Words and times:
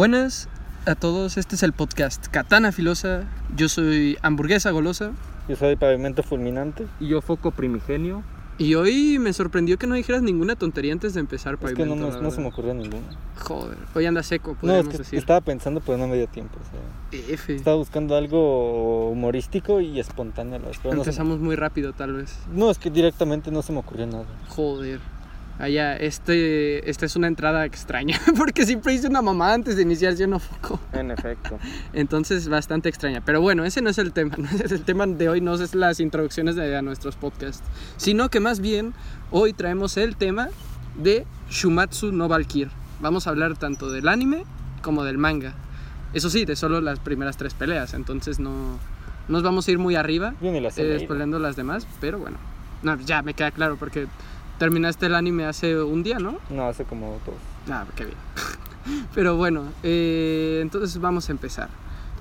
Buenas 0.00 0.48
a 0.86 0.94
todos, 0.94 1.36
este 1.36 1.56
es 1.56 1.62
el 1.62 1.74
podcast 1.74 2.26
Katana 2.28 2.72
Filosa. 2.72 3.24
Yo 3.54 3.68
soy 3.68 4.16
hamburguesa 4.22 4.70
golosa 4.70 5.10
Yo 5.46 5.56
soy 5.56 5.76
pavimento 5.76 6.22
fulminante. 6.22 6.86
Y 7.00 7.08
yo 7.08 7.20
foco 7.20 7.50
primigenio. 7.50 8.22
y 8.56 8.76
hoy 8.76 9.18
me 9.18 9.34
sorprendió 9.34 9.76
que 9.78 9.86
no 9.86 9.94
dijeras 9.96 10.22
ninguna 10.22 10.56
tontería 10.56 10.94
antes 10.94 11.12
de 11.12 11.20
empezar 11.20 11.58
Es 11.62 11.74
que 11.74 11.84
no, 11.84 11.90
Pavimento, 11.96 12.16
no- 12.16 12.22
no 12.22 12.30
se 12.30 12.40
me 12.40 12.46
ocurrió 12.48 12.72
ninguna. 12.72 13.08
Joder, 13.40 13.76
hoy 13.94 14.06
anda 14.06 14.22
seco, 14.22 14.52
No, 14.52 14.60
podríamos 14.60 14.86
es 14.86 14.92
que 14.92 14.98
decir. 15.04 15.18
estaba 15.18 15.42
pensando, 15.42 15.82
pero 15.84 15.98
no 15.98 16.08
me 16.08 16.16
dio 16.16 16.28
tiempo. 16.28 16.58
o 16.58 16.64
sea, 17.18 17.20
F. 17.34 17.54
estaba 17.54 17.76
buscando 17.76 18.16
algo 18.16 19.10
humorístico 19.10 19.82
y 19.82 20.00
espontáneo. 20.00 20.56
a 20.56 20.58
la 20.60 20.68
vez, 20.68 20.78
pero 20.82 20.94
no, 20.94 21.00
me- 21.00 21.02
Empezamos 21.02 21.40
muy 21.40 21.56
rápido, 21.56 21.92
tal 21.92 22.14
vez. 22.14 22.38
no, 22.50 22.70
es 22.70 22.78
que 22.78 22.88
directamente 22.90 23.50
no 23.50 23.60
se 23.60 23.74
me 23.74 23.80
ocurrió 23.80 24.06
nada. 24.06 24.24
Joder. 24.48 24.98
Allá, 25.60 25.94
este, 25.94 26.88
esta 26.88 27.04
es 27.04 27.16
una 27.16 27.26
entrada 27.26 27.66
extraña, 27.66 28.18
porque 28.38 28.64
siempre 28.64 28.94
hice 28.94 29.08
una 29.08 29.20
mamada 29.20 29.52
antes 29.52 29.76
de 29.76 29.82
iniciar 29.82 30.16
yo 30.16 30.26
no 30.26 30.38
foco. 30.38 30.80
En 30.94 31.10
efecto. 31.10 31.58
Entonces, 31.92 32.48
bastante 32.48 32.88
extraña. 32.88 33.20
Pero 33.22 33.42
bueno, 33.42 33.66
ese 33.66 33.82
no 33.82 33.90
es 33.90 33.98
el 33.98 34.14
tema. 34.14 34.36
El 34.70 34.82
tema 34.84 35.06
de 35.06 35.28
hoy 35.28 35.42
no 35.42 35.54
es 35.54 35.74
las 35.74 36.00
introducciones 36.00 36.56
de, 36.56 36.74
a 36.74 36.80
nuestros 36.80 37.16
podcasts. 37.16 37.62
Sino 37.98 38.30
que 38.30 38.40
más 38.40 38.60
bien, 38.60 38.94
hoy 39.30 39.52
traemos 39.52 39.98
el 39.98 40.16
tema 40.16 40.48
de 40.96 41.26
Shumatsu 41.50 42.10
no 42.10 42.26
Valkyr. 42.28 42.70
Vamos 43.00 43.26
a 43.26 43.30
hablar 43.30 43.58
tanto 43.58 43.90
del 43.90 44.08
anime 44.08 44.44
como 44.82 45.04
del 45.04 45.18
manga. 45.18 45.54
Eso 46.14 46.30
sí, 46.30 46.46
de 46.46 46.56
solo 46.56 46.80
las 46.80 47.00
primeras 47.00 47.36
tres 47.36 47.52
peleas. 47.52 47.92
Entonces 47.92 48.40
no 48.40 48.78
nos 49.28 49.42
vamos 49.42 49.68
a 49.68 49.70
ir 49.70 49.78
muy 49.78 49.94
arriba, 49.94 50.34
eh, 50.42 50.60
las 51.38 51.56
demás. 51.56 51.86
Pero 52.00 52.18
bueno, 52.18 52.38
no, 52.82 52.98
ya 53.00 53.22
me 53.22 53.34
queda 53.34 53.50
claro 53.50 53.76
porque 53.76 54.06
terminaste 54.64 55.06
el 55.06 55.14
anime 55.14 55.46
hace 55.46 55.82
un 55.82 56.02
día, 56.02 56.18
¿no? 56.18 56.38
No, 56.50 56.66
hace 56.68 56.84
como 56.84 57.18
dos. 57.24 57.34
Ah, 57.70 57.86
qué 57.96 58.04
bien. 58.04 58.16
Pero 59.14 59.36
bueno, 59.36 59.64
eh, 59.82 60.58
entonces 60.60 61.00
vamos 61.00 61.30
a 61.30 61.32
empezar. 61.32 61.70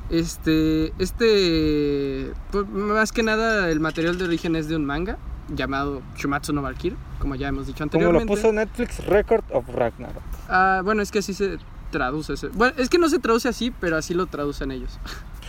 Este, 0.09 0.93
este, 0.99 2.31
pues, 2.51 2.65
más 2.69 3.11
que 3.11 3.23
nada 3.23 3.69
el 3.69 3.79
material 3.81 4.17
de 4.17 4.23
origen 4.23 4.55
es 4.55 4.67
de 4.69 4.75
un 4.77 4.85
manga 4.85 5.17
llamado 5.53 6.01
Shumatsu 6.15 6.53
no 6.53 6.61
Valkyr, 6.61 6.95
como 7.19 7.35
ya 7.35 7.49
hemos 7.49 7.67
dicho 7.67 7.79
Como 7.87 8.01
lo 8.03 8.07
anteriormente. 8.09 8.33
puso 8.41 8.53
Netflix, 8.53 9.05
Record 9.05 9.43
of 9.51 9.67
Ragnarok. 9.67 10.23
Ah, 10.47 10.81
bueno, 10.83 11.01
es 11.01 11.11
que 11.11 11.19
así 11.19 11.33
se 11.33 11.57
traduce. 11.91 12.33
ese- 12.33 12.47
Bueno, 12.49 12.73
es 12.77 12.87
que 12.89 12.97
no 12.99 13.09
se 13.09 13.19
traduce 13.19 13.49
así, 13.49 13.69
pero 13.71 13.97
así 13.97 14.13
lo 14.13 14.27
traducen 14.27 14.71
ellos. 14.71 14.97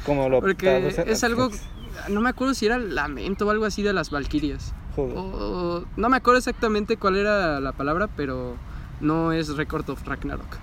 Como 0.05 0.29
lo 0.29 0.41
Porque 0.43 0.89
es 1.07 1.23
algo, 1.23 1.51
no 2.09 2.21
me 2.21 2.31
acuerdo 2.31 2.53
si 2.55 2.67
era 2.67 2.79
lamento 2.79 3.47
o 3.47 3.51
algo 3.51 3.65
así 3.65 3.83
de 3.85 3.93
las 3.93 4.11
Valkyrias. 4.11 4.75
O- 4.97 5.85
no 5.97 6.09
me 6.09 6.17
acuerdo 6.17 6.39
exactamente 6.39 6.97
cuál 6.97 7.17
era 7.17 7.61
la 7.61 7.73
palabra, 7.73 8.09
pero 8.17 8.57
no 9.01 9.33
es 9.33 9.57
Record 9.57 9.89
of 9.91 10.07
Ragnarok. 10.07 10.59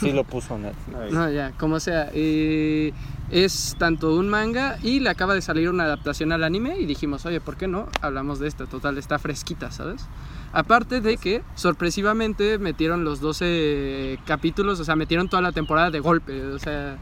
Sí 0.00 0.10
lo 0.12 0.24
puso 0.24 0.58
Netflix. 0.58 1.12
No, 1.12 1.30
ya, 1.30 1.52
como 1.52 1.78
sea. 1.78 2.10
eh, 2.12 2.92
es 3.30 3.74
tanto 3.78 4.14
un 4.16 4.28
manga 4.28 4.78
y 4.82 5.00
le 5.00 5.10
acaba 5.10 5.34
de 5.34 5.42
salir 5.42 5.68
una 5.68 5.84
adaptación 5.84 6.32
al 6.32 6.42
anime 6.44 6.78
y 6.78 6.86
dijimos, 6.86 7.26
oye, 7.26 7.40
¿por 7.40 7.56
qué 7.56 7.66
no? 7.68 7.88
Hablamos 8.00 8.38
de 8.38 8.48
esta, 8.48 8.66
total, 8.66 8.98
está 8.98 9.18
fresquita, 9.18 9.70
¿sabes? 9.70 10.06
Aparte 10.52 11.00
de 11.00 11.16
que 11.16 11.42
sorpresivamente 11.54 12.58
metieron 12.58 13.04
los 13.04 13.20
12 13.20 14.18
capítulos, 14.26 14.80
o 14.80 14.84
sea, 14.84 14.96
metieron 14.96 15.28
toda 15.28 15.42
la 15.42 15.52
temporada 15.52 15.90
de 15.90 16.00
golpe, 16.00 16.40
o 16.46 16.58
sea, 16.58 16.96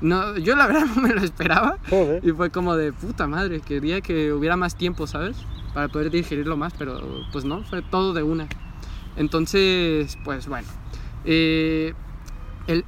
no, 0.00 0.36
yo 0.38 0.56
la 0.56 0.66
verdad 0.66 0.86
no 0.96 1.02
me 1.02 1.10
lo 1.14 1.20
esperaba 1.22 1.76
Joder. 1.90 2.24
y 2.24 2.32
fue 2.32 2.50
como 2.50 2.74
de 2.76 2.92
puta 2.92 3.26
madre, 3.26 3.60
quería 3.60 4.00
que 4.00 4.32
hubiera 4.32 4.56
más 4.56 4.74
tiempo, 4.76 5.06
¿sabes? 5.06 5.36
Para 5.74 5.88
poder 5.88 6.10
digerirlo 6.10 6.56
más, 6.56 6.72
pero 6.78 7.00
pues 7.32 7.44
no, 7.44 7.62
fue 7.64 7.82
todo 7.82 8.12
de 8.12 8.22
una. 8.22 8.48
Entonces, 9.16 10.16
pues 10.24 10.46
bueno. 10.48 10.68
Eh, 11.24 11.94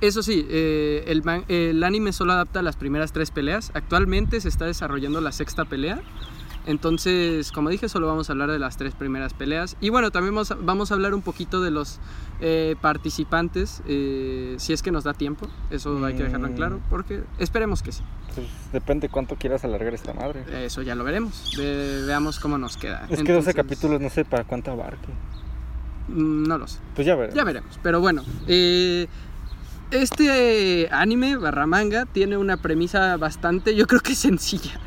eso 0.01 0.23
sí, 0.23 0.47
eh, 0.51 1.05
el 1.49 1.83
anime 1.83 2.13
solo 2.13 2.33
adapta 2.33 2.63
las 2.63 2.77
primeras 2.77 3.13
tres 3.13 3.31
peleas. 3.31 3.71
Actualmente 3.75 4.41
se 4.41 4.49
está 4.49 4.67
desarrollando 4.67 5.21
la 5.21 5.33
sexta 5.33 5.65
pelea. 5.65 6.03
Entonces, 6.67 7.53
como 7.53 7.71
dije, 7.71 7.89
solo 7.89 8.07
vamos 8.07 8.29
a 8.29 8.33
hablar 8.33 8.51
de 8.51 8.59
las 8.59 8.77
tres 8.77 8.95
primeras 8.95 9.33
peleas. 9.35 9.77
Y 9.81 9.89
bueno, 9.89 10.11
también 10.11 10.35
vamos 10.35 10.51
a, 10.51 10.57
vamos 10.57 10.91
a 10.91 10.95
hablar 10.95 11.15
un 11.15 11.23
poquito 11.23 11.61
de 11.63 11.71
los 11.71 11.99
eh, 12.41 12.77
participantes, 12.81 13.83
eh, 13.87 14.57
si 14.59 14.73
es 14.73 14.83
que 14.83 14.91
nos 14.91 15.05
da 15.05 15.15
tiempo. 15.15 15.49
Eso 15.71 16.05
hay 16.05 16.15
que 16.15 16.25
dejarlo 16.25 16.47
en 16.47 16.53
Mm. 16.53 16.57
claro, 16.57 16.81
porque 16.91 17.23
esperemos 17.39 17.83
que 17.83 17.93
sí. 17.93 18.03
Pues 18.35 18.47
depende 18.73 19.09
cuánto 19.09 19.37
quieras 19.37 19.65
alargar 19.65 19.95
esta 19.95 20.13
madre. 20.15 20.45
Eso 20.65 20.83
ya 20.83 20.95
lo 20.95 21.03
veremos. 21.05 21.55
Ve- 21.57 22.05
veamos 22.07 22.39
cómo 22.39 22.59
nos 22.59 22.77
queda. 22.77 23.01
Es 23.03 23.09
que 23.09 23.17
12 23.17 23.21
Entonces, 23.33 23.55
capítulos 23.55 24.01
no 24.01 24.09
sé 24.11 24.25
para 24.25 24.45
cuánto 24.45 24.71
abarque. 24.71 25.09
mm, 26.09 26.43
No 26.45 26.59
lo 26.59 26.67
sé. 26.69 26.79
Pues 26.95 27.07
ya 27.07 27.15
verás. 27.17 27.35
Ya 27.35 27.45
veremos. 27.45 27.79
Pero 27.83 28.01
bueno, 28.01 28.23
eh, 28.47 29.07
este 29.91 30.89
anime 30.93 31.37
barra 31.37 31.67
manga 31.67 32.07
tiene 32.07 32.37
una 32.37 32.59
premisa 32.59 33.17
bastante, 33.17 33.75
yo 33.75 33.87
creo 33.87 34.01
que 34.01 34.15
sencilla. 34.15 34.79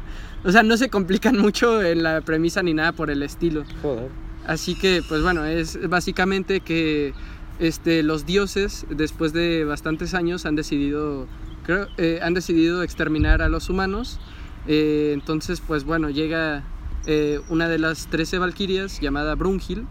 O 0.43 0.51
sea, 0.51 0.63
no 0.63 0.77
se 0.77 0.89
complican 0.89 1.37
mucho 1.39 1.81
en 1.81 2.03
la 2.03 2.21
premisa 2.21 2.63
ni 2.63 2.73
nada 2.73 2.91
por 2.91 3.09
el 3.09 3.23
estilo. 3.23 3.63
Joder. 3.81 4.09
Así 4.45 4.75
que, 4.75 5.01
pues 5.07 5.21
bueno, 5.21 5.45
es 5.45 5.89
básicamente 5.89 6.59
que 6.59 7.13
este, 7.59 8.03
los 8.03 8.25
dioses, 8.25 8.85
después 8.89 9.31
de 9.31 9.63
bastantes 9.63 10.13
años, 10.13 10.45
han 10.45 10.55
decidido, 10.55 11.27
creo, 11.65 11.87
eh, 11.97 12.19
han 12.21 12.33
decidido 12.33 12.83
exterminar 12.83 13.41
a 13.41 13.47
los 13.47 13.69
humanos. 13.69 14.19
Eh, 14.67 15.11
entonces, 15.13 15.61
pues 15.61 15.85
bueno, 15.85 16.09
llega 16.09 16.63
eh, 17.05 17.39
una 17.49 17.69
de 17.69 17.79
las 17.79 18.07
13 18.07 18.37
valquirias, 18.39 18.99
llamada 18.99 19.35
Brunhild, 19.35 19.85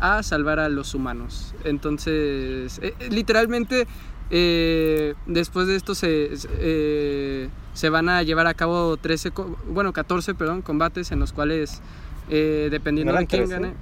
a 0.00 0.22
salvar 0.22 0.60
a 0.60 0.68
los 0.68 0.94
humanos. 0.94 1.54
Entonces, 1.64 2.80
literalmente, 3.08 3.86
eh, 4.30 5.14
después 5.26 5.66
de 5.66 5.76
esto 5.76 5.94
se, 5.94 6.36
se- 6.36 6.48
eh, 6.58 7.48
se 7.74 7.90
van 7.90 8.08
a 8.08 8.22
llevar 8.22 8.46
a 8.46 8.54
cabo 8.54 8.96
13, 8.96 9.30
co- 9.30 9.56
bueno, 9.68 9.92
14, 9.92 10.34
perdón, 10.34 10.62
combates 10.62 11.12
en 11.12 11.20
los 11.20 11.32
cuales, 11.32 11.80
eh, 12.30 12.68
dependiendo 12.70 13.12
¿No 13.12 13.18
de 13.18 13.26
quién 13.26 13.46
13? 13.48 13.62
gane... 13.62 13.74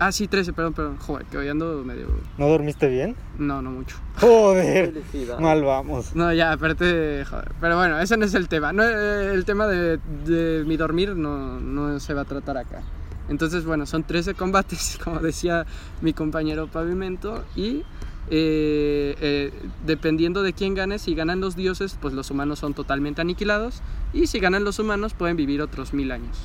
Ah, 0.00 0.12
sí, 0.12 0.28
13, 0.28 0.52
perdón, 0.52 0.74
perdón. 0.74 0.96
Joder, 0.98 1.24
que 1.26 1.38
hoy 1.38 1.48
ando 1.48 1.82
medio... 1.82 2.06
¿No 2.36 2.46
dormiste 2.46 2.88
bien? 2.88 3.16
No, 3.38 3.62
no 3.62 3.70
mucho. 3.70 3.96
Joder. 4.20 4.92
Mal 5.40 5.62
vamos. 5.62 6.14
No, 6.14 6.30
ya, 6.32 6.52
aparte, 6.52 7.24
joder. 7.24 7.52
Pero 7.58 7.78
bueno, 7.78 7.98
ese 7.98 8.18
no 8.18 8.26
es 8.26 8.34
el 8.34 8.48
tema. 8.48 8.74
No, 8.74 8.82
eh, 8.84 9.32
el 9.32 9.46
tema 9.46 9.66
de, 9.66 9.98
de 10.26 10.64
mi 10.66 10.76
dormir 10.76 11.16
no, 11.16 11.58
no 11.58 11.98
se 12.00 12.12
va 12.12 12.20
a 12.22 12.24
tratar 12.26 12.58
acá. 12.58 12.82
Entonces, 13.30 13.64
bueno, 13.64 13.86
son 13.86 14.02
13 14.04 14.34
combates, 14.34 14.98
como 15.04 15.20
decía 15.20 15.64
mi 16.02 16.12
compañero 16.12 16.66
Pavimento. 16.66 17.42
Y 17.56 17.82
eh, 18.30 19.14
eh, 19.20 19.52
dependiendo 19.86 20.42
de 20.42 20.52
quién 20.52 20.74
gane, 20.74 20.98
si 20.98 21.14
ganan 21.14 21.40
los 21.40 21.56
dioses, 21.56 21.98
pues 22.00 22.14
los 22.14 22.30
humanos 22.30 22.58
son 22.60 22.74
totalmente 22.74 23.20
aniquilados. 23.20 23.82
Y 24.12 24.26
si 24.26 24.38
ganan 24.40 24.64
los 24.64 24.78
humanos, 24.78 25.14
pueden 25.14 25.36
vivir 25.36 25.60
otros 25.62 25.92
mil 25.92 26.12
años. 26.12 26.36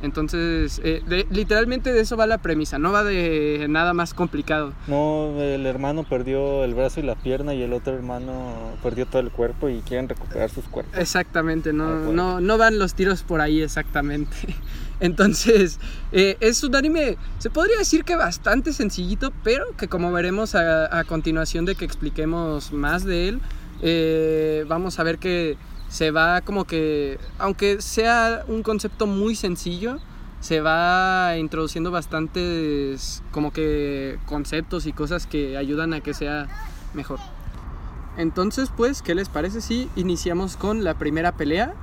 Entonces, 0.00 0.80
eh, 0.84 1.02
de- 1.08 1.26
literalmente 1.30 1.92
de 1.92 2.00
eso 2.00 2.16
va 2.16 2.28
la 2.28 2.38
premisa, 2.38 2.78
no 2.78 2.92
va 2.92 3.02
de 3.02 3.66
nada 3.68 3.94
más 3.94 4.14
complicado. 4.14 4.72
No, 4.86 5.34
el 5.42 5.66
hermano 5.66 6.04
perdió 6.04 6.62
el 6.62 6.74
brazo 6.74 7.00
y 7.00 7.02
la 7.02 7.16
pierna 7.16 7.52
y 7.52 7.62
el 7.62 7.72
otro 7.72 7.94
hermano 7.94 8.54
perdió 8.80 9.06
todo 9.06 9.20
el 9.20 9.32
cuerpo 9.32 9.68
y 9.68 9.80
quieren 9.80 10.08
recuperar 10.08 10.50
sus 10.50 10.66
cuerpos. 10.68 10.96
Exactamente, 10.96 11.70
Ah, 11.70 11.72
no, 11.72 11.84
bueno. 12.04 12.12
no, 12.12 12.40
no 12.40 12.58
van 12.58 12.78
los 12.78 12.94
tiros 12.94 13.24
por 13.24 13.40
ahí 13.40 13.60
exactamente. 13.60 14.36
Entonces, 15.00 15.78
eh, 16.12 16.36
es 16.40 16.62
un 16.64 16.74
anime, 16.74 17.16
se 17.38 17.50
podría 17.50 17.78
decir 17.78 18.04
que 18.04 18.16
bastante 18.16 18.72
sencillito, 18.72 19.32
pero 19.44 19.76
que 19.76 19.88
como 19.88 20.12
veremos 20.12 20.54
a, 20.54 21.04
continuación 21.04 21.64
de 21.64 21.74
que 21.74 21.84
expliquemos 21.84 22.72
más 22.72 23.04
de 23.04 23.28
él, 23.28 23.40
eh, 23.80 24.64
vamos 24.68 24.98
a 24.98 25.04
ver 25.04 25.18
que 25.18 25.56
se 25.88 26.10
va 26.10 26.40
como 26.40 26.64
que, 26.64 27.18
aunque 27.38 27.80
sea 27.80 28.44
un 28.48 28.62
concepto 28.62 29.06
muy 29.06 29.36
sencillo, 29.36 29.98
se 30.40 30.60
va 30.60 31.36
introduciendo 31.38 31.90
bastantes 31.90 33.22
como 33.32 33.52
que 33.52 34.18
conceptos 34.26 34.86
y 34.86 34.92
cosas 34.92 35.26
que 35.26 35.56
ayudan 35.56 35.94
a 35.94 36.00
que 36.00 36.14
sea 36.14 36.48
mejor. 36.94 37.18
Entonces, 38.16 38.70
pues, 38.76 39.00
¿qué 39.02 39.14
les 39.14 39.28
parece 39.28 39.60
si 39.60 39.88
iniciamos 39.96 40.56
con 40.56 40.84
la 40.84 40.94
primera 40.94 41.36
pelea? 41.36 41.74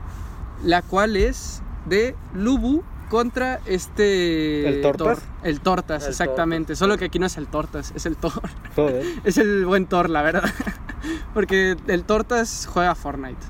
La 0.64 0.82
cual 0.82 1.16
es 1.16 1.62
de 1.86 2.16
Lubu 2.34 2.84
contra 3.06 3.60
este... 3.66 4.68
¿El 4.68 4.82
Tortas? 4.82 5.24
El 5.44 5.62
Tortas, 5.62 6.04
El 6.04 6.10
exactamente. 6.10 6.68
Tortas. 6.68 6.80
Solo 6.80 6.98
que 6.98 7.06
aquí 7.06 7.20
no 7.20 7.26
es 7.26 7.38
el 7.38 7.48
Tortas, 7.48 7.94
es 7.96 8.06
el 8.06 8.18
Thor. 8.18 8.42
Joder. 8.76 9.06
es 9.24 9.38
el 9.38 9.66
buen 9.66 9.86
Thor, 9.88 10.10
la 10.10 10.22
verdad. 10.22 10.44
Porque 11.34 11.78
el 11.88 12.04
Tortas 12.04 12.68
juega 12.72 12.96
Fortnite. 12.96 13.42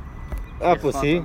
Ah, 0.61 0.75
pues 0.81 0.95
sí. 1.01 1.21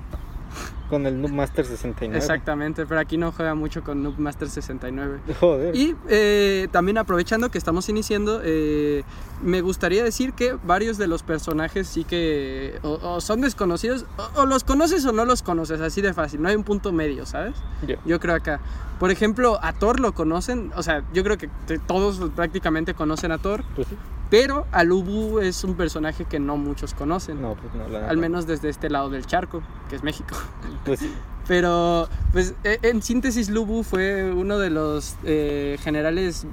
Con 0.90 1.06
el 1.06 1.20
Noob 1.20 1.30
Master 1.30 1.64
69. 1.64 2.18
Exactamente, 2.18 2.84
pero 2.84 3.00
aquí 3.00 3.16
no 3.16 3.32
juega 3.32 3.54
mucho 3.54 3.82
con 3.82 4.02
Noob 4.02 4.18
Master 4.18 4.50
69. 4.50 5.20
Joder. 5.38 5.74
Y 5.76 5.94
eh, 6.08 6.68
también 6.72 6.98
aprovechando 6.98 7.50
que 7.50 7.58
estamos 7.58 7.88
iniciando, 7.88 8.40
eh, 8.44 9.04
me 9.42 9.60
gustaría 9.60 10.02
decir 10.04 10.32
que 10.32 10.58
varios 10.64 10.98
de 10.98 11.06
los 11.06 11.22
personajes 11.22 11.86
sí 11.86 12.04
que 12.04 12.78
o, 12.82 12.98
o 13.00 13.20
son 13.20 13.40
desconocidos, 13.40 14.04
o, 14.18 14.40
o 14.40 14.46
los 14.46 14.64
conoces 14.64 15.06
o 15.06 15.12
no 15.12 15.24
los 15.24 15.42
conoces, 15.42 15.80
así 15.80 16.02
de 16.02 16.12
fácil, 16.12 16.42
no 16.42 16.48
hay 16.48 16.56
un 16.56 16.64
punto 16.64 16.92
medio, 16.92 17.24
¿sabes? 17.24 17.54
Ya. 17.86 17.96
Yo 18.04 18.18
creo 18.20 18.34
acá. 18.34 18.60
Por 18.98 19.10
ejemplo, 19.10 19.58
a 19.62 19.72
Thor 19.72 20.00
lo 20.00 20.12
conocen, 20.12 20.72
o 20.76 20.82
sea, 20.82 21.04
yo 21.14 21.22
creo 21.24 21.38
que 21.38 21.48
todos 21.86 22.20
prácticamente 22.34 22.94
conocen 22.94 23.32
a 23.32 23.38
Thor. 23.38 23.64
Pues 23.74 23.88
sí. 23.88 23.96
Pero 24.30 24.64
Alubu 24.70 25.40
es 25.40 25.64
un 25.64 25.74
personaje 25.74 26.24
que 26.24 26.38
no 26.38 26.56
muchos 26.56 26.94
conocen. 26.94 27.42
No, 27.42 27.56
pues 27.56 27.74
no, 27.74 27.88
la 27.88 28.08
Al 28.08 28.16
menos 28.16 28.46
desde 28.46 28.68
este 28.68 28.88
lado 28.88 29.10
del 29.10 29.26
charco, 29.26 29.60
que 29.88 29.96
es 29.96 30.04
México. 30.04 30.36
Pues 30.84 31.00
sí. 31.00 31.12
Pero, 31.48 32.08
pues, 32.32 32.54
e- 32.62 32.78
en 32.82 33.02
síntesis, 33.02 33.50
Lubu 33.50 33.82
fue 33.82 34.32
uno 34.32 34.58
de 34.58 34.70
los 34.70 35.16
eh, 35.24 35.78
generales 35.82 36.46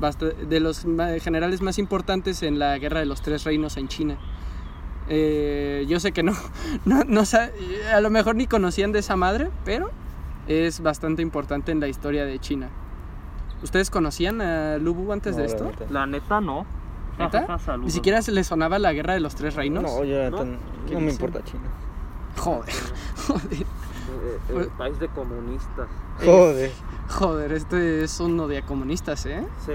de 0.50 0.60
los 0.60 0.86
generales 1.22 1.62
más 1.62 1.78
importantes 1.78 2.42
en 2.42 2.58
la 2.58 2.78
Guerra 2.80 3.00
de 3.00 3.06
los 3.06 3.22
Tres 3.22 3.44
Reinos 3.44 3.78
en 3.78 3.88
China. 3.90 4.18
Eh, 5.10 5.86
yo 5.88 6.00
sé 6.00 6.12
que 6.12 6.24
no, 6.24 6.34
no, 6.86 7.04
no 7.06 7.22
a 7.94 8.02
lo 8.02 8.10
mejor 8.10 8.36
ni 8.36 8.48
conocían 8.48 8.92
de 8.92 9.00
esa 9.00 9.16
madre, 9.16 9.50
pero 9.66 9.92
es 10.48 10.82
bastante 10.82 11.22
importante 11.22 11.72
en 11.72 11.80
la 11.80 11.88
historia 11.88 12.26
de 12.26 12.40
China. 12.40 12.70
¿Ustedes 13.64 13.90
conocían 13.90 14.42
a 14.42 14.78
Lubu 14.78 15.12
antes 15.12 15.36
No, 15.36 15.42
de 15.42 15.48
la 15.48 15.54
esto? 15.54 15.66
neta. 15.66 15.86
La 15.90 16.06
neta 16.06 16.42
no. 16.42 16.66
¿Neta? 17.20 17.58
Ni 17.84 17.90
siquiera 17.90 18.22
se 18.22 18.32
le 18.32 18.44
sonaba 18.44 18.78
la 18.78 18.94
Guerra 18.94 19.14
de 19.14 19.20
los 19.20 19.34
Tres 19.36 19.56
Reinos. 19.56 19.84
No, 19.84 20.04
yo 20.04 20.30
¿No? 20.30 20.46
no, 20.46 20.58
¿Qué 20.88 20.94
no 20.94 21.02
me 21.02 21.12
importa 21.12 21.44
China. 21.44 21.64
Joder, 22.38 22.74
joder, 23.28 23.66
Eh, 24.08 24.38
Pues- 24.54 24.68
país 24.78 25.00
de 25.00 25.08
comunistas. 25.10 25.88
Joder. 26.24 26.72
joder, 27.10 27.52
este 27.54 28.04
es 28.04 28.20
uno 28.20 28.48
de 28.48 28.62
comunistas, 28.64 29.26
¿eh? 29.26 29.46
Sí. 29.66 29.74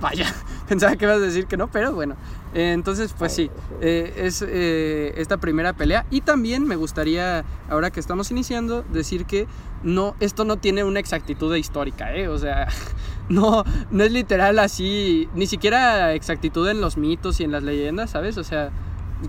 Vaya, 0.00 0.26
pensaba 0.68 0.96
que 0.96 1.04
ibas 1.04 1.16
a 1.16 1.20
decir 1.20 1.46
que 1.46 1.56
no, 1.56 1.68
pero 1.68 1.92
bueno. 1.92 2.16
Eh, 2.52 2.72
entonces, 2.72 3.14
pues 3.18 3.32
sí, 3.32 3.50
eh, 3.80 4.12
es 4.16 4.44
eh, 4.46 5.14
esta 5.16 5.38
primera 5.38 5.72
pelea. 5.72 6.06
Y 6.10 6.20
también 6.20 6.66
me 6.66 6.76
gustaría, 6.76 7.44
ahora 7.68 7.90
que 7.90 8.00
estamos 8.00 8.30
iniciando, 8.30 8.82
decir 8.92 9.24
que 9.24 9.46
no, 9.82 10.14
esto 10.20 10.44
no 10.44 10.56
tiene 10.58 10.84
una 10.84 11.00
exactitud 11.00 11.54
histórica, 11.56 12.14
¿eh? 12.14 12.28
O 12.28 12.38
sea, 12.38 12.68
no, 13.28 13.64
no 13.90 14.04
es 14.04 14.12
literal 14.12 14.58
así, 14.58 15.28
ni 15.34 15.46
siquiera 15.46 16.12
exactitud 16.12 16.68
en 16.68 16.80
los 16.80 16.96
mitos 16.96 17.40
y 17.40 17.44
en 17.44 17.52
las 17.52 17.62
leyendas, 17.62 18.10
¿sabes? 18.10 18.36
O 18.38 18.44
sea, 18.44 18.70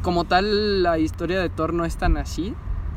como 0.02 0.26
tal, 0.26 0.84
la 0.84 1.00
historia 1.00 1.40
de 1.40 1.50
Thor 1.50 1.74
no 1.74 1.86
es 1.86 1.98
tan 1.98 2.18
así. 2.18 2.54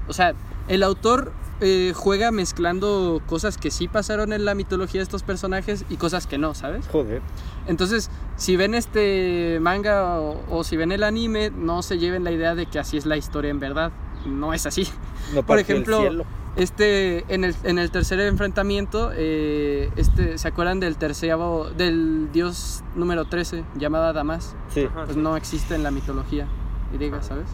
O 0.09 0.13
sea, 0.13 0.35
el 0.69 0.83
autor 0.83 1.33
eh, 1.61 1.93
juega 1.95 2.31
mezclando 2.31 3.21
cosas 3.27 3.59
que 3.59 3.71
sí 3.71 3.89
pasaron 3.89 4.33
en 4.33 4.45
la 4.45 4.55
mitología 4.55 5.01
de 5.01 5.03
estos 5.03 5.23
personajes 5.23 5.85
y 5.89 5.97
cosas 5.97 6.27
que 6.27 6.39
no, 6.39 6.55
¿sabes? 6.55 6.87
Joder. 6.89 7.21
Entonces, 7.67 8.11
si 8.37 8.57
ven 8.57 8.75
este 8.75 9.59
manga 9.61 10.21
o, 10.21 10.41
o 10.51 10.65
si 10.65 10.77
ven 10.77 10.93
el 10.93 11.03
anime, 11.03 11.51
no 11.51 11.83
se 11.83 11.99
lleven 11.99 12.23
la 12.23 12.31
idea 12.31 12.55
de 12.55 12.67
que 12.67 12.79
así 12.79 12.97
es 12.97 13.07
la 13.07 13.17
historia 13.17 13.51
en 13.51 13.59
verdad. 13.59 13.91
No 14.27 14.55
es 14.55 14.67
así. 14.67 14.87
No 15.35 15.43
Por 15.43 15.59
el 15.59 15.63
ejemplo, 15.63 16.01
cielo. 16.01 16.25
Este, 16.57 17.25
en 17.33 17.45
el, 17.45 17.55
en 17.63 17.79
el 17.79 17.91
tercer 17.91 18.19
enfrentamiento, 18.21 19.13
eh, 19.15 19.91
este, 19.97 20.39
¿se 20.39 20.49
acuerdan 20.49 20.81
del 20.81 20.97
terceavo, 20.97 21.71
del 21.71 22.31
dios 22.33 22.83
número 22.97 23.27
13, 23.27 23.65
llamada 23.77 24.13
Damas? 24.13 24.57
Sí. 24.73 24.89
Pues 24.93 25.17
no 25.17 25.37
existe 25.37 25.75
en 25.75 25.83
la 25.83 25.91
mitología 25.91 26.49
griega, 26.93 27.23
¿sabes? 27.23 27.47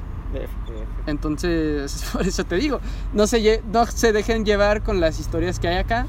Entonces, 1.06 2.04
por 2.12 2.26
eso 2.26 2.44
te 2.44 2.56
digo, 2.56 2.80
no 3.12 3.26
se, 3.26 3.62
no 3.72 3.86
se 3.86 4.12
dejen 4.12 4.44
llevar 4.44 4.82
con 4.82 5.00
las 5.00 5.20
historias 5.20 5.58
que 5.60 5.68
hay 5.68 5.76
acá, 5.76 6.06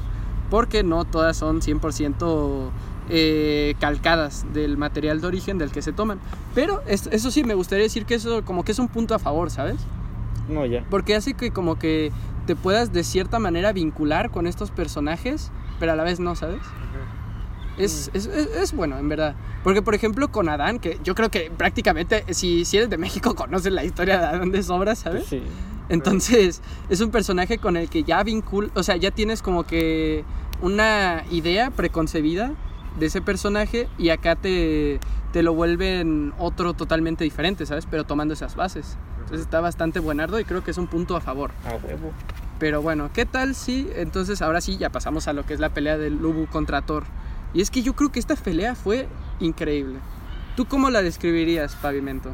porque 0.50 0.82
no 0.82 1.04
todas 1.04 1.36
son 1.36 1.60
100% 1.60 2.70
eh, 3.08 3.74
calcadas 3.80 4.44
del 4.52 4.76
material 4.76 5.20
de 5.20 5.26
origen 5.26 5.58
del 5.58 5.70
que 5.70 5.82
se 5.82 5.92
toman. 5.92 6.18
Pero 6.54 6.82
es- 6.86 7.08
eso 7.08 7.30
sí, 7.30 7.44
me 7.44 7.54
gustaría 7.54 7.84
decir 7.84 8.04
que 8.06 8.14
eso 8.14 8.44
como 8.44 8.64
que 8.64 8.72
es 8.72 8.78
un 8.78 8.88
punto 8.88 9.14
a 9.14 9.18
favor, 9.18 9.50
¿sabes? 9.50 9.76
No, 10.48 10.64
ya. 10.66 10.84
Porque 10.90 11.14
hace 11.14 11.34
que 11.34 11.50
como 11.50 11.78
que 11.78 12.12
te 12.46 12.54
puedas 12.56 12.92
de 12.92 13.02
cierta 13.04 13.38
manera 13.40 13.72
vincular 13.72 14.30
con 14.30 14.46
estos 14.46 14.70
personajes, 14.70 15.50
pero 15.80 15.92
a 15.92 15.96
la 15.96 16.04
vez 16.04 16.20
no, 16.20 16.36
¿sabes? 16.36 16.60
Es, 17.78 18.10
es, 18.14 18.26
es- 18.26 18.46
es 18.56 18.72
bueno, 18.72 18.98
en 18.98 19.08
verdad. 19.08 19.34
Porque, 19.64 19.82
por 19.82 19.94
ejemplo, 19.94 20.28
con 20.28 20.48
Adán, 20.48 20.78
que 20.78 20.98
yo 21.04 21.14
creo 21.14 21.30
que 21.30 21.50
prácticamente, 21.56 22.24
si, 22.34 22.64
si 22.64 22.76
eres 22.78 22.88
de 22.90 22.98
México, 22.98 23.34
conoces 23.36 23.72
la 23.72 23.84
historia 23.84 24.18
de 24.18 24.24
Adán 24.26 24.50
de 24.50 24.62
sobra, 24.62 24.94
¿sabes? 24.94 25.26
Sí. 25.26 25.42
Entonces, 25.88 26.62
es 26.88 27.00
un 27.00 27.10
personaje 27.10 27.58
con 27.58 27.76
el 27.76 27.88
que 27.88 28.02
ya 28.02 28.22
vincul, 28.22 28.70
o 28.74 28.82
sea, 28.82 28.96
ya 28.96 29.10
tienes 29.12 29.40
como 29.42 29.64
que 29.64 30.24
una 30.60 31.22
idea 31.30 31.70
preconcebida 31.70 32.52
de 32.98 33.06
ese 33.06 33.20
personaje 33.20 33.88
y 33.98 34.08
acá 34.08 34.36
te, 34.36 34.98
te 35.32 35.42
lo 35.42 35.54
vuelven 35.54 36.32
otro 36.38 36.72
totalmente 36.74 37.24
diferente, 37.24 37.66
¿sabes? 37.66 37.86
Pero 37.88 38.04
tomando 38.04 38.34
esas 38.34 38.56
bases. 38.56 38.96
Entonces 39.18 39.40
está 39.42 39.60
bastante 39.60 40.00
buenardo 40.00 40.40
y 40.40 40.44
creo 40.44 40.64
que 40.64 40.70
es 40.70 40.78
un 40.78 40.86
punto 40.86 41.14
a 41.16 41.20
favor. 41.20 41.50
A 41.66 41.74
huevo. 41.86 42.10
Pero 42.58 42.80
bueno, 42.80 43.10
¿qué 43.12 43.26
tal 43.26 43.54
si 43.54 43.88
entonces 43.96 44.40
ahora 44.40 44.60
sí 44.62 44.78
ya 44.78 44.90
pasamos 44.90 45.28
a 45.28 45.34
lo 45.34 45.44
que 45.44 45.52
es 45.54 45.60
la 45.60 45.68
pelea 45.74 45.98
de 45.98 46.10
Lubu 46.10 46.46
contra 46.46 46.80
Thor? 46.82 47.04
Y 47.56 47.62
es 47.62 47.70
que 47.70 47.80
yo 47.80 47.94
creo 47.94 48.12
que 48.12 48.20
esta 48.20 48.36
pelea 48.36 48.74
fue 48.74 49.08
increíble. 49.40 49.98
¿Tú 50.56 50.66
cómo 50.66 50.90
la 50.90 51.00
describirías, 51.00 51.74
Pavimento? 51.76 52.32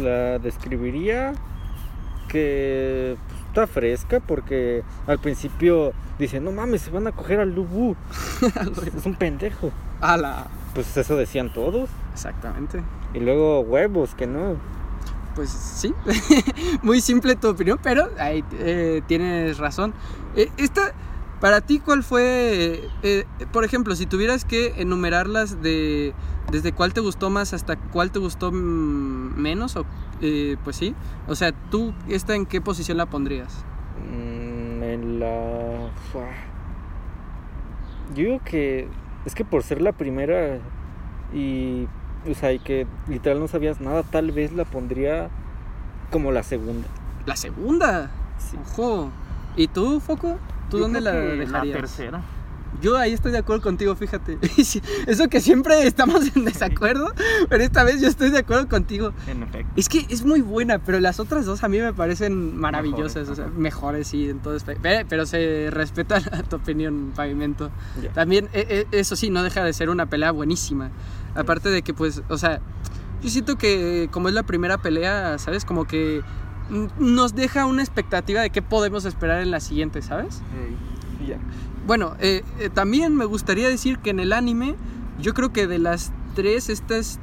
La 0.00 0.38
describiría 0.38 1.32
que 2.28 3.16
pues, 3.28 3.40
está 3.48 3.66
fresca 3.66 4.20
porque 4.20 4.84
al 5.08 5.18
principio 5.18 5.92
dice, 6.20 6.38
no 6.38 6.52
mames, 6.52 6.82
se 6.82 6.92
van 6.92 7.08
a 7.08 7.12
coger 7.12 7.40
al 7.40 7.52
Lubu. 7.52 7.96
es 8.96 9.06
un 9.06 9.16
pendejo. 9.16 9.72
¡Hala! 10.00 10.46
Pues 10.72 10.96
eso 10.96 11.16
decían 11.16 11.52
todos. 11.52 11.90
Exactamente. 12.12 12.84
Y 13.12 13.18
luego 13.18 13.62
huevos, 13.62 14.14
que 14.14 14.28
no. 14.28 14.54
Pues 15.34 15.50
sí, 15.50 15.92
muy 16.82 17.00
simple 17.00 17.34
tu 17.34 17.48
opinión, 17.48 17.80
pero 17.82 18.08
ahí 18.20 18.44
eh, 18.60 19.02
tienes 19.08 19.58
razón. 19.58 19.94
Eh, 20.36 20.48
esta, 20.58 20.92
para 21.40 21.60
ti, 21.60 21.78
¿cuál 21.80 22.02
fue, 22.02 22.82
eh, 23.02 23.24
por 23.52 23.64
ejemplo, 23.64 23.94
si 23.96 24.06
tuvieras 24.06 24.44
que 24.44 24.74
enumerarlas 24.80 25.62
de 25.62 26.14
desde 26.50 26.72
cuál 26.72 26.92
te 26.92 27.00
gustó 27.00 27.30
más 27.30 27.52
hasta 27.54 27.76
cuál 27.76 28.10
te 28.10 28.18
gustó 28.18 28.50
menos, 28.52 29.76
o, 29.76 29.84
eh, 30.20 30.56
pues 30.64 30.76
sí, 30.76 30.94
o 31.28 31.34
sea, 31.34 31.52
¿tú 31.70 31.94
esta 32.08 32.34
en 32.34 32.44
qué 32.44 32.60
posición 32.60 32.98
la 32.98 33.06
pondrías? 33.06 33.64
Mm, 34.12 34.82
en 34.82 35.20
la... 35.20 35.90
Yo 38.14 38.24
digo 38.24 38.40
que 38.44 38.88
es 39.24 39.34
que 39.34 39.44
por 39.44 39.62
ser 39.62 39.80
la 39.80 39.92
primera 39.92 40.58
y... 41.32 41.86
O 42.28 42.34
sea, 42.34 42.52
y 42.52 42.58
que 42.58 42.86
literal 43.08 43.40
no 43.40 43.48
sabías 43.48 43.80
nada, 43.80 44.02
tal 44.02 44.30
vez 44.30 44.52
la 44.52 44.66
pondría 44.66 45.30
como 46.10 46.32
la 46.32 46.42
segunda. 46.42 46.86
La 47.24 47.34
segunda, 47.36 48.10
Sí. 48.36 48.58
ojo. 48.60 49.10
¿Y 49.56 49.68
tú, 49.68 50.00
Foco? 50.00 50.36
¿Tú 50.70 50.78
Yo 50.78 50.84
dónde 50.84 51.00
la 51.00 51.12
dejarías? 51.12 51.74
La 51.74 51.80
tercera. 51.80 52.22
Yo 52.80 52.96
ahí 52.96 53.12
estoy 53.12 53.32
de 53.32 53.38
acuerdo 53.38 53.62
contigo, 53.62 53.94
fíjate. 53.94 54.38
Eso 55.06 55.28
que 55.28 55.40
siempre 55.40 55.86
estamos 55.86 56.34
en 56.34 56.44
desacuerdo, 56.44 57.12
pero 57.48 57.62
esta 57.62 57.84
vez 57.84 58.00
yo 58.00 58.08
estoy 58.08 58.30
de 58.30 58.38
acuerdo 58.38 58.68
contigo. 58.68 59.12
En 59.26 59.42
efecto. 59.42 59.72
Es 59.76 59.88
que 59.88 60.06
es 60.08 60.24
muy 60.24 60.40
buena, 60.40 60.78
pero 60.78 61.00
las 61.00 61.20
otras 61.20 61.44
dos 61.44 61.62
a 61.64 61.68
mí 61.68 61.78
me 61.78 61.92
parecen 61.92 62.56
maravillosas, 62.56 63.28
Mejores, 63.28 63.30
o 63.30 63.34
sea, 63.34 63.46
mejores, 63.48 64.08
sí, 64.08 64.30
en 64.30 64.38
todo 64.38 64.56
aspecto. 64.56 64.80
Pero, 64.82 65.06
pero 65.08 65.26
se 65.26 65.68
respeta 65.70 66.20
tu 66.48 66.56
opinión, 66.56 67.12
Pavimento. 67.14 67.70
Ya. 68.00 68.12
También, 68.12 68.46
eh, 68.52 68.64
eh, 68.68 68.86
eso 68.92 69.16
sí, 69.16 69.30
no 69.30 69.42
deja 69.42 69.62
de 69.64 69.72
ser 69.72 69.90
una 69.90 70.06
pelea 70.06 70.30
buenísima. 70.30 70.90
Aparte 71.34 71.68
de 71.68 71.82
que, 71.82 71.92
pues, 71.92 72.22
o 72.28 72.38
sea, 72.38 72.60
yo 73.22 73.28
siento 73.28 73.56
que 73.56 74.08
como 74.10 74.28
es 74.28 74.34
la 74.34 74.44
primera 74.44 74.78
pelea, 74.78 75.38
¿sabes? 75.38 75.64
Como 75.64 75.86
que 75.86 76.22
nos 76.98 77.34
deja 77.34 77.66
una 77.66 77.82
expectativa 77.82 78.40
de 78.40 78.50
qué 78.50 78.62
podemos 78.62 79.04
esperar 79.04 79.40
en 79.42 79.50
la 79.50 79.60
siguiente, 79.60 80.02
¿sabes? 80.02 80.42
Ey. 81.20 81.26
Ya. 81.28 81.38
Bueno, 81.86 82.14
eh, 82.20 82.42
eh, 82.58 82.70
también 82.72 83.16
me 83.16 83.24
gustaría 83.24 83.68
decir 83.68 83.98
que 83.98 84.10
en 84.10 84.20
el 84.20 84.32
anime, 84.32 84.74
yo 85.20 85.34
creo 85.34 85.52
que 85.52 85.66
de 85.66 85.78
las 85.78 86.12
tres, 86.34 86.68
esta 86.68 86.96
es 86.96 87.18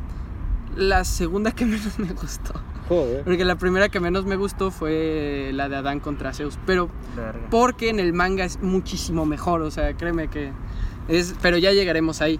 la 0.75 1.03
segunda 1.05 1.51
que 1.51 1.65
menos 1.73 1.97
me 1.99 2.09
gustó. 2.13 2.53
Joder. 2.89 3.23
Porque 3.25 3.43
la 3.43 3.57
primera 3.57 3.89
que 3.89 3.99
menos 3.99 4.25
me 4.25 4.35
gustó 4.37 4.71
fue 4.71 5.51
la 5.53 5.67
de 5.67 5.75
Adán 5.75 5.99
contra 5.99 6.33
Zeus. 6.33 6.57
Pero 6.65 6.89
Verga. 7.15 7.47
porque 7.49 7.89
en 7.89 7.99
el 7.99 8.13
manga 8.13 8.45
es 8.45 8.61
muchísimo 8.61 9.25
mejor, 9.25 9.61
o 9.61 9.71
sea, 9.71 9.93
créeme 9.95 10.29
que 10.29 10.51
es... 11.09 11.35
Pero 11.41 11.57
ya 11.57 11.71
llegaremos 11.73 12.21
ahí. 12.21 12.39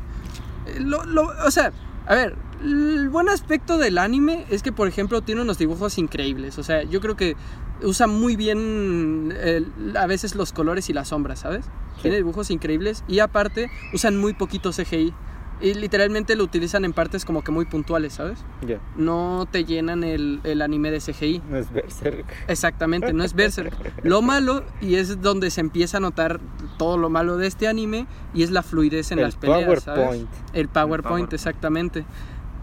Eh, 0.67 0.79
Lo, 0.79 1.03
lo- 1.05 1.31
o 1.45 1.51
sea, 1.51 1.71
a 2.07 2.15
ver, 2.15 2.35
el 2.63 3.09
buen 3.09 3.27
aspecto 3.27 3.77
del 3.77 3.97
anime 3.97 4.45
es 4.49 4.63
que, 4.63 4.71
por 4.71 4.87
ejemplo, 4.87 5.21
tiene 5.21 5.41
unos 5.41 5.57
dibujos 5.57 5.97
increíbles. 5.97 6.57
O 6.57 6.63
sea, 6.63 6.83
yo 6.83 7.01
creo 7.01 7.17
que 7.17 7.35
usa 7.83 8.07
muy 8.07 8.35
bien 8.35 9.33
eh, 9.35 9.63
a 9.95 10.07
veces 10.07 10.33
los 10.33 10.53
colores 10.53 10.89
y 10.89 10.93
las 10.93 11.09
sombras, 11.09 11.39
¿sabes? 11.39 11.65
Tiene 12.01 12.17
dibujos 12.17 12.49
increíbles 12.49 13.03
y 13.07 13.19
aparte 13.19 13.69
usan 13.93 14.17
muy 14.17 14.33
poquito 14.33 14.71
CGI. 14.71 15.13
Y 15.59 15.73
literalmente 15.73 16.35
lo 16.35 16.43
utilizan 16.43 16.85
en 16.85 16.93
partes 16.93 17.25
como 17.25 17.43
que 17.43 17.51
muy 17.51 17.65
puntuales, 17.65 18.13
¿sabes? 18.13 18.39
Ya. 18.65 18.79
No 18.95 19.47
te 19.49 19.65
llenan 19.65 20.03
el, 20.03 20.39
el 20.43 20.61
anime 20.61 20.91
de 20.91 20.99
CGI. 20.99 21.41
No 21.49 21.57
es 21.57 21.71
Berserk. 21.71 22.25
Exactamente, 22.47 23.11
no 23.13 23.23
es 23.23 23.33
Berserk. 23.33 23.73
Lo 24.03 24.21
malo, 24.21 24.63
y 24.81 24.95
es 24.95 25.21
donde 25.21 25.49
se 25.49 25.61
empieza 25.61 25.97
a 25.97 25.99
notar 25.99 26.39
todo 26.77 26.97
lo 26.97 27.09
malo 27.09 27.37
de 27.37 27.47
este 27.47 27.67
anime, 27.67 28.05
y 28.33 28.43
es 28.43 28.51
la 28.51 28.61
fluidez 28.61 29.11
en 29.11 29.19
El 29.19 29.25
las 29.25 29.35
peleas. 29.35 29.83
¿sabes? 29.83 29.99
PowerPoint. 29.99 30.29
El 30.53 30.67
PowerPoint, 30.67 31.33
exactamente. 31.33 32.05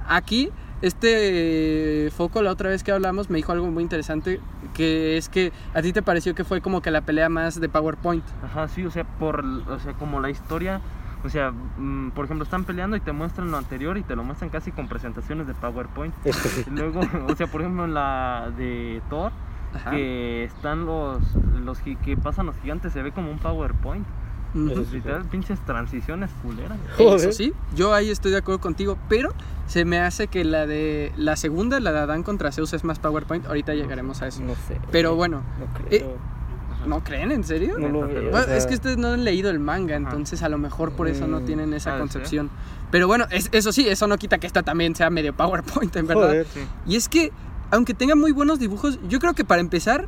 Aquí, 0.06 0.50
este 0.82 2.12
Foco, 2.16 2.42
la 2.42 2.50
otra 2.52 2.70
vez 2.70 2.84
que 2.84 2.92
hablamos, 2.92 3.28
me 3.28 3.38
dijo 3.38 3.50
algo 3.50 3.66
muy 3.66 3.82
interesante, 3.82 4.40
que 4.74 5.16
es 5.16 5.28
que 5.28 5.52
a 5.72 5.82
ti 5.82 5.92
te 5.92 6.02
pareció 6.02 6.34
que 6.34 6.44
fue 6.44 6.60
como 6.60 6.80
que 6.80 6.90
la 6.90 7.00
pelea 7.00 7.28
más 7.28 7.60
de 7.60 7.68
PowerPoint. 7.68 8.24
Ajá, 8.44 8.68
sí, 8.68 8.84
o 8.84 8.90
sea, 8.90 9.04
por, 9.04 9.44
o 9.44 9.78
sea, 9.80 9.94
como 9.94 10.20
la 10.20 10.30
historia 10.30 10.80
O 11.24 11.30
sea, 11.30 11.50
mm, 11.52 12.10
por 12.10 12.26
ejemplo, 12.26 12.44
están 12.44 12.64
peleando 12.64 12.96
y 12.96 13.00
te 13.00 13.12
muestran 13.12 13.50
lo 13.50 13.56
anterior 13.56 13.96
y 13.96 14.02
te 14.02 14.14
lo 14.14 14.22
muestran 14.24 14.50
casi 14.50 14.72
con 14.72 14.88
presentaciones 14.88 15.46
de 15.46 15.54
PowerPoint. 15.54 16.14
Sí. 16.24 16.64
Y 16.66 16.70
luego, 16.70 17.00
o 17.28 17.34
sea, 17.34 17.46
por 17.46 17.62
ejemplo, 17.62 17.84
en 17.84 17.94
la 17.94 18.52
de 18.56 19.00
Thor, 19.08 19.32
Ajá. 19.74 19.90
que 19.92 20.44
están 20.44 20.84
los, 20.84 21.20
los 21.64 21.78
que 21.80 22.16
pasan 22.16 22.46
los 22.46 22.56
gigantes, 22.58 22.92
se 22.92 23.02
ve 23.02 23.12
como 23.12 23.30
un 23.30 23.38
PowerPoint. 23.38 24.06
Sí. 24.52 24.86
Literal, 24.92 25.24
pinches 25.24 25.58
transiciones 25.64 26.30
culeras. 26.42 26.78
Joder. 26.96 27.16
Eso 27.28 27.32
sí, 27.32 27.52
yo 27.74 27.92
ahí 27.92 28.10
estoy 28.10 28.30
de 28.30 28.38
acuerdo 28.38 28.60
contigo, 28.60 28.96
pero 29.08 29.32
se 29.66 29.84
me 29.84 29.98
hace 29.98 30.28
que 30.28 30.44
la 30.44 30.66
de 30.66 31.12
la 31.16 31.34
segunda, 31.34 31.80
la 31.80 31.90
de 31.90 31.98
Adán 31.98 32.22
contra 32.22 32.52
Zeus 32.52 32.72
es 32.72 32.84
más 32.84 33.00
PowerPoint, 33.00 33.46
ahorita 33.46 33.74
llegaremos 33.74 34.22
a 34.22 34.28
eso. 34.28 34.42
No 34.42 34.54
sé. 34.54 34.80
Pero 34.92 35.16
bueno, 35.16 35.42
No 35.58 35.64
eh, 35.90 35.98
creo. 35.98 36.18
¿No 36.86 37.02
creen? 37.04 37.32
¿En 37.32 37.44
serio? 37.44 37.78
no 37.78 37.88
lo 37.88 37.98
Bueno, 38.00 38.14
veo. 38.14 38.28
o 38.28 38.30
Bueno, 38.32 38.46
sea, 38.46 38.56
es 38.56 38.66
que 38.66 38.74
ustedes 38.74 38.96
no 38.98 39.08
han 39.08 39.24
leído 39.24 39.50
el 39.50 39.58
manga, 39.60 39.96
Ajá. 39.96 40.04
entonces 40.04 40.42
a 40.42 40.48
lo 40.48 40.58
mejor 40.58 40.92
por 40.92 41.08
eso 41.08 41.26
no 41.26 41.40
Mm, 41.40 41.44
tienen 41.46 41.74
esa 41.74 41.98
concepción. 41.98 42.50
Pero 42.90 43.06
bueno, 43.06 43.26
es- 43.30 43.48
eso 43.52 43.72
sí, 43.72 43.88
eso 43.88 44.06
no 44.06 44.16
quita 44.18 44.38
que 44.38 44.46
esta 44.46 44.62
también 44.62 44.94
sea 44.94 45.10
medio 45.10 45.34
PowerPoint, 45.34 45.94
en 45.96 46.06
verdad. 46.06 46.22
Joder. 46.28 46.46
Sí. 46.52 46.60
Y 46.86 46.96
es 46.96 47.08
que, 47.08 47.32
aunque 47.70 47.94
tenga 47.94 48.14
muy 48.14 48.32
buenos 48.32 48.58
dibujos, 48.58 48.98
yo 49.08 49.18
creo 49.18 49.34
que 49.34 49.44
para 49.44 49.60
empezar, 49.60 50.06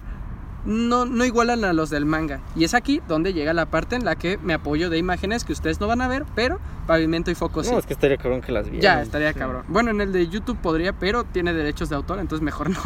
no, 0.64 1.04
no 1.04 1.24
igualan 1.24 1.64
a 1.64 1.72
los 1.72 1.90
del 1.90 2.06
manga. 2.06 2.40
Y 2.56 2.64
es 2.64 2.74
aquí 2.74 3.00
donde 3.06 3.32
llega 3.32 3.52
la 3.54 3.66
parte 3.66 3.94
en 3.94 4.04
la 4.04 4.16
que 4.16 4.36
me 4.38 4.52
apoyo 4.52 4.90
de 4.90 4.98
imágenes 4.98 5.44
que 5.44 5.52
ustedes 5.52 5.80
no 5.80 5.86
van 5.86 6.00
a 6.00 6.08
ver, 6.08 6.24
pero 6.34 6.58
pavimento 6.88 7.30
y 7.30 7.36
foco 7.36 7.62
sí. 7.62 7.70
No, 7.70 7.78
es 7.78 7.86
que 7.86 7.92
estaría 7.92 8.16
cabrón 8.16 8.40
que 8.40 8.50
las 8.50 8.64
vieran. 8.68 8.80
Ya, 8.82 9.00
estaría 9.02 9.32
sí. 9.32 9.38
cabrón. 9.38 9.62
Bueno, 9.68 9.90
en 9.92 10.00
el 10.00 10.12
de 10.12 10.26
YouTube 10.26 10.58
podría, 10.58 10.92
pero 10.92 11.22
tiene 11.22 11.52
derechos 11.52 11.88
de 11.88 11.94
autor, 11.94 12.18
entonces 12.18 12.42
mejor 12.44 12.70
no. 12.70 12.80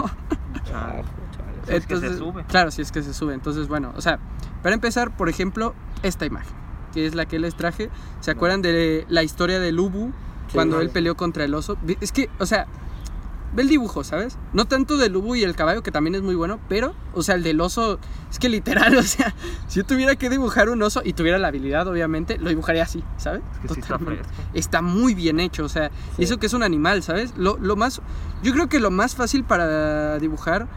Ah, 0.75 1.01
chale. 1.71 1.81
Si 1.81 1.83
es 1.83 1.87
que 1.87 1.95
se 1.97 2.07
Entonces, 2.07 2.19
sube. 2.19 2.45
Claro, 2.45 2.71
si 2.71 2.83
es 2.83 2.93
que 2.93 3.03
se 3.03 3.15
sube. 3.15 3.35
Entonces, 3.35 3.69
bueno, 3.69 3.93
o 3.97 4.01
sea, 4.01 4.19
para 4.63 4.75
empezar, 4.75 5.17
por 5.17 5.29
ejemplo, 5.29 5.75
esta 6.03 6.27
imagen, 6.27 6.53
que 6.93 7.07
es 7.07 7.15
la 7.15 7.27
que 7.27 7.39
les 7.39 7.55
traje. 7.55 7.91
¿Se 8.21 8.31
acuerdan 8.31 8.63
de 8.63 9.07
la 9.09 9.23
historia 9.23 9.61
de 9.61 9.73
Lubu 9.73 10.13
Sí, 10.49 10.55
cuando 10.55 10.81
él 10.81 10.91
peleó 10.91 11.17
contra 11.17 11.45
el 11.45 11.55
oso? 11.55 11.77
Es 12.01 12.11
que, 12.13 12.29
o 12.41 12.47
sea, 12.47 12.67
ve 13.55 13.63
el 13.63 13.69
dibujo, 13.69 14.03
¿sabes? 14.05 14.37
No 14.53 14.65
tanto 14.65 14.97
de 14.97 15.09
Lubu 15.09 15.35
y 15.37 15.43
el 15.45 15.55
caballo, 15.57 15.83
que 15.83 15.91
también 15.93 16.15
es 16.17 16.23
muy 16.23 16.35
bueno, 16.37 16.59
pero, 16.69 16.95
o 17.15 17.23
sea, 17.23 17.35
el 17.37 17.43
del 17.45 17.61
oso, 17.61 17.99
es 18.31 18.39
que 18.39 18.49
literal, 18.49 18.97
o 18.99 19.03
sea, 19.03 19.35
si 19.69 19.81
yo 19.81 19.85
tuviera 19.87 20.15
que 20.17 20.29
dibujar 20.31 20.69
un 20.69 20.83
oso 20.83 21.03
y 21.05 21.13
tuviera 21.13 21.39
la 21.39 21.49
habilidad, 21.49 21.87
obviamente, 21.89 22.39
lo 22.39 22.49
dibujaría 22.49 22.83
así, 22.85 23.03
¿sabes? 23.17 23.43
Es 23.65 23.75
que 23.75 23.83
sí 23.83 23.89
está 24.55 24.83
muy 24.83 25.15
bien 25.15 25.41
hecho, 25.41 25.65
o 25.65 25.69
sea, 25.69 25.91
Sí. 26.17 26.25
eso 26.25 26.39
que 26.39 26.47
es 26.47 26.53
un 26.53 26.63
animal, 26.63 27.03
¿sabes? 27.03 27.35
Lo, 27.37 27.57
lo 27.59 27.77
más, 27.77 28.01
yo 28.43 28.53
creo 28.53 28.69
que 28.69 28.79
lo 28.81 28.91
más 28.91 29.15
fácil 29.15 29.45
para 29.45 30.19
dibujar 30.19 30.69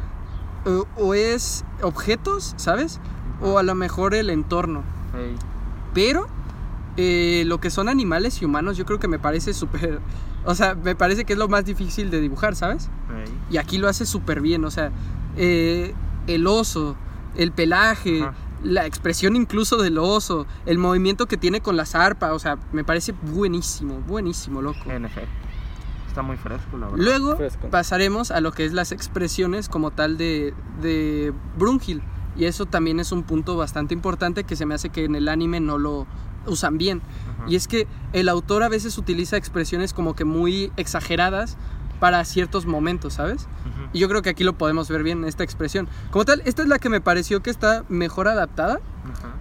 o, 0.65 0.86
o 0.98 1.13
es 1.13 1.65
objetos, 1.82 2.53
¿sabes? 2.58 3.00
O 3.41 3.58
a 3.58 3.63
lo 3.63 3.75
mejor 3.75 4.13
el 4.13 4.29
entorno. 4.29 4.84
Pero 5.93 6.27
eh, 6.98 7.43
lo 7.46 7.60
que 7.60 7.70
son 7.70 7.89
animales 7.89 8.41
y 8.41 8.46
humanos, 8.46 8.77
yo 8.77 8.86
creo 8.86 9.00
que 9.00 9.08
me 9.08 9.20
parece 9.20 9.53
súper, 9.53 10.00
o 10.46 10.55
sea, 10.55 10.75
me 10.75 10.96
parece 10.96 11.25
que 11.25 11.34
es 11.34 11.39
lo 11.39 11.48
más 11.48 11.65
difícil 11.65 12.10
de 12.10 12.22
dibujar, 12.22 12.55
¿sabes? 12.55 12.89
Y 13.50 13.58
aquí 13.58 13.77
lo 13.77 13.88
hace 13.88 14.05
súper 14.05 14.41
bien, 14.41 14.65
o 14.65 14.72
sea, 14.72 14.91
eh, 15.38 15.93
el 16.27 16.48
oso, 16.48 16.96
el 17.36 17.51
pelaje, 17.51 18.22
Ajá. 18.24 18.34
la 18.63 18.86
expresión 18.86 19.36
incluso 19.36 19.77
del 19.77 19.98
oso, 19.98 20.48
el 20.65 20.77
movimiento 20.77 21.27
que 21.27 21.38
tiene 21.38 21.62
con 21.62 21.77
la 21.77 21.86
zarpa, 21.86 22.34
o 22.34 22.39
sea, 22.39 22.58
me 22.72 22.84
parece 22.84 23.13
buenísimo, 23.34 24.00
buenísimo, 24.08 24.62
loco. 24.62 24.89
En 24.89 25.05
efecto. 25.05 25.29
Está 26.13 26.22
muy 26.22 26.38
fresco, 26.38 26.77
la 26.77 26.86
verdad. 26.89 27.03
Luego 27.03 27.36
Fresco. 27.38 27.70
pasaremos 27.72 28.29
a 28.29 28.39
lo 28.39 28.51
que 28.51 28.65
es 28.65 28.74
las 28.74 28.91
expresiones 28.91 29.67
como 29.67 29.89
tal 29.89 30.15
de, 30.15 30.53
de 30.79 31.34
Brunhild. 31.58 32.03
Y 32.36 32.46
eso 32.46 32.67
también 32.67 33.00
es 33.00 33.12
un 33.12 33.24
punto 33.24 33.58
bastante 33.58 33.96
importante 33.96 34.43
que 34.43 34.55
se 34.55 34.67
me 34.67 34.75
hace 34.75 34.89
que 34.89 35.05
en 35.05 35.15
el 35.15 35.27
anime 35.27 35.60
no 35.60 35.79
lo 35.79 36.05
usan 36.46 36.77
bien. 36.77 37.01
Ajá. 37.34 37.46
Y 37.48 37.55
es 37.55 37.67
que 37.67 37.88
el 38.12 38.29
autor 38.29 38.62
a 38.62 38.70
veces 38.70 38.96
utiliza 39.00 39.38
expresiones 39.38 39.91
como 39.91 40.15
que 40.15 40.24
muy 40.24 40.72
exageradas 40.77 41.58
para 42.00 42.24
ciertos 42.25 42.67
momentos, 42.67 43.13
¿sabes? 43.15 43.48
Ujú. 43.62 43.89
Y 43.93 44.00
yo 44.00 44.08
creo 44.08 44.22
que 44.22 44.29
aquí 44.29 44.43
lo 44.43 44.53
podemos 44.53 44.89
ver 44.89 45.01
bien, 45.01 45.24
esta 45.24 45.43
expresión. 45.43 45.88
Como 46.12 46.25
tal, 46.25 46.43
esta 46.46 46.62
es 46.62 46.67
la 46.67 46.77
que 46.77 46.89
me 46.89 47.01
pareció 47.01 47.41
que 47.41 47.50
está 47.50 47.86
mejor 47.89 48.27
adaptada, 48.27 48.82
Ajá. 49.03 49.34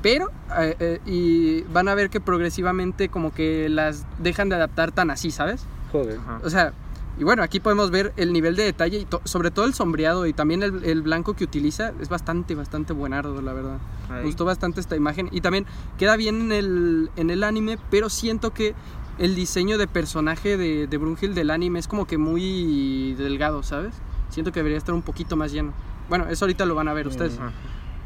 pero 0.00 0.30
eh, 0.60 0.76
eh, 0.78 1.00
y 1.06 1.62
van 1.72 1.88
a 1.88 1.94
ver 1.96 2.08
que 2.08 2.20
progresivamente 2.20 3.08
como 3.08 3.32
que 3.34 3.68
las 3.68 4.06
dejan 4.20 4.48
de 4.48 4.54
adaptar 4.54 4.92
tan 4.92 5.10
así, 5.10 5.32
¿sabes? 5.32 5.66
Joder. 5.92 6.18
Ajá. 6.18 6.40
O 6.44 6.50
sea, 6.50 6.72
y 7.18 7.24
bueno, 7.24 7.42
aquí 7.42 7.60
podemos 7.60 7.90
ver 7.90 8.12
el 8.16 8.32
nivel 8.32 8.56
de 8.56 8.62
detalle 8.64 8.98
y 9.00 9.04
to- 9.04 9.20
sobre 9.24 9.50
todo 9.50 9.66
el 9.66 9.74
sombreado 9.74 10.26
y 10.26 10.32
también 10.32 10.62
el, 10.62 10.84
el 10.84 11.02
blanco 11.02 11.34
que 11.34 11.44
utiliza 11.44 11.92
es 12.00 12.08
bastante, 12.08 12.54
bastante 12.54 12.92
buenardo, 12.92 13.42
la 13.42 13.52
verdad. 13.52 13.78
Me 14.08 14.22
gustó 14.22 14.44
bastante 14.44 14.80
esta 14.80 14.96
imagen 14.96 15.28
y 15.30 15.40
también 15.40 15.66
queda 15.98 16.16
bien 16.16 16.40
en 16.40 16.52
el, 16.52 17.10
en 17.16 17.30
el 17.30 17.44
anime, 17.44 17.78
pero 17.90 18.08
siento 18.08 18.52
que 18.54 18.74
el 19.18 19.34
diseño 19.34 19.76
de 19.76 19.86
personaje 19.86 20.56
de, 20.56 20.86
de 20.86 20.96
Brunhild 20.96 21.34
del 21.34 21.50
anime 21.50 21.78
es 21.78 21.86
como 21.88 22.06
que 22.06 22.16
muy 22.18 23.14
delgado, 23.14 23.62
¿sabes? 23.62 23.94
Siento 24.30 24.50
que 24.52 24.60
debería 24.60 24.78
estar 24.78 24.94
un 24.94 25.02
poquito 25.02 25.36
más 25.36 25.52
lleno. 25.52 25.72
Bueno, 26.08 26.26
eso 26.28 26.44
ahorita 26.44 26.64
lo 26.64 26.74
van 26.74 26.88
a 26.88 26.92
ver 26.94 27.06
ustedes, 27.06 27.38
Ajá. 27.38 27.52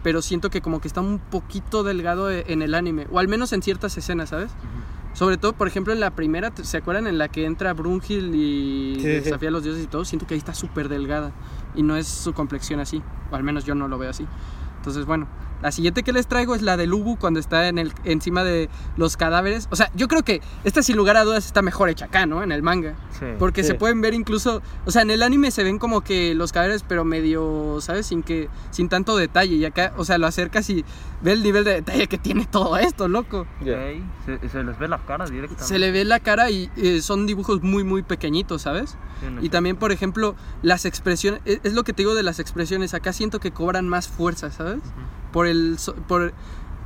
pero 0.03 0.21
siento 0.23 0.51
que 0.51 0.61
como 0.61 0.81
que 0.81 0.89
está 0.89 1.01
un 1.01 1.19
poquito 1.21 1.85
delgado 1.85 2.31
e- 2.31 2.45
en 2.49 2.63
el 2.63 2.75
anime, 2.75 3.07
o 3.13 3.19
al 3.21 3.29
menos 3.29 3.53
en 3.53 3.63
ciertas 3.63 3.97
escenas, 3.97 4.31
¿sabes? 4.31 4.51
Sobre 5.15 5.37
todo, 5.39 5.53
por 5.53 5.69
ejemplo, 5.69 5.93
en 5.93 6.01
la 6.01 6.11
primera, 6.11 6.53
¿se 6.63 6.77
acuerdan 6.77 7.07
en 7.07 7.19
la 7.19 7.29
que 7.29 7.45
entra 7.47 7.73
Brunhild 7.73 8.35
y 8.35 8.95
Sí, 8.97 9.01
sí, 9.01 9.07
sí. 9.07 9.07
desafía 9.07 9.49
a 9.49 9.53
los 9.53 9.63
dioses 9.65 9.85
y 9.85 9.87
todo? 9.87 10.05
Siento 10.05 10.27
que 10.27 10.35
ahí 10.35 10.39
está 10.39 10.55
súper 10.55 10.89
delgada 10.89 11.33
y 11.75 11.83
no 11.83 11.97
es 11.97 12.07
su 12.09 12.33
complexión 12.35 12.81
así, 12.81 13.01
o 13.31 13.37
al 13.37 13.43
menos 13.45 13.65
yo 13.65 13.75
no 13.75 13.89
lo 13.89 13.97
veo 13.97 14.11
así. 14.11 14.27
Entonces, 14.79 15.07
bueno, 15.07 15.27
la 15.65 15.73
siguiente 15.73 16.03
que 16.03 16.13
les 16.13 16.27
traigo 16.27 16.55
es 16.55 16.61
la 16.61 16.77
de 16.77 16.87
Lubu 16.87 17.17
cuando 17.17 17.41
está 17.41 17.69
en 17.69 17.79
el, 17.79 17.95
encima 18.05 18.45
de 18.45 18.69
los 18.99 19.17
cadáveres. 19.17 19.67
O 19.71 19.77
sea, 19.77 19.91
yo 19.95 20.09
creo 20.09 20.23
que 20.23 20.43
esta 20.63 20.83
sin 20.83 20.95
lugar 20.95 21.17
a 21.17 21.25
dudas 21.25 21.47
está 21.47 21.63
mejor 21.63 21.89
hecha 21.89 22.05
acá, 22.05 22.27
¿no? 22.27 22.43
En 22.43 22.53
el 22.53 22.63
manga. 22.63 22.97
Sí. 23.19 23.25
Porque 23.39 23.63
Sí. 23.63 23.69
se 23.69 23.75
pueden 23.75 24.03
ver 24.03 24.13
incluso, 24.13 24.61
o 24.85 24.91
sea, 24.91 25.01
en 25.01 25.11
el 25.11 25.23
anime 25.23 25.51
se 25.51 25.65
ven 25.65 25.79
como 25.79 26.03
que 26.03 26.35
los 26.35 26.53
cadáveres, 26.53 26.85
pero 26.87 27.07
medio, 27.07 27.79
¿sabes? 27.81 28.05
Sin 28.07 28.23
que, 28.23 28.51
sin 28.73 28.91
tanto 28.91 29.17
detalle. 29.17 29.55
Y 29.57 29.65
acá, 29.65 29.95
o 29.97 30.05
sea, 30.05 30.19
lo 30.19 30.27
acercas 30.27 30.69
y 30.69 30.85
ve 31.23 31.33
el 31.33 31.43
nivel 31.43 31.65
de 31.65 31.73
detalle 31.73 32.09
que 32.09 32.19
tiene 32.19 32.45
todo 32.45 32.77
esto, 32.77 33.09
loco. 33.09 33.47
Ey, 33.65 34.05
Se, 34.27 34.47
se 34.51 34.63
les 34.63 34.79
ve 34.79 34.87
la 34.87 34.99
cara 34.99 35.25
directamente. 35.25 35.65
Se 35.65 35.79
le 35.79 35.91
ve 35.93 36.05
la 36.05 36.21
cara 36.21 36.51
y 36.51 36.71
eh, 36.77 37.01
son 37.01 37.25
dibujos 37.27 37.63
muy, 37.63 37.85
muy 37.85 38.03
pequeñitos, 38.03 38.61
¿sabes? 38.61 38.99
Sí, 39.21 39.47
Y 39.47 39.49
también, 39.49 39.77
por 39.77 39.93
ejemplo, 39.93 40.35
las 40.61 40.85
expresiones, 40.85 41.41
es 41.47 41.61
es 41.65 41.73
lo 41.73 41.85
que 41.85 41.95
te 41.95 42.03
digo 42.03 42.15
de 42.15 42.23
las 42.23 42.39
expresiones, 42.39 42.93
acá 42.93 43.15
siento 43.15 43.41
que 43.41 43.51
cobran 43.51 43.89
más 43.89 44.09
fuerza, 44.09 44.51
¿sabes? 44.51 44.77
Ujú. 44.81 45.24
Por 45.35 45.47
el, 45.47 45.77
por, 46.09 46.33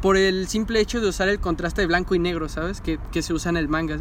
por 0.03 0.17
el 0.17 0.49
simple 0.49 0.81
hecho 0.81 1.01
de 1.01 1.09
usar 1.09 1.29
el 1.29 1.39
contraste 1.39 1.83
de 1.83 1.87
blanco 1.87 2.15
y 2.17 2.19
negro, 2.19 2.49
¿sabes? 2.49 2.81
Que, 2.81 2.99
que 3.13 3.23
se 3.23 3.33
usa 3.33 3.51
en 3.51 3.57
el 3.59 3.69
manga. 3.69 3.99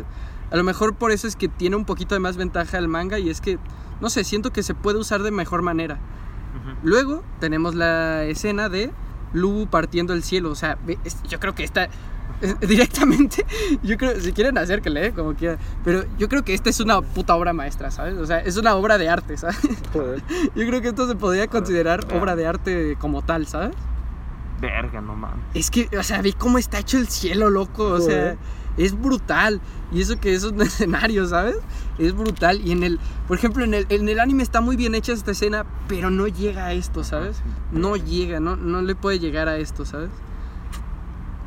A 0.49 0.55
lo 0.55 0.63
mejor 0.63 0.95
por 0.95 1.11
eso 1.11 1.27
es 1.27 1.35
que 1.35 1.47
tiene 1.49 1.75
un 1.75 1.83
poquito 1.85 2.15
de 2.15 2.19
más 2.19 2.37
ventaja 2.37 2.77
el 2.77 2.87
manga 2.87 3.19
y 3.19 3.29
es 3.29 3.41
que, 3.41 3.59
no 4.01 4.09
sé, 4.09 4.23
siento 4.23 4.51
que 4.53 4.63
se 4.63 4.73
puede 4.73 4.97
usar 4.97 5.21
de 5.21 5.31
mejor 5.31 5.61
manera. 5.61 5.95
Ujú. 5.95 6.77
Luego 6.87 7.23
tenemos 7.41 7.75
la 7.75 8.23
escena 8.23 8.69
de 8.69 8.91
Lubu 9.33 9.67
partiendo 9.67 10.13
el 10.13 10.23
cielo. 10.23 10.49
O 10.49 10.55
sea, 10.55 10.77
es- 11.03 11.21
yo 11.23 11.39
creo 11.41 11.53
que 11.53 11.65
esta. 11.65 11.89
es- 12.39 12.57
directamente, 12.61 13.45
yo 13.83 13.97
creo, 13.97 14.17
si 14.21 14.31
quieren 14.31 14.57
acérquenle, 14.57 15.07
¿eh? 15.07 15.11
como 15.13 15.33
quieran. 15.33 15.57
Pero 15.83 16.05
yo 16.17 16.29
creo 16.29 16.45
que 16.45 16.53
esta 16.53 16.69
es 16.69 16.79
una 16.79 17.01
puta 17.01 17.35
obra 17.35 17.51
maestra, 17.51 17.91
¿sabes? 17.91 18.15
O 18.17 18.25
sea, 18.25 18.39
es 18.39 18.55
una 18.55 18.75
obra 18.75 18.97
de 18.97 19.09
arte, 19.09 19.35
¿sabes? 19.37 19.57
Joder. 19.91 20.21
Yo 20.55 20.65
creo 20.67 20.81
que 20.81 20.87
esto 20.89 21.07
se 21.07 21.15
podría 21.15 21.47
considerar 21.47 22.05
obra 22.13 22.35
de 22.37 22.45
arte 22.47 22.95
como 22.99 23.21
tal, 23.23 23.47
¿sabes? 23.47 23.75
Verga, 24.59 25.01
no 25.01 25.15
mames. 25.15 25.45
Es 25.53 25.69
que, 25.69 25.89
o 25.97 26.03
sea, 26.03 26.21
vi 26.21 26.33
cómo 26.33 26.57
está 26.57 26.79
hecho 26.79 26.97
el 26.97 27.07
cielo, 27.07 27.49
loco. 27.49 27.83
O 27.83 27.99
sea, 27.99 28.37
es 28.77 28.99
brutal. 28.99 29.61
Y 29.91 30.01
eso 30.01 30.19
que 30.19 30.33
es 30.33 30.43
un 30.43 30.61
escenario, 30.63 31.27
¿sabes? 31.27 31.57
Es 31.97 32.13
brutal. 32.13 32.61
Y 32.65 32.71
en 32.71 32.83
el, 32.83 32.99
por 33.27 33.37
ejemplo, 33.37 33.63
en 33.63 33.73
el, 33.73 33.85
en 33.89 34.07
el 34.09 34.19
anime 34.19 34.43
está 34.43 34.61
muy 34.61 34.75
bien 34.75 34.95
hecha 34.95 35.13
esta 35.13 35.31
escena, 35.31 35.65
pero 35.87 36.09
no 36.09 36.27
llega 36.27 36.65
a 36.65 36.73
esto, 36.73 37.03
¿sabes? 37.03 37.41
No 37.71 37.95
llega, 37.95 38.39
no, 38.39 38.55
no 38.55 38.81
le 38.81 38.95
puede 38.95 39.19
llegar 39.19 39.47
a 39.47 39.57
esto, 39.57 39.85
¿sabes? 39.85 40.09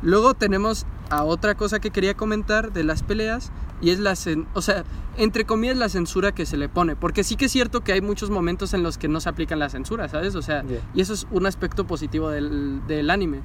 Luego 0.01 0.33
tenemos 0.33 0.85
a 1.09 1.23
otra 1.23 1.55
cosa 1.55 1.79
que 1.79 1.91
quería 1.91 2.15
comentar 2.15 2.71
de 2.71 2.83
las 2.83 3.03
peleas 3.03 3.51
y 3.81 3.89
es 3.89 3.99
la, 3.99 4.13
o 4.53 4.61
sea, 4.61 4.83
entre 5.17 5.45
comillas 5.45 5.77
la 5.77 5.89
censura 5.89 6.31
que 6.31 6.45
se 6.45 6.57
le 6.57 6.69
pone, 6.69 6.95
porque 6.95 7.23
sí 7.23 7.35
que 7.35 7.45
es 7.45 7.51
cierto 7.51 7.81
que 7.81 7.93
hay 7.93 8.01
muchos 8.01 8.29
momentos 8.29 8.73
en 8.73 8.83
los 8.83 8.97
que 8.97 9.07
no 9.07 9.19
se 9.19 9.29
aplican 9.29 9.59
la 9.59 9.69
censura, 9.69 10.07
¿sabes? 10.07 10.35
O 10.35 10.41
sea, 10.41 10.63
y 10.93 11.01
eso 11.01 11.13
es 11.13 11.27
un 11.31 11.45
aspecto 11.45 11.85
positivo 11.85 12.29
del, 12.29 12.81
del 12.87 13.09
anime. 13.09 13.41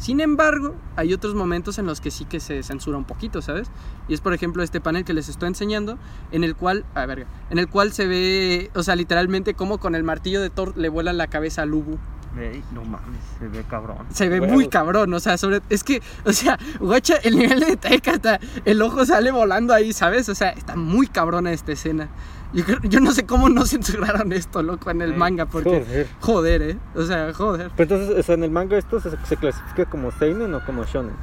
Sin 0.00 0.20
embargo, 0.20 0.76
hay 0.96 1.12
otros 1.12 1.34
momentos 1.34 1.78
en 1.78 1.84
los 1.84 2.00
que 2.00 2.10
sí 2.10 2.24
que 2.24 2.40
se 2.40 2.62
censura 2.62 2.96
un 2.96 3.04
poquito, 3.04 3.42
¿sabes? 3.42 3.70
Y 4.08 4.14
es 4.14 4.22
por 4.22 4.32
ejemplo 4.32 4.62
este 4.62 4.80
panel 4.80 5.04
que 5.04 5.12
les 5.12 5.28
estoy 5.28 5.48
enseñando, 5.48 5.98
en 6.32 6.42
el 6.42 6.56
cual, 6.56 6.86
a 6.94 7.04
ver, 7.04 7.26
en 7.50 7.58
el 7.58 7.68
cual 7.68 7.92
se 7.92 8.06
ve, 8.06 8.70
o 8.74 8.82
sea, 8.82 8.96
literalmente 8.96 9.52
como 9.52 9.76
con 9.76 9.94
el 9.94 10.02
martillo 10.02 10.40
de 10.40 10.48
Thor 10.48 10.74
le 10.78 10.88
vuelan 10.88 11.18
la 11.18 11.26
cabeza 11.26 11.62
a 11.62 11.66
Lubu. 11.66 11.98
Ey, 12.38 12.62
no 12.72 12.84
mames, 12.84 13.20
se 13.38 13.48
ve 13.48 13.64
cabrón. 13.68 13.98
Se 14.12 14.28
ve 14.28 14.40
muy 14.40 14.68
cabrón, 14.68 15.12
o 15.12 15.18
sea, 15.20 15.36
sobre, 15.36 15.60
es 15.68 15.82
que, 15.82 16.00
o 16.24 16.32
sea, 16.32 16.58
guacha, 16.78 17.16
el 17.24 17.36
nivel 17.36 17.58
de 17.60 17.66
detalle 17.66 18.00
que 18.00 18.10
hasta 18.10 18.38
el 18.64 18.80
ojo 18.82 19.04
sale 19.04 19.32
volando 19.32 19.74
ahí, 19.74 19.92
¿sabes? 19.92 20.28
O 20.28 20.34
sea, 20.34 20.50
está 20.50 20.76
muy 20.76 21.08
cabrona 21.08 21.50
esta 21.52 21.72
escena. 21.72 22.08
Yo, 22.52 22.64
yo 22.82 23.00
no 23.00 23.12
sé 23.12 23.26
cómo 23.26 23.48
no 23.48 23.66
censuraron 23.66 24.32
esto, 24.32 24.62
loco, 24.62 24.90
en 24.90 25.02
el 25.02 25.14
manga, 25.16 25.46
porque, 25.46 25.84
Joder. 25.84 26.08
joder, 26.20 26.62
¿eh? 26.62 26.76
O 26.94 27.02
sea, 27.02 27.32
joder. 27.34 27.70
Pero 27.76 27.94
entonces, 27.96 28.18
o 28.18 28.22
sea, 28.22 28.34
en 28.36 28.44
el 28.44 28.50
manga 28.50 28.78
esto 28.78 29.00
se, 29.00 29.10
se 29.26 29.36
clasifica 29.36 29.86
como 29.86 30.12
Seinen 30.12 30.54
o 30.54 30.64
como 30.64 30.84
Shonen. 30.84 31.14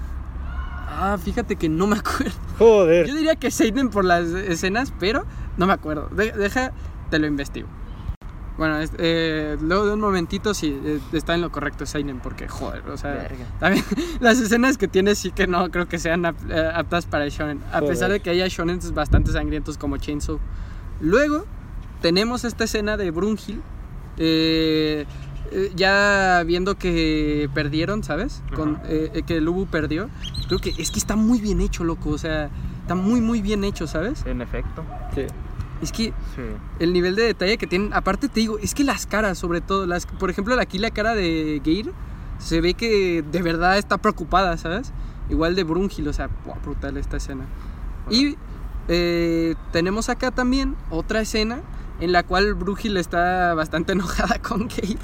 Ah, 0.90 1.18
fíjate 1.24 1.56
que 1.56 1.70
no 1.70 1.88
me 1.88 1.98
acuerdo. 1.98 2.34
Joder. 2.60 3.08
Yo 3.08 3.16
diría 3.16 3.36
que 3.36 3.52
Seinen 3.52 3.90
por 3.90 4.04
las 4.04 4.26
escenas, 4.28 4.92
pero 5.00 5.26
no 5.58 5.68
me 5.68 5.74
acuerdo. 5.74 6.10
De- 6.10 6.32
deja, 6.32 6.72
te 7.10 7.20
lo 7.20 7.28
investigo. 7.28 7.68
Bueno, 8.58 8.80
es- 8.80 8.92
eh, 8.98 9.56
luego 9.62 9.86
de 9.86 9.94
un 9.94 10.00
momentito 10.00 10.54
sí, 10.54 10.80
eh, 10.84 11.00
está 11.14 11.36
en 11.36 11.42
lo 11.42 11.52
correcto 11.52 11.86
Seinen, 11.86 12.20
porque 12.20 12.48
joder, 12.48 12.82
o 12.90 12.98
sea, 12.98 13.12
Verga. 13.12 13.46
también 13.60 13.86
las 14.20 14.40
escenas 14.40 14.78
que 14.80 14.88
tiene 14.88 15.14
sí 15.16 15.32
que 15.32 15.46
no 15.46 15.70
creo 15.70 15.88
que 15.88 16.00
sean 16.00 16.26
ap- 16.26 16.50
eh, 16.50 16.72
aptas 16.74 17.06
para 17.06 17.26
el 17.26 17.32
shonen, 17.32 17.62
a 17.72 17.80
Joder. 17.80 17.90
pesar 17.90 18.12
de 18.12 18.20
que 18.20 18.32
haya 18.32 18.48
shonen 18.48 18.80
bastante 18.96 19.32
sangrientos 19.32 19.78
como 19.78 19.98
Chainsaw. 19.98 20.40
Luego 21.02 21.46
tenemos 22.02 22.46
esta 22.46 22.64
escena 22.64 22.98
de 22.98 23.12
Brunhild, 23.12 23.62
eh, 24.18 25.06
eh, 25.52 25.72
ya 25.76 26.44
viendo 26.46 26.76
que 26.80 27.50
perdieron, 27.54 28.04
¿sabes? 28.04 28.42
Con, 28.56 28.80
eh, 28.86 29.12
eh, 29.14 29.22
que 29.26 29.40
Lubu 29.40 29.68
perdió. 29.68 30.10
Creo 30.48 30.60
que 30.60 30.74
es 30.78 30.90
que 30.92 31.00
está 31.00 31.16
muy 31.16 31.40
bien 31.40 31.62
hecho, 31.62 31.84
loco, 31.84 32.10
o 32.10 32.18
sea, 32.18 32.50
está 32.82 32.96
muy 32.96 33.22
muy 33.22 33.42
bien 33.42 33.64
hecho, 33.64 33.86
¿sabes? 33.86 34.26
En 34.26 34.42
efecto. 34.42 34.84
Sí. 35.14 35.26
Es 35.82 35.92
que 35.92 36.06
Sí. 36.36 36.42
el 36.80 36.94
nivel 36.94 37.16
de 37.16 37.24
detalle 37.24 37.58
que 37.58 37.68
tienen. 37.68 37.94
Aparte 37.94 38.28
te 38.30 38.40
digo, 38.40 38.58
es 38.60 38.74
que 38.74 38.84
las 38.84 39.06
caras, 39.06 39.38
sobre 39.38 39.62
todo, 39.62 39.86
las, 39.86 40.06
por 40.06 40.30
ejemplo, 40.30 40.60
aquí 40.60 40.80
la 40.80 40.92
cara 40.92 41.14
de 41.14 41.62
Geir 41.64 41.92
se 42.40 42.62
ve 42.62 42.74
que 42.74 43.24
de 43.32 43.42
verdad 43.42 43.78
está 43.78 43.98
preocupada, 43.98 44.58
¿sabes? 44.58 44.92
Igual 45.30 45.56
de 45.56 45.64
Brungil, 45.64 46.08
o 46.08 46.14
sea, 46.14 46.30
brutal 46.64 46.98
esta 46.98 47.18
escena. 47.18 47.46
Y 48.10 48.38
eh, 48.88 49.56
tenemos 49.72 50.10
acá 50.10 50.32
también 50.32 50.76
otra 50.90 51.20
escena 51.22 51.60
en 52.00 52.12
la 52.12 52.24
cual 52.24 52.54
Brungil 52.54 52.96
está 52.98 53.54
bastante 53.54 53.92
enojada 53.94 54.40
con 54.40 54.70
Geir 54.70 54.98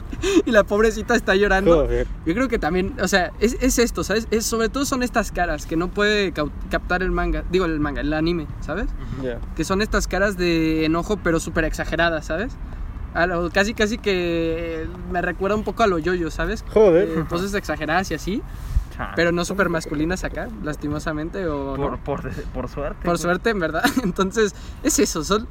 y 0.46 0.52
la 0.52 0.64
pobrecita 0.64 1.16
está 1.16 1.36
llorando. 1.36 1.84
Joder. 1.86 2.08
Yo 2.26 2.34
creo 2.34 2.48
que 2.48 2.60
también, 2.60 2.96
o 3.02 3.08
sea, 3.08 3.32
es, 3.40 3.58
es 3.62 3.80
esto, 3.80 4.04
¿sabes? 4.04 4.28
Es, 4.32 4.46
sobre 4.46 4.70
todo 4.70 4.86
son 4.86 5.02
estas 5.04 5.32
caras 5.32 5.66
que 5.66 5.76
no 5.76 5.88
puede 5.90 6.34
captar 6.70 7.02
el 7.04 7.12
manga, 7.12 7.44
digo 7.52 7.66
el 7.66 7.80
manga, 7.80 8.02
el 8.02 8.14
anime, 8.14 8.48
¿sabes? 8.62 8.88
Que 9.56 9.64
son 9.64 9.82
estas 9.82 10.08
caras 10.08 10.38
de 10.38 10.86
enojo 10.86 11.18
pero 11.18 11.40
súper 11.40 11.64
exageradas, 11.66 12.26
¿sabes? 12.26 12.54
A 13.14 13.28
lo- 13.28 13.50
casi 13.52 13.74
casi 13.74 13.98
que 13.98 14.88
me 15.12 15.22
recuerda 15.22 15.56
un 15.56 15.64
poco 15.64 15.84
a 15.84 15.88
lo 15.88 16.00
yoyo, 16.00 16.32
¿sabes? 16.32 16.64
Joder. 16.74 17.08
Eh, 17.10 17.24
poses 17.30 17.54
exageradas 17.54 18.10
y 18.12 18.16
así, 18.16 18.42
pero 19.16 19.32
no 19.32 19.44
súper 19.46 19.70
masculinas 19.70 20.24
acá, 20.24 20.48
lastimosamente 20.64 21.48
o 21.48 21.76
por, 21.76 21.92
no. 21.92 22.04
por, 22.04 22.30
por 22.54 22.70
suerte. 22.70 23.06
Por 23.06 23.18
suerte, 23.18 23.50
en 23.52 23.60
verdad. 23.60 23.84
Entonces, 24.04 24.54
es 24.84 24.98
eso, 25.00 25.24
son 25.24 25.48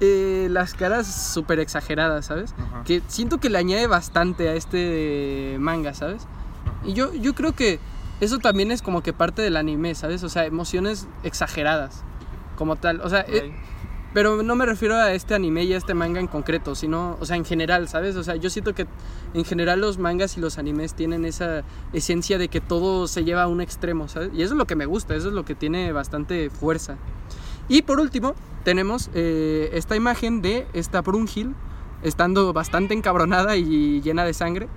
eh, 0.00 0.48
las 0.50 0.74
caras 0.74 1.32
súper 1.32 1.60
exageradas, 1.60 2.26
¿sabes? 2.26 2.54
Ajá. 2.58 2.84
Que 2.84 3.02
siento 3.08 3.38
que 3.38 3.50
le 3.50 3.58
añade 3.58 3.86
bastante 3.86 4.48
a 4.48 4.54
este 4.54 5.56
manga, 5.58 5.94
¿sabes? 5.94 6.26
Y 6.84 6.92
yo, 6.92 7.12
yo 7.14 7.34
creo 7.34 7.52
que 7.52 7.80
eso 8.20 8.38
también 8.38 8.70
es 8.70 8.82
como 8.82 9.02
que 9.02 9.12
parte 9.12 9.42
del 9.42 9.56
anime, 9.56 9.94
¿sabes? 9.94 10.22
O 10.22 10.28
sea, 10.28 10.44
emociones 10.44 11.06
exageradas, 11.22 12.02
como 12.56 12.76
tal. 12.76 13.00
O 13.00 13.08
sea, 13.08 13.24
eh, 13.28 13.52
pero 14.12 14.42
no 14.42 14.56
me 14.56 14.66
refiero 14.66 14.96
a 14.96 15.12
este 15.12 15.34
anime 15.34 15.64
y 15.64 15.72
a 15.74 15.76
este 15.76 15.94
manga 15.94 16.18
en 16.18 16.26
concreto, 16.26 16.74
sino, 16.74 17.16
o 17.20 17.26
sea, 17.26 17.36
en 17.36 17.44
general, 17.44 17.88
¿sabes? 17.88 18.16
O 18.16 18.24
sea, 18.24 18.36
yo 18.36 18.50
siento 18.50 18.74
que 18.74 18.86
en 19.34 19.44
general 19.44 19.80
los 19.80 19.98
mangas 19.98 20.36
y 20.36 20.40
los 20.40 20.58
animes 20.58 20.94
tienen 20.94 21.24
esa 21.24 21.62
esencia 21.92 22.38
de 22.38 22.48
que 22.48 22.60
todo 22.60 23.06
se 23.06 23.24
lleva 23.24 23.42
a 23.42 23.46
un 23.48 23.60
extremo, 23.60 24.08
¿sabes? 24.08 24.30
Y 24.34 24.42
eso 24.42 24.54
es 24.54 24.58
lo 24.58 24.66
que 24.66 24.76
me 24.76 24.86
gusta, 24.86 25.14
eso 25.14 25.28
es 25.28 25.34
lo 25.34 25.44
que 25.44 25.54
tiene 25.54 25.92
bastante 25.92 26.50
fuerza. 26.50 26.96
Y 27.68 27.82
por 27.82 28.00
último, 28.00 28.34
tenemos 28.64 29.10
eh, 29.14 29.70
esta 29.72 29.96
imagen 29.96 30.42
de 30.42 30.66
esta 30.72 31.00
Brunhild 31.02 31.54
estando 32.02 32.52
bastante 32.52 32.94
encabronada 32.94 33.56
y 33.56 34.00
llena 34.00 34.24
de 34.24 34.34
sangre. 34.34 34.68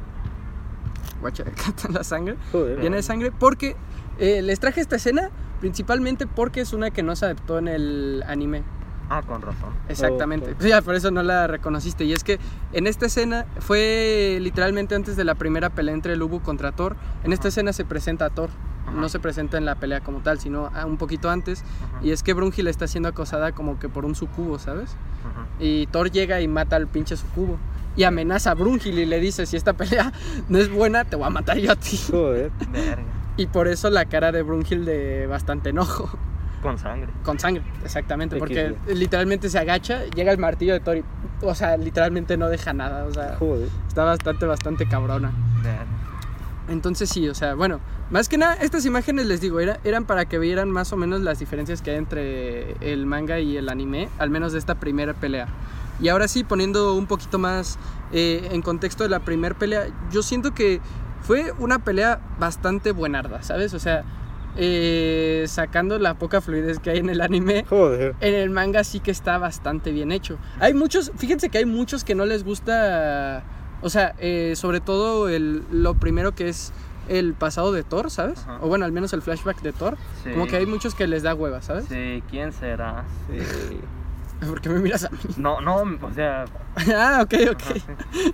Guacha, 1.22 1.44
acá 1.48 1.70
está 1.70 1.90
la 1.90 2.04
sangre 2.04 2.36
Joder. 2.52 2.80
llena 2.80 2.98
de 2.98 3.04
sangre 3.04 3.32
porque 3.32 3.76
eh, 4.20 4.42
les 4.42 4.60
traje 4.60 4.82
esta 4.82 4.96
escena 4.96 5.30
principalmente 5.60 6.26
porque 6.26 6.62
es 6.62 6.74
una 6.74 6.90
que 6.90 7.04
no 7.04 7.16
se 7.16 7.26
adaptó 7.26 7.60
en 7.60 7.68
el 7.68 8.24
anime. 8.28 8.64
Ah, 9.14 9.22
con 9.28 9.42
razón. 9.42 9.72
Exactamente. 9.90 10.56
Ya, 10.62 10.82
por 10.82 10.96
eso 10.96 11.12
no 11.12 11.22
la 11.22 11.46
reconociste. 11.48 12.06
Y 12.06 12.14
es 12.14 12.24
que 12.24 12.40
en 12.72 12.88
esta 12.88 13.08
escena 13.08 13.46
fue 13.60 14.38
literalmente 14.40 14.96
antes 14.96 15.18
de 15.18 15.26
la 15.26 15.36
primera 15.36 15.70
pelea 15.70 15.94
entre 15.94 16.16
Lubu 16.16 16.40
contra 16.42 16.72
Thor. 16.72 16.96
En 17.26 17.34
esta 17.34 17.50
escena 17.50 17.74
se 17.74 17.84
presenta 17.84 18.26
a 18.26 18.30
Thor. 18.30 18.50
No 18.96 19.10
se 19.10 19.20
presenta 19.20 19.58
en 19.58 19.66
la 19.66 19.76
pelea 19.76 20.00
como 20.02 20.20
tal, 20.20 20.40
sino 20.40 20.68
a- 20.74 20.86
un 20.86 20.98
poquito 20.98 21.30
antes. 21.30 21.64
Y 22.02 22.12
es 22.12 22.24
que 22.24 22.34
Brunhilde 22.34 22.72
está 22.72 22.88
siendo 22.88 23.10
acosada 23.10 23.52
como 23.52 23.80
que 23.80 23.90
por 23.90 24.06
un 24.06 24.16
sucubo, 24.16 24.60
¿sabes? 24.60 24.96
Y 25.60 25.88
Thor 25.88 26.10
llega 26.10 26.40
y 26.42 26.48
mata 26.48 26.78
al 26.78 26.88
pinche 26.88 27.18
sucubo. 27.18 27.58
Y 27.98 28.04
amenaza 28.06 28.52
a 28.52 28.54
Brunhilde 28.56 29.02
y 29.02 29.06
le 29.06 29.20
dice, 29.20 29.46
si 29.46 29.58
esta 29.58 29.74
pelea 29.74 30.14
no 30.48 30.58
es 30.58 30.70
buena, 30.72 31.04
te 31.04 31.18
voy 31.18 31.28
a 31.28 31.30
matar 31.30 31.58
yo 31.58 31.74
a 31.74 31.76
ti. 31.76 31.98
Joder. 32.10 32.50
Y 33.38 33.48
por 33.48 33.68
eso 33.68 33.90
la 33.90 34.06
cara 34.06 34.32
de 34.32 34.42
Brunhilde 34.42 34.98
de 34.98 35.28
bastante 35.28 35.70
enojo. 35.70 36.10
Con 36.62 36.78
sangre. 36.78 37.10
Con 37.24 37.40
sangre, 37.40 37.64
exactamente. 37.84 38.38
Porque 38.38 38.76
literalmente 38.94 39.50
se 39.50 39.58
agacha, 39.60 40.06
llega 40.16 40.32
el 40.32 40.38
martillo 40.38 40.74
de 40.74 40.80
Thor 40.80 40.98
y, 40.98 41.04
o 41.42 41.56
sea, 41.56 41.76
literalmente 41.78 42.38
no 42.38 42.50
deja 42.50 42.72
nada. 42.74 43.06
O 43.06 43.12
sea, 43.14 43.36
Joder. 43.40 43.68
está 43.88 44.04
bastante, 44.04 44.46
bastante 44.46 44.88
cabrona. 44.88 45.32
Entonces 46.70 47.10
sí, 47.10 47.28
o 47.28 47.36
sea, 47.36 47.56
bueno, 47.56 47.80
más 48.12 48.30
que 48.30 48.38
nada, 48.38 48.54
estas 48.56 48.86
imágenes 48.86 49.26
les 49.26 49.42
digo, 49.42 49.60
era- 49.60 49.80
eran 49.84 50.06
para 50.06 50.26
que 50.26 50.40
vieran 50.40 50.70
más 50.70 50.94
o 50.94 50.98
menos 50.98 51.22
las 51.22 51.40
diferencias 51.40 51.82
que 51.82 51.92
hay 51.92 51.98
entre 51.98 52.74
el 52.80 53.06
manga 53.06 53.40
y 53.40 53.58
el 53.58 53.68
anime, 53.68 54.08
al 54.20 54.30
menos 54.30 54.54
de 54.54 54.60
esta 54.60 54.76
primera 54.76 55.14
pelea. 55.14 55.48
Y 56.00 56.08
ahora 56.10 56.28
sí, 56.28 56.44
poniendo 56.44 56.96
un 56.96 57.08
poquito 57.08 57.40
más 57.40 57.78
eh, 58.14 58.50
en 58.52 58.62
contexto 58.62 59.04
de 59.04 59.10
la 59.10 59.20
primera 59.20 59.56
pelea, 59.58 59.88
yo 60.12 60.24
siento 60.24 60.54
que 60.54 60.80
fue 61.22 61.52
una 61.60 61.80
pelea 61.80 62.20
bastante 62.40 62.92
buenarda, 62.92 63.42
¿sabes? 63.44 63.74
O 63.74 63.80
sea, 63.80 64.04
eh, 64.58 65.46
sacando 65.48 65.98
la 66.00 66.16
poca 66.16 66.42
fluidez 66.42 66.80
que 66.80 66.92
hay 66.92 67.00
en 67.00 67.10
el 67.10 67.22
anime, 67.22 67.66
Joder. 67.70 68.16
en 68.20 68.36
el 68.36 68.50
manga 68.50 68.84
sí 68.84 69.00
que 69.00 69.12
está 69.12 69.38
bastante 69.38 69.92
bien 69.92 70.12
hecho. 70.12 70.38
Hay 70.60 70.74
muchos, 70.74 71.12
fíjense 71.16 71.50
que 71.50 71.60
hay 71.60 71.66
muchos 71.66 72.04
que 72.04 72.16
no 72.16 72.26
les 72.26 72.44
gusta, 72.44 73.44
o 73.82 73.90
sea, 73.90 74.16
eh, 74.20 74.54
sobre 74.56 74.82
todo 74.82 75.30
el, 75.30 75.64
lo 75.72 75.96
primero 75.96 76.34
que 76.34 76.50
es 76.50 76.74
el 77.08 77.34
pasado 77.34 77.72
de 77.72 77.84
Thor, 77.84 78.12
¿sabes? 78.12 78.40
Ajá. 78.40 78.60
O 78.62 78.68
bueno, 78.68 78.86
al 78.86 78.92
menos 78.92 79.14
el 79.14 79.22
flashback 79.22 79.62
de 79.62 79.74
Thor. 79.74 79.98
Sí. 80.24 80.32
Como 80.32 80.48
que 80.48 80.58
hay 80.58 80.66
muchos 80.66 80.96
que 80.96 81.08
les 81.08 81.24
da 81.24 81.34
hueva, 81.34 81.62
¿sabes? 81.62 81.86
Sí, 81.90 82.24
¿quién 82.30 82.52
será? 82.54 83.06
Sí. 83.28 83.80
Porque 84.48 84.70
me 84.70 84.80
miras 84.80 85.04
a 85.04 85.10
mí. 85.10 85.18
No, 85.38 85.62
no, 85.62 85.76
o 85.76 86.14
sea. 86.14 86.46
ah, 86.96 87.22
ok, 87.24 87.34
ok. 87.52 87.62
ajá, 87.62 87.74
sí. 87.74 87.82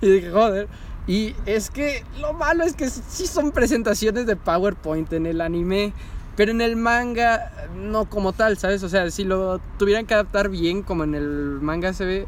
Y 0.00 0.10
dije, 0.10 0.30
joder. 0.30 0.68
Y 1.08 1.34
es 1.46 1.70
que 1.70 2.04
lo 2.20 2.34
malo 2.34 2.64
es 2.64 2.74
que 2.74 2.90
sí 2.90 3.26
son 3.26 3.50
presentaciones 3.50 4.26
de 4.26 4.36
PowerPoint 4.36 5.10
en 5.14 5.24
el 5.24 5.40
anime, 5.40 5.94
pero 6.36 6.50
en 6.50 6.60
el 6.60 6.76
manga 6.76 7.50
no 7.74 8.04
como 8.04 8.34
tal, 8.34 8.58
¿sabes? 8.58 8.82
O 8.82 8.90
sea, 8.90 9.10
si 9.10 9.24
lo 9.24 9.58
tuvieran 9.78 10.04
que 10.04 10.12
adaptar 10.12 10.50
bien 10.50 10.82
como 10.82 11.04
en 11.04 11.14
el 11.14 11.58
manga 11.62 11.94
se 11.94 12.04
ve, 12.04 12.26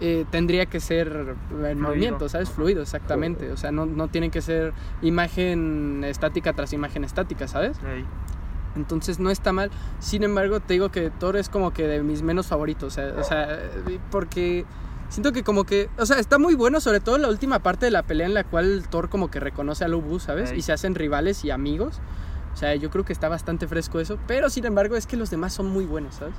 eh, 0.00 0.24
tendría 0.30 0.64
que 0.64 0.80
ser 0.80 1.36
en 1.62 1.80
movimiento, 1.80 2.28
¿sabes? 2.30 2.48
Fluido, 2.48 2.80
exactamente. 2.80 3.52
O 3.52 3.58
sea, 3.58 3.70
no, 3.70 3.84
no 3.84 4.08
tienen 4.08 4.30
que 4.30 4.40
ser 4.40 4.72
imagen 5.02 6.02
estática 6.04 6.54
tras 6.54 6.72
imagen 6.72 7.04
estática, 7.04 7.46
¿sabes? 7.48 7.76
Entonces 8.76 9.18
no 9.18 9.30
está 9.30 9.52
mal. 9.52 9.70
Sin 10.00 10.22
embargo, 10.22 10.60
te 10.60 10.72
digo 10.72 10.90
que 10.90 11.10
Thor 11.10 11.36
es 11.36 11.50
como 11.50 11.72
que 11.74 11.86
de 11.86 12.02
mis 12.02 12.22
menos 12.22 12.46
favoritos. 12.46 12.92
O 12.92 12.96
sea, 12.96 13.14
o 13.18 13.24
sea, 13.24 13.58
porque 14.10 14.64
siento 15.08 15.32
que 15.32 15.42
como 15.42 15.64
que... 15.64 15.88
O 15.98 16.06
sea, 16.06 16.18
está 16.18 16.38
muy 16.38 16.54
bueno, 16.54 16.80
sobre 16.80 17.00
todo 17.00 17.18
la 17.18 17.28
última 17.28 17.58
parte 17.60 17.86
de 17.86 17.90
la 17.90 18.02
pelea 18.02 18.26
en 18.26 18.34
la 18.34 18.44
cual 18.44 18.86
Thor 18.88 19.08
como 19.08 19.30
que 19.30 19.40
reconoce 19.40 19.84
a 19.84 19.88
Lubu, 19.88 20.18
¿sabes? 20.18 20.52
Y 20.52 20.62
se 20.62 20.72
hacen 20.72 20.94
rivales 20.94 21.44
y 21.44 21.50
amigos. 21.50 22.00
O 22.54 22.56
sea, 22.56 22.74
yo 22.74 22.90
creo 22.90 23.04
que 23.04 23.12
está 23.12 23.28
bastante 23.28 23.68
fresco 23.68 24.00
eso. 24.00 24.18
Pero 24.26 24.50
sin 24.50 24.64
embargo, 24.64 24.96
es 24.96 25.06
que 25.06 25.16
los 25.16 25.30
demás 25.30 25.52
son 25.52 25.66
muy 25.66 25.84
buenos, 25.84 26.16
¿sabes? 26.16 26.34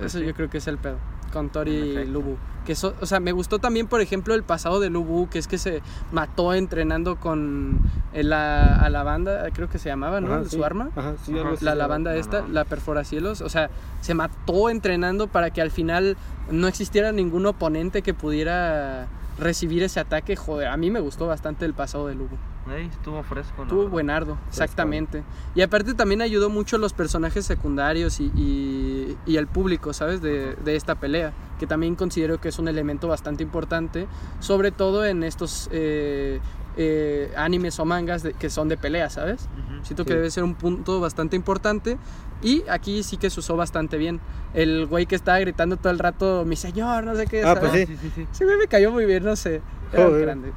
Eso 0.00 0.20
yo 0.20 0.34
creo 0.34 0.48
que 0.48 0.58
es 0.58 0.66
el 0.66 0.78
pedo. 0.78 0.96
Con 1.32 1.46
efecto. 1.46 2.12
Lubu. 2.12 2.36
Que 2.64 2.74
so- 2.74 2.94
o 3.00 3.06
sea, 3.06 3.20
me 3.20 3.30
gustó 3.32 3.58
también, 3.60 3.86
por 3.86 4.00
ejemplo, 4.00 4.34
el 4.34 4.42
pasado 4.42 4.80
de 4.80 4.90
Lubu, 4.90 5.28
que 5.28 5.38
es 5.38 5.46
que 5.46 5.56
se 5.58 5.82
mató 6.10 6.52
entrenando 6.52 7.14
con 7.16 7.78
la, 8.12 8.76
a 8.76 8.90
la 8.90 9.02
banda, 9.04 9.48
creo 9.52 9.68
que 9.68 9.78
se 9.78 9.88
llamaba, 9.88 10.20
¿no? 10.20 10.34
Ajá, 10.34 10.44
Su 10.44 10.50
sí. 10.56 10.62
arma. 10.64 10.90
Ajá, 10.96 11.14
sí, 11.24 11.38
Ajá. 11.38 11.50
La 11.50 11.56
llama. 11.60 11.74
lavanda 11.76 12.16
esta, 12.16 12.38
Ajá. 12.38 12.48
la 12.50 12.64
perforacielos, 12.64 13.40
o 13.40 13.48
sea, 13.48 13.70
se 14.00 14.14
mató 14.14 14.68
entrenando 14.68 15.28
para 15.28 15.50
que 15.50 15.62
al 15.62 15.70
final 15.70 16.16
no 16.50 16.66
existiera 16.66 17.12
ningún 17.12 17.46
oponente 17.46 18.02
que 18.02 18.14
pudiera 18.14 19.06
recibir 19.38 19.82
ese 19.84 20.00
ataque. 20.00 20.34
Joder, 20.34 20.68
a 20.68 20.76
mí 20.76 20.90
me 20.90 20.98
gustó 21.00 21.26
bastante 21.28 21.66
el 21.66 21.74
pasado 21.74 22.08
de 22.08 22.14
Lugo. 22.16 22.36
Ey, 22.74 22.86
estuvo 22.86 23.22
fresco. 23.22 23.52
la 23.58 23.62
Estuvo 23.64 23.88
buenardo, 23.88 24.36
exactamente. 24.48 25.22
Y 25.54 25.62
aparte 25.62 25.94
también 25.94 26.20
ayudó 26.20 26.50
mucho 26.50 26.78
los 26.78 26.92
personajes 26.92 27.46
secundarios 27.46 28.18
y, 28.20 28.24
y- 28.36 29.16
y 29.24 29.36
el 29.36 29.46
público, 29.46 29.92
¿sabes? 29.92 30.20
De, 30.20 30.56
de 30.56 30.74
esta 30.76 30.96
pelea, 30.96 31.32
que 31.60 31.66
también 31.66 31.94
considero 31.94 32.40
que 32.40 32.48
es 32.48 32.58
un 32.58 32.66
elemento 32.68 33.06
bastante 33.08 33.42
importante, 33.44 34.08
sobre 34.40 34.72
todo 34.72 35.06
en 35.06 35.22
estos 35.22 35.68
eh, 35.70 36.40
eh, 36.76 37.32
animes 37.36 37.78
o 37.78 37.84
mangas 37.84 38.22
de- 38.24 38.32
que 38.34 38.50
son 38.50 38.68
de 38.68 38.76
pelea, 38.76 39.10
¿sabes? 39.10 39.42
Ujú. 39.64 39.84
Siento 39.84 40.02
Sí. 40.02 40.08
que 40.08 40.14
debe 40.14 40.30
ser 40.32 40.42
un 40.42 40.54
punto 40.56 41.00
bastante 41.00 41.36
importante. 41.36 41.96
Y 42.42 42.64
aquí 42.68 43.02
sí 43.02 43.16
que 43.16 43.30
se 43.30 43.40
usó 43.40 43.56
bastante 43.56 43.96
bien. 43.96 44.20
El 44.52 44.86
güey 44.86 45.06
que 45.06 45.14
estaba 45.14 45.38
gritando 45.38 45.76
todo 45.78 45.90
el 45.92 45.98
rato, 45.98 46.44
mi 46.44 46.56
señor, 46.56 47.04
no 47.04 47.14
sé 47.14 47.26
qué. 47.28 47.42
Ah, 47.44 47.54
¿sabes? 47.54 47.60
pues 47.70 47.72
sí. 47.72 47.86
sí, 47.86 47.96
sí, 48.02 48.12
sí. 48.14 48.26
Ese 48.30 48.44
güey 48.44 48.58
me 48.58 48.66
cayó 48.66 48.90
muy 48.90 49.06
bien, 49.06 49.24
no 49.24 49.36
sé. 49.36 49.62
Era 49.92 50.02
un 50.04 50.08
Joder. 50.10 50.22
grande. 50.26 50.52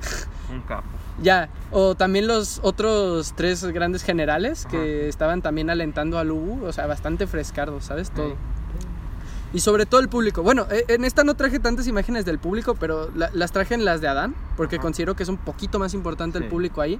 Un 0.51 0.61
capo. 0.61 0.87
Ya, 1.21 1.49
o 1.71 1.95
también 1.95 2.27
los 2.27 2.59
otros 2.63 3.33
tres 3.35 3.63
grandes 3.65 4.03
generales 4.03 4.65
que 4.69 5.09
estaban 5.09 5.41
también 5.41 5.69
alentando 5.69 6.17
a 6.17 6.23
Lubu, 6.23 6.65
o 6.65 6.71
sea, 6.71 6.87
bastante 6.87 7.27
frescardo, 7.27 7.81
¿sabes? 7.81 8.09
Todo. 8.11 8.29
Sí. 8.29 8.35
Y 9.51 9.59
sobre 9.61 9.85
todo 9.87 9.99
el 9.99 10.09
público. 10.09 10.43
Bueno, 10.43 10.67
eh, 10.69 10.85
en 10.89 11.03
esta 11.03 11.23
no 11.23 11.33
traje 11.33 11.59
tantas 11.59 11.87
imágenes 11.87 12.23
del 12.23 12.37
público, 12.37 12.75
pero 12.75 13.09
la- 13.15 13.31
las 13.33 13.51
traje 13.51 13.73
en 13.73 13.83
las 13.83 13.99
de 13.99 14.07
Adán, 14.07 14.35
porque 14.55 14.75
Ajá. 14.75 14.83
considero 14.83 15.15
que 15.15 15.23
es 15.23 15.29
un 15.29 15.37
poquito 15.37 15.79
más 15.79 15.93
importante 15.93 16.37
el 16.37 16.45
público 16.47 16.81
ahí. 16.81 16.99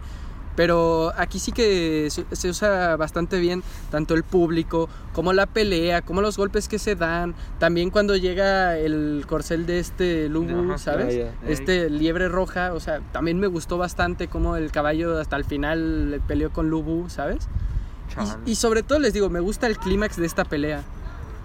Pero 0.55 1.13
aquí 1.15 1.39
sí 1.39 1.51
que 1.51 2.09
se, 2.09 2.49
usa 2.49 2.97
bastante 2.97 3.39
bien 3.39 3.63
tanto 3.91 4.13
el 4.13 4.23
público 4.23 4.89
como 5.13 5.31
la 5.31 5.45
pelea, 5.45 6.01
como 6.01 6.21
los 6.21 6.37
golpes 6.37 6.67
que 6.67 6.79
se 6.79 6.95
dan. 6.95 7.33
También 7.59 7.89
cuando 7.91 8.15
llega 8.17 8.77
el 8.77 9.23
corcel 9.27 9.65
de 9.65 9.79
este 9.79 10.27
Lubu, 10.27 10.77
¿sabes? 10.77 11.15
ya. 11.15 11.33
Este 11.47 11.89
liebre 11.89 12.27
roja, 12.27 12.73
o 12.73 12.79
sea, 12.79 12.99
también 13.11 13.39
me 13.39 13.47
gustó 13.47 13.77
bastante 13.77 14.27
cómo 14.27 14.57
el 14.57 14.71
caballo 14.71 15.17
hasta 15.19 15.37
el 15.37 15.45
final 15.45 16.11
le 16.11 16.19
peleó 16.19 16.51
con 16.51 16.69
Lubu, 16.69 17.09
¿sabes? 17.09 17.47
Y, 18.45 18.51
y 18.51 18.55
sobre 18.55 18.83
todo 18.83 18.99
les 18.99 19.13
digo, 19.13 19.29
me 19.29 19.39
gusta 19.39 19.67
el 19.67 19.77
clímax 19.77 20.17
de 20.17 20.25
esta 20.25 20.43
pelea. 20.43 20.83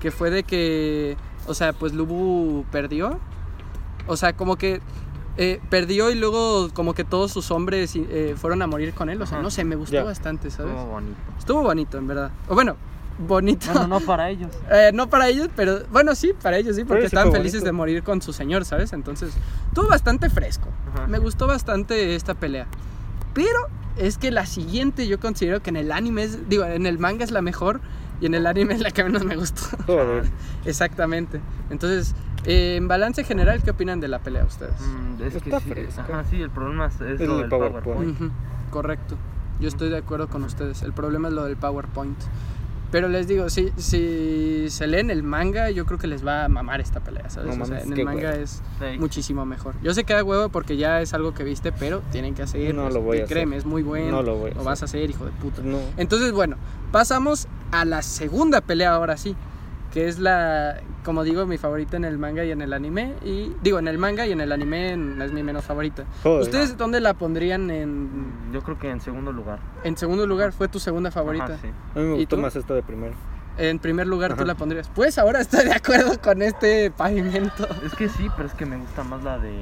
Que 0.00 0.10
fue 0.10 0.30
de 0.30 0.42
que, 0.42 1.16
o 1.46 1.54
sea, 1.54 1.72
pues 1.72 1.94
Lubu 1.94 2.64
perdió. 2.72 3.20
O 4.06 4.16
sea, 4.16 4.34
como 4.34 4.56
que 4.56 4.80
eh, 5.36 5.60
perdió 5.68 6.10
y 6.10 6.14
luego 6.14 6.70
como 6.72 6.94
que 6.94 7.04
todos 7.04 7.32
sus 7.32 7.50
hombres 7.50 7.94
eh, 7.96 8.34
fueron 8.36 8.62
a 8.62 8.66
morir 8.66 8.94
con 8.94 9.10
él. 9.10 9.20
O 9.20 9.26
sea, 9.26 9.38
Ajá. 9.38 9.42
no 9.42 9.50
sé, 9.50 9.64
me 9.64 9.76
gustó 9.76 10.04
bastante, 10.04 10.50
¿sabes? 10.50 10.72
Estuvo 10.72 10.90
bonito. 10.90 11.16
Estuvo 11.38 11.62
bonito, 11.62 11.98
en 11.98 12.06
verdad. 12.06 12.30
O 12.48 12.54
bueno, 12.54 12.76
bonito. 13.18 13.66
Bueno, 13.72 13.88
no 13.88 14.00
para 14.00 14.30
ellos. 14.30 14.50
Eh, 14.70 14.90
no 14.94 15.08
para 15.08 15.28
ellos, 15.28 15.48
pero 15.54 15.80
bueno, 15.90 16.14
sí, 16.14 16.32
para 16.40 16.56
ellos 16.56 16.76
sí, 16.76 16.84
porque 16.84 17.02
sí 17.02 17.06
estaban 17.06 17.32
felices 17.32 17.60
bonito. 17.60 17.66
de 17.66 17.72
morir 17.72 18.02
con 18.02 18.22
su 18.22 18.32
señor, 18.32 18.64
¿sabes? 18.64 18.92
Entonces, 18.92 19.34
estuvo 19.68 19.88
bastante 19.88 20.30
fresco. 20.30 20.68
Ajá. 20.92 21.06
Me 21.06 21.18
gustó 21.18 21.46
bastante 21.46 22.14
esta 22.14 22.34
pelea. 22.34 22.66
Pero 23.34 23.58
es 23.96 24.18
que 24.18 24.30
la 24.30 24.46
siguiente 24.46 25.06
yo 25.06 25.20
considero 25.20 25.62
que 25.62 25.70
en 25.70 25.76
el 25.76 25.92
anime 25.92 26.24
es, 26.24 26.48
digo, 26.48 26.64
en 26.64 26.86
el 26.86 26.98
manga 26.98 27.24
es 27.24 27.30
la 27.30 27.42
mejor 27.42 27.80
y 28.20 28.26
en 28.26 28.34
el 28.34 28.46
anime 28.46 28.74
es 28.74 28.80
la 28.80 28.90
que 28.90 29.04
menos 29.04 29.24
me 29.24 29.36
gustó. 29.36 29.62
Exactamente. 30.64 31.40
Entonces, 31.70 32.14
eh, 32.44 32.76
en 32.76 32.88
balance 32.88 33.24
general, 33.24 33.62
¿qué 33.62 33.70
opinan 33.70 34.00
de 34.00 34.08
la 34.08 34.18
pelea 34.18 34.44
ustedes? 34.44 34.74
Mm, 34.80 35.22
es 35.22 35.34
Está 35.34 35.60
que 35.60 35.86
sí. 35.90 36.00
Ajá, 36.00 36.24
sí, 36.30 36.40
el 36.42 36.50
problema 36.50 36.86
es, 36.86 36.94
es 37.00 37.20
Es 37.20 37.26
lo 37.28 37.34
el 37.36 37.40
del 37.42 37.48
PowerPoint. 37.50 38.18
Correcto. 38.70 39.16
Yo 39.60 39.68
estoy 39.68 39.88
de 39.88 39.98
acuerdo 39.98 40.28
con 40.28 40.42
ustedes. 40.44 40.82
El 40.82 40.92
problema 40.92 41.28
es 41.28 41.34
lo 41.34 41.44
del 41.44 41.56
PowerPoint. 41.56 42.18
Pero 42.90 43.08
les 43.08 43.26
digo, 43.26 43.50
si, 43.50 43.72
si 43.76 44.66
se 44.70 44.86
leen 44.86 45.10
el 45.10 45.24
manga, 45.24 45.68
yo 45.70 45.84
creo 45.84 45.98
que 45.98 46.06
les 46.06 46.24
va 46.24 46.44
a 46.44 46.48
mamar 46.48 46.80
esta 46.80 47.00
pelea, 47.00 47.28
¿sabes? 47.28 47.56
No 47.56 47.64
o 47.64 47.66
sea, 47.66 47.74
mames, 47.76 47.86
en 47.90 47.98
el 47.98 48.04
manga 48.04 48.30
huevo. 48.30 48.42
es 48.44 48.62
Sí. 48.78 48.98
muchísimo 49.00 49.44
mejor. 49.44 49.74
Yo 49.82 49.92
sé 49.94 50.04
que 50.04 50.14
da 50.14 50.22
huevo 50.22 50.48
porque 50.48 50.76
ya 50.76 51.00
es 51.00 51.12
algo 51.12 51.34
que 51.34 51.42
viste, 51.42 51.72
pero 51.72 52.02
tienen 52.12 52.34
que 52.36 52.42
hacerlo. 52.42 52.84
No 52.84 52.90
lo 52.90 53.00
voy 53.00 53.18
a 53.18 53.24
hacer. 53.24 53.34
Créeme, 53.34 53.56
es 53.56 53.64
muy 53.64 53.82
bueno. 53.82 54.12
No 54.12 54.22
lo 54.22 54.36
voy 54.36 54.50
a 54.52 54.54
Lo 54.54 54.60
hacer. 54.60 54.64
vas 54.66 54.82
a 54.82 54.84
hacer, 54.84 55.10
hijo 55.10 55.24
de 55.24 55.32
puta. 55.32 55.62
No. 55.64 55.78
Entonces, 55.96 56.30
bueno, 56.30 56.56
pasamos 56.92 57.48
a 57.72 57.84
la 57.84 58.02
segunda 58.02 58.60
pelea 58.60 58.92
ahora 58.94 59.16
sí. 59.16 59.34
Que 59.94 60.08
es 60.08 60.18
la, 60.18 60.80
como 61.04 61.22
digo, 61.22 61.46
mi 61.46 61.56
favorita 61.56 61.96
en 61.96 62.04
el 62.04 62.18
manga 62.18 62.44
y 62.44 62.50
en 62.50 62.60
el 62.62 62.72
anime. 62.72 63.14
Y 63.24 63.52
digo, 63.62 63.78
en 63.78 63.86
el 63.86 63.96
manga 63.96 64.26
y 64.26 64.32
en 64.32 64.40
el 64.40 64.50
anime 64.50 64.90
en- 64.90 65.22
es 65.22 65.30
mi 65.32 65.44
menos 65.44 65.64
favorita. 65.64 66.02
Joder. 66.24 66.42
¿Ustedes 66.42 66.76
dónde 66.76 67.00
la 67.00 67.14
pondrían 67.14 67.70
en, 67.70 68.10
Yo 68.52 68.60
creo 68.62 68.76
que 68.76 68.90
en 68.90 69.00
segundo 69.00 69.30
lugar. 69.30 69.60
en 69.84 69.96
segundo 69.96 70.26
lugar? 70.26 70.52
¿Fue 70.52 70.66
tu 70.66 70.80
segunda 70.80 71.12
favorita? 71.12 71.44
Ajá, 71.44 71.58
sí. 71.62 71.68
A 71.94 71.98
mí 72.00 72.04
me 72.06 72.14
¿Y 72.16 72.18
gustó 72.22 72.34
tú? 72.36 72.42
más 72.42 72.56
esta 72.56 72.74
de 72.74 72.82
primero. 72.82 73.14
En 73.56 73.78
primer 73.78 74.08
lugar 74.08 74.36
tú 74.36 74.44
la 74.44 74.56
pondrías. 74.56 74.90
Pues 74.92 75.16
ahora 75.16 75.40
estoy 75.40 75.64
de 75.64 75.72
acuerdo 75.74 76.20
con 76.20 76.42
este 76.42 76.90
pavimento. 76.90 77.68
Es 77.86 77.94
que 77.94 78.08
sí, 78.08 78.26
pero 78.36 78.48
es 78.48 78.54
que 78.54 78.66
me 78.66 78.76
gusta 78.76 79.04
más 79.04 79.22
la 79.22 79.38
de. 79.38 79.54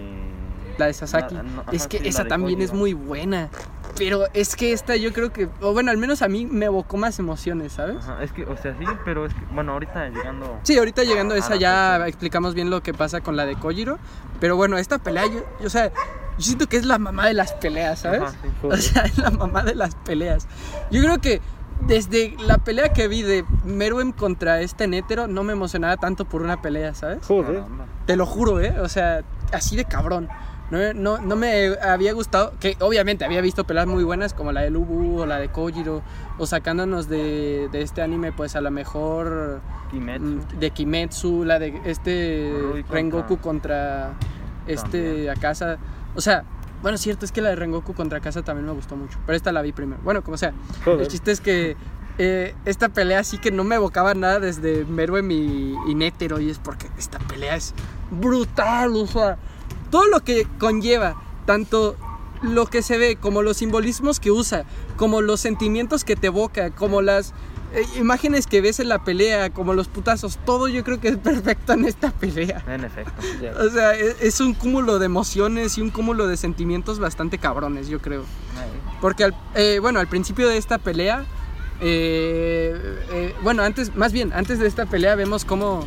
La 0.78 0.86
de 0.86 0.94
Sasaki. 0.94 1.34
La- 1.34 1.42
no, 1.42 1.62
es 1.72 1.86
que 1.86 1.98
sí, 1.98 2.08
esa 2.08 2.24
también 2.24 2.62
es 2.62 2.72
muy 2.72 2.94
buena. 2.94 3.50
Pero 3.96 4.24
es 4.32 4.56
que 4.56 4.72
esta 4.72 4.96
yo 4.96 5.12
creo 5.12 5.32
que, 5.32 5.48
o 5.60 5.72
bueno, 5.72 5.90
al 5.90 5.98
menos 5.98 6.22
a 6.22 6.28
mí 6.28 6.46
me 6.46 6.66
evocó 6.66 6.96
más 6.96 7.18
emociones, 7.18 7.72
¿sabes? 7.72 7.96
Ajá, 7.98 8.22
es 8.22 8.32
que, 8.32 8.44
o 8.44 8.56
sea, 8.56 8.76
sí, 8.78 8.84
pero 9.04 9.26
es 9.26 9.34
que, 9.34 9.40
bueno, 9.52 9.72
ahorita 9.72 10.08
llegando. 10.08 10.58
Sí, 10.62 10.78
ahorita 10.78 11.04
llegando 11.04 11.34
a 11.34 11.38
esa 11.38 11.50
la 11.50 11.56
ya 11.56 12.08
explicamos 12.08 12.54
bien 12.54 12.70
lo 12.70 12.82
que 12.82 12.94
pasa 12.94 13.20
con 13.20 13.36
la 13.36 13.44
de 13.46 13.56
Kojiro. 13.56 13.98
Pero 14.40 14.56
bueno, 14.56 14.78
esta 14.78 14.98
pelea, 14.98 15.26
yo, 15.26 15.44
yo, 15.60 15.66
o 15.66 15.70
sea, 15.70 15.90
yo 15.90 16.44
siento 16.44 16.68
que 16.68 16.76
es 16.76 16.86
la 16.86 16.98
mamá 16.98 17.26
de 17.26 17.34
las 17.34 17.52
peleas, 17.52 18.00
¿sabes? 18.00 18.22
Ajá, 18.22 18.32
sí. 18.42 18.48
O 18.66 18.76
sea, 18.76 19.02
es 19.02 19.18
la 19.18 19.30
mamá 19.30 19.62
de 19.62 19.74
las 19.74 19.94
peleas. 19.94 20.48
Yo 20.90 21.02
creo 21.02 21.18
que 21.20 21.40
desde 21.86 22.36
la 22.38 22.58
pelea 22.58 22.92
que 22.92 23.08
vi 23.08 23.22
de 23.22 23.44
Meruem 23.64 24.12
contra 24.12 24.60
este 24.60 24.86
Nétero, 24.86 25.26
no 25.26 25.42
me 25.44 25.52
emocionaba 25.52 25.96
tanto 25.96 26.24
por 26.24 26.42
una 26.42 26.62
pelea, 26.62 26.94
¿sabes? 26.94 27.24
Joder. 27.26 27.62
Te 28.06 28.16
lo 28.16 28.26
juro, 28.26 28.60
¿eh? 28.60 28.80
O 28.80 28.88
sea, 28.88 29.22
así 29.52 29.76
de 29.76 29.84
cabrón. 29.84 30.28
No, 30.72 30.94
no, 30.94 31.18
no 31.18 31.36
me 31.36 31.76
había 31.82 32.14
gustado, 32.14 32.54
que 32.58 32.78
obviamente 32.80 33.26
había 33.26 33.42
visto 33.42 33.64
peleas 33.64 33.86
muy 33.86 34.04
buenas 34.04 34.32
como 34.32 34.52
la 34.52 34.62
de 34.62 34.70
Lubu 34.70 35.20
o 35.20 35.26
la 35.26 35.36
de 35.36 35.50
Kojiro, 35.50 36.02
o 36.38 36.46
sacándonos 36.46 37.10
de, 37.10 37.68
de 37.70 37.82
este 37.82 38.00
anime, 38.00 38.32
pues 38.32 38.56
a 38.56 38.62
lo 38.62 38.70
mejor 38.70 39.60
Kimetsu. 39.90 40.24
mm, 40.24 40.58
de 40.58 40.70
Kimetsu, 40.70 41.44
la 41.44 41.58
de 41.58 41.78
este 41.84 42.54
Rui 42.58 42.82
Rengoku 42.88 43.36
contra 43.36 44.14
este. 44.66 45.28
Akasa. 45.28 45.76
O 46.16 46.22
sea, 46.22 46.44
bueno, 46.80 46.96
cierto 46.96 47.26
es 47.26 47.32
que 47.32 47.42
la 47.42 47.50
de 47.50 47.56
Rengoku 47.56 47.92
contra 47.92 48.16
Akasa 48.16 48.40
también 48.40 48.64
me 48.64 48.72
gustó 48.72 48.96
mucho, 48.96 49.18
pero 49.26 49.36
esta 49.36 49.52
la 49.52 49.60
vi 49.60 49.72
primero. 49.72 50.00
Bueno, 50.02 50.22
como 50.22 50.38
sea, 50.38 50.54
Joder. 50.86 51.02
el 51.02 51.08
chiste 51.08 51.32
es 51.32 51.42
que 51.42 51.76
eh, 52.16 52.54
esta 52.64 52.88
pelea 52.88 53.24
sí 53.24 53.36
que 53.36 53.50
no 53.50 53.62
me 53.62 53.74
evocaba 53.74 54.14
nada 54.14 54.40
desde 54.40 54.86
Meruem 54.86 55.30
y, 55.32 55.74
y 55.86 55.94
Nétero. 55.94 56.40
Y 56.40 56.48
es 56.48 56.58
porque 56.58 56.86
esta 56.96 57.18
pelea 57.18 57.56
es 57.56 57.74
brutal. 58.10 58.96
O 58.96 59.06
sea, 59.06 59.36
todo 59.92 60.06
lo 60.06 60.24
que 60.24 60.48
conlleva, 60.58 61.14
tanto 61.46 61.96
lo 62.42 62.66
que 62.66 62.82
se 62.82 62.98
ve, 62.98 63.14
como 63.14 63.42
los 63.42 63.58
simbolismos 63.58 64.18
que 64.18 64.32
usa, 64.32 64.64
como 64.96 65.20
los 65.20 65.38
sentimientos 65.38 66.02
que 66.02 66.16
te 66.16 66.26
evoca, 66.26 66.72
como 66.72 67.02
las 67.02 67.34
eh, 67.72 67.84
imágenes 67.96 68.48
que 68.48 68.60
ves 68.60 68.80
en 68.80 68.88
la 68.88 69.04
pelea, 69.04 69.50
como 69.50 69.74
los 69.74 69.86
putazos, 69.86 70.40
todo 70.44 70.66
yo 70.66 70.82
creo 70.82 70.98
que 70.98 71.08
es 71.08 71.16
perfecto 71.30 71.74
en 71.74 71.84
esta 71.84 72.10
pelea. 72.10 72.64
En 72.66 72.82
efecto. 72.82 73.12
O 73.60 73.70
sea, 73.70 73.94
es, 73.94 74.16
es 74.20 74.40
un 74.40 74.54
cúmulo 74.54 74.98
de 74.98 75.06
emociones 75.06 75.78
y 75.78 75.82
un 75.82 75.90
cúmulo 75.90 76.26
de 76.26 76.36
sentimientos 76.36 76.98
bastante 76.98 77.38
cabrones, 77.38 77.86
yo 77.86 78.00
creo. 78.00 78.24
Porque, 79.00 79.24
al, 79.24 79.36
eh, 79.54 79.78
bueno, 79.80 80.00
al 80.00 80.08
principio 80.08 80.48
de 80.48 80.56
esta 80.56 80.78
pelea, 80.78 81.24
eh, 81.84 83.04
eh, 83.12 83.34
bueno, 83.42 83.64
antes, 83.64 83.94
más 83.96 84.12
bien, 84.12 84.32
antes 84.32 84.60
de 84.60 84.68
esta 84.68 84.86
pelea 84.86 85.16
vemos 85.16 85.44
cómo, 85.44 85.84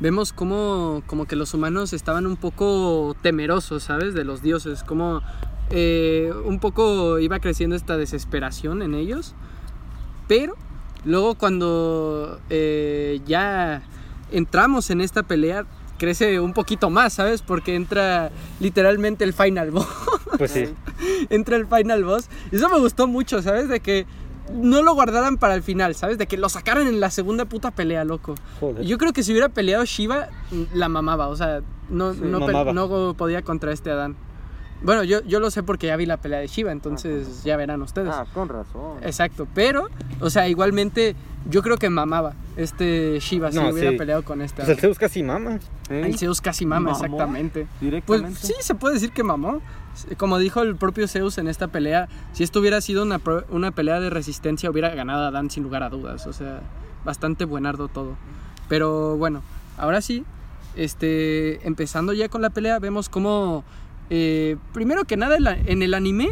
vemos 0.00 0.32
cómo, 0.32 1.02
como 1.06 1.26
que 1.26 1.36
los 1.36 1.54
humanos 1.54 1.92
estaban 1.92 2.26
un 2.26 2.36
poco 2.36 3.16
temerosos, 3.22 3.84
¿sabes? 3.84 4.14
De 4.14 4.24
los 4.24 4.42
dioses, 4.42 4.82
como 4.84 5.22
eh, 5.70 6.32
un 6.44 6.60
poco 6.60 7.18
iba 7.18 7.40
creciendo 7.40 7.76
esta 7.76 7.96
desesperación 7.96 8.82
en 8.82 8.94
ellos, 8.94 9.34
pero 10.26 10.56
luego 11.04 11.34
cuando 11.34 12.40
eh, 12.50 13.20
ya 13.26 13.82
entramos 14.30 14.90
en 14.90 15.00
esta 15.00 15.22
pelea, 15.22 15.66
crece 15.98 16.40
un 16.40 16.52
poquito 16.52 16.90
más, 16.90 17.14
¿sabes? 17.14 17.42
Porque 17.42 17.74
entra 17.74 18.30
literalmente 18.60 19.24
el 19.24 19.32
final 19.32 19.70
boss 19.72 19.86
Pues 20.38 20.52
sí. 20.52 20.68
entra 21.30 21.56
el 21.56 21.66
final 21.66 22.04
boss. 22.04 22.28
Y 22.52 22.56
eso 22.56 22.68
me 22.68 22.78
gustó 22.78 23.06
mucho, 23.06 23.42
¿sabes? 23.42 23.68
De 23.68 23.80
que 23.80 24.06
no 24.52 24.82
lo 24.82 24.94
guardaran 24.94 25.36
para 25.38 25.54
el 25.54 25.62
final, 25.62 25.94
¿sabes? 25.94 26.18
De 26.18 26.26
que 26.26 26.36
lo 26.36 26.48
sacaran 26.48 26.86
en 26.86 27.00
la 27.00 27.10
segunda 27.10 27.44
puta 27.44 27.70
pelea, 27.70 28.04
loco. 28.04 28.34
Joder. 28.60 28.84
Yo 28.84 28.98
creo 28.98 29.12
que 29.12 29.22
si 29.22 29.32
hubiera 29.32 29.48
peleado 29.48 29.84
Shiva, 29.84 30.28
la 30.74 30.88
mamaba, 30.88 31.28
o 31.28 31.36
sea, 31.36 31.60
no, 31.88 32.14
Sí, 32.14 32.20
no, 32.22 32.40
mamaba. 32.40 32.72
no 32.72 33.14
podía 33.16 33.42
contra 33.42 33.72
este 33.72 33.90
Adán. 33.90 34.16
Bueno, 34.80 35.02
yo, 35.02 35.22
yo 35.24 35.40
lo 35.40 35.50
sé 35.50 35.64
porque 35.64 35.88
ya 35.88 35.96
vi 35.96 36.06
la 36.06 36.18
pelea 36.18 36.38
de 36.38 36.46
Shiva, 36.46 36.70
entonces 36.70 37.42
ya 37.42 37.56
verán 37.56 37.82
ustedes. 37.82 38.10
Ah, 38.14 38.26
con 38.32 38.48
razón. 38.48 38.98
Exacto, 39.02 39.48
pero, 39.52 39.88
o 40.20 40.30
sea, 40.30 40.48
igualmente 40.48 41.16
yo 41.50 41.62
creo 41.62 41.78
que 41.78 41.90
mamaba 41.90 42.34
este 42.56 43.18
Shiva 43.18 43.50
si 43.50 43.58
hubiera 43.58 43.90
sí. 43.90 43.96
peleado 43.96 44.22
con 44.24 44.40
este 44.40 44.56
Pues 44.62 44.68
el 44.68 44.72
Adán. 44.74 44.80
Zeus 44.82 44.98
casi 44.98 45.22
mama. 45.24 45.58
El 45.90 46.16
Zeus 46.16 46.40
casi 46.40 46.64
mama, 46.64 46.92
¿Mamó? 46.92 47.04
exactamente. 47.04 47.66
Pues 48.06 48.22
sí, 48.38 48.54
se 48.60 48.76
puede 48.76 48.94
decir 48.94 49.10
que 49.10 49.24
mamó. 49.24 49.60
Como 50.16 50.38
dijo 50.38 50.62
el 50.62 50.76
propio 50.76 51.08
Zeus 51.08 51.38
en 51.38 51.48
esta 51.48 51.68
pelea, 51.68 52.08
si 52.32 52.44
esto 52.44 52.60
hubiera 52.60 52.80
sido 52.80 53.02
una, 53.02 53.20
una 53.50 53.70
pelea 53.70 54.00
de 54.00 54.10
resistencia, 54.10 54.70
hubiera 54.70 54.94
ganado 54.94 55.26
a 55.26 55.30
Dan 55.30 55.50
sin 55.50 55.62
lugar 55.62 55.82
a 55.82 55.88
dudas. 55.88 56.26
O 56.26 56.32
sea, 56.32 56.60
bastante 57.04 57.44
buenardo 57.44 57.88
todo. 57.88 58.16
Pero 58.68 59.16
bueno, 59.16 59.42
ahora 59.76 60.00
sí, 60.00 60.24
este, 60.76 61.66
empezando 61.66 62.12
ya 62.12 62.28
con 62.28 62.42
la 62.42 62.50
pelea, 62.50 62.78
vemos 62.78 63.08
cómo, 63.08 63.64
eh, 64.10 64.56
primero 64.72 65.04
que 65.04 65.16
nada, 65.16 65.36
en 65.66 65.82
el 65.82 65.94
anime 65.94 66.30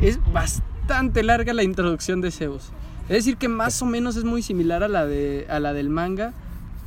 es 0.00 0.18
bastante 0.32 1.22
larga 1.22 1.52
la 1.52 1.62
introducción 1.62 2.20
de 2.20 2.30
Zeus. 2.30 2.70
Es 3.02 3.16
decir, 3.16 3.36
que 3.36 3.48
más 3.48 3.80
o 3.82 3.86
menos 3.86 4.16
es 4.16 4.24
muy 4.24 4.42
similar 4.42 4.82
a 4.82 4.88
la, 4.88 5.06
de, 5.06 5.46
a 5.50 5.60
la 5.60 5.72
del 5.74 5.90
manga, 5.90 6.32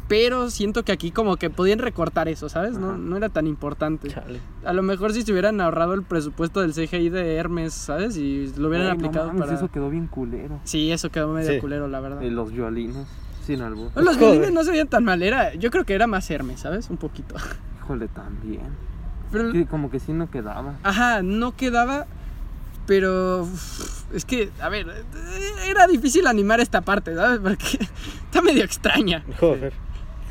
pero 0.08 0.50
siento 0.50 0.84
que 0.84 0.92
aquí 0.92 1.12
como 1.12 1.36
que 1.38 1.50
podían 1.50 1.80
recortar 1.80 2.28
eso, 2.30 2.48
¿sabes? 2.50 2.78
No, 2.78 2.98
no 2.98 3.18
era 3.18 3.30
tan 3.30 3.46
importante. 3.48 4.08
Chale. 4.10 4.40
A 4.64 4.72
lo 4.74 4.82
mejor 4.84 5.14
si 5.14 5.24
se 5.24 5.32
hubieran 5.32 5.60
ahorrado 5.60 5.94
el 5.94 6.04
presupuesto 6.04 6.62
del 6.62 6.74
CGI 6.74 7.10
de 7.10 7.36
Hermes, 7.36 7.74
¿sabes? 7.74 8.16
Y 8.18 8.52
lo 8.58 8.70
hubieran 8.70 8.88
Ay, 8.88 8.94
no 8.94 9.00
aplicado 9.00 9.28
mames, 9.28 9.42
para... 9.42 9.54
Eso 9.58 9.70
quedó 9.70 9.90
bien 9.90 10.08
culero. 10.08 10.60
Sí, 10.64 10.92
eso 10.92 11.10
quedó 11.10 11.34
medio 11.34 11.52
Sí. 11.54 11.60
culero, 11.60 11.88
la 11.88 12.00
verdad. 12.00 12.22
Y 12.22 12.30
los 12.30 12.52
violines. 12.52 13.06
Sin 13.46 13.62
albur. 13.62 13.92
Los 13.96 14.16
Joder. 14.18 14.32
violines 14.32 14.52
no 14.54 14.64
se 14.64 14.72
veían 14.72 14.88
tan 14.88 15.04
mal, 15.04 15.22
era... 15.24 15.54
Yo 15.56 15.72
creo 15.72 15.84
que 15.86 15.94
era 15.94 16.08
más 16.08 16.30
Hermes, 16.32 16.62
¿sabes? 16.62 16.90
Un 16.90 16.98
poquito. 16.98 17.36
Híjole, 17.84 18.08
también. 18.08 18.62
Pero, 19.32 19.52
Que 19.52 19.66
como 19.66 19.90
que 19.92 20.00
sí 20.00 20.14
no 20.14 20.30
quedaba. 20.32 20.76
ajá, 20.84 21.22
no 21.22 21.54
quedaba, 21.56 22.06
pero 22.86 23.46
es 24.14 24.24
que, 24.26 24.50
a 24.62 24.70
ver, 24.70 24.88
era 25.68 25.86
difícil 25.88 26.28
animar 26.28 26.62
esta 26.62 26.80
parte, 26.82 27.14
¿sabes? 27.16 27.40
Porque 27.44 27.78
está 28.26 28.42
medio 28.42 28.64
extraña. 28.64 29.24
Joder. 29.40 29.74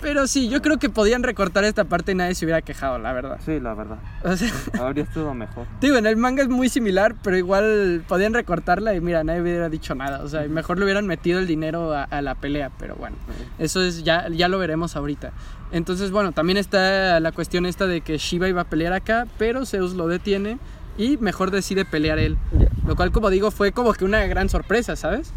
Pero 0.00 0.26
sí, 0.26 0.48
yo 0.48 0.62
creo 0.62 0.78
que 0.78 0.90
podían 0.90 1.22
recortar 1.22 1.64
esta 1.64 1.84
parte 1.84 2.12
y 2.12 2.14
nadie 2.14 2.34
se 2.34 2.44
hubiera 2.44 2.62
quejado, 2.62 2.98
la 2.98 3.12
verdad. 3.12 3.38
Sí, 3.44 3.58
la 3.60 3.74
verdad. 3.74 3.98
O 4.22 4.36
sea, 4.36 4.50
Habría 4.80 5.04
estado 5.04 5.34
mejor. 5.34 5.66
digo, 5.80 5.96
en 5.96 6.06
el 6.06 6.16
manga 6.16 6.42
es 6.42 6.48
muy 6.48 6.68
similar, 6.68 7.14
pero 7.22 7.36
igual 7.36 8.04
podían 8.06 8.34
recortarla 8.34 8.94
y 8.94 9.00
mira, 9.00 9.24
nadie 9.24 9.40
hubiera 9.40 9.68
dicho 9.68 9.94
nada. 9.94 10.22
O 10.22 10.28
sea, 10.28 10.42
mejor 10.48 10.78
le 10.78 10.84
hubieran 10.84 11.06
metido 11.06 11.38
el 11.38 11.46
dinero 11.46 11.94
a, 11.94 12.04
a 12.04 12.22
la 12.22 12.34
pelea, 12.34 12.70
pero 12.78 12.94
bueno, 12.96 13.16
eso 13.58 13.82
es 13.82 14.04
ya, 14.04 14.28
ya 14.28 14.48
lo 14.48 14.58
veremos 14.58 14.96
ahorita. 14.96 15.32
Entonces, 15.72 16.10
bueno, 16.10 16.32
también 16.32 16.58
está 16.58 17.18
la 17.20 17.32
cuestión 17.32 17.66
esta 17.66 17.86
de 17.86 18.00
que 18.02 18.18
Shiva 18.18 18.48
iba 18.48 18.60
a 18.62 18.64
pelear 18.64 18.92
acá, 18.92 19.26
pero 19.38 19.66
Zeus 19.66 19.94
lo 19.94 20.06
detiene 20.08 20.58
y 20.98 21.16
mejor 21.16 21.50
decide 21.50 21.84
pelear 21.84 22.18
él. 22.18 22.36
Ya. 22.52 22.68
Lo 22.86 22.96
cual, 22.96 23.10
como 23.12 23.30
digo, 23.30 23.50
fue 23.50 23.72
como 23.72 23.92
que 23.94 24.04
una 24.04 24.24
gran 24.26 24.48
sorpresa, 24.48 24.94
¿sabes? 24.94 25.32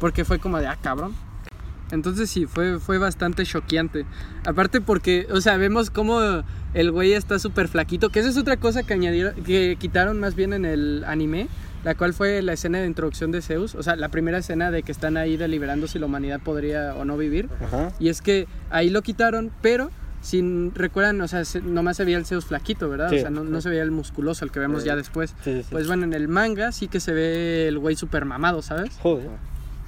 Porque 0.00 0.24
fue 0.24 0.38
como 0.38 0.58
de, 0.58 0.66
ah, 0.66 0.78
cabrón. 0.80 1.14
Entonces 1.94 2.28
sí, 2.28 2.46
fue, 2.46 2.78
fue 2.80 2.98
bastante 2.98 3.44
choqueante. 3.44 4.04
Aparte 4.44 4.80
porque, 4.80 5.26
o 5.32 5.40
sea, 5.40 5.56
vemos 5.56 5.90
como 5.90 6.20
el 6.74 6.90
güey 6.90 7.12
está 7.12 7.38
súper 7.38 7.68
flaquito, 7.68 8.10
que 8.10 8.20
esa 8.20 8.28
es 8.28 8.36
otra 8.36 8.56
cosa 8.58 8.82
que 8.82 8.92
añadieron, 8.94 9.34
que 9.44 9.76
quitaron 9.78 10.20
más 10.20 10.34
bien 10.34 10.52
en 10.52 10.64
el 10.64 11.04
anime, 11.06 11.48
la 11.84 11.94
cual 11.94 12.12
fue 12.14 12.42
la 12.42 12.52
escena 12.54 12.78
de 12.80 12.86
introducción 12.86 13.30
de 13.30 13.42
Zeus, 13.42 13.74
o 13.74 13.82
sea, 13.82 13.94
la 13.96 14.08
primera 14.08 14.38
escena 14.38 14.70
de 14.70 14.82
que 14.82 14.90
están 14.92 15.16
ahí 15.16 15.36
deliberando 15.36 15.86
si 15.86 15.98
la 15.98 16.06
humanidad 16.06 16.40
podría 16.40 16.94
o 16.96 17.04
no 17.04 17.16
vivir. 17.16 17.48
Ajá. 17.64 17.92
Y 18.00 18.08
es 18.08 18.20
que 18.22 18.46
ahí 18.70 18.90
lo 18.90 19.02
quitaron, 19.02 19.50
pero 19.62 19.90
sin, 20.22 20.74
recuerdan, 20.74 21.20
o 21.20 21.28
sea, 21.28 21.44
se- 21.44 21.60
nomás 21.60 21.98
se 21.98 22.04
veía 22.06 22.16
el 22.16 22.24
Zeus 22.24 22.46
flaquito, 22.46 22.88
¿verdad? 22.88 23.10
Sí. 23.10 23.16
o 23.18 23.20
sea, 23.20 23.28
no, 23.30 23.44
no 23.44 23.60
se 23.60 23.68
veía 23.68 23.82
el 23.82 23.90
musculoso, 23.90 24.44
el 24.46 24.50
que 24.50 24.58
vemos 24.60 24.82
ya 24.82 24.96
después. 24.96 25.34
Sí, 25.44 25.52
sí, 25.56 25.62
sí. 25.62 25.68
Pues 25.70 25.86
bueno, 25.86 26.04
en 26.04 26.14
el 26.14 26.26
manga 26.28 26.72
sí 26.72 26.88
que 26.88 26.98
se 27.00 27.12
ve 27.12 27.68
el 27.68 27.78
güey 27.78 27.94
súper 27.96 28.24
mamado, 28.24 28.62
¿sabes? 28.62 28.96
Joder. 29.02 29.28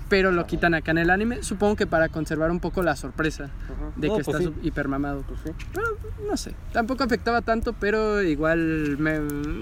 Pero 0.09 0.31
lo 0.31 0.47
quitan 0.47 0.73
acá 0.75 0.93
en 0.93 0.99
el 0.99 1.11
anime, 1.11 1.43
supongo 1.43 1.75
que 1.75 1.87
para 1.87 2.09
conservar 2.09 2.51
un 2.53 2.61
poco 2.61 2.83
la 2.83 2.95
sorpresa 2.95 3.45
Ajá. 3.45 3.91
de 3.97 4.07
No, 4.09 4.17
que 4.19 4.25
pues 4.25 4.37
está 4.37 4.39
sí. 4.39 4.45
su- 4.61 4.67
hiper 4.67 4.87
mamado. 4.87 5.23
Pues 5.27 5.41
sí. 5.45 5.51
Pero 5.73 5.87
no 6.29 6.37
sé, 6.37 6.53
tampoco 6.73 7.03
afectaba 7.03 7.43
tanto, 7.43 7.73
pero 7.73 8.23
igual 8.23 8.97
me 8.99 9.19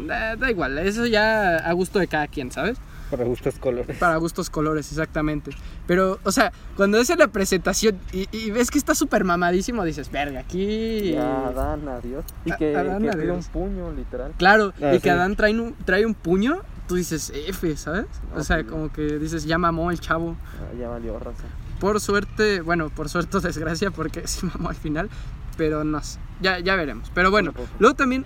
da, 0.07 0.37
da 0.37 0.51
igual, 0.51 0.77
eso 0.79 1.07
ya 1.07 1.57
a 1.57 1.73
gusto 1.73 1.99
de 1.99 2.09
cada 2.09 2.27
quien, 2.29 2.51
¿sabes? 2.53 2.77
Para 3.11 3.25
gustos 3.25 3.55
colores. 3.59 3.97
Para 3.99 4.17
gustos 4.17 4.51
colores, 4.51 4.91
exactamente. 4.91 5.53
Pero, 5.87 6.19
o 6.25 6.33
sea, 6.33 6.53
cuando 6.77 6.99
en 6.99 7.19
la 7.19 7.29
presentación 7.29 7.99
y, 8.13 8.27
y 8.33 8.51
ves 8.51 8.71
que 8.71 8.79
está 8.79 8.95
súper 8.95 9.25
mamadísimo, 9.25 9.85
dices, 9.85 10.11
verga, 10.11 10.41
aquí... 10.41 11.13
Ya, 11.13 11.47
Adán, 11.49 11.87
adiós. 11.89 12.25
Y 12.45 12.51
A- 12.53 12.57
que, 12.57 12.75
Adán, 12.75 13.03
que 13.03 13.11
adiós. 13.11 13.47
un 13.47 13.53
puño, 13.53 13.93
literal. 13.93 14.33
Claro, 14.39 14.73
Ah, 14.83 14.93
y 14.93 14.97
sí. 14.97 15.03
que 15.03 15.11
Adán 15.11 15.37
trae 15.37 15.59
un, 15.59 15.75
trae 15.85 16.05
un 16.07 16.15
puño, 16.15 16.63
tú 16.87 16.97
dices, 16.97 17.33
F, 17.49 17.77
¿sabes? 17.77 18.07
o 18.33 18.39
No, 18.39 18.45
sea, 18.45 18.57
pues 18.59 18.69
como 18.69 18.93
que 18.93 19.19
dices, 19.19 19.45
ya 19.45 19.59
mamó 19.59 19.91
el 19.91 20.01
chavo. 20.01 20.37
Ah, 20.61 20.75
ya 20.79 20.89
valió 20.89 21.19
raza. 21.19 21.45
Por 21.81 22.01
suerte, 22.01 22.61
bueno, 22.61 22.91
por 22.91 23.09
suerte 23.09 23.37
o 23.37 23.41
desgracia, 23.41 23.91
porque 23.91 24.23
sí 24.29 24.47
mamó 24.47 24.69
al 24.71 24.77
final, 24.77 25.09
pero 25.57 25.85
no 25.85 26.03
sé, 26.03 26.19
ya, 26.41 26.59
ya 26.61 26.77
veremos. 26.77 27.11
Pero 27.15 27.31
bueno, 27.31 27.53
luego 27.79 27.95
también, 27.97 28.25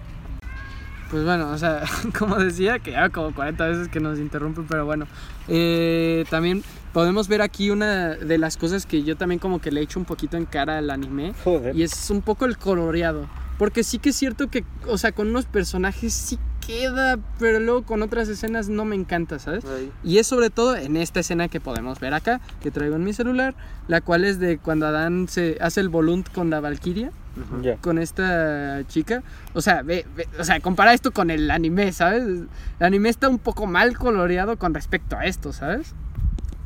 pues 1.11 1.25
bueno, 1.25 1.51
o 1.51 1.59
sea, 1.59 1.83
como 2.19 2.37
decía, 2.37 2.79
que 2.79 2.93
ya 2.93 3.09
como 3.11 3.35
40 3.35 3.67
veces 3.67 3.89
que 3.89 4.01
nos 4.01 4.19
interrumpen, 4.19 4.67
pero 4.67 4.85
bueno, 4.85 5.07
eh, 5.49 6.25
también 6.31 6.63
podemos 6.93 7.29
ver 7.29 7.43
aquí 7.43 7.71
una 7.71 8.09
de 8.17 8.39
las 8.39 8.57
cosas 8.57 8.85
que 8.87 9.03
yo 9.03 9.17
también 9.17 9.39
como 9.39 9.61
que 9.61 9.71
le 9.71 9.81
echo 9.81 9.99
un 9.99 10.05
poquito 10.05 10.37
en 10.37 10.45
cara 10.47 10.79
al 10.79 10.91
anime, 10.91 11.33
Joder. 11.45 11.75
y 11.77 11.83
es 11.83 12.11
un 12.11 12.23
poco 12.23 12.45
el 12.45 12.59
coloreado. 12.59 13.27
Porque 13.59 13.83
sí 13.83 13.99
que 13.99 14.11
es 14.11 14.17
cierto 14.17 14.49
que, 14.51 14.65
o 14.87 14.99
sea, 14.99 15.11
con 15.11 15.27
unos 15.29 15.47
personajes 15.47 16.13
sí 16.15 16.39
queda, 16.79 17.19
pero 17.39 17.61
luego 17.61 17.83
con 17.83 18.03
otras 18.03 18.29
escenas 18.29 18.69
no 18.69 18.85
me 18.85 18.95
encanta, 18.95 19.39
¿sabes? 19.39 19.65
Ahí. 19.65 19.91
Y 20.05 20.19
es 20.19 20.27
sobre 20.27 20.51
todo 20.51 20.77
en 20.77 20.99
esta 20.99 21.21
escena 21.21 21.49
que 21.49 21.61
podemos 21.61 21.99
ver 21.99 22.13
acá, 22.13 22.43
que 22.63 22.71
traigo 22.71 22.97
en 22.97 23.05
mi 23.05 23.15
celular, 23.15 23.55
la 23.89 24.03
cual 24.03 24.25
es 24.27 24.39
de 24.39 24.59
cuando 24.59 24.87
Adán 24.87 25.29
se 25.29 25.57
hace 25.63 25.81
el 25.81 25.89
volunt 25.89 26.31
con 26.31 26.51
la 26.51 26.61
Valkyria, 26.61 27.11
Ujú. 27.37 27.63
Ya. 27.63 27.77
con 27.77 27.99
esta 27.99 28.83
chica. 28.87 29.23
O 29.55 29.63
sea, 29.63 29.81
ve, 29.83 30.05
ve- 30.15 30.29
o 30.39 30.45
sea, 30.45 30.61
compara 30.61 30.93
esto 30.93 31.11
con 31.11 31.31
el 31.31 31.51
anime, 31.51 31.91
¿sabes? 31.93 32.23
El 32.25 32.49
anime 32.81 33.09
está 33.09 33.29
un 33.31 33.39
poco 33.39 33.67
mal 33.67 33.97
coloreado 33.97 34.59
con 34.59 34.75
respecto 34.75 35.17
a 35.17 35.25
esto, 35.25 35.55
¿sabes? 35.55 35.95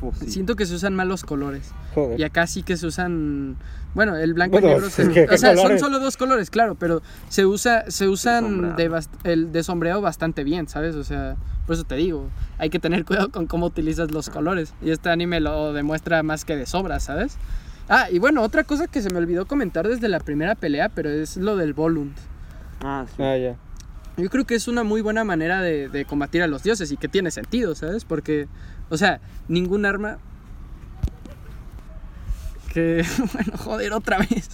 Pues 0.02 0.18
sí. 0.18 0.30
Siento 0.30 0.54
que 0.56 0.66
se 0.66 0.74
usan 0.74 0.94
mal 0.94 1.08
los 1.08 1.22
colores. 1.24 1.70
Joder. 1.94 2.20
Y 2.20 2.24
acá 2.24 2.46
sí 2.46 2.62
que 2.62 2.76
se 2.76 2.86
usan. 2.86 3.56
Bueno, 3.94 4.16
el 4.16 4.34
blanco 4.34 4.52
Bueno, 4.52 4.68
y 4.68 4.70
negro. 4.74 4.90
se- 4.90 5.02
es 5.04 5.08
que, 5.08 5.26
¿qué 5.26 5.34
o 5.34 5.38
sea, 5.38 5.50
son 5.50 5.56
colores? 5.62 5.80
solo 5.80 5.98
dos 6.00 6.16
colores, 6.16 6.50
claro, 6.50 6.74
pero 6.74 7.00
se 7.28 7.46
usa 7.46 7.84
se 7.90 8.08
usan 8.08 8.74
de 8.76 8.90
bast- 8.90 9.10
el 9.24 9.52
de 9.52 9.62
sombreado 9.62 10.00
bastante 10.00 10.44
bien, 10.44 10.66
¿sabes? 10.68 10.94
O 10.96 11.04
sea, 11.04 11.36
por 11.66 11.74
eso 11.74 11.84
te 11.84 11.94
digo, 11.94 12.28
hay 12.58 12.68
que 12.70 12.78
tener 12.78 13.04
cuidado 13.06 13.30
con 13.30 13.46
cómo 13.46 13.66
utilizas 13.66 14.10
los 14.10 14.28
colores. 14.28 14.74
Y 14.82 14.90
este 14.90 15.08
anime 15.10 15.40
lo 15.40 15.72
demuestra 15.72 16.22
más 16.22 16.44
que 16.44 16.56
de 16.56 16.66
sobra, 16.66 17.00
¿sabes? 17.00 17.36
Ah, 17.88 18.08
y 18.10 18.18
bueno, 18.18 18.42
otra 18.42 18.64
cosa 18.64 18.86
que 18.88 19.02
se 19.02 19.10
me 19.10 19.18
olvidó 19.18 19.46
comentar 19.46 19.86
desde 19.86 20.08
la 20.08 20.20
primera 20.20 20.54
pelea, 20.54 20.88
pero 20.88 21.10
es 21.10 21.36
lo 21.36 21.56
del 21.56 21.72
Volunt. 21.74 22.16
Ah, 22.82 23.04
sí. 23.14 23.22
Ah, 23.22 23.36
ya. 23.36 23.56
Yo 24.16 24.28
creo 24.28 24.44
que 24.44 24.54
es 24.54 24.68
una 24.68 24.82
muy 24.84 25.00
buena 25.00 25.24
manera 25.24 25.62
de, 25.62 25.88
de 25.88 26.04
combatir 26.04 26.42
a 26.42 26.46
los 26.46 26.62
dioses 26.62 26.92
y 26.92 26.96
que 26.98 27.08
tiene 27.08 27.30
sentido, 27.30 27.74
¿sabes? 27.74 28.04
Porque, 28.04 28.46
o 28.90 28.96
sea, 28.96 29.20
ningún 29.48 29.84
arma... 29.86 30.18
Que, 32.72 33.04
bueno, 33.34 33.58
joder, 33.58 33.92
otra 33.92 34.18
vez. 34.18 34.48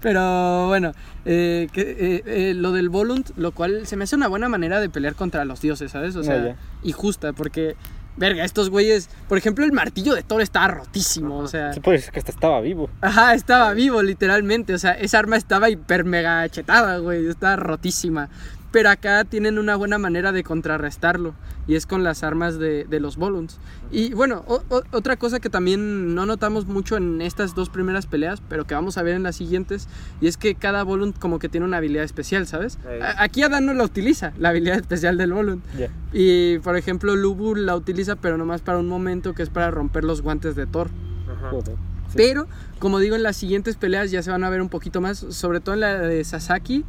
Pero 0.00 0.68
bueno, 0.68 0.92
eh, 1.26 1.68
que, 1.72 1.82
eh, 1.82 2.22
eh, 2.24 2.54
lo 2.54 2.72
del 2.72 2.88
Volunt, 2.88 3.30
lo 3.36 3.52
cual 3.52 3.86
se 3.86 3.96
me 3.96 4.04
hace 4.04 4.16
una 4.16 4.26
buena 4.26 4.48
manera 4.48 4.80
de 4.80 4.88
pelear 4.88 5.14
contra 5.14 5.44
los 5.44 5.60
dioses, 5.60 5.90
¿sabes? 5.92 6.16
O 6.16 6.20
Ah, 6.20 6.24
sea, 6.24 6.44
ya. 6.44 6.56
y 6.82 6.92
justa, 6.92 7.34
porque, 7.34 7.76
verga, 8.16 8.42
estos 8.44 8.70
güeyes, 8.70 9.10
por 9.28 9.36
ejemplo, 9.36 9.66
el 9.66 9.72
martillo 9.72 10.14
de 10.14 10.22
Thor 10.22 10.40
estaba 10.40 10.68
rotísimo, 10.68 11.36
o 11.40 11.46
sea... 11.46 11.74
Se 11.74 11.82
puede 11.82 11.98
decir 11.98 12.10
que 12.10 12.20
hasta 12.20 12.32
estaba 12.32 12.58
vivo. 12.62 12.88
Ajá, 13.02 13.34
estaba 13.34 13.74
vivo, 13.74 14.02
literalmente. 14.02 14.72
O 14.72 14.78
sea, 14.78 14.92
esa 14.92 15.18
arma 15.18 15.36
estaba 15.36 15.68
hiper 15.68 16.06
mega 16.06 16.48
chetada, 16.48 16.96
güey. 17.00 17.26
Estaba 17.26 17.56
rotísima. 17.56 18.30
Pero 18.70 18.90
acá 18.90 19.24
tienen 19.24 19.58
una 19.58 19.76
buena 19.76 19.96
manera 19.98 20.30
de 20.32 20.44
contrarrestarlo. 20.44 21.34
Y 21.66 21.74
es 21.74 21.84
con 21.86 22.02
las 22.02 22.22
armas 22.22 22.58
de, 22.58 22.84
de 22.84 22.98
los 23.00 23.16
Volunts. 23.16 23.58
Y 23.90 24.14
bueno, 24.14 24.42
o- 24.46 24.62
o- 24.70 24.82
otra 24.92 25.16
cosa 25.16 25.38
que 25.38 25.50
también 25.50 26.14
no 26.14 26.24
notamos 26.24 26.66
mucho 26.66 26.96
en 26.96 27.20
estas 27.20 27.54
dos 27.54 27.68
primeras 27.68 28.06
peleas, 28.06 28.42
pero 28.48 28.66
que 28.66 28.74
vamos 28.74 28.96
a 28.96 29.02
ver 29.02 29.14
en 29.14 29.22
las 29.22 29.36
siguientes, 29.36 29.86
y 30.22 30.28
es 30.28 30.38
que 30.38 30.54
cada 30.54 30.82
Volunt 30.82 31.18
como 31.18 31.38
que 31.38 31.50
tiene 31.50 31.66
una 31.66 31.76
habilidad 31.78 32.04
especial, 32.04 32.46
¿sabes? 32.46 32.74
Sí. 32.82 33.02
A- 33.02 33.22
Aquí 33.22 33.42
Adán 33.42 33.66
no 33.66 33.74
la 33.74 33.84
utiliza, 33.84 34.32
la 34.38 34.48
habilidad 34.50 34.76
especial 34.78 35.18
del 35.18 35.32
Volunt. 35.34 35.62
Ya. 35.78 35.88
Y 36.12 36.58
por 36.60 36.76
ejemplo, 36.78 37.16
Lubu 37.16 37.54
la 37.54 37.76
utiliza, 37.76 38.16
pero 38.16 38.38
nomás 38.38 38.62
para 38.62 38.78
un 38.78 38.88
momento 38.88 39.34
que 39.34 39.42
es 39.42 39.50
para 39.50 39.70
romper 39.70 40.04
los 40.04 40.22
guantes 40.22 40.56
de 40.56 40.66
Thor. 40.66 40.88
Ajá. 41.30 41.50
Joder. 41.50 41.74
Sí. 42.08 42.14
Pero, 42.16 42.46
como 42.78 42.98
digo, 42.98 43.14
en 43.16 43.22
las 43.22 43.36
siguientes 43.36 43.76
peleas 43.76 44.10
ya 44.10 44.22
se 44.22 44.30
van 44.30 44.42
a 44.42 44.48
ver 44.48 44.62
un 44.62 44.70
poquito 44.70 45.02
más, 45.02 45.18
sobre 45.18 45.60
todo 45.60 45.74
en 45.74 45.80
la 45.82 45.98
de 45.98 46.24
Sasaki 46.24 46.86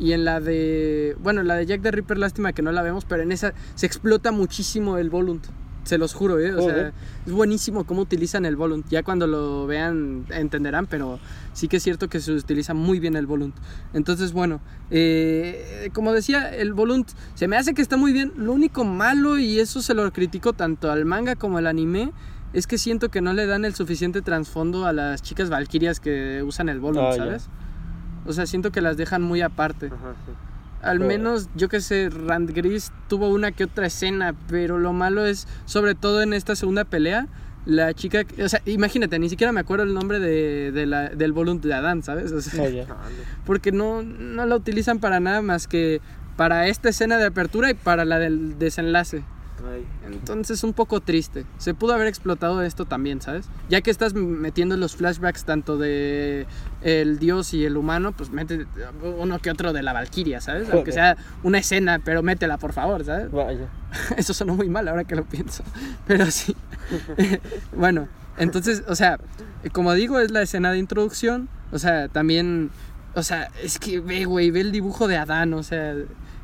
y 0.00 0.12
en 0.14 0.24
la 0.24 0.40
de, 0.40 1.16
bueno, 1.22 1.42
en 1.42 1.46
la 1.48 1.54
de 1.54 1.66
Jack 1.66 1.82
the 1.82 1.90
Ripper, 1.90 2.18
lástima 2.18 2.52
que 2.52 2.62
no 2.62 2.72
la 2.72 2.82
vemos, 2.82 3.04
pero 3.04 3.22
en 3.22 3.30
esa 3.32 3.52
se 3.74 3.86
explota 3.86 4.32
muchísimo 4.32 4.96
el 4.98 5.10
Volunt. 5.10 5.46
Se 5.84 5.96
los 5.96 6.12
juro, 6.12 6.38
¿eh? 6.38 6.54
O 6.54 6.62
sea, 6.62 6.92
es 7.26 7.32
buenísimo 7.32 7.84
cómo 7.84 8.02
utilizan 8.02 8.44
el 8.44 8.54
Volunt. 8.54 8.86
Ya 8.90 9.02
cuando 9.02 9.26
lo 9.26 9.66
vean 9.66 10.26
entenderán, 10.30 10.86
pero 10.86 11.18
sí 11.54 11.68
que 11.68 11.78
es 11.78 11.82
cierto 11.82 12.08
que 12.08 12.20
se 12.20 12.32
utiliza 12.32 12.74
muy 12.74 13.00
bien 13.00 13.16
el 13.16 13.26
Volunt. 13.26 13.54
Entonces, 13.94 14.32
bueno, 14.32 14.60
eh, 14.90 15.90
como 15.94 16.12
decía, 16.12 16.54
el 16.54 16.74
Volunt 16.74 17.08
se 17.34 17.48
me 17.48 17.56
hace 17.56 17.72
que 17.72 17.82
está 17.82 17.96
muy 17.96 18.12
bien. 18.12 18.32
Lo 18.36 18.52
único 18.52 18.84
malo, 18.84 19.38
y 19.38 19.58
eso 19.58 19.80
se 19.80 19.94
lo 19.94 20.10
critico 20.12 20.52
tanto 20.52 20.90
al 20.90 21.06
manga 21.06 21.34
como 21.34 21.58
al 21.58 21.66
anime, 21.66 22.12
es 22.52 22.66
que 22.66 22.76
siento 22.78 23.08
que 23.10 23.20
no 23.20 23.32
le 23.32 23.46
dan 23.46 23.64
el 23.64 23.74
suficiente 23.74 24.22
trasfondo 24.22 24.84
a 24.84 24.92
las 24.92 25.22
chicas 25.22 25.48
valquirias 25.50 25.98
que 25.98 26.42
usan 26.42 26.68
el 26.68 26.78
Volunt, 26.78 27.08
Ah, 27.12 27.16
ya. 27.16 27.38
O 28.26 28.32
sea, 28.32 28.46
siento 28.46 28.70
que 28.70 28.80
las 28.80 28.96
dejan 28.96 29.22
muy 29.22 29.40
aparte. 29.40 29.86
Ajá, 29.86 30.14
sí. 30.26 30.32
Al 30.82 30.98
menos, 30.98 31.48
yo 31.54 31.68
que 31.68 31.80
sé, 31.80 32.08
Rand 32.08 32.52
Gris 32.54 32.90
tuvo 33.08 33.28
una 33.28 33.52
que 33.52 33.64
otra 33.64 33.86
escena, 33.86 34.34
pero 34.48 34.78
lo 34.78 34.94
malo 34.94 35.26
es, 35.26 35.46
sobre 35.66 35.94
todo 35.94 36.22
en 36.22 36.32
esta 36.32 36.56
segunda 36.56 36.84
pelea, 36.84 37.28
la 37.66 37.92
chica, 37.92 38.24
o 38.42 38.48
sea, 38.48 38.62
imagínate, 38.64 39.18
ni 39.18 39.28
siquiera 39.28 39.52
me 39.52 39.60
acuerdo 39.60 39.84
el 39.84 39.92
nombre 39.92 40.18
de, 40.18 40.72
de 40.72 40.86
la, 40.86 41.10
del 41.10 41.32
Volunt 41.32 41.62
de 41.62 41.74
Adán, 41.74 42.02
¿sabes? 42.02 42.32
O 42.32 42.40
sea, 42.40 42.86
porque 43.44 43.72
no, 43.72 44.02
no 44.02 44.46
la 44.46 44.56
utilizan 44.56 45.00
para 45.00 45.20
nada 45.20 45.42
más 45.42 45.66
que 45.66 46.00
para 46.36 46.68
esta 46.68 46.88
escena 46.88 47.18
de 47.18 47.26
apertura 47.26 47.70
y 47.70 47.74
para 47.74 48.06
la 48.06 48.18
del 48.18 48.58
desenlace. 48.58 49.22
Ahí. 49.68 49.86
Entonces 50.06 50.64
un 50.64 50.72
poco 50.72 51.00
triste. 51.00 51.44
Se 51.58 51.74
pudo 51.74 51.94
haber 51.94 52.06
explotado 52.06 52.62
esto 52.62 52.84
también, 52.84 53.20
¿sabes? 53.20 53.46
Ya 53.68 53.80
que 53.80 53.90
estás 53.90 54.14
metiendo 54.14 54.76
los 54.76 54.96
flashbacks 54.96 55.44
tanto 55.44 55.76
de 55.78 56.46
el 56.82 57.18
dios 57.18 57.52
y 57.54 57.64
el 57.64 57.76
humano, 57.76 58.12
pues 58.12 58.30
mete 58.30 58.66
uno 59.02 59.38
que 59.38 59.50
otro 59.50 59.72
de 59.72 59.82
la 59.82 59.92
valquiria, 59.92 60.40
¿sabes? 60.40 60.68
Aunque 60.70 60.92
sea 60.92 61.16
una 61.42 61.58
escena, 61.58 62.00
pero 62.04 62.22
métela 62.22 62.58
por 62.58 62.72
favor, 62.72 63.04
¿sabes? 63.04 63.30
Vaya. 63.30 63.68
Eso 64.16 64.34
sonó 64.34 64.54
muy 64.54 64.68
mal 64.68 64.86
ahora 64.88 65.04
que 65.04 65.16
lo 65.16 65.24
pienso. 65.24 65.62
Pero 66.06 66.30
sí. 66.30 66.54
bueno, 67.76 68.08
entonces, 68.36 68.84
o 68.88 68.94
sea, 68.94 69.18
como 69.72 69.92
digo, 69.94 70.18
es 70.20 70.30
la 70.30 70.42
escena 70.42 70.72
de 70.72 70.78
introducción. 70.78 71.48
O 71.72 71.78
sea, 71.78 72.08
también 72.08 72.70
O 73.14 73.22
sea, 73.22 73.50
es 73.62 73.78
que 73.78 74.00
ve, 74.00 74.24
güey, 74.24 74.50
ve 74.50 74.60
el 74.60 74.72
dibujo 74.72 75.08
de 75.08 75.16
Adán, 75.16 75.52
o 75.54 75.62
sea, 75.62 75.94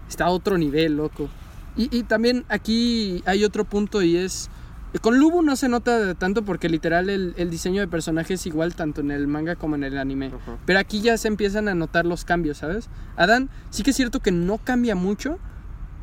está 0.09 0.25
a 0.27 0.31
otro 0.31 0.59
nivel, 0.59 0.97
loco. 0.97 1.29
Y, 1.77 1.95
y 1.97 2.03
también 2.05 2.45
aquí 2.49 3.23
hay 3.27 3.45
otro 3.45 3.65
punto 3.65 4.03
y 4.03 4.17
es... 4.17 4.51
Con 5.03 5.19
Lubu 5.19 5.43
no 5.43 5.57
se 5.57 5.69
nota 5.69 6.15
tanto 6.15 6.43
porque 6.43 6.71
literal 6.71 7.11
el, 7.11 7.35
el 7.37 7.51
diseño 7.51 7.83
de 7.83 7.89
personaje 7.89 8.35
es 8.35 8.47
igual 8.47 8.75
tanto 8.75 9.03
en 9.03 9.11
el 9.11 9.27
manga 9.27 9.55
como 9.57 9.75
en 9.75 9.85
el 9.85 9.99
anime. 9.99 10.29
Ajá. 10.29 10.57
Pero 10.65 10.79
aquí 10.79 11.03
ya 11.03 11.19
se 11.19 11.29
empiezan 11.29 11.69
a 11.69 11.75
notar 11.75 12.07
los 12.07 12.25
cambios, 12.25 12.59
¿sabes? 12.59 12.89
Adán 13.17 13.51
sí 13.69 13.83
que 13.83 13.91
es 13.91 13.97
cierto 13.97 14.21
que 14.21 14.33
no 14.33 14.57
cambia 14.57 14.95
mucho, 14.95 15.39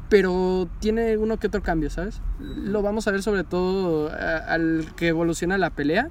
pero 0.09 0.67
tiene 0.79 1.17
uno 1.17 1.38
que 1.38 1.47
otro 1.47 1.63
cambio, 1.63 1.89
¿sabes? 1.89 2.21
Lo 2.39 2.83
vamos 2.83 3.07
a 3.07 3.12
ver 3.12 3.23
sobre 3.23 3.43
todo 3.43 4.12
a- 4.12 4.38
al 4.53 4.86
que 4.95 5.07
evoluciona 5.07 5.57
la 5.57 5.71
pelea, 5.71 6.09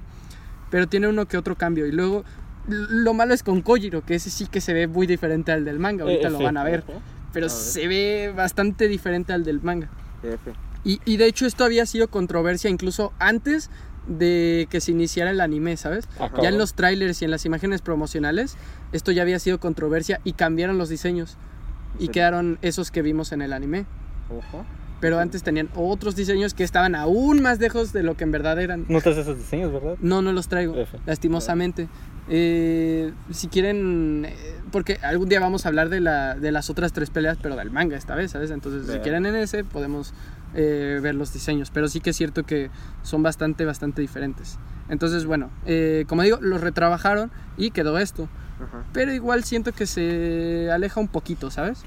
pero 0.69 0.87
tiene 0.87 1.07
uno 1.07 1.25
que 1.25 1.37
otro 1.37 1.55
cambio. 1.55 1.85
Y 1.85 1.91
luego 1.93 2.25
lo 2.67 3.13
malo 3.13 3.33
es 3.33 3.43
con 3.43 3.61
Kojiro, 3.61 4.03
que 4.03 4.15
ese 4.15 4.29
sí 4.29 4.47
que 4.47 4.59
se 4.59 4.73
ve 4.73 4.87
muy 4.87 5.07
diferente 5.07 5.53
al 5.53 5.63
del 5.63 5.79
manga, 5.79 6.03
ahorita 6.03 6.27
Eh, 6.27 6.31
lo 6.31 6.39
van 6.41 6.57
a 6.57 6.63
ver, 6.65 6.83
pero 6.85 6.97
A 6.97 7.12
ver. 7.41 7.49
se 7.49 7.87
ve 7.87 8.33
bastante 8.35 8.87
diferente 8.87 9.33
al 9.33 9.43
del 9.43 9.61
manga. 9.61 9.89
F. 10.23 10.53
Y, 10.83 10.99
y 11.05 11.17
de 11.17 11.25
hecho 11.27 11.45
esto 11.45 11.63
había 11.63 11.85
sido 11.85 12.09
controversia 12.09 12.69
incluso 12.69 13.13
antes 13.19 13.69
de 14.07 14.67
que 14.69 14.81
se 14.81 14.91
iniciara 14.91 15.31
el 15.31 15.39
anime, 15.39 15.77
¿sabes? 15.77 16.09
Ah, 16.19 16.29
Ya 16.41 16.49
en 16.49 16.57
los 16.57 16.73
trailers 16.73 17.21
y 17.21 17.25
en 17.25 17.31
las 17.31 17.45
imágenes 17.45 17.81
promocionales, 17.81 18.57
esto 18.91 19.11
ya 19.13 19.21
había 19.21 19.39
sido 19.39 19.59
controversia 19.61 20.19
y 20.25 20.33
cambiaron 20.33 20.77
los 20.77 20.89
diseños. 20.89 21.37
Y 21.99 22.03
Sí. 22.05 22.09
quedaron 22.09 22.57
esos 22.61 22.91
que 22.91 23.01
vimos 23.01 23.31
en 23.31 23.41
el 23.41 23.53
anime. 23.53 23.85
Ojo. 24.29 24.65
Pero 24.99 25.19
antes 25.19 25.43
tenían 25.43 25.69
otros 25.75 26.15
diseños 26.15 26.53
que 26.53 26.63
estaban 26.63 26.95
aún 26.95 27.41
más 27.41 27.59
lejos 27.59 27.93
de 27.93 28.03
lo 28.03 28.15
que 28.17 28.23
en 28.23 28.31
verdad 28.31 28.59
eran. 28.61 28.85
No 28.89 28.99
traes 29.01 29.17
esos 29.19 29.37
diseños, 29.37 29.71
¿verdad? 29.71 29.95
No, 30.01 30.21
no 30.21 30.31
los 30.33 30.47
traigo, 30.47 30.75
F. 30.77 30.97
lastimosamente. 31.05 31.87
Eh, 32.29 33.11
si 33.31 33.47
quieren, 33.47 34.25
eh, 34.25 34.55
porque 34.71 34.97
algún 35.03 35.27
día 35.27 35.39
vamos 35.39 35.65
a 35.65 35.69
hablar 35.69 35.89
de, 35.89 35.99
la, 35.99 36.35
de 36.35 36.51
las 36.51 36.69
otras 36.69 36.93
tres 36.93 37.09
peleas, 37.09 37.37
pero 37.41 37.55
del 37.55 37.71
manga 37.71 37.97
esta 37.97 38.15
vez, 38.15 38.31
¿sabes? 38.31 38.51
Entonces, 38.51 38.83
si 38.85 38.91
Bien. 38.91 39.03
quieren 39.03 39.25
en 39.25 39.35
ese, 39.35 39.63
podemos 39.63 40.13
eh, 40.55 40.99
ver 41.01 41.15
los 41.15 41.33
diseños. 41.33 41.71
Pero 41.71 41.87
sí 41.87 41.99
que 41.99 42.11
es 42.11 42.15
cierto 42.15 42.43
que 42.43 42.69
son 43.01 43.23
bastante, 43.23 43.65
bastante 43.65 44.01
diferentes. 44.01 44.59
Entonces, 44.87 45.25
bueno, 45.25 45.49
eh, 45.65 46.05
como 46.07 46.21
digo, 46.21 46.37
los 46.41 46.61
retrabajaron 46.61 47.31
y 47.57 47.71
quedó 47.71 47.97
esto. 47.97 48.29
Ajá. 48.63 48.83
Pero 48.93 49.11
igual 49.13 49.43
siento 49.43 49.71
que 49.71 49.87
se 49.87 50.69
aleja 50.71 50.99
un 50.99 51.07
poquito, 51.07 51.49
¿sabes? 51.49 51.83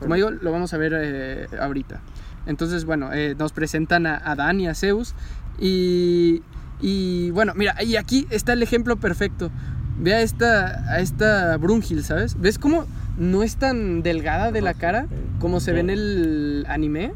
Como 0.00 0.14
digo, 0.14 0.30
lo 0.30 0.50
vamos 0.50 0.72
a 0.74 0.78
ver 0.78 0.94
eh, 0.96 1.46
ahorita. 1.60 2.00
Entonces, 2.46 2.84
bueno, 2.84 3.10
nos 3.38 3.52
presentan 3.52 4.06
a 4.06 4.16
Adán 4.16 4.60
y 4.60 4.66
a 4.66 4.74
Zeus. 4.74 5.14
Y, 5.60 6.42
y 6.82 7.30
bueno, 7.30 7.52
mira, 7.54 7.80
y 7.82 7.96
aquí 7.96 8.26
está 8.30 8.52
el 8.52 8.62
ejemplo 8.62 8.96
perfecto. 8.96 9.50
Ve 9.98 10.14
a 10.14 10.20
esta, 10.20 10.92
a 10.92 10.98
esta 10.98 11.58
¿sabes? 12.02 12.38
¿Ves 12.40 12.58
cómo 12.58 12.86
no 13.16 13.44
es 13.44 13.56
tan 13.56 14.02
delgada 14.02 14.50
de 14.50 14.62
la 14.62 14.74
cara 14.74 15.06
como 15.38 15.60
se 15.60 15.72
ve 15.72 15.80
en 15.80 15.90
el 15.90 16.66
anime? 16.68 17.12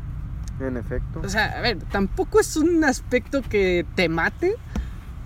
En 0.61 0.77
efecto. 0.77 1.21
O 1.23 1.29
sea, 1.29 1.59
a 1.59 1.61
ver, 1.61 1.79
tampoco 1.91 2.39
es 2.39 2.57
un 2.57 2.85
aspecto 2.85 3.43
que 3.43 3.85
te 3.97 4.09
mate, 4.09 4.55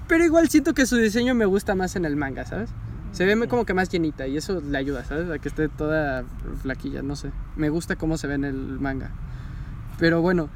pero 0.08 0.24
igual 0.24 0.48
siento 0.48 0.72
que 0.72 0.86
su 0.86 0.96
diseño 0.96 1.34
me 1.34 1.44
gusta 1.44 1.74
más 1.74 1.94
en 1.96 2.06
el 2.06 2.16
manga, 2.16 2.46
¿sabes? 2.46 2.70
Se 3.12 3.26
ve 3.26 3.46
como 3.46 3.66
que 3.66 3.74
más 3.74 3.90
llenita 3.90 4.26
y 4.26 4.36
eso 4.36 4.60
le 4.60 4.78
ayuda, 4.78 5.04
¿sabes? 5.04 5.28
A 5.30 5.38
que 5.38 5.48
esté 5.48 5.68
toda 5.68 6.24
flaquilla, 6.62 7.02
no 7.02 7.14
sé. 7.14 7.30
Me 7.56 7.68
gusta 7.68 7.96
cómo 7.96 8.16
se 8.16 8.26
ve 8.26 8.34
en 8.34 8.44
el 8.44 8.56
manga. 8.80 9.10
Pero 9.98 10.22
bueno, 10.22 10.48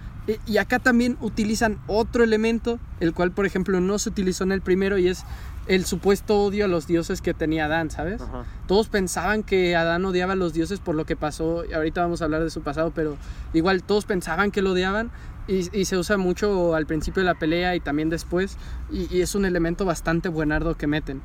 y 0.47 0.57
acá 0.57 0.79
también 0.79 1.19
utilizan 1.21 1.79
otro 1.87 2.25
elemento, 2.25 2.79
el 3.01 3.13
cual 3.13 3.31
por 3.31 3.47
ejemplo 3.47 3.81
no 3.81 3.99
se 3.99 4.09
utilizó 4.09 4.45
en 4.45 4.53
el 4.53 4.63
primero 4.63 4.97
y 4.99 5.09
es 5.09 5.25
el 5.67 5.85
supuesto 5.87 6.43
odio 6.43 6.67
a 6.67 6.69
los 6.69 6.87
dioses 6.87 7.23
que 7.23 7.33
tenía 7.35 7.67
Adán, 7.67 7.91
¿sabes? 7.91 8.21
Ajá. 8.21 8.45
Todos 8.67 8.89
pensaban 8.89 9.43
que 9.43 9.77
Adán 9.77 10.05
odiaba 10.05 10.35
a 10.35 10.37
los 10.37 10.53
dioses 10.53 10.79
por 10.79 10.95
lo 10.95 11.07
que 11.07 11.17
pasó, 11.17 11.65
y 11.65 11.73
ahorita 11.73 12.03
vamos 12.03 12.21
a 12.21 12.25
hablar 12.27 12.43
de 12.43 12.51
su 12.51 12.63
pasado, 12.63 12.93
pero 12.95 13.17
igual 13.55 13.83
todos 13.83 14.05
pensaban 14.05 14.51
que 14.51 14.61
lo 14.63 14.73
odiaban 14.73 15.11
y, 15.49 15.79
y 15.79 15.87
se 15.87 15.97
usa 15.97 16.17
mucho 16.17 16.75
al 16.75 16.87
principio 16.87 17.23
de 17.23 17.27
la 17.27 17.35
pelea 17.35 17.75
y 17.77 17.81
también 17.81 18.11
después, 18.11 18.57
y, 18.91 19.15
y 19.15 19.23
es 19.23 19.35
un 19.35 19.45
elemento 19.45 19.85
bastante 19.85 20.29
buenardo 20.29 20.77
que 20.77 20.87
meten. 20.87 21.23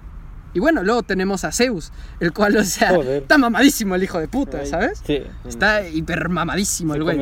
Y 0.54 0.60
bueno, 0.60 0.84
luego 0.84 1.04
tenemos 1.04 1.44
a 1.44 1.52
Zeus, 1.52 1.92
el 2.20 2.34
cual, 2.34 2.58
o 2.58 2.64
sea, 2.64 2.90
Joder. 2.96 3.22
está 3.22 3.38
mamadísimo 3.38 3.96
el 3.96 4.04
hijo 4.04 4.20
de 4.20 4.28
puta, 4.28 4.66
¿sabes? 4.66 5.02
Sí. 5.06 5.22
Está 5.46 5.88
hiper 5.88 6.30
mamadísimo 6.30 6.96
el 6.96 7.04
güey. 7.04 7.18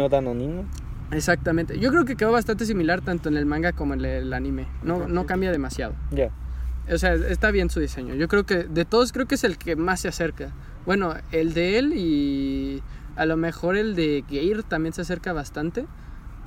Exactamente. 1.12 1.80
Yo 1.80 1.89
creo 1.91 2.06
que 2.06 2.15
quedó 2.15 2.32
bastante 2.32 2.65
similar 2.65 3.02
tanto 3.02 3.30
en 3.30 3.38
el 3.38 3.46
manga 3.46 3.72
como 3.72 3.93
en 3.93 4.04
el 4.04 4.34
anime. 4.34 4.67
No, 4.84 5.08
no 5.08 5.26
cambia 5.26 5.52
demasiado. 5.52 5.96
Ya. 6.12 6.32
O 6.91 6.98
sea, 6.98 7.13
está 7.13 7.52
bien 7.52 7.70
su 7.70 7.80
diseño. 7.80 8.15
Yo 8.15 8.28
creo 8.28 8.46
que 8.46 8.63
de 8.63 8.86
todos 8.86 9.12
creo 9.12 9.26
que 9.26 9.36
es 9.36 9.43
el 9.43 9.58
que 9.58 9.76
más 9.76 10.02
se 10.02 10.08
acerca. 10.08 10.52
Bueno, 10.86 11.15
el 11.32 11.54
de 11.54 11.80
él 11.80 11.93
y 11.96 12.82
a 13.15 13.26
lo 13.26 13.38
mejor 13.38 13.76
el 13.76 13.96
de 13.96 14.24
Geir 14.30 14.63
también 14.63 14.93
se 14.93 15.02
acerca 15.02 15.34
bastante. 15.34 15.86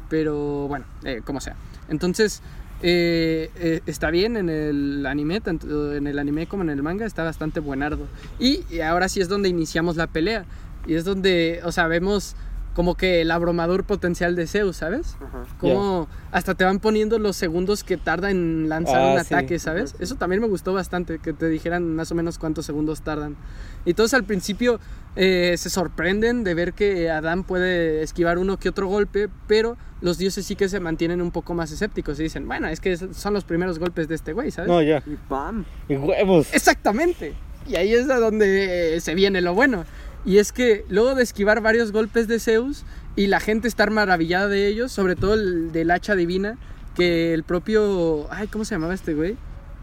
Pero 0.09 0.66
bueno, 0.66 0.87
eh, 1.05 1.23
como 1.25 1.40
sea. 1.40 1.57
Entonces, 1.88 2.42
eh, 2.83 3.51
eh, 3.57 3.81
está 3.87 4.11
bien 4.11 4.37
en 4.37 4.49
el 4.49 5.07
anime, 5.07 5.40
tanto 5.40 5.94
en 5.94 6.07
el 6.07 6.18
anime 6.18 6.46
como 6.46 6.62
en 6.64 6.70
el 6.70 6.83
manga, 6.83 7.07
está 7.07 7.23
bastante 7.23 7.61
buenardo. 7.61 8.07
Y, 8.38 8.64
y 8.70 8.81
ahora 8.81 9.09
sí 9.09 9.20
es 9.20 9.29
donde 9.29 9.49
iniciamos 9.49 9.96
la 9.96 10.07
pelea. 10.07 10.44
Y 10.87 10.94
es 10.94 11.05
donde, 11.05 11.61
o 11.64 11.73
sea, 11.73 11.87
vemos 11.87 12.35
como 12.74 12.94
que 12.94 13.20
el 13.22 13.30
abrumador 13.30 13.85
potencial 13.85 14.37
de 14.37 14.46
Zeus, 14.46 14.76
¿sabes? 14.76 15.16
Ajá. 15.20 15.44
Como 15.59 16.09
hasta 16.30 16.54
te 16.54 16.64
van 16.64 16.78
poniendo 16.78 17.18
los 17.18 17.37
segundos 17.37 17.83
que 17.85 17.96
tarda 17.96 18.30
en 18.30 18.68
lanzar 18.68 19.00
Ah, 19.00 19.12
un 19.18 19.24
sí. 19.24 19.35
ataque, 19.35 19.59
¿sabes? 19.59 19.96
Eso 19.98 20.14
también 20.14 20.40
me 20.40 20.48
gustó 20.48 20.72
bastante, 20.72 21.18
que 21.18 21.33
te 21.33 21.48
dijeran 21.48 21.94
más 21.96 22.12
o 22.12 22.14
menos 22.14 22.38
cuántos 22.38 22.66
segundos 22.66 23.02
tardan. 23.02 23.37
Y 23.85 23.94
todos 23.94 24.14
al 24.14 24.24
principio 24.24 24.78
eh, 25.16 25.56
se 25.59 25.68
sorprenden 25.70 26.44
de 26.44 26.54
ver 26.54 26.72
que 26.72 27.11
Adán 27.11 27.42
puede 27.44 28.02
esquivar 28.02 28.38
uno 28.38 28.56
que 28.59 28.68
otro 28.68 28.87
golpe, 28.87 29.28
pero 29.48 29.76
los 30.00 30.16
dioses 30.18 30.46
sí 30.46 30.54
que 30.54 30.68
se 30.68 30.78
mantienen 30.80 31.20
un 31.20 31.33
poco 31.33 31.52
más 31.54 31.72
escépticos 31.72 32.20
y 32.20 32.22
dicen, 32.24 32.46
bueno, 32.46 32.68
es 32.68 32.78
que 32.80 32.96
son 32.96 33.35
los 33.35 33.44
primeros 33.44 33.78
golpes 33.80 34.06
de 34.09 34.14
este 34.14 34.33
güey, 34.33 34.50
¿sabes? 34.52 34.70
No, 34.70 34.80
ya. 34.80 35.02
Y 35.06 35.16
¡pam! 35.28 35.64
Y 35.88 35.96
huevos. 35.96 36.48
Exactamente. 36.54 37.35
Y 37.66 37.76
ahí 37.76 37.92
es 37.92 38.09
a 38.09 38.18
donde 38.18 38.96
eh, 38.96 39.00
se 39.00 39.14
viene 39.14 39.40
lo 39.42 39.54
bueno. 39.54 39.85
Y 40.24 40.38
es 40.38 40.52
que 40.52 40.85
luego 40.88 41.14
de 41.14 41.22
esquivar 41.22 41.61
varios 41.61 41.92
golpes 41.92 42.28
de 42.28 42.38
Zeus 42.38 42.85
y 43.16 43.26
la 43.26 43.40
gente 43.40 43.68
estar 43.68 43.90
maravillada 43.90 44.48
de 44.48 44.66
ellos, 44.66 44.92
sobre 44.92 45.16
todo 45.16 45.35
el 45.35 45.72
del 45.72 45.90
hacha 45.90 46.14
divina, 46.14 46.56
que 46.94 47.35
el 47.35 47.42
propio... 47.42 48.26
Ay, 48.30 48.48
¿cómo 48.48 48.64
se 48.64 48.74
llamaba 48.74 48.94
este 48.94 49.14
güey? 49.14 49.37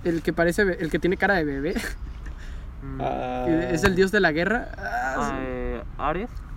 El 0.04 0.22
que 0.22 0.34
parece... 0.34 0.62
El 0.80 0.90
que 0.90 1.00
tiene 1.00 1.18
cara 1.18 1.36
de 1.36 1.44
bebé. 1.44 1.76
Mm. 2.84 3.02
Es 3.72 3.84
el 3.84 3.96
dios 3.96 4.12
de 4.12 4.20
la 4.20 4.32
guerra. 4.32 4.70
Ah, 4.78 5.40
eh, 5.42 5.82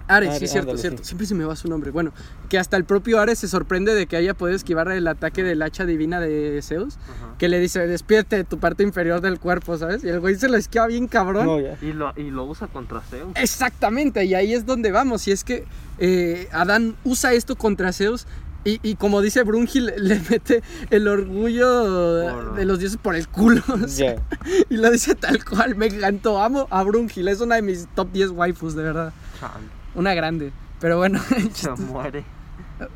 Ares. 0.09 0.29
Ares, 0.31 0.39
sí, 0.41 0.47
cierto, 0.49 0.71
ándale, 0.71 0.81
cierto. 0.81 0.99
sí. 1.03 1.09
Siempre 1.09 1.27
se 1.27 1.35
me 1.35 1.45
va 1.45 1.55
su 1.57 1.69
nombre. 1.69 1.91
Bueno, 1.91 2.13
que 2.49 2.59
hasta 2.59 2.77
el 2.77 2.85
propio 2.85 3.21
Ares 3.21 3.39
se 3.39 3.49
sorprende 3.49 3.95
de 3.95 4.07
que 4.07 4.17
haya 4.17 4.35
podido 4.35 4.57
esquivar 4.57 4.91
el 4.91 5.07
ataque 5.07 5.43
del 5.43 5.63
hacha 5.63 5.87
divina 5.87 6.21
de 6.21 6.61
Zeus. 6.63 6.97
Ajá. 6.97 7.35
Que 7.39 7.49
le 7.49 7.59
dice, 7.61 7.87
despierte 7.87 8.37
de 8.37 8.45
tu 8.45 8.59
parte 8.59 8.83
inferior 8.83 9.21
del 9.21 9.39
cuerpo, 9.39 9.79
¿sabes? 9.79 10.03
Y 10.05 10.09
el 10.09 10.21
güey 10.21 10.35
se 10.37 10.49
lo 10.49 10.57
esquiva 10.57 10.87
bien 10.87 11.07
cabrón. 11.09 11.47
No. 11.47 11.59
Y 11.61 11.93
lo, 11.93 12.13
y 12.17 12.31
lo 12.31 12.45
usa 12.45 12.67
contra 12.67 13.01
Zeus. 13.01 13.33
Exactamente, 13.37 14.25
y 14.25 14.35
ahí 14.35 14.53
es 14.53 14.67
donde 14.67 14.91
vamos. 14.93 15.27
Y 15.29 15.33
es 15.33 15.45
que 15.45 15.65
eh, 15.99 16.49
Adán 16.53 16.97
usa 17.05 17.33
esto 17.33 17.57
contra 17.57 17.93
Zeus. 17.93 18.27
Y, 18.63 18.79
y 18.83 18.97
como 18.97 19.23
dice 19.23 19.43
Brungil, 19.43 19.87
le 19.97 20.21
mete 20.29 20.63
el 20.91 21.09
orgullo 21.09 22.53
de 22.53 22.65
los 22.67 22.79
dioses 22.79 22.99
por 23.01 23.17
el 23.17 23.27
culo. 23.29 23.63
o 23.69 23.89
sea, 23.89 24.17
Ya. 24.17 24.23
Y 24.69 24.77
lo 24.77 24.91
dice 24.91 25.15
tal 25.15 25.43
cual. 25.45 25.77
Me 25.77 25.87
encantó. 25.87 26.43
Amo 26.43 26.67
a 26.71 26.83
Brungil. 26.83 27.29
Es 27.29 27.41
una 27.41 27.55
de 27.57 27.63
mis 27.63 27.87
top 27.95 28.13
10 28.13 28.31
waifus, 28.31 28.75
de 28.75 28.83
verdad. 28.83 29.13
Chan, 29.41 29.51
Una 29.95 30.15
grande. 30.15 30.53
Pero 30.81 30.97
bueno, 30.99 31.21
se 31.53 31.71
muere. 31.73 32.25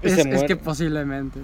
Es, 0.02 0.14
se 0.14 0.20
es 0.22 0.26
muere. 0.26 0.46
que 0.46 0.56
posiblemente. 0.56 1.40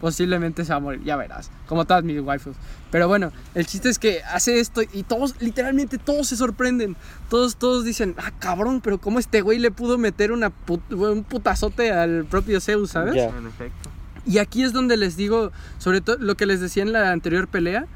Posiblemente 0.00 0.64
se 0.64 0.70
va 0.72 0.78
a 0.78 0.80
morir, 0.80 1.00
ya 1.04 1.14
verás. 1.16 1.50
Como 1.68 1.84
todas 1.84 2.02
mis 2.02 2.20
waifus. 2.20 2.56
Pero 2.90 3.06
bueno, 3.06 3.30
el 3.54 3.66
chiste 3.66 3.88
es 3.88 4.00
que 4.00 4.20
hace 4.24 4.58
esto 4.58 4.82
y 4.82 5.04
todos, 5.04 5.40
literalmente 5.40 5.96
todos 5.96 6.26
se 6.26 6.36
sorprenden. 6.36 6.96
Todos, 7.30 7.54
todos 7.54 7.84
dicen, 7.84 8.16
ah, 8.18 8.32
cabrón, 8.40 8.80
pero 8.80 8.98
¿cómo 8.98 9.20
este 9.20 9.42
güey 9.42 9.60
le 9.60 9.70
pudo 9.70 9.98
meter 9.98 10.32
una 10.32 10.50
put- 10.50 10.92
un 10.92 11.22
putazote 11.22 11.92
al 11.92 12.24
propio 12.24 12.60
Zeus, 12.60 12.90
¿sabes? 12.90 13.14
Ya. 13.14 13.26
En 13.28 13.46
efecto. 13.46 13.90
Y 14.26 14.38
aquí 14.38 14.64
es 14.64 14.72
donde 14.72 14.96
les 14.96 15.16
digo, 15.16 15.52
sobre 15.78 16.00
todo 16.00 16.16
lo 16.18 16.34
que 16.36 16.46
les 16.46 16.60
decía 16.60 16.82
en 16.82 16.92
la 16.92 17.12
anterior 17.12 17.46
pelea, 17.46 17.86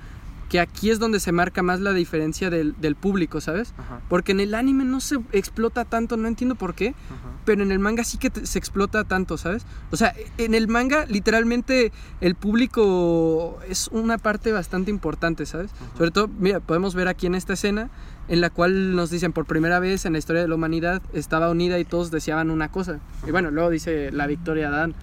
que 0.48 0.60
aquí 0.60 0.90
es 0.90 0.98
donde 0.98 1.18
se 1.20 1.32
marca 1.32 1.62
más 1.62 1.80
la 1.80 1.92
diferencia 1.92 2.50
del, 2.50 2.74
del 2.80 2.94
público, 2.94 3.40
¿sabes? 3.40 3.74
Ajá. 3.78 4.00
Porque 4.08 4.32
en 4.32 4.40
el 4.40 4.54
anime 4.54 4.84
no 4.84 5.00
se 5.00 5.16
explota 5.32 5.84
tanto, 5.84 6.16
no 6.16 6.28
entiendo 6.28 6.54
por 6.54 6.74
qué, 6.74 6.88
Ajá. 6.90 7.30
pero 7.44 7.62
en 7.64 7.72
el 7.72 7.78
manga 7.80 8.04
sí 8.04 8.16
que 8.18 8.30
te- 8.30 8.46
se 8.46 8.58
explota 8.58 9.02
tanto, 9.04 9.36
¿sabes? 9.38 9.66
O 9.90 9.96
sea, 9.96 10.14
en 10.38 10.54
el 10.54 10.68
manga 10.68 11.04
literalmente 11.06 11.90
el 12.20 12.34
público 12.36 13.58
es 13.68 13.88
una 13.92 14.18
parte 14.18 14.52
bastante 14.52 14.90
importante, 14.90 15.46
¿sabes? 15.46 15.72
Ajá. 15.72 15.96
Sobre 15.98 16.10
todo, 16.10 16.28
mira, 16.28 16.60
podemos 16.60 16.94
ver 16.94 17.08
aquí 17.08 17.26
en 17.26 17.34
esta 17.34 17.54
escena 17.54 17.90
en 18.28 18.40
la 18.40 18.50
cual 18.50 18.94
nos 18.96 19.10
dicen 19.10 19.32
por 19.32 19.46
primera 19.46 19.78
vez 19.80 20.04
en 20.04 20.12
la 20.12 20.18
historia 20.18 20.42
de 20.42 20.48
la 20.48 20.54
humanidad 20.56 21.00
estaba 21.12 21.48
unida 21.50 21.78
y 21.78 21.84
todos 21.84 22.10
deseaban 22.10 22.50
una 22.50 22.70
cosa. 22.70 22.98
Y 23.26 23.30
bueno, 23.30 23.50
luego 23.50 23.70
dice 23.70 24.10
la 24.12 24.26
victoria 24.26 24.68
de 24.70 24.76
Adán. 24.76 24.94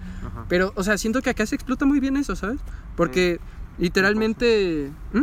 Pero, 0.48 0.72
o 0.74 0.82
sea, 0.82 0.98
siento 0.98 1.22
que 1.22 1.30
acá 1.30 1.46
se 1.46 1.54
explota 1.54 1.86
muy 1.86 2.00
bien 2.00 2.16
eso, 2.16 2.36
¿sabes? 2.36 2.60
Porque 2.96 3.40
literalmente... 3.78 4.90
¿Mm? 5.12 5.22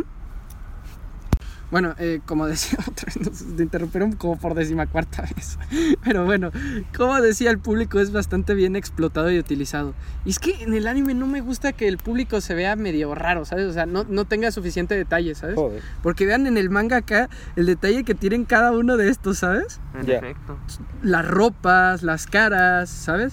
Bueno, 1.72 1.94
eh, 1.98 2.20
como 2.26 2.46
decía 2.46 2.78
otra 2.86 3.06
vez, 3.06 3.18
nos 3.18 3.40
interrumpieron 3.58 4.12
como 4.12 4.38
por 4.38 4.54
décima 4.54 4.86
cuarta 4.86 5.22
vez. 5.22 5.58
Pero 6.04 6.26
bueno, 6.26 6.50
como 6.94 7.18
decía, 7.22 7.50
el 7.50 7.58
público 7.58 7.98
es 7.98 8.12
bastante 8.12 8.52
bien 8.52 8.76
explotado 8.76 9.30
y 9.30 9.38
utilizado. 9.38 9.94
Y 10.26 10.30
es 10.30 10.38
que 10.38 10.62
en 10.62 10.74
el 10.74 10.86
anime 10.86 11.14
no 11.14 11.26
me 11.26 11.40
gusta 11.40 11.72
que 11.72 11.88
el 11.88 11.96
público 11.96 12.42
se 12.42 12.54
vea 12.54 12.76
medio 12.76 13.14
raro, 13.14 13.46
¿sabes? 13.46 13.64
O 13.64 13.72
sea, 13.72 13.86
no, 13.86 14.04
no 14.04 14.26
tenga 14.26 14.50
suficiente 14.52 14.94
detalle, 14.94 15.34
¿sabes? 15.34 15.54
Joder. 15.54 15.80
Porque 16.02 16.26
vean 16.26 16.46
en 16.46 16.58
el 16.58 16.68
manga 16.68 16.98
acá 16.98 17.30
el 17.56 17.64
detalle 17.64 18.04
que 18.04 18.14
tienen 18.14 18.44
cada 18.44 18.72
uno 18.72 18.98
de 18.98 19.08
estos, 19.08 19.38
¿sabes? 19.38 19.80
Efecto. 20.06 20.58
Las 21.02 21.26
ropas, 21.26 22.02
las 22.02 22.26
caras, 22.26 22.90
¿sabes? 22.90 23.32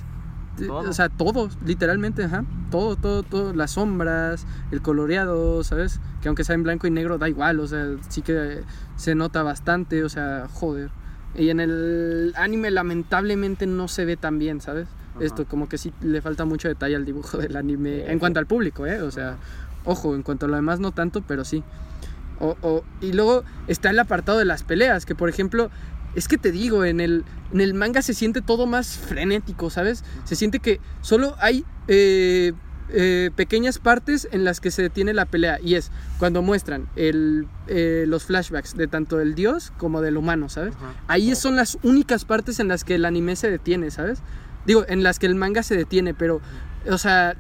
Todo. 0.68 0.90
O 0.90 0.94
sea, 0.94 1.10
todo, 1.10 1.50
literalmente, 1.66 2.24
ajá. 2.24 2.44
Todo, 2.72 2.96
todo, 2.96 3.24
todo. 3.24 3.54
Las 3.54 3.72
sombras, 3.72 4.46
el 4.72 4.82
coloreado, 4.82 5.64
¿sabes? 5.64 6.00
Que 6.22 6.28
aunque 6.28 6.44
sea 6.44 6.56
en 6.56 6.64
blanco 6.64 6.88
y 6.88 6.92
negro, 6.92 7.18
da 7.18 7.28
igual, 7.30 7.60
o 7.60 7.68
sea, 7.68 7.86
sí 8.10 8.22
que 8.22 8.62
se 8.96 9.16
nota 9.16 9.44
bastante, 9.44 10.04
o 10.04 10.10
sea, 10.10 10.48
joder. 10.52 10.90
Y 11.36 11.50
en 11.50 11.60
el 11.60 12.34
anime, 12.36 12.72
lamentablemente, 12.72 13.68
no 13.68 13.88
se 13.88 14.06
ve 14.06 14.18
tan 14.18 14.40
bien, 14.40 14.62
¿sabes? 14.62 14.88
Ajá. 15.16 15.26
Esto, 15.26 15.46
como 15.46 15.70
que 15.70 15.78
sí 15.78 15.94
le 16.02 16.22
falta 16.22 16.46
mucho 16.46 16.68
detalle 16.68 16.96
al 16.96 17.06
dibujo 17.06 17.38
del 17.38 17.56
anime. 17.56 18.12
En 18.12 18.20
cuanto 18.20 18.40
al 18.40 18.46
público, 18.48 18.86
¿eh? 18.86 19.02
O 19.02 19.12
sea, 19.12 19.38
ojo, 19.86 20.16
en 20.16 20.24
cuanto 20.24 20.46
a 20.46 20.50
lo 20.50 20.56
demás, 20.56 20.80
no 20.80 20.92
tanto, 20.92 21.22
pero 21.22 21.46
sí. 21.46 21.64
O- 22.40 22.56
o- 22.62 22.84
y 23.02 23.12
luego 23.14 23.44
está 23.68 23.90
el 23.90 24.00
apartado 24.00 24.38
de 24.40 24.46
las 24.46 24.64
peleas, 24.64 25.06
que 25.06 25.14
por 25.14 25.28
ejemplo, 25.30 25.70
es 26.16 26.28
que 26.28 26.38
te 26.38 26.52
digo, 26.52 26.86
en 26.86 27.00
el, 27.00 27.24
en 27.54 27.62
el 27.62 27.74
manga 27.74 28.02
se 28.02 28.14
siente 28.14 28.42
todo 28.42 28.66
más 28.66 28.98
frenético, 28.98 29.70
¿sabes? 29.70 30.04
Se 30.24 30.36
siente 30.36 30.60
que 30.60 30.80
solo 31.02 31.36
hay 31.40 31.66
eh, 31.88 32.54
eh, 32.90 33.30
pequeñas 33.36 33.80
partes 33.80 34.28
en 34.32 34.44
las 34.44 34.60
que 34.60 34.72
se 34.72 34.82
detiene 34.82 35.14
la 35.14 35.26
pelea, 35.26 35.60
y 35.62 35.76
es 35.76 35.92
cuando 36.18 36.42
muestran 36.42 36.90
el, 36.96 37.48
eh, 37.68 38.06
los 38.08 38.24
flashbacks 38.24 38.76
de 38.76 38.88
tanto 38.88 39.18
del 39.18 39.36
dios 39.36 39.72
como 39.78 40.02
del 40.02 40.18
humano, 40.18 40.50
¿sabes? 40.50 40.74
Ahí 41.08 41.36
son 41.36 41.56
las 41.56 41.78
únicas 41.84 42.26
partes 42.26 42.60
en 42.60 42.68
las 42.68 42.84
que 42.84 42.96
el 42.96 43.06
anime 43.06 43.36
se 43.36 43.52
detiene, 43.52 43.92
¿sabes? 43.92 44.20
Digo, 44.66 44.86
en 44.88 45.04
las 45.04 45.20
que 45.20 45.28
el 45.28 45.36
manga 45.36 45.64
se 45.64 45.76
detiene, 45.76 46.14
pero, 46.14 46.42
o 46.90 46.98
sea, 46.98 47.38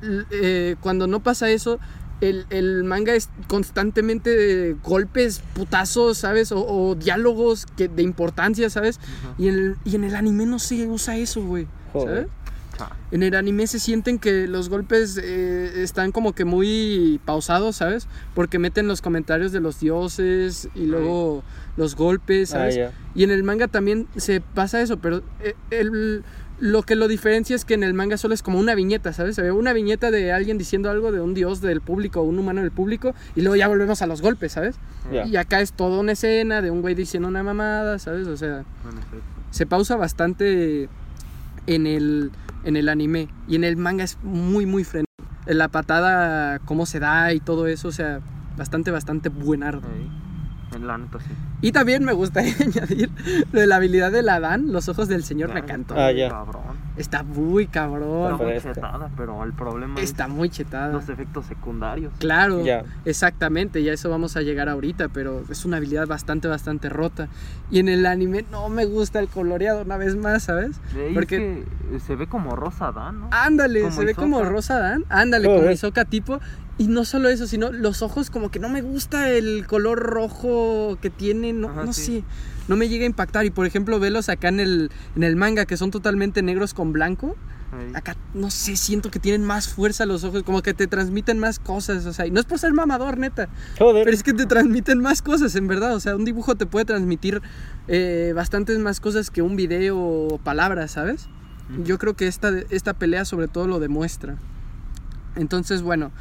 cuando 0.79 1.07
no 1.07 1.21
pasa 1.21 1.49
eso, 1.49 1.79
el, 2.21 2.45
el 2.49 2.83
manga 2.83 3.13
es 3.15 3.29
constantemente 3.47 4.29
de 4.35 4.75
golpes, 4.83 5.41
putazos, 5.53 6.17
¿sabes? 6.17 6.51
O, 6.51 6.65
o 6.65 6.95
diálogos 6.95 7.65
que, 7.77 7.87
de 7.87 8.03
importancia, 8.03 8.69
¿sabes? 8.69 8.99
Y 9.37 9.47
en, 9.47 9.53
el, 9.55 9.75
y 9.85 9.95
en 9.95 10.03
el 10.03 10.15
anime 10.15 10.45
no 10.45 10.59
se 10.59 10.85
usa 10.87 11.17
eso, 11.17 11.41
güey. 11.43 11.67
¿Sabes? 11.93 12.27
En 13.11 13.23
el 13.23 13.35
anime 13.35 13.67
se 13.67 13.77
sienten 13.77 14.19
que 14.19 14.47
los 14.47 14.69
golpes 14.69 15.19
eh, 15.21 15.81
están 15.83 16.13
como 16.13 16.33
que 16.33 16.45
muy 16.45 17.19
pausados, 17.25 17.75
¿sabes? 17.77 18.07
Porque 18.33 18.57
meten 18.57 18.87
los 18.87 19.01
comentarios 19.01 19.51
de 19.51 19.59
los 19.59 19.81
dioses 19.81 20.69
y 20.75 20.85
luego 20.85 21.43
los 21.75 21.95
golpes, 21.97 22.51
Ah, 22.53 22.59
¿sabes? 22.59 22.75
ya. 22.75 22.91
Y 23.15 23.23
en 23.23 23.31
el 23.31 23.43
manga 23.43 23.67
también 23.67 24.07
se 24.15 24.39
pasa 24.39 24.81
eso, 24.81 24.95
pero 24.97 25.23
eh, 25.41 25.55
el- 25.71 26.23
lo 26.59 26.83
que 26.83 26.95
lo 26.95 27.07
diferencia 27.07 27.55
es 27.55 27.65
que 27.65 27.73
en 27.73 27.83
el 27.83 27.93
manga 27.93 28.17
solo 28.17 28.33
es 28.33 28.43
como 28.43 28.59
una 28.59 28.75
viñeta, 28.75 29.13
¿sabes? 29.13 29.35
Se 29.35 29.41
ve 29.41 29.51
una 29.51 29.73
viñeta 29.73 30.11
de 30.11 30.31
alguien 30.31 30.57
diciendo 30.57 30.89
algo 30.89 31.11
de 31.11 31.21
un 31.21 31.33
dios 31.33 31.61
del 31.61 31.81
público 31.81 32.21
o 32.21 32.23
un 32.23 32.37
humano 32.39 32.61
del 32.61 32.71
público 32.71 33.13
y 33.35 33.41
luego 33.41 33.55
ya 33.55 33.67
volvemos 33.67 34.01
a 34.01 34.07
los 34.07 34.21
golpes, 34.21 34.53
¿sabes? 34.53 34.75
Y 35.11 35.35
acá 35.37 35.61
es 35.61 35.73
toda 35.73 35.99
una 35.99 36.11
escena 36.11 36.61
de 36.61 36.71
un 36.71 36.81
güey 36.81 36.95
diciendo 36.95 37.27
una 37.27 37.43
mamada, 37.43 37.99
¿sabes? 37.99 38.27
O 38.27 38.37
sea, 38.37 38.65
se 39.51 39.65
pausa 39.65 39.95
bastante 39.95 40.89
en 41.67 41.87
el, 41.87 42.31
en 42.63 42.75
el 42.75 42.89
anime 42.89 43.29
y 43.47 43.55
en 43.55 43.63
el 43.63 43.77
manga 43.77 44.03
es 44.03 44.17
muy, 44.23 44.65
muy 44.65 44.83
frenético. 44.83 45.09
La 45.45 45.67
patada, 45.69 46.59
cómo 46.59 46.85
se 46.85 46.99
da 46.99 47.33
y 47.33 47.39
todo 47.39 47.67
eso, 47.67 47.87
o 47.87 47.91
sea, 47.91 48.19
bastante, 48.57 48.91
bastante 48.91 49.29
buenardo. 49.29 49.87
Ey. 49.87 50.09
En 50.75 50.85
la 50.85 50.97
neta 50.97 51.19
sí. 51.19 51.29
Y 51.61 51.71
también 51.73 52.05
me 52.05 52.13
gustaría 52.13 52.53
añadir 52.59 53.09
lo 53.51 53.59
de 53.59 53.67
la 53.67 53.75
habilidad 53.77 54.11
del 54.11 54.29
Adán, 54.29 54.71
los 54.71 54.87
ojos 54.89 55.07
del 55.09 55.23
señor 55.23 55.55
encantó. 55.57 55.95
está 55.95 56.07
Ah, 56.07 56.11
muy 56.11 56.17
ya. 56.19 56.29
Cabrón. 56.29 56.79
Está 56.97 57.23
muy 57.23 57.63
Está 57.63 57.73
cabrón. 57.81 58.37
muy 58.37 58.45
fresca. 58.51 58.73
chetada, 58.73 59.09
pero 59.17 59.43
el 59.43 59.53
problema 59.53 59.99
Está 60.01 60.25
es 60.25 60.29
muy 60.29 60.49
chetada. 60.49 60.89
los 60.93 61.07
efectos 61.09 61.45
secundarios. 61.45 62.11
Claro, 62.19 62.63
Ya. 62.65 62.83
exactamente, 63.05 63.83
ya 63.83 63.93
eso 63.93 64.09
vamos 64.09 64.35
a 64.37 64.41
llegar 64.41 64.69
ahorita, 64.69 65.09
pero 65.09 65.43
es 65.49 65.65
una 65.65 65.77
habilidad 65.77 66.07
bastante, 66.07 66.47
bastante 66.47 66.89
rota. 66.89 67.27
Y 67.71 67.79
en 67.79 67.89
el 67.89 68.05
anime 68.05 68.45
no 68.51 68.69
me 68.69 68.85
gusta 68.85 69.19
el 69.19 69.27
coloreado 69.27 69.81
una 69.81 69.97
vez 69.97 70.15
más, 70.15 70.43
¿sabes? 70.43 70.79
Porque- 71.13 71.63
es 71.91 71.91
que 71.91 71.99
se 72.07 72.15
ve 72.15 72.27
como 72.27 72.55
rosa 72.55 72.91
Dan, 72.91 73.19
¿no? 73.21 73.27
Ándale, 73.31 73.81
Como 73.81 73.93
se 73.93 74.05
ve 74.05 74.15
como. 74.15 74.43
Rosa 74.43 74.79
Dan, 74.79 75.05
ándale, 75.09 75.45
como 75.47 75.59
Joder. 75.59 75.73
Hisoka 75.73 76.05
tipo. 76.05 76.39
Y 76.77 76.87
no 76.87 77.03
solo 77.03 77.27
eso, 77.27 77.45
sino 77.45 77.73
los 77.73 78.01
ojos 78.01 78.29
como 78.29 78.51
que 78.51 78.59
no 78.59 78.69
me 78.69 78.81
gusta 78.81 79.29
el 79.29 79.67
color 79.67 79.99
rojo 79.99 80.97
que 81.01 81.09
tiene, 81.09 81.48
no, 81.53 81.69
Ajá, 81.69 81.85
no 81.85 81.93
sí. 81.93 82.01
sé, 82.19 82.23
no 82.67 82.75
me 82.75 82.89
llega 82.89 83.03
a 83.03 83.07
impactar. 83.07 83.45
Y 83.45 83.49
por 83.49 83.65
ejemplo, 83.65 83.99
velos 83.99 84.29
acá 84.29 84.49
en 84.49 84.59
el, 84.59 84.91
en 85.15 85.23
el 85.23 85.35
manga 85.35 85.65
que 85.65 85.77
son 85.77 85.91
totalmente 85.91 86.41
negros 86.41 86.73
con 86.73 86.93
blanco. 86.93 87.35
Acá, 87.93 88.15
no 88.33 88.49
sé, 88.49 88.75
siento 88.75 89.11
que 89.11 89.19
tienen 89.19 89.43
más 89.45 89.67
fuerza 89.67 90.07
los 90.07 90.23
ojos, 90.23 90.41
como 90.41 90.63
que 90.63 90.73
te 90.73 90.87
transmiten 90.87 91.37
más 91.37 91.59
cosas, 91.59 92.07
o 92.07 92.13
sea, 92.13 92.25
y 92.25 92.31
no 92.31 92.39
es 92.39 92.47
por 92.47 92.57
ser 92.57 92.73
mamador, 92.73 93.19
neta, 93.19 93.47
Joder. 93.77 94.05
pero 94.05 94.15
es 94.17 94.23
que 94.23 94.33
te 94.33 94.47
transmiten 94.47 94.97
más 94.97 95.21
cosas, 95.21 95.53
en 95.55 95.67
verdad, 95.67 95.93
o 95.93 95.99
sea, 95.99 96.15
un 96.15 96.25
dibujo 96.25 96.55
te 96.55 96.65
puede 96.65 96.85
transmitir 96.85 97.43
eh, 97.87 98.33
bastantes 98.35 98.79
más 98.79 98.99
cosas 98.99 99.29
que 99.29 99.43
un 99.43 99.55
video 99.55 99.99
o 99.99 100.39
palabras, 100.39 100.89
¿sabes? 100.89 101.29
Yo 101.85 101.99
creo 101.99 102.15
que 102.15 102.25
esta, 102.25 102.51
esta 102.71 102.95
pelea 102.95 103.23
sobre 103.23 103.47
todo 103.47 103.67
lo 103.67 103.79
demuestra. 103.79 104.37
Entonces, 105.35 105.83
bueno, 105.83 106.11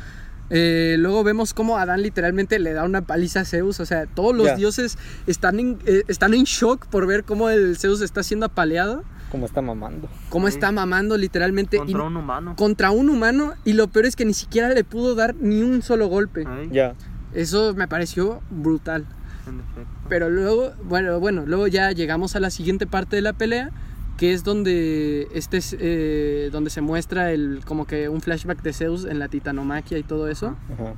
eh, 0.50 0.96
luego 0.98 1.22
vemos 1.24 1.52
cómo 1.54 1.76
Adán 1.78 2.02
literalmente 2.02 2.58
le 2.58 2.72
da 2.72 2.84
una 2.84 3.02
paliza 3.02 3.40
a 3.40 3.44
Zeus. 3.44 3.80
O 3.80 3.86
sea, 3.86 4.06
todos 4.06 4.34
los 4.34 4.46
Ya. 4.46 4.56
dioses 4.56 4.96
están 5.26 5.60
en, 5.60 5.78
eh, 5.86 6.02
están 6.08 6.34
en 6.34 6.44
shock 6.44 6.86
por 6.86 7.06
ver 7.06 7.24
cómo 7.24 7.50
el 7.50 7.76
Zeus 7.76 8.00
está 8.00 8.22
siendo 8.22 8.46
apaleado. 8.46 9.04
Como 9.30 9.44
está 9.44 9.60
mamando. 9.60 10.08
Cómo 10.30 10.48
Sí. 10.48 10.54
está 10.54 10.72
mamando 10.72 11.18
literalmente 11.18 11.76
y- 11.76 11.80
Contra 11.80 12.02
un 12.04 12.16
humano. 12.16 12.56
contra 12.56 12.90
un 12.90 13.10
humano. 13.10 13.52
Y 13.64 13.74
lo 13.74 13.88
peor 13.88 14.06
es 14.06 14.16
que 14.16 14.24
ni 14.24 14.32
siquiera 14.34 14.70
le 14.70 14.84
pudo 14.84 15.14
dar 15.14 15.34
ni 15.34 15.62
un 15.62 15.82
solo 15.82 16.06
golpe. 16.08 16.46
Ya. 16.70 16.94
Eso 17.34 17.74
me 17.74 17.86
pareció 17.88 18.40
brutal. 18.50 19.04
En 19.46 19.60
efecto. 19.60 19.88
Pero 20.08 20.30
luego, 20.30 20.72
bueno, 20.84 21.20
bueno, 21.20 21.44
luego 21.46 21.66
ya 21.66 21.92
llegamos 21.92 22.36
a 22.36 22.40
la 22.40 22.48
siguiente 22.50 22.86
parte 22.86 23.16
de 23.16 23.22
la 23.22 23.34
pelea, 23.34 23.70
que 24.18 24.34
es 24.34 24.44
donde 24.44 25.28
este 25.32 25.56
es, 25.56 25.74
eh, 25.78 26.50
donde 26.52 26.68
se 26.68 26.80
muestra 26.82 27.32
el 27.32 27.62
como 27.64 27.86
que 27.86 28.08
un 28.10 28.20
flashback 28.20 28.60
de 28.62 28.72
Zeus 28.74 29.04
en 29.06 29.18
la 29.18 29.28
titanomaquia 29.28 29.96
y 29.96 30.02
todo 30.02 30.28
eso. 30.28 30.56
Ajá. 30.74 30.92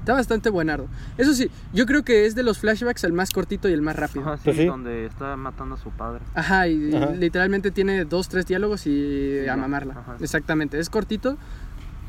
Está 0.00 0.12
bastante 0.14 0.50
buenardo. 0.50 0.86
Eso 1.18 1.32
sí, 1.34 1.50
yo 1.72 1.84
creo 1.86 2.04
que 2.04 2.26
es 2.26 2.34
de 2.36 2.44
los 2.44 2.58
flashbacks 2.58 3.02
el 3.04 3.12
más 3.12 3.30
cortito 3.30 3.68
y 3.68 3.72
el 3.72 3.82
más 3.82 3.96
rápido. 3.96 4.22
Ajá, 4.24 4.36
sí, 4.36 4.42
Pues 4.44 4.56
sí. 4.56 4.64
donde 4.66 5.06
está 5.06 5.36
matando 5.36 5.74
a 5.74 5.78
su 5.78 5.90
padre. 5.90 6.22
Ajá, 6.34 6.68
y 6.68 6.94
Ajá. 6.94 7.10
literalmente 7.12 7.70
tiene 7.72 8.04
dos, 8.04 8.28
tres 8.28 8.46
diálogos 8.46 8.86
y 8.86 9.40
Sí, 9.42 9.48
a 9.48 9.56
mamarla. 9.56 9.94
Ajá. 9.98 10.16
Exactamente, 10.20 10.78
es 10.78 10.90
cortito. 10.90 11.36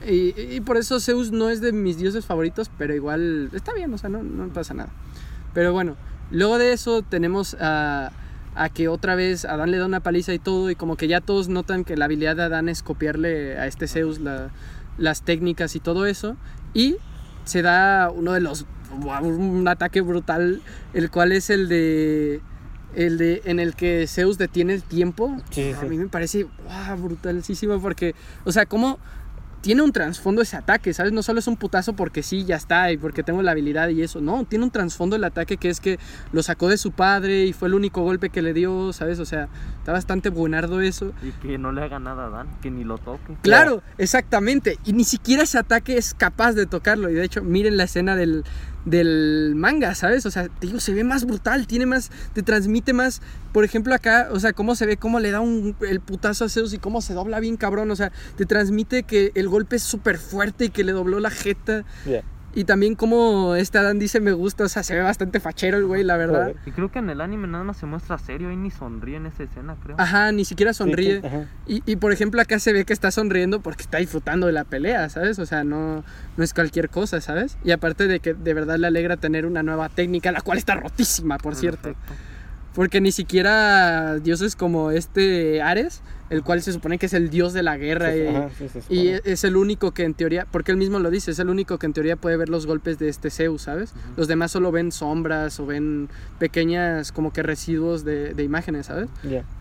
Y, 0.07 0.39
y 0.39 0.61
por 0.61 0.77
eso 0.77 0.99
Zeus 0.99 1.31
no 1.31 1.49
es 1.49 1.59
de 1.59 1.71
mis 1.71 1.97
dioses 1.97 2.23
favoritos, 2.25 2.69
pero 2.77 2.93
igual 2.93 3.49
está 3.53 3.73
bien, 3.73 3.91
o 3.91 3.97
sea, 3.97 4.09
no, 4.11 4.21
no 4.21 4.47
pasa 4.49 4.75
nada. 4.75 4.89
Pero 5.55 5.73
bueno, 5.73 5.95
luego 6.29 6.59
de 6.59 6.73
eso 6.73 7.01
tenemos 7.01 7.57
a, 7.59 8.11
a 8.57 8.69
que 8.69 8.87
otra 8.87 9.15
vez 9.15 9.45
Adán 9.45 9.71
le 9.71 9.77
da 9.77 9.85
una 9.85 9.99
paliza 9.99 10.33
y 10.33 10.39
todo, 10.39 10.69
y 10.71 10.75
como 10.75 10.95
que 10.97 11.07
ya 11.07 11.21
todos 11.21 11.47
notan 11.47 11.83
que 11.83 11.95
la 11.95 12.05
habilidad 12.05 12.35
de 12.35 12.43
Adán 12.43 12.69
es 12.69 12.81
copiarle 12.83 13.57
a 13.57 13.67
este 13.67 13.87
Zeus 13.87 14.19
la- 14.19 14.49
las 14.97 15.21
técnicas 15.21 15.75
y 15.75 15.79
todo 15.79 16.05
eso. 16.07 16.35
Y 16.73 16.97
se 17.45 17.61
da 17.61 18.09
uno 18.09 18.33
de 18.33 18.41
los. 18.41 18.65
un 19.21 19.67
ataque 19.67 20.01
brutal, 20.01 20.61
el 20.93 21.11
cual 21.11 21.31
es 21.33 21.49
el 21.49 21.67
de. 21.69 22.41
El 22.95 23.17
de 23.19 23.41
en 23.45 23.59
el 23.59 23.75
que 23.75 24.07
Zeus 24.07 24.37
detiene 24.39 24.73
el 24.73 24.81
tiempo. 24.81 25.37
Sí, 25.51 25.71
sí, 25.79 25.85
A 25.85 25.89
mí 25.89 25.97
me 25.97 26.07
parece 26.07 26.45
wow, 26.45 26.97
brutalísimo 26.97 27.79
porque, 27.79 28.15
o 28.43 28.51
sea, 28.51 28.65
como 28.65 28.97
tiene 29.61 29.81
un 29.81 29.91
trasfondo 29.91 30.41
ese 30.41 30.57
ataque, 30.57 30.93
¿sabes? 30.93 31.11
No 31.11 31.23
solo 31.23 31.39
es 31.39 31.47
un 31.47 31.57
putazo 31.57 31.93
porque 31.93 32.23
sí, 32.23 32.45
ya 32.45 32.55
está, 32.55 32.91
y 32.91 32.97
porque 32.97 33.23
tengo 33.23 33.41
la 33.41 33.51
habilidad 33.51 33.89
y 33.89 34.01
eso. 34.01 34.21
No, 34.21 34.45
tiene 34.45 34.65
un 34.65 34.71
trasfondo 34.71 35.15
el 35.15 35.23
ataque 35.23 35.57
que 35.57 35.69
es 35.69 35.79
que 35.79 35.99
lo 36.31 36.43
sacó 36.43 36.69
de 36.69 36.77
su 36.77 36.91
padre 36.91 37.45
y 37.45 37.53
fue 37.53 37.67
el 37.67 37.73
único 37.73 38.01
golpe 38.01 38.29
que 38.29 38.41
le 38.41 38.53
dio, 38.53 38.93
¿sabes? 38.93 39.19
O 39.19 39.25
sea, 39.25 39.49
está 39.79 39.91
bastante 39.91 40.29
buenardo 40.29 40.81
eso. 40.81 41.13
Y 41.23 41.31
que 41.31 41.57
no 41.57 41.71
le 41.71 41.81
haga 41.81 41.99
nada 41.99 42.27
a 42.27 42.29
Dan, 42.29 42.47
que 42.61 42.71
ni 42.71 42.83
lo 42.83 42.97
toque. 42.97 43.35
Claro, 43.41 43.81
exactamente. 43.97 44.77
Y 44.85 44.93
ni 44.93 45.03
siquiera 45.03 45.43
ese 45.43 45.57
ataque 45.57 45.97
es 45.97 46.13
capaz 46.13 46.53
de 46.53 46.65
tocarlo. 46.65 47.09
Y 47.09 47.13
de 47.13 47.23
hecho, 47.23 47.43
miren 47.43 47.77
la 47.77 47.83
escena 47.83 48.15
del, 48.15 48.43
del 48.89 49.53
manga, 49.55 49.93
¿sabes? 49.95 50.25
O 50.25 50.31
sea, 50.31 50.47
te 50.47 50.67
digo, 50.67 50.79
se 50.79 50.93
ve 50.93 51.03
más 51.03 51.25
brutal, 51.25 51.67
tiene 51.67 51.85
más, 51.85 52.09
te 52.33 52.41
transmite 52.41 52.93
más. 52.93 53.21
Por 53.51 53.65
ejemplo, 53.65 53.93
acá, 53.93 54.29
o 54.31 54.39
sea, 54.39 54.53
cómo 54.53 54.75
se 54.75 54.85
ve, 54.85 54.97
cómo 54.97 55.19
le 55.19 55.31
da 55.31 55.41
un, 55.41 55.75
el 55.81 55.99
putazo 55.99 56.45
a 56.45 56.49
Zeus 56.49 56.73
y 56.73 56.77
cómo 56.77 57.01
se 57.01 57.13
dobla 57.13 57.39
bien 57.39 57.57
cabrón. 57.57 57.91
O 57.91 57.95
sea, 57.95 58.11
te 58.37 58.45
transmite 58.45 59.03
que 59.03 59.31
el 59.35 59.49
golpe 59.49 59.75
es 59.75 59.83
súper 59.83 60.17
fuerte 60.17 60.65
y 60.65 60.69
que 60.69 60.83
le 60.83 60.93
dobló 60.93 61.19
la 61.19 61.29
jeta. 61.29 61.83
Ya. 62.05 62.23
Y 62.57 62.63
también 62.63 62.95
como 62.95 63.53
este 63.53 63.77
Adán 63.77 63.99
dice 63.99 64.19
me 64.19 64.31
gusta, 64.31 64.63
o 64.63 64.67
sea, 64.67 64.81
se 64.81 64.95
ve 64.95 65.03
bastante 65.03 65.39
fachero 65.39 65.77
el 65.77 65.85
güey, 65.85 66.03
la 66.03 66.17
verdad. 66.17 66.55
Y 66.65 66.71
creo 66.71 66.91
que 66.91 66.97
en 66.97 67.07
el 67.11 67.21
anime 67.21 67.47
nada 67.47 67.63
más 67.63 67.77
se 67.77 67.85
muestra 67.85 68.17
serio, 68.17 68.49
ahí 68.49 68.55
ni 68.55 68.71
sonríe 68.71 69.17
en 69.17 69.27
esa 69.27 69.43
escena, 69.43 69.77
creo. 69.83 69.95
Ajá, 69.99 70.31
ni 70.31 70.43
siquiera 70.43 70.73
sonríe. 70.73 71.17
Sí, 71.17 71.21
sí, 71.21 71.27
ajá. 71.27 71.45
Y, 71.67 71.83
y, 71.85 71.97
por 71.97 72.11
ejemplo 72.13 72.41
acá 72.41 72.57
se 72.57 72.73
ve 72.73 72.83
que 72.83 72.93
está 72.93 73.11
sonriendo 73.11 73.59
porque 73.61 73.83
está 73.83 73.99
disfrutando 73.99 74.47
de 74.47 74.53
la 74.53 74.63
pelea, 74.63 75.07
¿sabes? 75.09 75.37
O 75.37 75.45
sea, 75.45 75.63
no, 75.63 76.03
no 76.35 76.43
es 76.43 76.55
cualquier 76.55 76.89
cosa, 76.89 77.21
¿sabes? 77.21 77.59
Y 77.63 77.69
aparte 77.69 78.07
de 78.07 78.21
que 78.21 78.33
de 78.33 78.53
verdad 78.55 78.79
le 78.79 78.87
alegra 78.87 79.17
tener 79.17 79.45
una 79.45 79.61
nueva 79.61 79.89
técnica, 79.89 80.31
la 80.31 80.41
cual 80.41 80.57
está 80.57 80.73
rotísima, 80.73 81.37
por 81.37 81.53
cierto. 81.53 81.93
Porque 82.73 83.01
ni 83.01 83.11
siquiera 83.11 84.17
dioses 84.17 84.55
como 84.55 84.89
este 84.89 85.61
Ares, 85.61 86.01
el 86.29 86.43
cual 86.43 86.61
se 86.61 86.73
supone 86.73 86.97
que 86.97 87.05
es 87.05 87.13
el 87.13 87.29
dios 87.29 87.53
de 87.53 87.63
la 87.63 87.77
guerra 87.77 88.15
y, 88.15 88.27
Ajá, 88.27 88.49
sí, 88.57 88.67
se 88.67 88.93
y 88.93 89.07
es 89.23 89.43
el 89.43 89.55
único 89.55 89.91
que 89.93 90.03
en 90.03 90.13
teoría, 90.13 90.45
porque 90.51 90.71
él 90.71 90.77
mismo 90.77 90.99
lo 90.99 91.09
dice, 91.09 91.31
es 91.31 91.39
el 91.39 91.49
único 91.49 91.77
que 91.79 91.85
en 91.85 91.93
teoría 91.93 92.15
puede 92.15 92.37
ver 92.37 92.49
los 92.49 92.65
golpes 92.67 92.99
de 92.99 93.09
este 93.09 93.29
Zeus, 93.29 93.61
¿sabes? 93.63 93.93
Los 94.15 94.27
demás 94.27 94.51
solo 94.51 94.71
ven 94.71 94.91
sombras 94.91 95.59
o 95.59 95.65
ven 95.65 96.09
pequeñas 96.39 97.11
como 97.11 97.31
que 97.33 97.43
residuos 97.43 98.03
de, 98.05 98.33
de 98.33 98.43
imágenes, 98.43 98.87
¿sabes? 98.87 99.09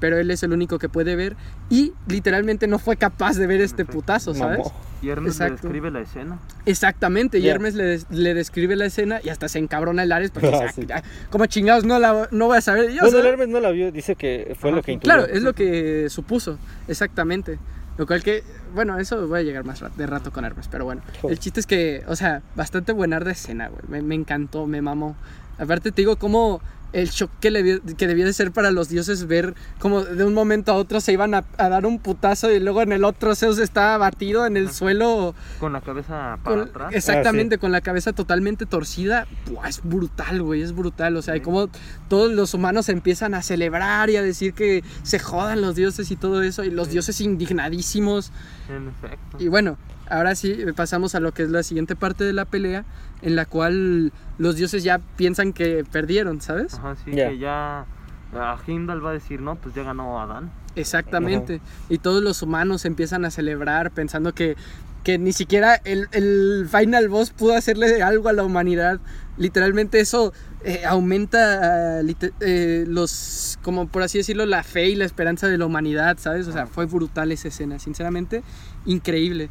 Pero 0.00 0.18
él 0.18 0.30
es 0.30 0.42
el 0.42 0.52
único 0.52 0.78
que 0.78 0.88
puede 0.88 1.16
ver 1.16 1.36
y 1.70 1.92
literalmente 2.08 2.66
no 2.66 2.78
fue 2.78 2.96
capaz 2.96 3.36
de 3.36 3.46
ver 3.46 3.60
este 3.60 3.84
putazo, 3.84 4.34
¿sabes? 4.34 4.58
Mamó. 4.58 4.72
Y 5.02 5.10
Hermes 5.10 5.38
le 5.38 5.50
describe 5.50 5.90
la 5.90 6.00
escena. 6.00 6.38
Exactamente, 6.64 7.38
y. 7.38 7.48
Hermes 7.48 7.74
le, 7.74 7.84
des- 7.84 8.06
le 8.10 8.32
describe 8.34 8.76
la 8.76 8.86
escena 8.86 9.20
y 9.22 9.28
hasta 9.28 9.46
se 9.48 9.58
encabrona 9.58 10.02
el 10.02 10.10
Ares 10.10 10.30
porque 10.30 10.48
Ah, 10.54 10.62
dice, 10.66 10.82
sí. 10.82 10.86
"Ah, 10.92 11.02
como 11.30 11.44
chingados 11.46 11.84
no 11.84 11.98
la 11.98 12.28
no 12.30 12.46
voy 12.46 12.56
a 12.56 12.60
saber 12.60 12.90
yo. 12.90 13.00
Bueno, 13.02 13.10
¿sabes?". 13.10 13.24
el 13.26 13.26
Hermes 13.32 13.48
no 13.48 13.60
la 13.60 13.70
vio, 13.70 13.92
dice 13.92 14.16
que 14.16 14.56
fue 14.58 14.70
Ajá, 14.70 14.76
lo 14.78 14.82
que 14.82 14.92
intuyó. 14.92 15.14
Claro, 15.14 15.30
es 15.30 15.42
lo 15.42 15.52
que 15.52 16.08
supuso, 16.08 16.55
exactamente. 16.88 17.59
Lo 17.98 18.07
cual 18.07 18.22
que, 18.22 18.44
bueno, 18.74 18.98
eso 18.98 19.26
voy 19.26 19.40
a 19.40 19.42
llegar 19.42 19.64
más 19.64 19.82
de 19.96 20.07
rato 20.07 20.30
con 20.30 20.44
Hermes, 20.44 20.68
pero 20.70 20.84
bueno. 20.84 21.02
Joder. 21.22 21.32
El 21.32 21.38
chiste 21.38 21.61
es 21.61 21.66
que, 21.66 22.04
o 22.07 22.14
sea, 22.14 22.42
bastante 22.54 22.92
buenar 22.92 23.24
de 23.24 23.32
escena, 23.32 23.68
güey. 23.68 23.82
Me, 23.88 24.02
me 24.02 24.14
encantó, 24.14 24.66
me 24.66 24.82
mamó. 24.82 25.16
Aparte 25.59 25.90
te 25.92 26.02
digo 26.02 26.16
cómo 26.16 26.61
el 26.97 27.11
shock 27.11 27.30
que, 27.40 27.51
le, 27.51 27.80
que 27.97 28.07
debía 28.07 28.24
de 28.24 28.32
ser 28.32 28.53
para 28.53 28.70
los 28.70 28.88
dioses 28.88 29.26
ver 29.26 29.55
como 29.78 30.03
de 30.03 30.24
un 30.24 30.32
momento 30.32 30.72
a 30.72 30.76
otro 30.76 31.01
se 31.01 31.12
iban 31.12 31.34
a, 31.34 31.44
a 31.59 31.68
dar 31.68 31.84
un 31.84 31.99
putazo 31.99 32.51
y 32.51 32.59
luego 32.59 32.80
en 32.80 32.92
el 32.92 33.05
otro 33.05 33.34
Zeus 33.34 33.59
estaba 33.59 33.99
batido 33.99 34.47
en 34.47 34.57
el 34.57 34.70
suelo 34.70 35.34
Con 35.61 35.72
la 35.74 35.82
cabeza 35.82 36.38
para 36.42 36.57
con- 36.57 36.68
atrás. 36.70 36.94
exactamente, 36.94 37.59
con 37.59 37.70
la 37.70 37.80
cabeza 37.82 38.12
totalmente 38.14 38.64
torcida. 38.64 39.26
Buah, 39.51 39.68
es 39.68 39.80
brutal, 39.82 40.42
güey, 40.42 40.62
es 40.62 40.74
brutal. 40.74 41.16
O 41.16 41.22
sea, 41.22 41.36
y 41.36 41.40
Sí. 41.40 41.44
como 41.44 41.68
todos 42.09 42.32
los 42.32 42.55
humanos 42.55 42.88
empiezan 42.88 43.34
a 43.34 43.42
celebrar 43.42 44.09
y 44.11 44.16
a 44.16 44.22
decir 44.22 44.55
que 44.55 44.82
se 45.03 45.18
jodan 45.18 45.61
los 45.61 45.74
dioses 45.76 46.11
y 46.11 46.16
todo 46.16 46.42
eso, 46.42 46.64
y 46.64 46.70
los 46.70 46.86
Sí. 46.86 46.92
dioses 46.94 47.20
indignadísimos. 47.20 48.32
En 48.68 48.88
efecto. 48.88 49.36
Y 49.38 49.49
bueno, 49.49 49.76
ahora 50.09 50.34
sí 50.34 50.57
pasamos 50.74 51.14
a 51.14 51.20
lo 51.20 51.32
que 51.32 51.42
es 51.42 51.51
la 51.51 51.62
siguiente 51.62 51.94
parte 51.97 52.24
de 52.24 52.32
la 52.32 52.44
pelea, 52.44 52.84
en 53.22 53.36
la 53.36 53.44
cual 53.47 54.12
los 54.39 54.57
dioses 54.57 54.82
ya 54.84 54.99
piensan 55.16 55.53
que 55.53 55.84
perdieron, 55.91 56.41
¿sabes? 56.41 56.74
Ajá, 56.74 56.97
sí, 57.05 57.12
Ya. 57.12 57.28
que 57.30 57.39
ya. 57.39 57.87
A 58.34 58.59
Heimdall 58.66 59.05
va 59.05 59.11
a 59.11 59.12
decir, 59.14 59.41
no, 59.41 59.55
pues 59.57 59.74
ya 59.74 59.82
ganó 59.84 60.20
Adán. 60.20 60.51
Exactamente. 60.74 61.61
Y 61.89 61.99
todos 61.99 62.22
los 62.22 62.43
humanos 62.43 62.84
empiezan 62.84 63.24
a 63.24 63.30
celebrar 63.30 63.93
pensando 63.93 64.34
que, 64.34 64.57
que 65.05 65.16
ni 65.16 65.32
siquiera 65.32 65.76
el, 65.84 66.09
el 66.12 66.68
final 66.70 67.09
boss 67.09 67.30
pudo 67.30 67.55
hacerle 67.55 68.03
algo 68.03 68.28
a 68.28 68.32
la 68.32 68.43
humanidad. 68.43 69.01
Literalmente 69.39 70.01
eso 70.01 70.32
eh, 70.64 70.82
aumenta 70.84 71.99
ah, 71.99 72.03
eh, 72.41 72.84
los, 72.87 73.59
como 73.62 73.87
por 73.87 74.03
así 74.03 74.18
decirlo, 74.18 74.45
la 74.45 74.64
fe 74.64 74.89
y 74.89 74.97
la 74.97 75.05
esperanza 75.05 75.47
de 75.47 75.57
la 75.57 75.64
humanidad, 75.66 76.18
¿sabes? 76.18 76.49
O 76.49 76.53
sea, 76.53 76.66
fue 76.66 76.87
brutal 76.87 77.32
esa 77.32 77.49
escena, 77.49 77.78
sinceramente, 77.78 78.43
increíble. 78.84 79.49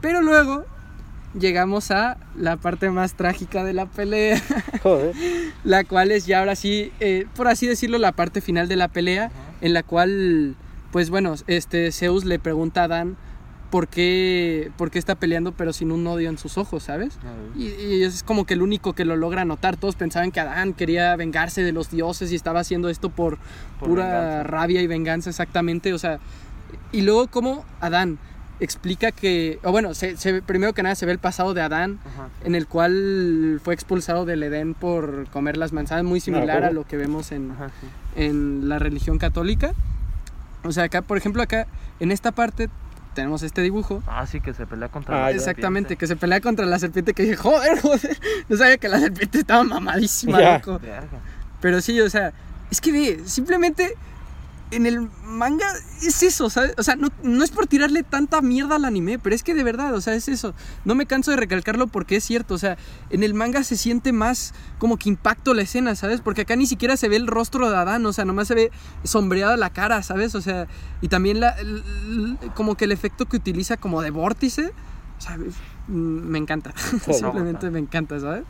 Pero 0.00 0.22
luego 0.22 0.64
llegamos 1.38 1.90
a 1.90 2.18
la 2.36 2.56
parte 2.56 2.90
más 2.90 3.14
trágica 3.14 3.64
de 3.64 3.72
la 3.72 3.86
pelea. 3.86 4.40
Joder. 4.82 5.14
la 5.64 5.84
cual 5.84 6.10
es 6.10 6.26
ya 6.26 6.40
ahora 6.40 6.56
sí, 6.56 6.92
eh, 7.00 7.26
por 7.34 7.48
así 7.48 7.66
decirlo, 7.66 7.98
la 7.98 8.12
parte 8.12 8.40
final 8.40 8.68
de 8.68 8.76
la 8.76 8.88
pelea, 8.88 9.30
en 9.60 9.72
la 9.74 9.82
cual, 9.82 10.56
pues 10.90 11.10
bueno, 11.10 11.34
este 11.46 11.90
Zeus 11.92 12.24
le 12.24 12.38
pregunta 12.38 12.82
a 12.82 12.84
Adán 12.84 13.16
por 13.70 13.88
qué, 13.88 14.70
por 14.76 14.90
qué 14.90 14.98
está 14.98 15.14
peleando 15.14 15.52
pero 15.52 15.72
sin 15.72 15.92
un 15.92 16.06
odio 16.06 16.28
en 16.28 16.36
sus 16.36 16.58
ojos, 16.58 16.82
¿sabes? 16.82 17.18
Y, 17.56 17.68
y 17.68 18.02
es 18.02 18.22
como 18.22 18.44
que 18.44 18.52
el 18.52 18.60
único 18.60 18.92
que 18.92 19.06
lo 19.06 19.16
logra 19.16 19.46
notar. 19.46 19.78
Todos 19.78 19.94
pensaban 19.96 20.30
que 20.30 20.40
Adán 20.40 20.74
quería 20.74 21.16
vengarse 21.16 21.62
de 21.62 21.72
los 21.72 21.90
dioses 21.90 22.30
y 22.32 22.34
estaba 22.34 22.60
haciendo 22.60 22.90
esto 22.90 23.08
por, 23.08 23.38
Por 23.80 23.88
pura 23.88 24.04
venganza. 24.04 24.42
rabia 24.42 24.82
y 24.82 24.86
venganza, 24.86 25.30
exactamente. 25.30 25.94
O 25.94 25.98
sea, 25.98 26.18
y 26.92 27.00
luego 27.00 27.28
como 27.28 27.64
Adán 27.80 28.18
explica 28.64 29.12
que, 29.12 29.58
o 29.62 29.70
bueno, 29.72 29.94
se, 29.94 30.16
se- 30.16 30.42
primero 30.42 30.72
que 30.72 30.82
nada 30.82 30.94
se 30.94 31.06
ve 31.06 31.12
el 31.12 31.18
pasado 31.18 31.54
de 31.54 31.60
Adán, 31.62 31.98
Ajá. 32.06 32.28
en 32.44 32.54
el 32.54 32.66
cual 32.66 33.60
fue 33.64 33.74
expulsado 33.74 34.24
del 34.24 34.42
Edén 34.42 34.74
por 34.74 35.26
comer 35.28 35.56
las 35.56 35.72
manzanas, 35.72 36.04
muy 36.04 36.20
similar 36.20 36.64
a 36.64 36.70
lo 36.70 36.84
que 36.84 36.96
vemos 36.96 37.32
en, 37.32 37.50
Ajá, 37.52 37.68
sí. 37.80 37.86
en 38.16 38.68
la 38.68 38.78
religión 38.78 39.18
católica. 39.18 39.72
O 40.64 40.72
sea, 40.72 40.84
acá, 40.84 41.02
por 41.02 41.16
ejemplo, 41.18 41.42
acá, 41.42 41.66
en 42.00 42.12
esta 42.12 42.30
parte, 42.32 42.68
tenemos 43.14 43.42
este 43.42 43.60
dibujo. 43.62 44.02
Ah, 44.06 44.26
sí, 44.26 44.40
que 44.40 44.54
se 44.54 44.64
pelea 44.66 44.88
contra 44.88 45.16
Ah, 45.16 45.20
la. 45.28 45.30
Exactamente, 45.32 45.88
serpiente. 45.90 45.96
que 45.96 46.06
se 46.06 46.16
pelea 46.16 46.40
contra 46.40 46.64
la 46.66 46.78
serpiente 46.78 47.14
que 47.14 47.24
dije, 47.24 47.36
joder, 47.36 47.80
joder, 47.80 48.16
no 48.48 48.56
sabía 48.56 48.78
que 48.78 48.88
la 48.88 49.00
serpiente 49.00 49.38
estaba 49.40 49.64
mamadísima, 49.64 50.40
loco. 50.40 50.78
Verga. 50.78 51.18
Pero 51.60 51.80
sí, 51.80 52.00
o 52.00 52.08
sea, 52.08 52.32
es 52.70 52.80
que 52.80 52.92
ve, 52.92 53.20
simplemente 53.26 53.94
en 54.72 54.86
el 54.86 55.08
manga 55.24 55.66
es 56.02 56.22
eso, 56.22 56.50
¿sabes? 56.50 56.74
O 56.78 56.82
sea, 56.82 56.96
no, 56.96 57.08
no 57.22 57.44
es 57.44 57.50
por 57.50 57.66
tirarle 57.66 58.02
tanta 58.02 58.40
mierda 58.40 58.76
al 58.76 58.84
anime, 58.84 59.18
pero 59.18 59.34
es 59.34 59.42
que 59.42 59.54
de 59.54 59.62
verdad, 59.62 59.94
o 59.94 60.00
sea, 60.00 60.14
es 60.14 60.28
eso. 60.28 60.54
No 60.84 60.94
me 60.94 61.06
canso 61.06 61.30
de 61.30 61.36
recalcarlo 61.36 61.86
porque 61.86 62.16
es 62.16 62.24
cierto, 62.24 62.54
o 62.54 62.58
sea, 62.58 62.76
en 63.10 63.22
el 63.22 63.34
manga 63.34 63.62
se 63.64 63.76
siente 63.76 64.12
más 64.12 64.54
como 64.78 64.96
que 64.96 65.08
impacto 65.08 65.54
la 65.54 65.62
escena, 65.62 65.94
¿sabes? 65.94 66.20
Porque 66.20 66.42
acá 66.42 66.56
ni 66.56 66.66
siquiera 66.66 66.96
se 66.96 67.08
ve 67.08 67.16
el 67.16 67.26
rostro 67.26 67.70
de 67.70 67.76
Adán, 67.76 68.04
o 68.06 68.12
sea, 68.12 68.24
nomás 68.24 68.48
se 68.48 68.54
ve 68.54 68.70
sombreada 69.04 69.56
la 69.56 69.70
cara, 69.70 70.02
¿sabes? 70.02 70.34
O 70.34 70.40
sea, 70.40 70.66
y 71.00 71.08
también 71.08 71.40
la, 71.40 71.50
el- 71.50 72.38
como 72.54 72.74
que 72.76 72.86
el 72.86 72.92
efecto 72.92 73.26
que 73.26 73.36
utiliza 73.36 73.76
como 73.76 74.02
de 74.02 74.10
vórtice, 74.10 74.72
¿sabes? 75.18 75.54
Mm, 75.88 76.28
Me 76.30 76.38
encanta, 76.38 76.72
simplemente 77.12 77.70
me 77.70 77.78
encanta, 77.78 78.18
¿sabes? 78.20 78.44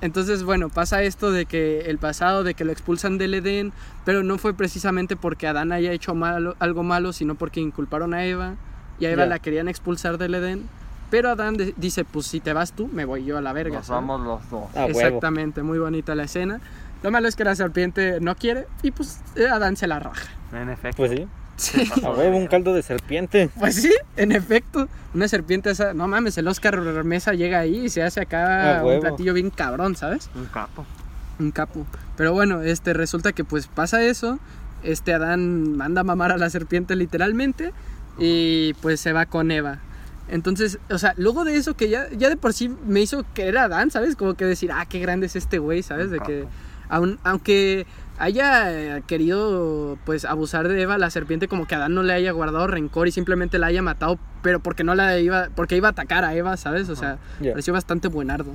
Entonces, 0.00 0.42
bueno, 0.42 0.68
pasa 0.68 1.02
esto 1.02 1.30
de 1.32 1.46
que 1.46 1.82
el 1.90 1.98
pasado, 1.98 2.44
de 2.44 2.54
que 2.54 2.64
lo 2.64 2.72
expulsan 2.72 3.16
del 3.16 3.34
Edén, 3.34 3.72
pero 4.04 4.22
no 4.22 4.36
fue 4.38 4.52
precisamente 4.54 5.16
porque 5.16 5.46
Adán 5.46 5.72
haya 5.72 5.92
hecho 5.92 6.14
malo- 6.14 6.56
algo 6.58 6.82
malo, 6.82 7.12
sino 7.12 7.34
porque 7.36 7.60
inculparon 7.60 8.12
a 8.12 8.24
Eva 8.24 8.54
y 8.98 9.06
a 9.06 9.10
Eva 9.10 9.24
la 9.26 9.38
querían 9.38 9.68
expulsar 9.68 10.18
del 10.18 10.34
Edén. 10.34 10.68
Pero 11.10 11.30
Adán 11.30 11.56
de- 11.56 11.74
dice, 11.76 12.04
pues 12.04 12.26
si 12.26 12.40
te 12.40 12.52
vas 12.52 12.72
tú, 12.72 12.88
me 12.88 13.04
voy 13.04 13.24
yo 13.24 13.38
a 13.38 13.40
la 13.40 13.52
verga. 13.52 13.78
Nos 13.78 13.88
vamos 13.88 14.20
los 14.20 14.50
dos. 14.50 14.64
Ah, 14.74 14.86
huevo. 14.86 14.98
Exactamente, 15.00 15.62
muy 15.62 15.78
bonita 15.78 16.14
la 16.14 16.24
escena. 16.24 16.60
Lo 17.02 17.10
malo 17.10 17.28
es 17.28 17.36
que 17.36 17.44
la 17.44 17.54
serpiente 17.54 18.18
no 18.20 18.34
quiere 18.34 18.66
y 18.82 18.90
pues 18.90 19.20
eh, 19.36 19.46
Adán 19.46 19.76
se 19.76 19.86
la 19.86 20.00
raja. 20.00 20.26
En 20.52 20.70
efecto. 20.70 20.96
Pues 20.96 21.12
sí. 21.12 21.26
Sí. 21.56 21.88
A 22.04 22.10
huevo, 22.10 22.36
un 22.36 22.46
caldo 22.46 22.74
de 22.74 22.82
serpiente. 22.82 23.48
Pues 23.58 23.76
sí, 23.76 23.92
en 24.16 24.32
efecto. 24.32 24.88
Una 25.14 25.28
serpiente 25.28 25.70
esa, 25.70 25.94
no 25.94 26.08
mames, 26.08 26.36
el 26.38 26.48
Oscar 26.48 26.80
Mesa 27.04 27.32
llega 27.34 27.58
ahí 27.60 27.84
y 27.86 27.88
se 27.88 28.02
hace 28.02 28.20
acá 28.20 28.82
un 28.84 29.00
platillo 29.00 29.32
bien 29.34 29.50
cabrón, 29.50 29.94
¿sabes? 29.96 30.28
Un 30.34 30.46
capo. 30.46 30.84
Un 31.38 31.50
capo. 31.52 31.86
Pero 32.16 32.32
bueno, 32.32 32.62
este 32.62 32.92
resulta 32.92 33.32
que 33.32 33.44
pues 33.44 33.66
pasa 33.68 34.02
eso. 34.04 34.38
Este 34.82 35.14
Adán 35.14 35.76
manda 35.76 36.00
a 36.00 36.04
mamar 36.04 36.32
a 36.32 36.36
la 36.38 36.50
serpiente 36.50 36.96
literalmente. 36.96 37.72
Y 38.18 38.74
pues 38.74 39.00
se 39.00 39.12
va 39.12 39.26
con 39.26 39.50
Eva. 39.50 39.78
Entonces, 40.28 40.78
o 40.90 40.98
sea, 40.98 41.14
luego 41.16 41.44
de 41.44 41.56
eso 41.56 41.74
que 41.74 41.88
ya, 41.88 42.06
ya 42.16 42.28
de 42.28 42.36
por 42.36 42.52
sí 42.54 42.68
me 42.86 43.00
hizo 43.02 43.24
querer 43.34 43.58
a 43.58 43.64
Adán, 43.64 43.90
¿sabes? 43.90 44.16
Como 44.16 44.34
que 44.34 44.44
decir, 44.44 44.70
ah, 44.72 44.86
qué 44.88 44.98
grande 45.00 45.26
es 45.26 45.36
este 45.36 45.58
güey, 45.58 45.82
¿sabes? 45.82 46.10
De 46.10 46.18
que, 46.20 46.46
aun- 46.88 47.18
aunque 47.24 47.86
haya 48.18 48.70
eh, 48.72 49.02
querido 49.06 49.98
pues 50.04 50.24
abusar 50.24 50.68
de 50.68 50.80
Eva, 50.80 50.98
la 50.98 51.10
serpiente 51.10 51.48
como 51.48 51.66
que 51.66 51.74
Adán 51.74 51.94
no 51.94 52.02
le 52.02 52.12
haya 52.12 52.32
guardado 52.32 52.66
rencor 52.66 53.08
y 53.08 53.12
simplemente 53.12 53.58
la 53.58 53.66
haya 53.66 53.82
matado, 53.82 54.18
pero 54.42 54.60
porque 54.60 54.84
no 54.84 54.94
la 54.94 55.18
iba, 55.18 55.48
porque 55.54 55.76
iba 55.76 55.88
a 55.88 55.90
atacar 55.92 56.24
a 56.24 56.34
Eva, 56.34 56.56
¿sabes? 56.56 56.88
O 56.88 56.96
sea, 56.96 57.18
pareció 57.38 57.72
bastante 57.72 58.08
buenardo. 58.08 58.54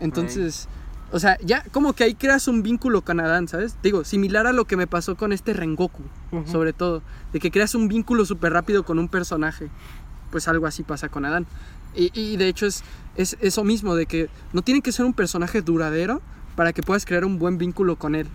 Entonces, 0.00 0.68
o 1.10 1.18
sea, 1.18 1.36
ya 1.44 1.64
como 1.72 1.92
que 1.92 2.04
ahí 2.04 2.14
creas 2.14 2.48
un 2.48 2.62
vínculo 2.62 3.02
con 3.02 3.20
Adán, 3.20 3.48
¿sabes? 3.48 3.76
Digo, 3.82 4.04
similar 4.04 4.46
a 4.46 4.52
lo 4.52 4.64
que 4.64 4.76
me 4.76 4.86
pasó 4.86 5.16
con 5.16 5.32
este 5.32 5.52
Rengoku, 5.52 6.02
sobre 6.50 6.72
todo, 6.72 7.02
de 7.32 7.40
que 7.40 7.50
creas 7.50 7.74
un 7.74 7.88
vínculo 7.88 8.24
súper 8.24 8.52
rápido 8.52 8.84
con 8.84 8.98
un 8.98 9.08
personaje. 9.08 9.68
Pues 10.30 10.48
algo 10.48 10.66
así 10.66 10.82
pasa 10.82 11.08
con 11.08 11.24
Adán. 11.24 11.46
Y, 11.94 12.10
y 12.18 12.38
de 12.38 12.48
hecho 12.48 12.64
es, 12.64 12.82
es 13.16 13.36
eso 13.40 13.64
mismo, 13.64 13.94
de 13.94 14.06
que 14.06 14.30
no 14.54 14.62
tiene 14.62 14.80
que 14.80 14.92
ser 14.92 15.04
un 15.04 15.12
personaje 15.12 15.60
duradero 15.60 16.22
para 16.56 16.72
que 16.72 16.82
puedas 16.82 17.04
crear 17.04 17.26
un 17.26 17.38
buen 17.38 17.58
vínculo 17.58 17.96
con 17.96 18.14
él. 18.14 18.26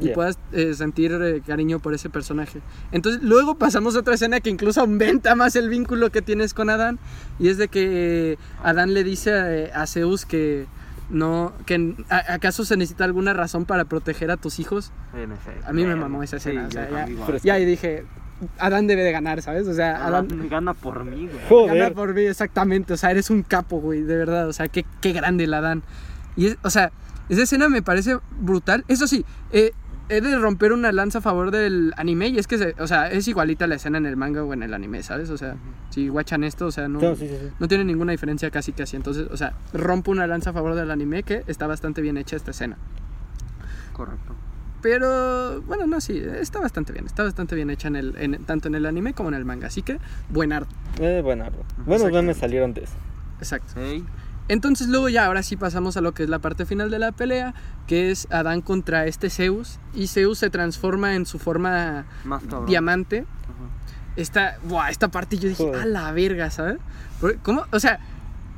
Y 0.00 0.06
Ya. 0.08 0.14
puedas 0.14 0.38
eh, 0.52 0.74
sentir 0.74 1.12
eh, 1.12 1.40
cariño 1.46 1.78
por 1.78 1.94
ese 1.94 2.10
personaje. 2.10 2.60
Entonces, 2.90 3.22
luego 3.22 3.54
pasamos 3.56 3.94
a 3.94 4.00
otra 4.00 4.14
escena 4.14 4.40
que 4.40 4.50
incluso 4.50 4.80
aumenta 4.80 5.34
más 5.36 5.54
el 5.56 5.68
vínculo 5.68 6.10
que 6.10 6.20
tienes 6.22 6.52
con 6.52 6.68
Adán. 6.70 6.98
Y 7.38 7.48
es 7.48 7.58
de 7.58 7.68
que 7.68 8.32
eh, 8.32 8.38
Adán 8.62 8.92
le 8.92 9.04
dice 9.04 9.30
eh, 9.34 9.70
a 9.72 9.86
Zeus 9.86 10.24
que 10.26 10.66
no. 11.10 11.52
que 11.66 11.94
a- 12.10 12.32
acaso 12.34 12.64
se 12.64 12.76
necesita 12.76 13.04
alguna 13.04 13.34
razón 13.34 13.66
para 13.66 13.84
proteger 13.84 14.30
a 14.32 14.36
tus 14.36 14.58
hijos. 14.58 14.90
En 15.14 15.30
efecto. 15.30 15.64
A 15.68 15.72
mí 15.72 15.84
me 15.84 15.94
mamó 15.94 16.22
esa 16.24 16.38
escena, 16.38 16.66
o 16.66 16.70
sea, 16.72 16.88
ya- 16.90 17.06
Y 17.44 17.50
ahí 17.50 17.64
dije, 17.64 18.04
Adán 18.58 18.88
debe 18.88 19.04
de 19.04 19.12
ganar, 19.12 19.42
¿sabes? 19.42 19.68
O 19.68 19.74
sea, 19.74 20.04
Adán 20.04 20.26
Adán 20.32 20.48
gana 20.48 20.74
por 20.74 21.04
mí, 21.04 21.28
güey. 21.28 21.66
gana 21.68 21.84
Joder. 21.84 21.92
por 21.94 22.14
mí, 22.14 22.22
exactamente. 22.22 22.94
O 22.94 22.96
sea, 22.96 23.12
eres 23.12 23.30
un 23.30 23.42
capo, 23.44 23.80
güey, 23.80 24.02
de 24.02 24.16
verdad. 24.16 24.48
O 24.48 24.52
sea, 24.52 24.66
qué, 24.66 24.84
qué 25.00 25.12
grande 25.12 25.44
el 25.44 25.54
Adán. 25.54 25.84
Y, 26.36 26.46
es- 26.46 26.58
o 26.62 26.70
sea, 26.70 26.90
esa 27.28 27.42
escena 27.42 27.68
me 27.68 27.80
parece 27.80 28.18
brutal. 28.40 28.84
Eso 28.88 29.06
sí, 29.06 29.24
eh, 29.52 29.72
he 30.08 30.20
de 30.20 30.38
romper 30.38 30.72
una 30.72 30.92
lanza 30.92 31.18
a 31.18 31.22
favor 31.22 31.50
del 31.50 31.92
anime 31.96 32.28
y 32.28 32.38
es 32.38 32.46
que, 32.46 32.58
se- 32.58 32.74
o 32.78 32.86
sea, 32.86 33.08
es 33.10 33.26
igualita 33.28 33.66
la 33.66 33.76
escena 33.76 33.98
en 33.98 34.06
el 34.06 34.16
manga 34.16 34.44
o 34.44 34.52
en 34.52 34.62
el 34.62 34.74
anime, 34.74 35.02
¿sabes? 35.02 35.30
O 35.30 35.36
sea, 35.38 35.56
si 35.90 36.08
guachan 36.08 36.44
esto, 36.44 36.66
o 36.66 36.70
sea, 36.70 36.88
no, 36.88 37.00
No, 37.00 37.14
sí, 37.16 37.26
sí, 37.28 37.36
sí. 37.40 37.48
no 37.58 37.68
tiene 37.68 37.84
ninguna 37.84 38.12
diferencia 38.12 38.50
casi 38.50 38.72
casi. 38.72 38.96
Entonces, 38.96 39.28
o 39.30 39.36
sea, 39.36 39.54
rompo 39.72 40.10
una 40.10 40.26
lanza 40.26 40.50
a 40.50 40.52
favor 40.52 40.74
del 40.74 40.90
anime 40.90 41.22
que 41.22 41.42
está 41.46 41.66
bastante 41.66 42.02
bien 42.02 42.16
hecha 42.18 42.36
esta 42.36 42.50
escena. 42.50 42.76
Correcto. 43.92 44.34
Pero, 44.82 45.62
bueno, 45.62 45.86
no, 45.86 46.00
sí, 46.00 46.18
está 46.38 46.60
bastante 46.60 46.92
bien. 46.92 47.06
Está 47.06 47.22
bastante 47.22 47.54
bien 47.54 47.70
hecha 47.70 47.88
en 47.88 47.96
el, 47.96 48.14
en- 48.18 48.44
tanto 48.44 48.68
en 48.68 48.74
el 48.74 48.84
anime 48.84 49.14
como 49.14 49.30
en 49.30 49.34
el 49.36 49.44
manga. 49.46 49.68
Así 49.68 49.80
que, 49.82 49.98
buen 50.28 50.52
arte. 50.52 50.74
Eh, 51.00 51.22
buenardo. 51.22 51.64
Buenos 51.86 52.12
memes 52.12 52.36
salieron 52.36 52.74
de 52.74 52.82
eso. 52.84 52.92
Exacto. 53.38 53.80
Ey, 53.80 54.04
Entonces 54.48 54.88
luego 54.88 55.08
ya, 55.08 55.26
ahora 55.26 55.42
sí 55.42 55.56
pasamos 55.56 55.96
a 55.96 56.00
lo 56.00 56.12
que 56.12 56.24
es 56.24 56.28
la 56.28 56.38
parte 56.38 56.66
final 56.66 56.90
de 56.90 56.98
la 56.98 57.12
pelea, 57.12 57.54
que 57.86 58.10
es 58.10 58.28
Adán 58.30 58.60
contra 58.60 59.06
este 59.06 59.30
Zeus. 59.30 59.78
Y 59.94 60.08
Zeus 60.08 60.38
se 60.38 60.50
transforma 60.50 61.14
en 61.14 61.24
su 61.26 61.38
forma 61.38 62.04
diamante. 62.66 63.20
Ajá. 63.20 64.14
Esta, 64.16 64.58
buah, 64.64 64.90
esta 64.90 65.08
parte 65.08 65.38
yo 65.38 65.48
dije, 65.48 65.64
Joder. 65.64 65.82
a 65.82 65.86
la 65.86 66.12
verga, 66.12 66.50
¿sabes? 66.50 66.78
Porque, 67.20 67.38
¿Cómo? 67.38 67.64
O 67.72 67.80
sea, 67.80 67.98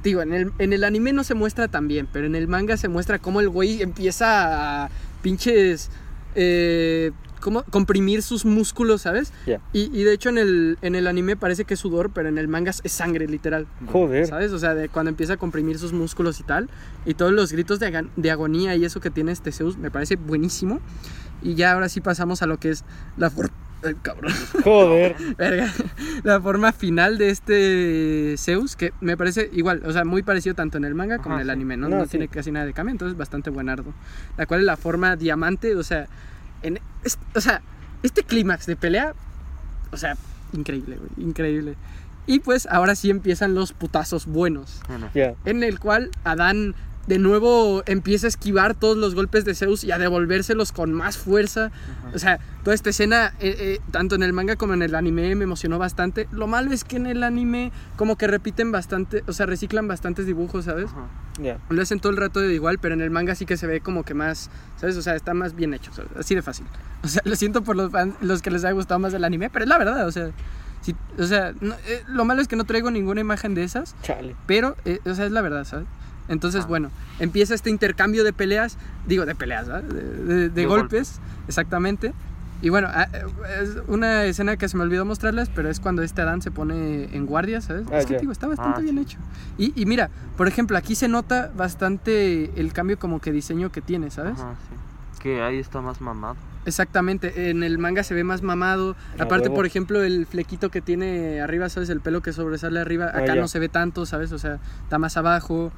digo, 0.03 0.23
en 0.23 0.33
el, 0.33 0.53
en 0.59 0.73
el 0.73 0.85
anime 0.85 1.13
no 1.13 1.25
se 1.25 1.35
muestra 1.35 1.69
tan 1.69 1.89
bien, 1.89 2.09
pero 2.13 2.27
en 2.27 2.35
el 2.35 2.49
manga 2.49 2.77
se 2.77 2.89
muestra 2.89 3.19
cómo 3.19 3.41
el 3.41 3.49
güey 3.49 3.83
empieza 3.83 4.85
a 4.85 4.91
pinches... 5.23 5.91
Eh, 6.35 7.13
¿Cómo? 7.47 7.63
Comprimir 7.71 8.23
sus 8.23 8.45
músculos, 8.45 9.03
¿sabes? 9.03 9.33
Ya. 9.47 9.61
Y, 9.73 9.83
y 9.97 10.03
de 10.03 10.13
hecho 10.13 10.31
en 10.31 10.39
el, 10.39 10.79
en 10.83 10.97
el 10.97 11.07
anime 11.07 11.37
parece 11.37 11.65
que 11.65 11.75
es 11.75 11.81
sudor, 11.81 12.11
pero 12.13 12.29
en 12.29 12.39
el 12.39 12.49
manga 12.49 12.73
es 12.83 12.91
sangre, 12.93 13.29
literal. 13.29 13.69
Joder. 13.93 14.27
¿Sabes? 14.27 14.51
O 14.51 14.59
sea, 14.59 14.75
de 14.75 14.89
cuando 14.89 15.11
empieza 15.11 15.35
a 15.35 15.37
comprimir 15.37 15.79
sus 15.79 15.93
músculos 15.93 16.41
y 16.41 16.43
tal. 16.43 16.69
Y 17.05 17.15
todos 17.15 17.31
los 17.31 17.53
gritos 17.53 17.79
de, 17.79 18.31
agonía 18.33 18.75
y 18.75 18.85
eso 18.85 18.99
que 18.99 19.11
tiene 19.11 19.31
este 19.31 19.53
Zeus 19.53 19.79
me 19.79 19.93
parece 19.93 20.17
buenísimo. 20.17 20.81
Y 21.41 21.55
ya 21.55 21.71
ahora 21.71 21.89
sí 21.89 22.01
pasamos 22.01 22.43
a 22.43 22.47
lo 22.47 22.59
que 22.59 22.71
es 22.71 22.85
la 23.17 23.31
forma. 23.31 23.53
cabrón. 24.03 24.33
Joder. 24.65 25.15
Verga. 25.39 25.73
La 26.25 26.41
forma 26.41 26.73
final 26.73 27.17
de 27.17 27.31
este 27.31 28.35
Zeus, 28.39 28.75
que 28.75 28.93
me 29.01 29.17
parece 29.17 29.51
igual, 29.53 29.83
o 29.87 29.93
sea, 29.93 30.05
muy 30.05 30.25
parecido 30.25 30.57
tanto 30.57 30.79
en 30.79 30.85
el 30.85 30.97
manga 30.97 31.19
como 31.19 31.37
Ajá, 31.37 31.43
en 31.43 31.47
el 31.47 31.51
anime, 31.51 31.77
¿no? 31.77 31.89
No, 31.89 31.99
No, 31.99 32.05
sí. 32.07 32.11
tiene 32.11 32.27
casi 32.27 32.51
nada 32.51 32.67
de 32.67 32.73
cambio, 32.73 32.91
entonces 32.91 33.17
bastante 33.17 33.51
buenardo. 33.51 33.95
La 34.37 34.47
cual 34.47 34.59
es 34.61 34.67
la 34.67 34.77
forma 34.77 35.15
diamante, 35.15 35.77
o 35.77 35.85
sea, 35.85 36.09
en, 36.63 36.81
es- 37.05 37.19
o 37.35 37.41
sea, 37.41 37.63
este 38.03 38.23
clímax 38.23 38.67
de 38.67 38.77
pelea, 38.77 39.15
o 39.93 39.97
sea, 39.97 40.17
increíble, 40.53 40.97
güey, 40.97 41.29
increíble. 41.29 41.75
Y 42.27 42.41
pues 42.41 42.67
ahora 42.67 42.95
sí 42.97 43.11
empiezan 43.11 43.55
los 43.55 43.73
putazos 43.73 44.27
buenos, 44.27 44.81
en 45.45 45.63
el 45.63 45.79
cual 45.79 46.11
Adán 46.25 46.75
de 47.07 47.19
nuevo 47.19 47.83
empieza 47.87 48.27
a 48.27 48.29
esquivar 48.29 48.75
todos 48.75 48.97
los 48.97 49.15
golpes 49.15 49.45
de 49.45 49.55
Zeus 49.55 49.85
y 49.85 49.93
a 49.93 49.99
devolvérselos 49.99 50.73
con 50.73 50.93
más 50.93 51.17
fuerza. 51.19 51.71
O 52.15 52.19
sea, 52.19 52.39
toda 52.65 52.75
esta 52.75 52.91
escena, 52.91 53.33
eh, 53.41 53.55
eh, 53.59 53.79
tanto 53.93 54.15
en 54.17 54.23
el 54.25 54.33
manga 54.33 54.57
como 54.57 54.75
en 54.75 54.83
el 54.83 54.95
anime, 54.95 55.35
me 55.37 55.45
emocionó 55.45 55.79
bastante. 55.79 56.27
Lo 56.33 56.47
malo 56.47 56.73
es 56.73 56.83
que 56.85 56.97
en 56.97 57.07
el 57.07 57.23
anime 57.23 57.71
como 57.97 58.17
que 58.17 58.27
repiten 58.27 58.73
bastante, 58.73 59.23
o 59.29 59.33
sea, 59.33 59.47
reciclan 59.47 59.87
bastantes 59.87 60.27
dibujos, 60.27 60.65
¿sabes? 60.65 60.87
Ajá. 60.87 61.07
Ya. 61.41 61.59
Lo 61.69 61.81
hacen 61.83 62.01
todo 62.01 62.11
el 62.11 62.17
rato 62.17 62.41
de 62.41 62.53
igual, 62.55 62.79
pero 62.81 62.95
en 62.95 63.01
el 63.03 63.11
manga 63.11 63.35
sí 63.35 63.47
que 63.47 63.57
se 63.57 63.67
ve 63.67 63.81
como 63.81 64.03
que 64.05 64.15
más, 64.15 64.51
¿sabes? 64.81 64.97
O 64.97 65.03
sea, 65.03 65.15
está 65.15 65.33
más 65.35 65.55
bien 65.55 65.75
hecho, 65.75 65.93
¿sabes? 65.93 66.11
así 66.19 66.35
de 66.35 66.43
fácil. 66.43 66.67
O 67.05 67.09
sea, 67.09 67.23
lo 67.25 67.37
siento 67.37 67.63
por 67.63 67.77
los 67.77 67.93
fans, 67.93 68.15
los 68.21 68.43
que 68.43 68.51
les 68.51 68.65
haya 68.65 68.73
gustado 68.73 68.99
más 68.99 69.15
el 69.15 69.23
anime, 69.23 69.49
pero 69.49 69.65
es 69.65 69.69
la 69.69 69.79
verdad, 69.79 70.09
o 70.09 70.11
sea, 70.11 70.31
sí- 70.81 70.97
o 71.19 71.25
sea, 71.25 71.53
no- 71.61 71.75
eh, 71.87 72.03
lo 72.09 72.25
malo 72.25 72.43
es 72.43 72.49
que 72.49 72.57
no 72.57 72.65
traigo 72.65 72.91
ninguna 72.91 73.21
imagen 73.21 73.55
de 73.55 73.63
esas, 73.63 73.95
Chale. 74.03 74.35
pero, 74.47 74.77
eh, 74.85 74.99
o 75.05 75.15
sea, 75.15 75.27
es 75.27 75.31
la 75.31 75.41
verdad, 75.41 75.63
¿sabes? 75.65 75.87
Entonces, 76.29 76.65
Ah. 76.65 76.69
bueno, 76.69 76.91
empieza 77.19 77.55
este 77.55 77.71
intercambio 77.71 78.25
de 78.25 78.33
peleas, 78.33 78.77
digo, 79.07 79.27
de 79.27 79.35
peleas, 79.35 79.67
¿verdad? 79.69 79.83
De, 79.85 80.03
de- 80.03 80.35
de 80.35 80.49
De 80.51 80.67
golpes, 80.67 81.21
exactamente. 81.49 82.13
Y 82.63 82.71
bueno, 82.71 82.89
ah, 82.91 83.07
eh, 83.13 83.23
es 83.63 83.77
una 83.87 84.25
escena 84.25 84.57
que 84.57 84.67
se 84.69 84.77
me 84.79 84.83
olvidó 84.83 85.05
mostrarles, 85.05 85.51
pero 85.55 85.69
es 85.69 85.79
cuando 85.79 86.03
este 86.03 86.23
Adán 86.23 86.41
se 86.41 86.51
pone 86.51 87.15
en 87.15 87.27
guardia, 87.27 87.61
¿sabes? 87.61 87.87
Ah, 87.93 87.99
es 87.99 88.07
que 88.07 88.19
digo, 88.19 88.33
está 88.33 88.47
bastante 88.47 88.79
Ah, 88.79 88.83
bien 88.83 88.97
sí. 88.97 89.03
hecho. 89.03 89.19
Y, 89.59 89.73
y 89.81 89.85
mira, 89.85 90.09
por 90.39 90.49
ejemplo, 90.49 90.77
aquí 90.79 90.95
se 90.95 91.07
nota 91.07 91.53
bastante 91.55 92.59
el 92.59 92.73
cambio 92.73 92.99
como 92.99 93.21
que 93.21 93.31
diseño 93.31 93.71
que 93.71 93.83
tiene, 93.83 94.11
¿sabes? 94.11 94.41
Ajá, 94.41 94.55
sí. 94.71 95.21
Que 95.23 95.43
ahí 95.43 95.59
está 95.59 95.81
más 95.83 96.01
mamado. 96.01 96.37
Exactamente, 96.65 97.51
en 97.51 97.63
el 97.63 97.79
manga 97.79 98.03
se 98.03 98.15
ve 98.15 98.25
más 98.25 98.43
mamado. 98.43 98.97
Aparte, 99.21 99.51
por 99.51 99.67
ejemplo, 99.67 100.03
el 100.03 100.27
flequito 100.27 100.69
que 100.71 100.81
tiene 100.81 101.41
arriba, 101.41 101.69
¿sabes? 101.69 101.91
El 101.91 102.01
pelo 102.01 102.23
que 102.23 102.33
sobresale 102.33 102.81
arriba, 102.81 103.07
acá 103.15 103.35
no 103.37 103.47
se 103.49 103.59
ve 103.61 103.69
tanto, 103.69 104.05
¿sabes? 104.07 104.33
O 104.33 104.39
sea, 104.39 104.59
está 104.83 104.99
más 104.99 105.17
abajo. 105.17 105.73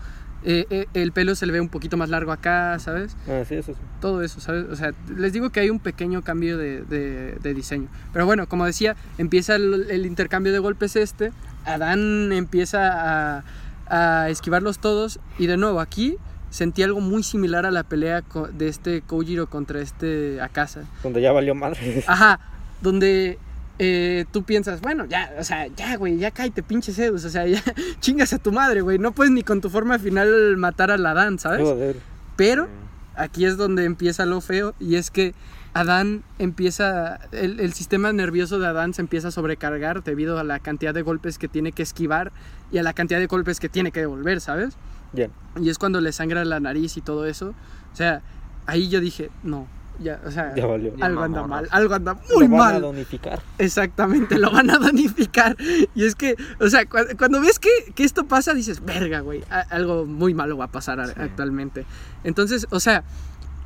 Eh, 0.44 0.66
eh, 0.70 0.86
el 0.94 1.10
pelo 1.12 1.34
se 1.34 1.46
le 1.46 1.52
ve 1.52 1.60
un 1.60 1.68
poquito 1.68 1.96
más 1.96 2.08
largo 2.10 2.30
acá, 2.32 2.78
¿sabes? 2.78 3.16
Ah, 3.28 3.42
sí, 3.48 3.56
eso 3.56 3.72
sí. 3.72 3.78
Todo 4.00 4.22
eso, 4.22 4.40
¿sabes? 4.40 4.66
O 4.70 4.76
sea, 4.76 4.92
les 5.16 5.32
digo 5.32 5.50
que 5.50 5.60
hay 5.60 5.68
un 5.70 5.80
pequeño 5.80 6.22
cambio 6.22 6.56
de, 6.56 6.82
de- 6.84 7.32
de 7.42 7.54
diseño. 7.54 7.88
Pero 8.12 8.24
bueno, 8.24 8.48
como 8.48 8.64
decía, 8.64 8.94
empieza 9.18 9.56
el, 9.56 9.86
el 9.90 10.06
intercambio 10.06 10.52
de 10.52 10.58
golpes 10.60 10.94
este. 10.96 11.32
Adán 11.64 12.32
empieza 12.32 13.38
a, 13.38 13.44
a 13.88 14.28
esquivarlos 14.30 14.78
todos. 14.78 15.18
Y 15.38 15.46
de 15.48 15.56
nuevo, 15.56 15.80
aquí 15.80 16.16
sentí 16.50 16.82
algo 16.82 17.00
muy 17.00 17.22
similar 17.24 17.66
a 17.66 17.70
la 17.70 17.82
pelea 17.82 18.22
de 18.52 18.68
este 18.68 19.02
Kojiro 19.02 19.48
contra 19.50 19.80
este 19.80 20.40
Akasa. 20.40 20.82
Donde 21.02 21.20
ya 21.20 21.32
valió 21.32 21.54
madre. 21.54 22.04
Ajá, 22.06 22.38
donde 22.80 23.38
eh, 23.78 24.24
tú 24.32 24.42
piensas, 24.42 24.80
bueno, 24.80 25.06
ya, 25.06 25.32
o 25.38 25.44
sea, 25.44 25.68
ya, 25.68 25.96
güey, 25.96 26.18
ya 26.18 26.30
cállate, 26.30 26.62
pinche 26.62 26.92
Zeus, 26.92 27.24
o 27.24 27.30
sea, 27.30 27.46
ya 27.46 27.62
chingas 28.00 28.32
a 28.32 28.38
tu 28.38 28.52
madre, 28.52 28.80
güey, 28.80 28.98
no 28.98 29.12
puedes 29.12 29.32
ni 29.32 29.42
con 29.42 29.60
tu 29.60 29.70
forma 29.70 29.98
final 29.98 30.56
matar 30.56 30.90
al 30.90 31.06
Adán, 31.06 31.38
¿sabes? 31.38 31.62
Joder. 31.62 31.96
Pero 32.36 32.68
aquí 33.14 33.44
es 33.44 33.56
donde 33.56 33.84
empieza 33.84 34.26
lo 34.26 34.40
feo 34.40 34.74
y 34.80 34.96
es 34.96 35.10
que 35.10 35.34
Adán 35.74 36.24
empieza, 36.38 37.20
el, 37.32 37.60
el 37.60 37.72
sistema 37.72 38.12
nervioso 38.12 38.58
de 38.58 38.66
Adán 38.66 38.94
se 38.94 39.02
empieza 39.02 39.28
a 39.28 39.30
sobrecargar 39.30 40.02
debido 40.02 40.38
a 40.38 40.44
la 40.44 40.58
cantidad 40.58 40.92
de 40.92 41.02
golpes 41.02 41.38
que 41.38 41.46
tiene 41.46 41.72
que 41.72 41.82
esquivar 41.82 42.32
y 42.72 42.78
a 42.78 42.82
la 42.82 42.94
cantidad 42.94 43.20
de 43.20 43.26
golpes 43.26 43.60
que 43.60 43.68
tiene 43.68 43.92
que 43.92 44.00
devolver, 44.00 44.40
¿sabes? 44.40 44.76
Ya. 45.12 45.30
Y 45.60 45.68
es 45.68 45.78
cuando 45.78 46.00
le 46.00 46.12
sangra 46.12 46.44
la 46.44 46.60
nariz 46.60 46.96
y 46.96 47.00
todo 47.00 47.26
eso. 47.26 47.54
O 47.92 47.96
sea, 47.96 48.22
ahí 48.66 48.88
yo 48.88 49.00
dije, 49.00 49.30
no, 49.42 49.66
ya, 49.98 50.20
o 50.24 50.30
sea, 50.30 50.54
Ya 50.54 50.66
valió. 50.66 50.92
Algo 51.00 51.22
anda 51.22 51.46
mal, 51.46 51.68
algo 51.70 51.94
anda 51.94 52.18
Lo 52.30 52.36
muy 52.36 52.48
van 52.48 52.60
a 52.60 52.72
mal. 52.74 52.80
donificar. 52.82 53.42
Exactamente, 53.58 54.38
lo 54.38 54.50
van 54.50 54.70
a 54.70 54.78
danificar. 54.78 55.56
Y 55.94 56.04
es 56.04 56.14
que, 56.14 56.36
o 56.60 56.68
sea, 56.68 56.86
cu- 56.86 57.16
cuando, 57.18 57.40
ves 57.40 57.58
que, 57.58 57.68
que 57.94 58.04
esto 58.04 58.26
pasa, 58.26 58.54
dices, 58.54 58.84
verga, 58.84 59.20
güey, 59.20 59.42
algo 59.70 60.06
muy 60.06 60.34
malo 60.34 60.56
va 60.56 60.66
a 60.66 60.70
pasar 60.72 61.04
Sí. 61.06 61.12
actualmente. 61.16 61.84
Entonces, 62.24 62.66
o 62.70 62.80
sea, 62.80 63.04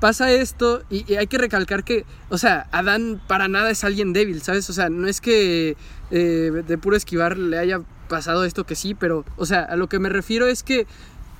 pasa 0.00 0.32
esto 0.32 0.82
y, 0.90 1.10
y 1.12 1.16
hay 1.16 1.26
que 1.28 1.38
recalcar 1.38 1.84
que, 1.84 2.04
o 2.28 2.36
sea, 2.38 2.66
Adán 2.72 3.20
para 3.28 3.46
nada 3.48 3.70
es 3.70 3.84
alguien 3.84 4.12
débil, 4.12 4.42
¿sabes? 4.42 4.68
O 4.68 4.72
sea, 4.72 4.88
no 4.88 5.06
es 5.06 5.20
que 5.20 5.76
eh, 6.10 6.62
de 6.66 6.78
puro 6.78 6.96
esquivar 6.96 7.38
le 7.38 7.58
haya 7.58 7.80
pasado 8.08 8.44
esto 8.44 8.64
que 8.64 8.74
sí, 8.74 8.94
pero, 8.94 9.24
o 9.36 9.46
sea, 9.46 9.62
a 9.62 9.76
lo 9.76 9.88
que 9.88 9.98
me 9.98 10.08
refiero 10.08 10.46
es 10.46 10.62
que 10.62 10.86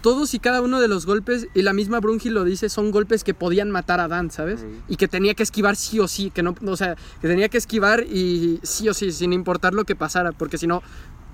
todos 0.03 0.34
y 0.34 0.38
cada 0.38 0.61
uno 0.61 0.80
de 0.80 0.88
los 0.88 1.07
golpes, 1.07 1.48
y 1.55 1.62
la 1.62 1.72
misma 1.72 2.00
Brungi 2.00 2.28
lo 2.28 2.44
dice, 2.44 2.68
son 2.68 2.90
golpes 2.90 3.24
que 3.24 3.32
podían 3.32 3.70
matar 3.70 4.00
a 4.00 4.09
Dan, 4.09 4.30
¿sabes? 4.30 4.61
Sí. 4.61 4.66
Y 4.88 4.96
que 4.96 5.09
tenía 5.09 5.34
que 5.34 5.42
esquivar 5.42 5.76
sí 5.76 6.00
o 6.00 6.09
sí, 6.09 6.30
que 6.30 6.42
no, 6.42 6.55
o 6.66 6.76
sea, 6.76 6.96
que 7.20 7.28
tenía 7.28 7.48
que 7.48 7.59
esquivar 7.59 8.03
y 8.03 8.61
sí 8.62 8.88
o 8.88 8.94
sí, 8.94 9.12
sin 9.12 9.32
importar 9.32 9.72
lo 9.72 9.84
que 9.84 9.96
pasara, 9.96 10.32
porque 10.32 10.59
si 10.59 10.66
no, 10.66 10.82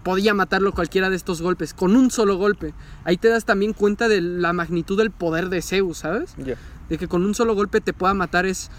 podía 0.04 0.34
matarlo 0.34 0.72
cualquiera 0.72 1.10
de 1.10 1.16
estos 1.16 1.42
golpes, 1.42 1.74
con 1.74 1.96
un 1.96 2.10
solo 2.10 2.36
golpe. 2.36 2.72
Ahí 3.04 3.16
te 3.16 3.28
das 3.28 3.44
también 3.44 3.72
cuenta 3.72 4.08
de 4.08 4.20
la 4.20 4.52
magnitud 4.52 4.96
del 4.96 5.10
poder 5.10 5.48
de 5.48 5.62
Zeus, 5.62 5.98
¿sabes? 5.98 6.34
De 6.88 6.98
que 6.98 7.08
con 7.08 7.24
un 7.24 7.34
solo 7.34 7.54
golpe 7.54 7.80
te 7.80 7.92
pueda 7.92 8.14
matar 8.14 8.46
es 8.46 8.70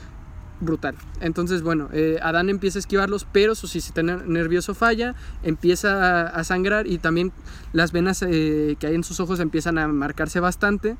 brutal. 0.61 0.95
Entonces, 1.21 1.61
bueno, 1.61 1.89
eh, 1.93 2.19
Adán 2.21 2.49
empieza 2.49 2.79
a 2.79 2.81
esquivarlos, 2.81 3.25
pero 3.31 3.55
su 3.55 3.67
sistema 3.67 4.21
nervioso 4.25 4.73
falla, 4.73 5.15
empieza 5.43 6.27
a, 6.27 6.27
a 6.27 6.43
sangrar 6.43 6.87
y 6.87 6.97
también 6.97 7.31
las 7.73 7.91
venas 7.91 8.21
eh, 8.21 8.75
que 8.79 8.87
hay 8.87 8.95
en 8.95 9.03
sus 9.03 9.19
ojos 9.19 9.39
empiezan 9.39 9.77
a 9.77 9.87
marcarse 9.87 10.39
bastante. 10.39 10.97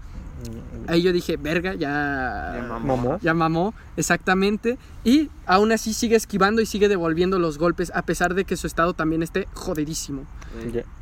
Ahí 0.88 1.02
yo 1.02 1.12
dije, 1.12 1.38
verga, 1.38 1.74
ya... 1.76 2.54
Ya 2.56 2.66
mamó. 2.68 2.98
Mamó. 2.98 3.20
Ya 3.22 3.34
mamó, 3.34 3.74
exactamente. 3.98 4.78
Y 5.04 5.30
aún 5.46 5.72
así 5.72 5.94
sigue 5.94 6.16
esquivando 6.16 6.62
y 6.62 6.66
sigue 6.66 6.88
devolviendo 6.88 7.38
los 7.40 7.58
golpes, 7.58 7.92
a 7.94 8.04
pesar 8.04 8.34
de 8.34 8.46
que 8.46 8.56
su 8.56 8.66
estado 8.66 8.94
también 8.94 9.22
esté 9.22 9.48
jodidísimo. 9.54 10.26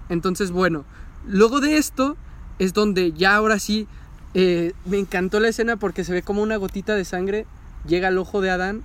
Entonces, 0.10 0.52
bueno, 0.52 0.86
luego 1.28 1.60
de 1.60 1.78
esto 1.78 2.18
es 2.60 2.74
donde 2.74 3.14
ya 3.14 3.36
ahora 3.36 3.60
sí 3.60 3.88
eh, 4.34 4.74
me 4.86 4.98
encantó 4.98 5.40
la 5.40 5.50
escena 5.50 5.78
porque 5.78 6.04
se 6.04 6.14
ve 6.14 6.24
como 6.24 6.42
una 6.42 6.58
gotita 6.58 6.96
de 6.96 7.06
sangre 7.06 7.46
llega 7.86 8.08
al 8.08 8.18
ojo 8.18 8.42
de 8.42 8.50
Adán 8.50 8.84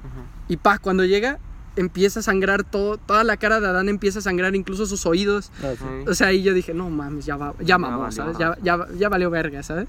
y 0.48 0.56
pa, 0.56 0.78
cuando 0.78 1.04
llega 1.04 1.38
empieza 1.76 2.20
a 2.20 2.22
sangrar 2.22 2.64
todo, 2.64 2.98
toda 2.98 3.24
la 3.24 3.38
cara 3.38 3.60
de 3.60 3.66
Adán 3.66 3.88
empieza 3.88 4.18
a 4.18 4.22
sangrar, 4.22 4.54
incluso 4.54 4.84
sus 4.86 5.06
oídos. 5.06 5.50
Ah. 5.62 5.72
Sí. 5.78 6.08
O 6.08 6.14
sea, 6.14 6.26
ahí 6.28 6.42
yo 6.42 6.52
dije, 6.52 6.74
no 6.74 6.90
mames, 6.90 7.24
ya, 7.24 7.36
va, 7.36 7.54
ya 7.60 7.78
mamó, 7.78 7.98
valió 7.98 8.12
¿sabes? 8.12 8.38
Ya, 8.38 8.56
ya, 8.62 8.86
ya 8.98 9.08
valió 9.08 9.30
verga, 9.30 9.62
¿sabes? 9.62 9.88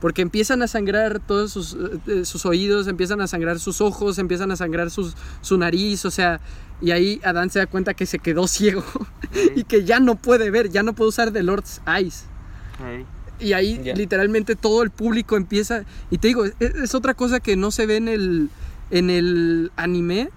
porque 0.00 0.22
empiezan 0.22 0.62
a 0.62 0.68
sangrar 0.68 1.20
todos 1.20 1.52
sus, 1.52 1.76
eh, 2.06 2.24
sus 2.24 2.46
oídos, 2.46 2.86
empiezan 2.86 3.20
a 3.20 3.26
sangrar 3.26 3.58
sus 3.58 3.80
ojos, 3.80 4.18
empiezan 4.18 4.50
a 4.50 4.56
sangrar 4.56 4.90
sus, 4.90 5.16
su 5.40 5.58
nariz, 5.58 6.04
o 6.04 6.10
sea, 6.10 6.40
y 6.80 6.92
ahí 6.92 7.20
Adán 7.24 7.50
se 7.50 7.58
da 7.58 7.66
cuenta 7.66 7.94
que 7.94 8.06
se 8.06 8.18
quedó 8.18 8.46
ciego 8.48 8.84
y 9.56 9.64
que 9.64 9.84
ya 9.84 10.00
no 10.00 10.14
puede 10.14 10.50
ver, 10.50 10.70
ya 10.70 10.82
no 10.82 10.92
puede 10.92 11.08
usar 11.08 11.32
The 11.32 11.42
Lord's 11.42 11.80
Eyes. 11.86 12.26
Ey. 12.84 13.04
Y 13.40 13.52
ahí 13.52 13.80
literalmente 13.94 14.56
todo 14.56 14.82
el 14.82 14.90
público 14.90 15.36
empieza. 15.36 15.84
Y 16.10 16.18
te 16.18 16.28
digo, 16.28 16.44
es, 16.44 16.54
es 16.60 16.94
otra 16.94 17.14
cosa 17.14 17.40
que 17.40 17.56
no 17.56 17.70
se 17.70 17.86
ve 17.86 17.96
en 17.96 18.08
el, 18.08 18.50
en 18.90 19.10
el 19.10 19.70
anime, 19.76 20.30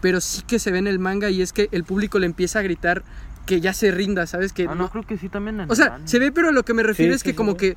pero 0.00 0.20
sí 0.20 0.42
que 0.46 0.58
se 0.58 0.70
ve 0.70 0.78
en 0.78 0.86
el 0.86 0.98
manga. 0.98 1.30
Y 1.30 1.42
es 1.42 1.52
que 1.52 1.68
el 1.72 1.84
público 1.84 2.18
le 2.18 2.26
empieza 2.26 2.60
a 2.60 2.62
gritar 2.62 3.02
que 3.46 3.60
ya 3.60 3.72
se 3.72 3.90
rinda, 3.90 4.26
¿sabes? 4.26 4.52
Que 4.52 4.64
Ah, 4.64 4.74
no, 4.74 4.74
no- 4.74 4.90
creo 4.90 5.04
que 5.06 5.16
sí 5.18 5.28
también 5.28 5.60
en 5.60 5.70
o 5.70 5.74
sea, 5.74 5.86
el 5.86 5.92
anime. 5.92 6.08
se 6.08 6.18
ve, 6.18 6.32
pero 6.32 6.48
a 6.48 6.52
lo 6.52 6.64
que 6.64 6.74
me 6.74 6.82
refiero 6.82 7.12
Sí, 7.12 7.16
es 7.16 7.22
que 7.22 7.30
sí, 7.30 7.36
como 7.36 7.52
sí. 7.52 7.58
que 7.58 7.76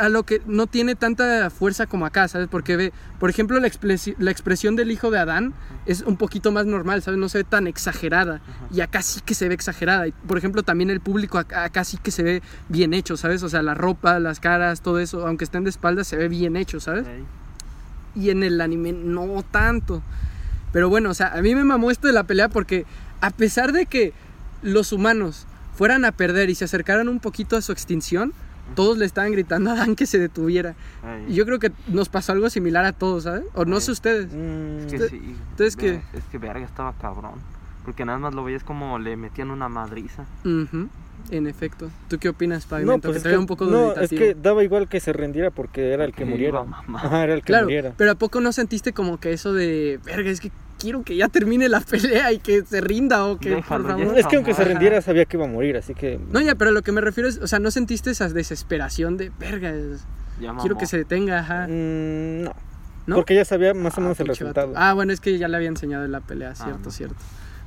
a 0.00 0.08
lo 0.08 0.24
que 0.24 0.42
no 0.46 0.66
tiene 0.66 0.94
tanta 0.94 1.48
fuerza 1.50 1.86
como 1.86 2.04
acá, 2.06 2.28
¿sabes? 2.28 2.48
Porque 2.50 2.76
ve, 2.76 2.92
por 3.18 3.30
ejemplo, 3.30 3.58
la, 3.60 3.66
expresi- 3.68 4.14
la 4.18 4.30
expresión 4.30 4.76
del 4.76 4.90
hijo 4.90 5.10
de 5.10 5.18
Adán 5.18 5.54
es 5.86 6.02
un 6.02 6.16
poquito 6.16 6.52
más 6.52 6.66
normal, 6.66 7.02
¿sabes? 7.02 7.18
No 7.18 7.28
se 7.28 7.38
ve 7.38 7.44
tan 7.44 7.66
exagerada. 7.66 8.40
Y 8.72 8.82
acá 8.82 9.00
sí 9.02 9.20
que 9.24 9.34
se 9.34 9.48
ve 9.48 9.54
exagerada. 9.54 10.06
Y, 10.06 10.12
por 10.12 10.36
ejemplo, 10.36 10.62
también 10.62 10.90
el 10.90 11.00
público 11.00 11.38
acá, 11.38 11.64
acá 11.64 11.84
sí 11.84 11.96
que 11.96 12.10
se 12.10 12.22
ve 12.22 12.42
bien 12.68 12.92
hecho, 12.92 13.16
¿sabes? 13.16 13.42
O 13.42 13.48
sea, 13.48 13.62
la 13.62 13.74
ropa, 13.74 14.18
las 14.18 14.38
caras, 14.38 14.82
todo 14.82 14.98
eso, 14.98 15.26
aunque 15.26 15.44
estén 15.44 15.64
de 15.64 15.70
espaldas, 15.70 16.06
se 16.06 16.16
ve 16.16 16.28
bien 16.28 16.56
hecho, 16.56 16.78
¿sabes? 16.78 17.06
Y 18.14 18.30
en 18.30 18.42
el 18.42 18.60
anime 18.60 18.92
no 18.92 19.42
tanto. 19.50 20.02
Pero 20.72 20.88
bueno, 20.90 21.10
o 21.10 21.14
sea, 21.14 21.32
a 21.32 21.40
mí 21.40 21.54
me 21.54 21.64
mamó 21.64 21.90
esto 21.90 22.06
de 22.06 22.12
la 22.12 22.24
pelea 22.24 22.48
porque 22.48 22.84
a 23.20 23.30
pesar 23.30 23.72
de 23.72 23.86
que 23.86 24.12
los 24.60 24.92
humanos 24.92 25.46
fueran 25.74 26.04
a 26.04 26.12
perder 26.12 26.50
y 26.50 26.54
se 26.54 26.64
acercaran 26.66 27.08
un 27.08 27.20
poquito 27.20 27.56
a 27.56 27.62
su 27.62 27.72
extinción, 27.72 28.32
todos 28.74 28.98
le 28.98 29.04
estaban 29.04 29.32
gritando 29.32 29.70
a 29.70 29.74
Dan 29.74 29.96
que 29.96 30.06
se 30.06 30.18
detuviera. 30.18 30.74
Y 31.28 31.34
yo 31.34 31.44
creo 31.46 31.58
que 31.58 31.72
nos 31.88 32.08
pasó 32.08 32.32
algo 32.32 32.48
similar 32.50 32.84
a 32.84 32.92
todos, 32.92 33.24
¿sabes? 33.24 33.44
O 33.54 33.64
no 33.64 33.80
sé 33.80 33.92
ustedes. 33.92 34.28
Mm, 34.32 34.78
Es 34.80 34.86
que 34.86 34.96
Usted- 34.96 35.08
sí. 35.10 35.36
ve- 35.58 35.70
qué? 35.76 36.18
Es 36.18 36.24
que 36.30 36.38
verga 36.38 36.64
estaba 36.64 36.92
cabrón. 37.00 37.34
Porque 37.84 38.04
nada 38.04 38.18
más 38.18 38.34
lo 38.34 38.44
veías 38.44 38.64
como 38.64 38.98
le 38.98 39.16
metían 39.16 39.50
una 39.50 39.68
madriza. 39.68 40.24
Ujú, 40.44 40.88
En 41.30 41.46
efecto. 41.46 41.90
¿Tú 42.08 42.18
qué 42.18 42.28
opinas, 42.28 42.64
no, 42.64 42.70
Pavimento? 42.70 43.08
pues 43.08 43.22
que 43.22 43.28
es 43.28 43.34
que, 43.34 43.38
un 43.38 43.46
poco 43.46 43.64
no, 43.66 43.92
es 43.94 44.10
que 44.10 44.34
daba 44.34 44.62
igual 44.62 44.88
que 44.88 45.00
se 45.00 45.12
rendiera 45.12 45.50
porque 45.50 45.92
era 45.92 46.04
el 46.04 46.12
que 46.12 46.24
muriera. 46.24 46.64
Ajá, 46.94 47.24
era 47.24 47.34
el 47.34 47.40
que 47.40 47.46
Claro, 47.46 47.64
muriera. 47.64 47.92
pero 47.96 48.12
¿a 48.12 48.14
poco 48.14 48.40
no 48.40 48.52
sentiste 48.52 48.92
como 48.92 49.18
que 49.18 49.32
eso 49.32 49.52
de, 49.52 49.98
verga, 50.04 50.30
es 50.30 50.40
que 50.40 50.52
quiero 50.78 51.02
que 51.02 51.16
ya 51.16 51.28
termine 51.28 51.68
la 51.68 51.80
pelea 51.80 52.32
y 52.32 52.38
que 52.38 52.64
se 52.64 52.80
rinda 52.80 53.24
o 53.26 53.38
que, 53.38 53.50
Déjalo, 53.50 53.84
por 53.84 53.98
favor? 53.98 54.18
Es 54.18 54.26
que 54.26 54.36
aunque 54.36 54.54
se 54.54 54.62
Ajá. 54.62 54.70
rendiera 54.70 55.02
sabía 55.02 55.24
que 55.26 55.36
iba 55.36 55.44
a 55.46 55.48
morir, 55.48 55.76
así 55.76 55.94
que... 55.94 56.18
No, 56.32 56.40
ya, 56.40 56.54
pero 56.54 56.70
lo 56.70 56.82
que 56.82 56.92
me 56.92 57.00
refiero 57.00 57.28
es, 57.28 57.38
o 57.38 57.46
sea, 57.46 57.58
¿no 57.58 57.70
sentiste 57.70 58.10
esa 58.10 58.28
desesperación 58.28 59.16
de, 59.16 59.30
verga, 59.38 59.72
Ya 60.40 60.54
quiero 60.60 60.78
que 60.78 60.86
se 60.86 60.96
detenga, 60.96 61.40
ajá? 61.40 61.66
Mm, 61.68 62.42
no. 62.44 62.52
¿No? 63.06 63.14
Porque 63.16 63.34
ya 63.34 63.44
sabía 63.46 63.72
más 63.72 63.94
o 63.96 64.00
Ah, 64.00 64.02
menos 64.02 64.20
el 64.20 64.26
resultado. 64.26 64.74
Ah, 64.76 64.92
bueno, 64.92 65.14
es 65.14 65.20
que 65.20 65.38
ya 65.38 65.48
le 65.48 65.56
había 65.56 65.68
enseñado 65.68 66.04
en 66.04 66.12
la 66.12 66.20
pelea, 66.20 66.50
Ah, 66.50 66.54
cierto, 66.54 66.80
no. 66.84 66.90
cierto. 66.90 67.16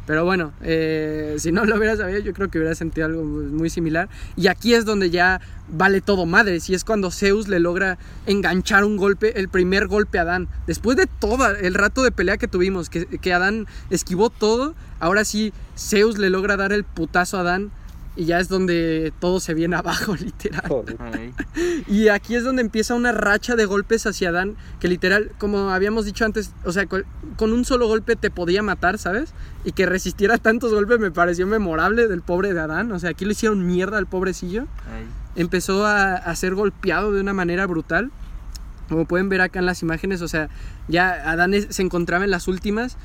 Pero 0.06 0.26
bueno, 0.26 0.52
eh, 0.62 1.36
si 1.38 1.52
no 1.52 1.66
lo 1.66 1.78
hubiera 1.78 1.96
sabido, 1.96 2.20
yo 2.20 2.34
creo 2.34 2.50
que 2.50 2.58
hubiera 2.58 2.76
sentido 2.76 3.06
algo 3.06 3.24
muy 3.24 3.70
similar. 3.70 4.10
Y 4.36 4.48
aquí 4.48 4.74
es 4.74 4.86
donde 4.86 5.10
ya 5.10 5.42
vale 5.68 6.02
todo 6.02 6.26
madre. 6.26 6.60
Si 6.60 6.74
es 6.74 6.84
cuando 6.84 7.12
Zeus 7.12 7.48
le 7.48 7.60
logra 7.60 7.98
enganchar 8.26 8.84
un 8.84 8.98
golpe, 8.98 9.40
el 9.40 9.48
primer 9.48 9.88
golpe 9.88 10.20
a 10.20 10.24
Adán. 10.24 10.48
Después 10.68 10.98
de 10.98 11.08
todo 11.08 11.50
el 11.50 11.74
rato 11.76 12.04
de 12.04 12.12
pelea 12.12 12.38
que 12.38 12.48
tuvimos, 12.48 12.90
que, 12.90 13.06
que 13.06 13.34
Adán 13.34 13.68
esquivó 13.90 14.30
todo, 14.30 14.74
ahora 15.00 15.24
sí 15.24 15.54
Zeus 15.78 16.18
le 16.18 16.30
logra 16.30 16.58
dar 16.58 16.74
el 16.74 16.84
putazo 16.84 17.38
a 17.38 17.42
Adán. 17.42 17.72
Y 18.16 18.26
ya 18.26 18.40
es 18.40 18.50
donde 18.50 19.14
todo 19.20 19.40
se 19.40 19.54
viene 19.54 19.76
abajo, 19.78 20.16
literal. 20.16 20.68
Joder. 20.68 20.98
Y 21.88 22.10
aquí 22.10 22.36
es 22.36 22.44
donde 22.44 22.62
empieza 22.62 22.96
una 22.96 23.12
racha 23.12 23.56
de 23.56 23.66
golpes 23.66 24.06
hacia 24.06 24.30
Adán, 24.30 24.56
que 24.80 24.88
literal, 24.88 25.32
como 25.38 25.72
habíamos 25.72 26.06
dicho 26.06 26.26
antes, 26.26 26.52
o 26.64 26.72
sea, 26.72 26.86
con, 26.86 27.06
un 27.40 27.66
solo 27.66 27.88
golpe 27.88 28.16
te 28.16 28.30
podía 28.30 28.64
matar, 28.64 28.98
¿sabes? 28.98 29.34
Y 29.66 29.72
que 29.72 29.86
resistiera 29.86 30.38
tantos 30.38 30.74
golpes 30.74 31.00
me 31.00 31.12
pareció 31.12 31.48
memorable 31.48 32.08
del 32.08 32.22
pobre 32.22 32.54
de 32.54 32.60
Adán, 32.60 32.92
o 32.92 33.00
sea, 33.00 33.12
aquí 33.12 33.26
le 33.26 33.32
hicieron 33.32 33.66
mierda 33.66 33.98
al 33.98 34.08
pobrecillo. 34.08 34.68
Empezó 35.36 35.86
a, 35.86 36.16
a 36.16 36.36
ser 36.36 36.56
golpeado 36.56 37.12
de 37.12 37.22
una 37.22 37.34
manera 37.34 37.66
brutal. 37.66 38.12
Como 38.90 39.06
pueden 39.06 39.30
ver 39.30 39.40
acá 39.40 39.60
en 39.60 39.66
las 39.66 39.82
imágenes, 39.82 40.22
o 40.22 40.28
sea, 40.28 40.50
ya 40.90 41.12
Adán 41.32 41.54
se 41.70 41.82
encontraba 41.82 42.26
en 42.26 42.32
las 42.32 42.50
últimas. 42.50 42.98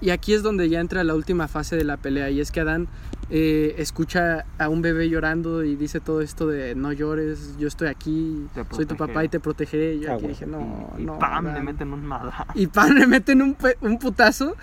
Y 0.00 0.10
aquí 0.10 0.32
es 0.32 0.42
donde 0.42 0.68
ya 0.68 0.80
entra 0.80 1.04
la 1.04 1.14
última 1.14 1.46
fase 1.48 1.76
de 1.76 1.84
la 1.84 1.96
pelea. 1.98 2.30
Y 2.30 2.40
es 2.40 2.50
que 2.50 2.60
Adán 2.60 2.88
eh, 3.30 3.74
escucha 3.78 4.44
a 4.58 4.68
un 4.68 4.80
bebé 4.82 5.08
llorando 5.08 5.62
y 5.62 5.76
dice 5.76 6.00
todo 6.00 6.20
esto 6.22 6.46
de 6.46 6.74
no 6.74 6.92
llores, 6.92 7.56
yo 7.58 7.68
estoy 7.68 7.88
aquí, 7.88 8.46
soy 8.54 8.64
tu 8.64 8.68
protegeré". 8.96 8.96
papá 8.96 9.24
y 9.24 9.28
te 9.28 9.40
protegeré. 9.40 9.94
Y 9.96 10.00
yo 10.00 10.10
Ah, 10.10 10.14
aquí 10.14 10.22
bueno. 10.22 10.28
dije, 10.34 10.46
no, 10.46 10.92
y, 10.98 11.02
y 11.02 11.04
no. 11.06 11.18
¡pam! 11.18 11.44
Le 11.44 11.50
Adán". 11.52 11.64
meten 11.66 11.92
un 11.92 12.04
madrazo. 12.06 12.44
Y 12.54 12.66
pan, 12.66 12.94
le 12.94 13.06
meten 13.06 13.42
un, 13.42 13.56
un 13.82 13.98
putazo. 13.98 14.56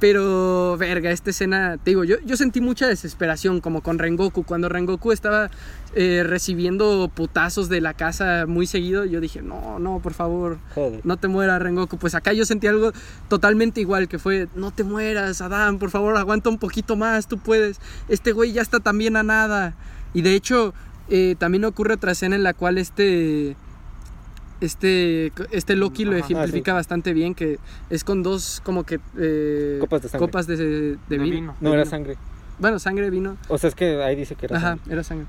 Pero, 0.00 0.76
verga, 0.78 1.10
esta 1.10 1.30
escena, 1.30 1.76
te 1.76 1.90
digo, 1.90 2.04
yo, 2.04 2.16
yo 2.24 2.36
sentí 2.36 2.60
mucha 2.60 2.86
desesperación, 2.86 3.60
como 3.60 3.82
con 3.82 3.98
Rengoku. 3.98 4.44
Cuando 4.44 4.68
Rengoku 4.68 5.10
estaba 5.10 5.50
eh, 5.96 6.22
recibiendo 6.24 7.10
putazos 7.12 7.68
de 7.68 7.80
la 7.80 7.94
casa 7.94 8.46
muy 8.46 8.66
seguido, 8.68 9.04
yo 9.04 9.20
dije, 9.20 9.42
no, 9.42 9.80
no, 9.80 9.98
por 9.98 10.14
favor, 10.14 10.58
Joder. 10.76 11.00
no 11.02 11.16
te 11.16 11.26
mueras, 11.26 11.60
Rengoku. 11.60 11.98
Pues 11.98 12.14
acá 12.14 12.32
yo 12.32 12.44
sentí 12.44 12.68
algo 12.68 12.92
totalmente 13.28 13.80
igual, 13.80 14.06
que 14.06 14.20
fue, 14.20 14.46
no 14.54 14.70
te 14.70 14.84
mueras, 14.84 15.40
Adán, 15.40 15.80
por 15.80 15.90
favor, 15.90 16.16
aguanta 16.16 16.48
un 16.48 16.58
poquito 16.58 16.94
más, 16.94 17.26
tú 17.26 17.38
puedes. 17.38 17.80
Este 18.08 18.30
güey 18.30 18.52
ya 18.52 18.62
está 18.62 18.78
también 18.78 19.16
a 19.16 19.24
nada. 19.24 19.74
Y 20.14 20.22
de 20.22 20.34
hecho, 20.36 20.74
eh, 21.08 21.34
también 21.38 21.64
ocurre 21.64 21.94
otra 21.94 22.12
escena 22.12 22.36
en 22.36 22.44
la 22.44 22.54
cual 22.54 22.78
este... 22.78 23.56
Este, 24.60 25.32
este 25.52 25.76
Loki 25.76 26.04
lo 26.04 26.12
Ajá. 26.12 26.20
ejemplifica 26.20 26.72
bastante 26.74 27.12
bien, 27.12 27.34
que 27.34 27.58
es 27.90 28.02
con 28.04 28.22
dos 28.22 28.60
como 28.64 28.84
que 28.84 28.98
eh, 29.16 29.78
Copas 29.80 30.02
de 30.02 30.08
sangre. 30.08 30.26
copas 30.26 30.46
de, 30.46 30.56
de 30.56 30.96
De 31.08 31.18
vino. 31.18 31.24
vino. 31.36 31.56
No 31.60 31.70
de 31.70 31.74
era 31.76 31.84
vino. 31.84 31.90
sangre. 31.90 32.16
Bueno, 32.58 32.78
sangre, 32.80 33.08
vino. 33.10 33.36
O 33.48 33.56
sea, 33.56 33.68
es 33.68 33.74
que 33.76 34.02
ahí 34.02 34.16
dice 34.16 34.34
que 34.34 34.46
era 34.46 34.56
Ajá, 34.56 34.68
sangre. 34.70 34.92
era 34.92 35.04
sangre. 35.04 35.26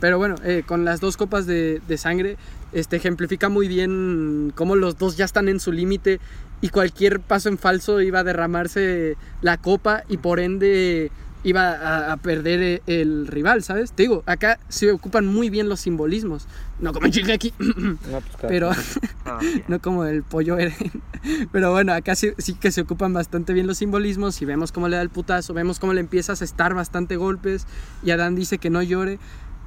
Pero 0.00 0.18
bueno, 0.18 0.36
eh, 0.44 0.62
con 0.64 0.84
las 0.84 1.00
dos 1.00 1.16
copas 1.16 1.44
de, 1.46 1.82
de 1.86 1.98
sangre, 1.98 2.36
este 2.72 2.96
ejemplifica 2.96 3.48
muy 3.48 3.68
bien 3.68 4.52
cómo 4.54 4.76
los 4.76 4.96
dos 4.98 5.16
ya 5.16 5.24
están 5.24 5.48
en 5.48 5.60
su 5.60 5.72
límite 5.72 6.20
y 6.60 6.68
cualquier 6.70 7.20
paso 7.20 7.48
en 7.48 7.58
falso 7.58 8.00
iba 8.00 8.20
a 8.20 8.24
derramarse 8.24 9.16
la 9.42 9.56
copa 9.58 10.04
y 10.08 10.16
por 10.18 10.38
ende 10.40 11.10
iba 11.44 11.70
a, 11.70 12.12
a 12.12 12.16
perder 12.16 12.60
eh, 12.62 12.82
el 12.86 13.26
rival, 13.26 13.62
¿sabes? 13.62 13.92
Te 13.92 14.02
digo, 14.02 14.22
acá 14.26 14.58
se 14.68 14.90
ocupan 14.90 15.26
muy 15.26 15.50
bien 15.50 15.68
los 15.68 15.80
simbolismos. 15.80 16.46
No 16.80 16.92
como 16.92 17.06
en 17.06 17.12
Shingeki, 17.12 17.52
No, 17.58 17.98
pues, 18.08 18.24
pero 18.40 18.70
quien. 19.40 19.64
no 19.68 19.80
como 19.80 20.04
el 20.04 20.22
pollo 20.22 20.58
Eren. 20.58 20.74
Pero 21.52 21.72
bueno, 21.72 21.92
acá 21.92 22.14
sí, 22.14 22.30
sí 22.38 22.54
que 22.54 22.70
se 22.70 22.82
ocupan 22.82 23.12
bastante 23.12 23.52
bien 23.52 23.66
los 23.66 23.78
simbolismos 23.78 24.40
y 24.40 24.44
vemos 24.44 24.70
cómo 24.70 24.88
le 24.88 24.96
da 24.96 25.02
el 25.02 25.10
putazo, 25.10 25.52
vemos 25.52 25.80
cómo 25.80 25.92
le 25.92 26.00
empieza 26.00 26.32
a 26.32 26.34
asestar 26.34 26.74
bastante 26.74 27.16
golpes 27.16 27.66
y 28.04 28.12
Adán 28.12 28.36
dice 28.36 28.58
que 28.58 28.70
no 28.70 28.80
llore. 28.82 29.18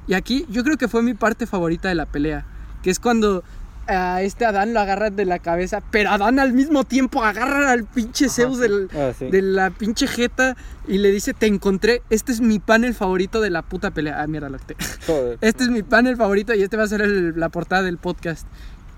Y 0.08 0.14
aquí 0.14 0.46
yo 0.48 0.64
creo 0.64 0.78
que 0.78 0.88
fue 0.88 1.02
mi 1.02 1.12
parte 1.12 1.46
favorita 1.46 1.88
de 1.88 1.94
la 1.94 2.06
pelea, 2.06 2.46
que 2.82 2.88
es 2.90 2.98
cuando 2.98 3.44
a 3.86 4.22
este 4.22 4.44
Adán 4.44 4.74
lo 4.74 4.80
agarran 4.80 5.16
de 5.16 5.24
la 5.24 5.38
cabeza, 5.38 5.82
pero 5.90 6.10
Adán 6.10 6.38
al 6.38 6.52
mismo 6.52 6.84
tiempo 6.84 7.22
agarra 7.24 7.70
al 7.72 7.84
pinche 7.84 8.26
Ajá, 8.26 8.34
Zeus 8.34 8.56
sí. 8.56 8.62
del, 8.62 8.88
Ah, 8.94 9.12
sí. 9.18 9.26
de 9.30 9.42
la 9.42 9.70
pinche 9.70 10.06
jeta 10.06 10.56
y 10.88 10.98
le 10.98 11.10
dice, 11.10 11.34
te 11.34 11.46
encontré, 11.46 12.02
este 12.10 12.32
es 12.32 12.40
mi 12.40 12.58
panel 12.58 12.94
favorito 12.94 13.40
de 13.40 13.50
la 13.50 13.62
puta 13.62 13.90
pelea. 13.90 14.22
Ah, 14.22 14.26
mierda, 14.26 14.48
lo 14.48 14.58
que 14.58 14.74
te... 14.74 14.84
Joder. 15.06 15.38
Este 15.42 15.64
es 15.64 15.70
mi 15.70 15.82
panel 15.82 16.16
favorito 16.16 16.54
y 16.54 16.62
este 16.62 16.76
va 16.76 16.84
a 16.84 16.88
ser 16.88 17.02
el- 17.02 17.38
la 17.38 17.48
portada 17.48 17.82
del 17.82 17.98
podcast. 17.98 18.46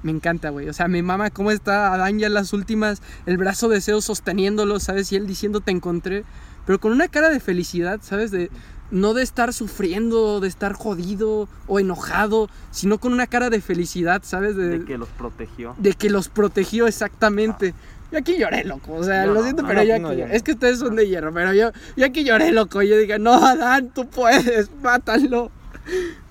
Me 0.03 0.11
encanta, 0.11 0.51
güey. 0.51 0.69
O 0.69 0.73
sea, 0.75 0.87
me 0.87 1.03
mama 1.03 1.31
cómo 1.31 1.51
está 1.51 1.93
Adán 1.95 2.19
ya 2.19 2.27
en 2.27 2.35
las 2.35 2.53
últimas, 2.53 3.01
el 3.25 3.39
brazo 3.39 3.69
de 3.69 3.81
Zeus 3.81 4.05
sosteniéndolo, 4.05 4.79
¿sabes? 4.81 5.11
Y 5.13 5.17
él 5.17 5.27
diciendo 5.27 5.61
te 5.63 5.71
encontré, 5.71 6.25
pero 6.67 6.79
con 6.79 6.93
una 6.93 7.09
cara 7.09 7.31
de 7.31 7.41
felicidad, 7.41 8.01
¿sabes? 8.03 8.31
De 8.31 8.51
no 8.95 9.13
de 9.13 9.23
estar 9.23 9.53
sufriendo, 9.53 10.39
de 10.41 10.49
estar 10.49 10.73
jodido 10.73 11.49
o 11.67 11.81
enojado, 11.81 12.49
sino 12.71 12.99
con 12.99 13.13
una 13.13 13.27
cara 13.27 13.51
de 13.51 13.61
felicidad, 13.61 14.23
¿sabes? 14.25 14.55
De, 14.57 14.79
De 14.79 14.85
que 14.85 14.97
los 14.97 15.09
protegió. 15.09 15.75
de 15.79 15.93
que 15.95 16.09
los 16.09 16.29
protegió 16.29 16.87
exactamente. 16.87 17.75
Yo 18.13 18.19
aquí 18.19 18.39
lloré, 18.39 18.63
loco. 18.65 18.93
O 18.95 19.03
sea, 19.03 19.27
lo 19.27 19.43
siento, 19.43 19.63
no, 19.63 19.69
pero 19.69 19.81
no, 19.99 20.13
yo 20.13 20.25
aquí. 20.25 20.35
Es 20.37 20.45
que 20.45 20.53
ustedes 20.53 20.79
son 20.79 20.95
de 20.95 21.09
hierro, 21.09 21.35
pero 21.35 21.53
yo, 21.53 21.73
yo 21.97 22.07
aquí 22.07 22.23
lloré, 22.23 22.53
loco. 22.53 22.81
Yo 22.83 22.97
dije, 22.97 23.19
no, 23.19 23.35
Adán, 23.35 23.91
tú 23.93 24.07
puedes, 24.09 24.71
mátalo. 24.83 25.51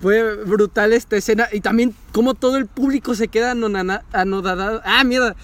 Fue 0.00 0.44
brutal 0.44 0.92
esta 0.92 1.16
escena. 1.16 1.48
Y 1.52 1.60
también 1.60 1.94
como 2.12 2.34
todo 2.34 2.56
el 2.56 2.66
público 2.66 3.14
se 3.14 3.28
queda 3.28 3.52
anodadado. 3.52 4.80
Ah, 4.84 5.04
mierda. 5.04 5.36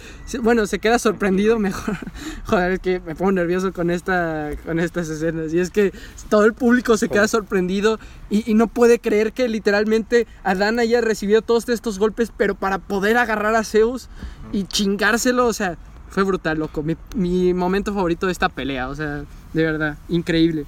Bueno, 0.42 0.66
se 0.66 0.78
queda 0.78 0.98
sorprendido 0.98 1.58
mejor. 1.58 1.96
Joder, 2.46 2.72
es 2.72 2.78
que 2.80 3.00
me 3.00 3.14
pongo 3.14 3.32
nervioso 3.32 3.72
con, 3.72 3.90
esta, 3.90 4.50
con 4.64 4.78
estas 4.78 5.08
escenas. 5.08 5.52
Y 5.54 5.61
es 5.61 5.70
que 5.70 5.92
todo 6.28 6.44
el 6.44 6.54
público 6.54 6.96
se 6.96 7.08
queda 7.08 7.28
sorprendido 7.28 7.98
y, 8.28 8.50
y 8.50 8.54
no 8.54 8.66
puede 8.66 8.98
creer 8.98 9.32
que 9.32 9.48
literalmente 9.48 10.26
Adán 10.44 10.78
haya 10.78 11.00
recibido 11.00 11.42
todos 11.42 11.68
estos 11.68 11.98
golpes, 11.98 12.32
pero 12.36 12.54
para 12.54 12.78
poder 12.78 13.16
agarrar 13.16 13.54
a 13.54 13.64
Zeus 13.64 14.08
y 14.52 14.64
chingárselo, 14.64 15.46
o 15.46 15.52
sea, 15.52 15.78
fue 16.11 16.24
brutal, 16.24 16.58
loco. 16.58 16.82
Mi, 16.82 16.96
mi 17.14 17.54
momento 17.54 17.94
favorito 17.94 18.26
de 18.26 18.32
esta 18.32 18.48
pelea, 18.48 18.88
o 18.88 18.94
sea, 18.94 19.24
de 19.52 19.64
verdad, 19.64 19.96
increíble. 20.08 20.66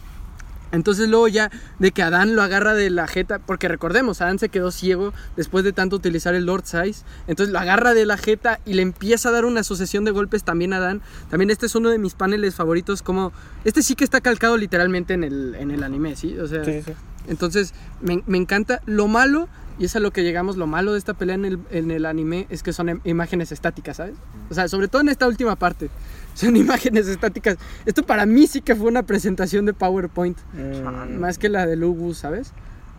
Entonces 0.72 1.08
luego 1.08 1.28
ya 1.28 1.50
de 1.78 1.92
que 1.92 2.02
Adán 2.02 2.34
lo 2.34 2.42
agarra 2.42 2.74
de 2.74 2.90
la 2.90 3.06
jeta, 3.06 3.38
porque 3.38 3.68
recordemos, 3.68 4.20
Adán 4.20 4.38
se 4.38 4.48
quedó 4.48 4.70
ciego 4.70 5.12
después 5.36 5.64
de 5.64 5.72
tanto 5.72 5.96
utilizar 5.96 6.34
el 6.34 6.46
Lord 6.46 6.64
Size, 6.64 7.04
entonces 7.26 7.52
lo 7.52 7.58
agarra 7.58 7.94
de 7.94 8.06
la 8.06 8.16
jeta 8.16 8.58
y 8.64 8.74
le 8.74 8.82
empieza 8.82 9.28
a 9.28 9.32
dar 9.32 9.44
una 9.44 9.62
sucesión 9.62 10.04
de 10.04 10.10
golpes 10.10 10.44
también 10.44 10.72
a 10.72 10.78
Adán. 10.78 11.02
También 11.30 11.50
este 11.50 11.66
es 11.66 11.74
uno 11.74 11.90
de 11.90 11.98
mis 11.98 12.14
paneles 12.14 12.54
favoritos, 12.54 13.02
como 13.02 13.32
este 13.64 13.82
sí 13.82 13.94
que 13.94 14.04
está 14.04 14.20
calcado 14.20 14.56
literalmente 14.56 15.14
en 15.14 15.24
el, 15.24 15.54
en 15.54 15.70
el 15.70 15.82
anime, 15.82 16.16
¿sí? 16.16 16.38
O 16.38 16.46
sea, 16.46 16.64
Sí, 16.64 16.82
sí, 16.82 16.92
entonces 17.28 17.74
me, 18.00 18.22
me 18.26 18.38
encanta. 18.38 18.80
Lo 18.86 19.08
malo, 19.08 19.48
y 19.82 19.86
es 19.86 19.96
a 19.96 19.98
lo 20.00 20.12
que 20.12 20.22
llegamos, 20.22 20.56
lo 20.56 20.68
malo 20.68 20.92
de 20.92 20.98
esta 20.98 21.12
pelea 21.12 21.34
en 21.34 21.44
el, 21.44 21.58
en 21.72 21.90
el 21.90 22.06
anime 22.06 22.46
es 22.50 22.62
que 22.62 22.72
son 22.72 22.86
im- 22.86 23.00
imágenes 23.02 23.50
estáticas, 23.50 23.96
¿sabes? 23.96 24.14
O 24.48 24.54
sea, 24.54 24.68
sobre 24.68 24.86
todo 24.86 25.02
en 25.02 25.08
esta 25.08 25.26
última 25.26 25.56
parte. 25.56 25.90
Son 26.34 26.56
imágenes 26.56 27.08
estáticas. 27.08 27.56
Esto 27.84 28.04
para 28.04 28.24
mí 28.24 28.46
sí 28.46 28.60
que 28.62 28.76
fue 28.76 28.86
una 28.86 29.02
presentación 29.02 29.66
de 29.66 29.72
PowerPoint. 29.74 30.38
Mm, 30.54 31.18
Más 31.18 31.36
que 31.36 31.48
la 31.48 31.66
de 31.66 31.74
Lugu, 31.74 32.14
¿sabes? 32.14 32.52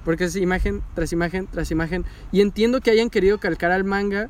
Porque 0.04 0.26
es 0.26 0.36
imagen 0.36 0.82
tras 0.94 1.14
imagen 1.14 1.48
tras 1.48 1.72
imagen. 1.72 2.04
Y 2.34 2.42
entiendo 2.42 2.82
que 2.82 2.92
hayan 2.92 3.10
querido 3.10 3.40
calcar 3.40 3.72
al 3.72 3.86
manga, 3.86 4.30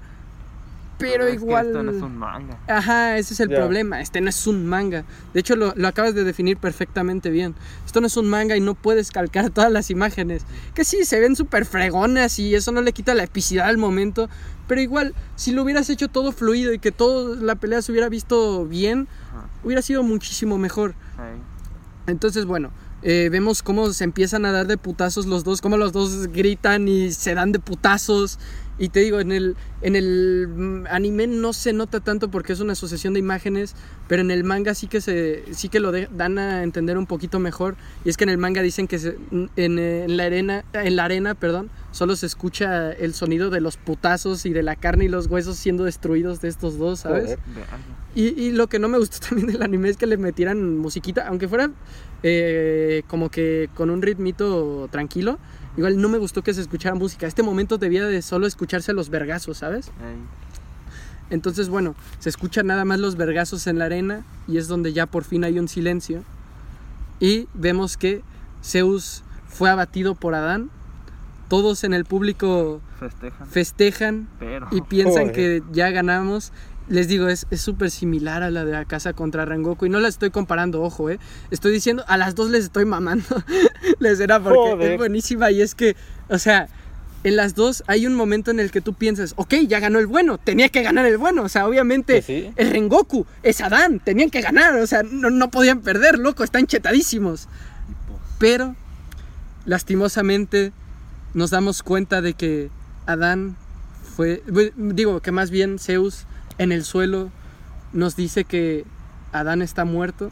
pero 1.12 1.26
es 1.26 1.38
que 1.38 1.46
igual... 1.46 1.68
esto 1.68 1.84
no 1.84 1.92
es 1.92 2.02
un 2.02 2.18
manga. 2.18 2.58
Ajá, 2.68 3.18
ese 3.18 3.34
es 3.34 3.40
el 3.40 3.50
problema. 3.50 4.02
Este 4.02 4.22
no 4.22 4.30
es 4.30 4.48
un 4.48 4.66
manga. 4.66 5.04
De 5.34 5.40
hecho, 5.40 5.56
lo, 5.56 5.74
lo 5.76 5.88
acabas 5.88 6.16
de 6.16 6.24
definir 6.24 6.58
perfectamente 6.58 7.30
bien. 7.30 7.56
Esto 7.86 8.02
no 8.02 8.08
es 8.08 8.18
un 8.18 8.30
manga 8.30 8.56
y 8.56 8.62
no 8.62 8.74
puedes 8.74 9.12
calcar 9.12 9.50
todas 9.50 9.72
las 9.72 9.90
imágenes. 9.90 10.44
Que 10.74 10.86
sí, 10.86 11.06
se 11.06 11.20
ven 11.20 11.36
súper 11.36 11.66
fregonas 11.66 12.40
y 12.40 12.56
eso 12.56 12.72
no 12.72 12.82
le 12.82 12.94
quita 12.94 13.14
la 13.14 13.24
epicidad 13.24 13.68
al 13.68 13.78
momento. 13.78 14.30
Pero 14.68 14.82
igual, 14.82 15.14
si 15.36 15.52
lo 15.52 15.64
hubieras 15.64 15.90
hecho 15.90 16.08
todo 16.08 16.32
fluido 16.32 16.74
y 16.74 16.80
que 16.80 16.92
toda 16.92 17.36
la 17.36 17.56
pelea 17.56 17.82
se 17.82 17.92
hubiera 17.92 18.10
visto 18.10 18.66
bien, 18.66 19.08
Ajá. 19.32 19.48
hubiera 19.64 19.82
sido 19.82 20.04
muchísimo 20.04 20.58
mejor. 20.58 20.96
Entonces, 22.08 22.46
bueno, 22.46 22.72
eh, 23.02 23.28
vemos 23.30 23.64
cómo 23.64 23.92
se 23.92 24.06
empiezan 24.06 24.46
a 24.46 24.52
dar 24.54 24.66
de 24.66 24.78
putazos 24.78 25.26
los 25.26 25.44
dos, 25.44 25.60
cómo 25.60 25.76
los 25.76 25.92
dos 25.92 26.28
gritan 26.28 26.88
y 26.88 27.12
se 27.12 27.36
dan 27.36 27.52
de 27.52 27.60
putazos. 27.60 28.40
Y 28.80 28.90
te 28.90 29.02
digo, 29.02 29.20
en 29.20 29.32
el, 29.32 29.56
en 29.82 29.96
el 29.96 30.48
mm, 30.48 30.86
anime 30.90 31.28
no 31.28 31.54
se 31.54 31.74
nota 31.74 32.00
tanto 32.00 32.32
porque 32.32 32.54
es 32.54 32.60
una 32.60 32.74
asociación 32.74 33.14
de 33.14 33.20
imágenes, 33.20 33.76
pero 34.08 34.22
en 34.24 34.32
el 34.32 34.44
manga 34.44 34.74
sí 34.74 34.88
que, 34.88 35.00
se, 35.00 35.44
sí 35.54 35.70
que 35.70 35.80
lo 35.80 35.92
de- 35.92 36.10
dan 36.12 36.40
a 36.40 36.64
entender 36.64 36.98
un 36.98 37.06
poquito 37.06 37.40
mejor. 37.40 37.76
Y 38.04 38.10
es 38.10 38.18
que 38.18 38.24
en 38.24 38.32
el 38.32 38.40
manga 38.40 38.62
dicen 38.64 38.88
que 38.88 38.98
se- 38.98 39.18
en, 39.32 39.78
en 39.80 40.18
la 40.18 40.24
arena, 40.24 40.66
en 40.74 40.96
la 40.96 41.06
arena 41.06 41.36
perdón, 41.36 41.70
solo 41.92 42.16
se 42.16 42.26
escucha 42.26 42.92
el 42.92 43.14
sonido 43.14 43.52
de 43.52 43.62
los 43.62 43.78
putazos 43.78 44.46
y 44.48 44.54
de 44.54 44.64
la 44.64 44.76
carne 44.76 45.06
y 45.06 45.08
los 45.10 45.28
huesos 45.28 45.58
siendo 45.58 45.84
destruidos 45.84 46.42
de 46.42 46.48
estos 46.48 46.80
dos, 46.80 47.02
¿sabes? 47.02 47.38
Y, 48.16 48.28
y 48.42 48.52
lo 48.52 48.68
que 48.68 48.80
no 48.80 48.90
me 48.90 48.98
gustó 48.98 49.20
también 49.30 49.48
del 49.48 49.62
anime 49.62 49.90
es 49.90 49.98
que 49.98 50.08
le 50.08 50.18
metieran 50.18 50.78
musiquita, 50.78 51.28
aunque 51.28 51.48
fuera 51.48 51.70
eh, 52.24 53.04
como 53.08 53.30
que 53.30 53.70
con 53.76 53.90
un 53.90 54.02
ritmito 54.02 54.88
tranquilo. 54.92 55.38
Igual 55.78 56.00
no 56.00 56.10
me 56.10 56.18
gustó 56.18 56.44
que 56.44 56.54
se 56.54 56.62
escuchara 56.62 56.96
música. 56.96 57.26
Este 57.26 57.44
momento 57.44 57.78
debía 57.78 58.06
de 58.06 58.22
solo 58.22 58.46
escucharse 58.46 58.94
los 58.94 59.10
vergazos, 59.10 59.58
¿sabes? 59.58 59.92
Entonces, 61.30 61.70
bueno, 61.70 61.96
se 62.20 62.30
escuchan 62.30 62.68
nada 62.68 62.86
más 62.86 63.00
los 63.00 63.16
vergazos 63.16 63.66
en 63.68 63.80
la 63.80 63.86
arena 63.86 64.24
y 64.48 64.58
es 64.58 64.68
donde 64.68 64.94
ya 64.94 65.06
por 65.08 65.24
fin 65.24 65.44
hay 65.44 65.58
un 65.58 65.68
silencio. 65.68 66.24
Y 67.20 67.48
vemos 67.54 67.98
que 67.98 68.22
Zeus 68.64 69.24
fue 69.48 69.70
abatido 69.70 70.16
por 70.16 70.36
Adán. 70.36 70.70
Todos 71.50 71.84
en 71.84 71.94
el 71.94 72.06
público 72.06 72.82
Festejan. 73.00 73.48
festejan 73.48 74.28
pero. 74.40 74.68
y 74.72 74.82
piensan 74.82 75.30
Joder. 75.30 75.34
que 75.34 75.64
ya 75.72 75.90
ganamos. 75.92 76.52
Les 76.90 77.08
digo, 77.08 77.30
es 77.30 77.48
es 77.50 77.62
súper 77.62 77.90
similar 77.92 78.44
a 78.44 78.52
la 78.52 78.66
de 78.66 78.76
Akasa 78.76 79.14
contra 79.14 79.46
Rengoku. 79.46 79.86
Y 79.86 79.90
no 79.90 80.00
la 80.00 80.08
estoy 80.10 80.32
comparando, 80.32 80.82
ojo, 80.82 81.10
¿eh? 81.10 81.20
Estoy 81.50 81.72
diciendo, 81.72 82.04
a 82.08 82.18
las 82.18 82.36
dos 82.36 82.50
les 82.50 82.66
estoy 82.66 82.86
mamando. 82.86 83.26
les 84.00 84.20
era 84.20 84.40
porque 84.42 84.58
Joder. 84.72 84.92
es 84.92 84.98
buenísima. 84.98 85.50
Y 85.52 85.62
es 85.62 85.76
que, 85.76 85.96
o 86.30 86.38
sea, 86.38 86.68
en 87.24 87.38
las 87.38 87.56
dos 87.56 87.84
hay 87.88 88.06
un 88.06 88.16
momento 88.16 88.52
en 88.52 88.60
el 88.60 88.70
que 88.70 88.82
tú 88.82 88.94
piensas, 88.94 89.34
ok, 89.38 89.54
ya 89.66 89.80
ganó 89.80 89.98
el 90.00 90.08
bueno, 90.08 90.38
tenía 90.38 90.68
que 90.68 90.84
ganar 90.84 91.06
el 91.06 91.18
bueno. 91.18 91.44
O 91.44 91.50
sea, 91.50 91.68
obviamente, 91.68 92.16
Pues 92.16 92.26
sí. 92.26 92.52
el 92.58 92.70
Rengoku, 92.72 93.26
es 93.44 93.62
Adán, 93.62 94.02
tenían 94.02 94.30
que 94.30 94.42
ganar. 94.42 94.76
O 94.76 94.86
sea, 94.88 95.04
no, 95.04 95.30
no 95.30 95.50
podían 95.50 95.80
perder, 95.80 96.20
loco, 96.20 96.44
están 96.44 96.68
chetadísimos. 96.68 97.48
Pero, 98.40 98.76
lastimosamente, 99.66 100.74
nos 101.34 101.50
damos 101.50 101.82
cuenta 101.82 102.22
de 102.22 102.34
que 102.34 102.70
Adán 103.06 103.56
fue, 104.16 104.44
digo 104.76 105.22
que 105.22 105.32
más 105.32 105.50
bien 105.50 105.80
Zeus 105.80 106.26
en 106.64 106.72
el 106.72 106.84
suelo 106.84 107.30
nos 107.92 108.16
dice 108.16 108.44
que 108.46 108.86
Adán 109.32 109.62
está 109.62 109.86
muerto. 109.86 110.32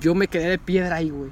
Yo 0.00 0.14
me 0.14 0.28
quedé 0.28 0.48
de 0.48 0.58
piedra 0.58 0.96
ahí, 0.96 1.10
güey. 1.10 1.30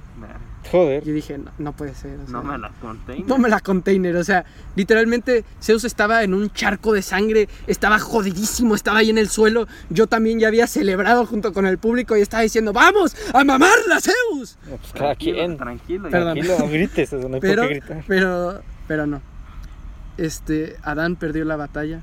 Joder. 0.70 1.02
Yo 1.02 1.14
dije, 1.14 1.38
no, 1.38 1.50
no 1.58 1.72
puede 1.72 1.94
ser. 1.94 2.18
o 2.18 2.30
No 2.30 2.42
sea, 2.42 2.50
me 2.52 2.58
la 2.58 2.70
conté. 2.82 3.20
no 3.26 3.38
me 3.38 3.48
la 3.48 3.60
container, 3.60 4.14
o 4.16 4.24
sea, 4.24 4.44
literalmente 4.76 5.44
Zeus 5.62 5.84
estaba 5.84 6.24
en 6.24 6.34
un 6.34 6.50
charco 6.50 6.92
de 6.92 7.00
sangre, 7.00 7.48
estaba 7.66 7.98
jodidísimo, 7.98 8.74
estaba 8.74 8.98
ahí 8.98 9.08
en 9.08 9.16
el 9.16 9.30
suelo. 9.30 9.66
Yo 9.88 10.08
también 10.08 10.40
ya 10.40 10.48
había 10.48 10.66
celebrado 10.66 11.24
junto 11.24 11.54
con 11.54 11.66
el 11.66 11.78
público 11.78 12.16
y 12.18 12.20
estaba 12.20 12.42
diciendo, 12.42 12.74
¡vamos 12.74 13.16
a 13.32 13.44
mamarla, 13.44 13.98
Zeus! 14.00 14.58
No, 14.68 14.76
pues 14.76 14.92
cada 14.92 15.14
quien. 15.14 15.56
Tranquilo. 15.56 16.10
Perdón. 16.10 16.34
Tranquilo, 16.34 16.58
no 16.58 16.68
grites, 16.68 17.12
eso 17.14 17.28
no 17.28 17.36
hay 17.36 17.40
Pero, 17.40 17.62
por 17.62 17.68
qué 17.72 17.78
gritar. 17.78 18.04
pero, 18.06 18.62
pero 18.86 19.06
no. 19.06 19.22
Este, 20.18 20.76
Adán 20.82 21.16
perdió 21.16 21.44
la 21.46 21.56
batalla. 21.56 22.00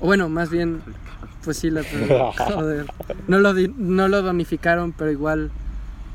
O 0.00 0.06
bueno, 0.06 0.28
más 0.28 0.50
bien, 0.50 0.82
pues 1.44 1.58
sí 1.58 1.70
la. 1.70 1.82
Joder. 2.38 2.86
No 3.26 3.38
lo, 3.38 3.52
no 3.54 4.08
lo 4.08 4.22
donificaron, 4.22 4.92
pero 4.92 5.10
igual 5.10 5.50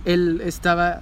él 0.06 0.42
estaba 0.44 1.02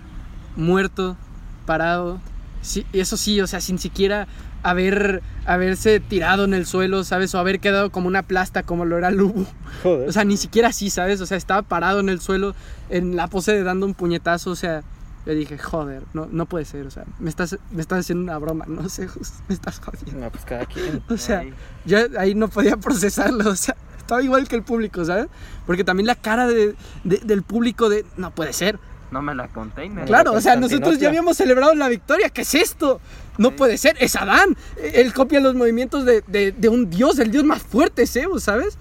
muerto, 0.55 1.17
parado. 1.65 2.19
Sí, 2.61 2.85
eso 2.93 3.17
sí, 3.17 3.41
o 3.41 3.47
sea, 3.47 3.59
sin 3.59 3.79
siquiera 3.79 4.27
haber, 4.63 5.23
haberse 5.45 5.99
tirado 5.99 6.43
en 6.43 6.53
el 6.53 6.65
suelo, 6.65 7.03
¿sabes? 7.03 7.33
O 7.33 7.39
haber 7.39 7.59
quedado 7.59 7.91
como 7.91 8.07
una 8.07 8.23
plasta 8.23 8.63
como 8.63 8.85
lo 8.85 8.97
era 8.97 9.09
Lubu. 9.11 9.45
Joder. 9.83 10.07
O 10.07 10.11
sea, 10.11 10.23
ni 10.23 10.37
siquiera 10.37 10.69
así, 10.69 10.89
¿sabes? 10.89 11.21
O 11.21 11.25
sea, 11.25 11.37
estaba 11.37 11.63
parado 11.63 11.99
en 11.99 12.09
el 12.09 12.21
suelo 12.21 12.53
en 12.89 13.15
la 13.15 13.27
pose 13.27 13.53
de 13.53 13.63
dando 13.63 13.85
un 13.85 13.93
puñetazo, 13.95 14.51
o 14.51 14.55
sea, 14.55 14.83
yo 15.25 15.33
dije, 15.33 15.57
joder, 15.57 16.03
no, 16.13 16.27
no 16.31 16.45
puede 16.47 16.65
ser, 16.65 16.87
o 16.87 16.91
sea, 16.91 17.05
me 17.19 17.29
estás, 17.29 17.57
me 17.71 17.81
estás 17.81 17.99
haciendo 17.99 18.23
una 18.23 18.37
broma, 18.37 18.65
no 18.67 18.89
sé, 18.89 19.07
me 19.47 19.53
estás 19.55 19.79
jodiendo. 19.79 20.19
no, 20.25 20.29
pues 20.31 20.45
cada 20.45 20.65
quien. 20.65 21.03
O 21.09 21.17
sea, 21.17 21.43
yo 21.85 21.97
ahí 22.17 22.33
no 22.35 22.47
podía 22.47 22.77
procesarlo, 22.77 23.49
o 23.51 23.55
sea, 23.55 23.75
estaba 23.97 24.21
igual 24.23 24.47
que 24.47 24.55
el 24.55 24.63
público, 24.63 25.05
¿sabes? 25.05 25.27
Porque 25.65 25.83
también 25.83 26.07
la 26.07 26.15
cara 26.15 26.47
de- 26.47 26.75
de- 27.03 27.19
del 27.23 27.43
público 27.43 27.87
de, 27.89 28.05
no 28.17 28.31
puede 28.31 28.53
ser. 28.53 28.79
No 29.11 29.21
me 29.21 29.35
la 29.35 29.49
conté. 29.49 29.89
No. 29.89 30.05
Claro, 30.05 30.31
o 30.33 30.39
sea, 30.41 30.55
nosotros 30.55 30.97
ya 30.97 31.09
habíamos 31.09 31.35
celebrado 31.37 31.75
la 31.75 31.89
victoria, 31.89 32.29
¿qué 32.29 32.41
es 32.43 32.55
esto? 32.55 33.01
No 33.37 33.49
Sí. 33.49 33.55
puede 33.57 33.77
ser, 33.77 33.97
es 33.99 34.15
Adán. 34.15 34.55
Él 34.81 35.13
copia 35.13 35.39
los 35.41 35.53
movimientos 35.53 36.05
de, 36.05 36.23
de- 36.27 36.53
de 36.53 36.69
un 36.69 36.89
dios, 36.89 37.19
el 37.19 37.29
dios 37.29 37.43
más 37.43 37.61
fuerte, 37.61 38.07
Zeus, 38.07 38.43
¿sabes? 38.43 38.77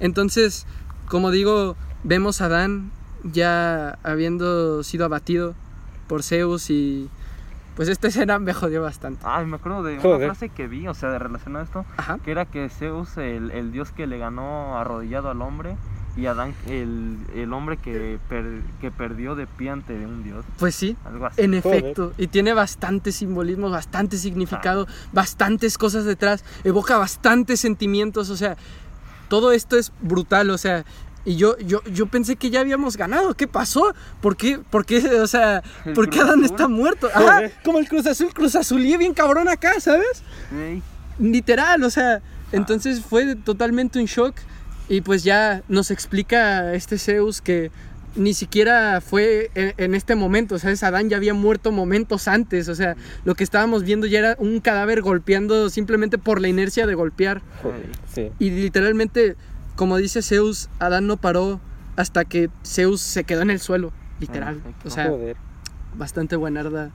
Entonces, 0.00 0.66
como 1.08 1.30
digo, 1.30 1.76
vemos 2.04 2.40
a 2.40 2.46
Adán 2.46 2.90
ya 3.22 3.98
habiendo 4.02 4.82
sido 4.82 5.04
abatido 5.04 5.54
por 6.06 6.22
Zeus 6.22 6.70
y 6.70 7.08
pues 7.76 7.88
esta 7.88 8.08
escena 8.08 8.38
me 8.38 8.54
jodió 8.54 8.82
bastante. 8.82 9.20
Ay, 9.24 9.46
me 9.46 9.56
acuerdo 9.56 9.82
de 9.82 9.94
una 9.94 10.02
Joder. 10.02 10.28
frase 10.28 10.48
que 10.48 10.66
vi, 10.66 10.86
o 10.88 10.94
sea, 10.94 11.10
de 11.10 11.18
relacionado 11.18 11.62
a 11.62 11.64
esto, 11.66 11.84
Ajá. 11.96 12.18
que 12.24 12.30
era 12.30 12.44
que 12.46 12.68
Zeus, 12.68 13.16
el, 13.16 13.50
el 13.50 13.72
dios 13.72 13.90
que 13.92 14.06
le 14.06 14.18
ganó 14.18 14.78
arrodillado 14.78 15.30
al 15.30 15.42
hombre, 15.42 15.76
y 16.16 16.24
Adán, 16.24 16.54
el, 16.66 17.18
el 17.34 17.52
hombre 17.52 17.76
que, 17.76 18.18
per- 18.30 18.62
que 18.80 18.90
perdió 18.90 19.34
de 19.34 19.46
pie 19.46 19.68
ante 19.68 19.92
un 20.06 20.24
dios. 20.24 20.46
Pues 20.58 20.74
sí, 20.74 20.96
Algo 21.04 21.26
así. 21.26 21.42
En 21.42 21.60
Joder. 21.60 21.78
efecto, 21.84 22.14
y 22.16 22.28
tiene 22.28 22.54
bastante 22.54 23.12
simbolismo, 23.12 23.68
bastante 23.68 24.16
significado, 24.16 24.86
bastantes 25.12 25.76
cosas 25.76 26.06
detrás, 26.06 26.42
evoca 26.64 26.96
bastantes 26.96 27.60
sentimientos, 27.60 28.30
o 28.30 28.36
sea, 28.38 28.56
todo 29.28 29.52
esto 29.52 29.76
es 29.76 29.92
brutal, 30.00 30.48
o 30.48 30.56
sea, 30.56 30.86
y 31.26 31.36
yo, 31.36 31.58
yo, 31.58 31.82
yo 31.92 32.06
pensé 32.06 32.36
que 32.36 32.48
ya 32.50 32.60
habíamos 32.60 32.96
ganado, 32.96 33.34
¿qué 33.34 33.48
pasó? 33.48 33.92
¿Por 34.22 34.36
qué, 34.36 34.60
por 34.70 34.86
qué, 34.86 34.98
o 35.20 35.26
sea, 35.26 35.62
El 35.84 35.92
por 35.92 36.06
qué 36.08 36.18
Cruz 36.18 36.22
Adán 36.30 36.44
Azul. 36.44 36.54
está 36.56 36.68
muerto? 36.68 37.08
Ajá, 37.12 37.50
como 37.64 37.78
el 37.78 37.88
Cruz 37.88 38.06
Azul, 38.06 38.32
Cruz 38.32 38.54
Azul 38.54 38.82
y 38.86 38.96
bien 38.96 39.12
cabrón 39.12 39.48
acá, 39.48 39.78
¿sabes? 39.80 40.22
Literal, 41.18 41.82
o 41.82 41.90
sea, 41.90 42.22
entonces 42.52 43.00
fue 43.00 43.34
totalmente 43.36 43.98
un 43.98 44.04
shock 44.06 44.36
y 44.88 45.00
pues 45.00 45.24
ya 45.24 45.62
nos 45.68 45.90
explica 45.90 46.72
este 46.74 46.96
Zeus 46.96 47.40
que 47.40 47.70
ni 48.14 48.32
siquiera 48.32 49.00
fue 49.00 49.50
en, 49.54 49.74
en 49.76 49.94
este 49.94 50.14
momento, 50.14 50.58
¿sabes? 50.58 50.82
Adán 50.82 51.10
ya 51.10 51.16
había 51.16 51.34
muerto 51.34 51.72
momentos 51.72 52.28
antes, 52.28 52.68
o 52.68 52.74
sea, 52.74 52.96
lo 53.24 53.34
que 53.34 53.44
estábamos 53.44 53.82
viendo 53.82 54.06
ya 54.06 54.20
era 54.20 54.36
un 54.38 54.60
cadáver 54.60 55.02
golpeando 55.02 55.70
simplemente 55.70 56.18
por 56.18 56.40
la 56.40 56.48
inercia 56.48 56.86
de 56.86 56.94
golpear. 56.94 57.42
Sí. 58.14 58.30
y 58.38 58.50
literalmente, 58.50 59.36
como 59.76 59.96
dice 59.98 60.22
Zeus, 60.22 60.68
Adán 60.78 61.06
no 61.06 61.16
paró 61.16 61.60
hasta 61.96 62.24
que 62.24 62.50
Zeus 62.64 63.00
se 63.00 63.24
quedó 63.24 63.42
en 63.42 63.50
el 63.50 63.60
suelo, 63.60 63.92
literal, 64.20 64.60
o 64.84 64.90
sea, 64.90 65.08
Joder. 65.08 65.36
bastante 65.96 66.36
buenarda. 66.36 66.90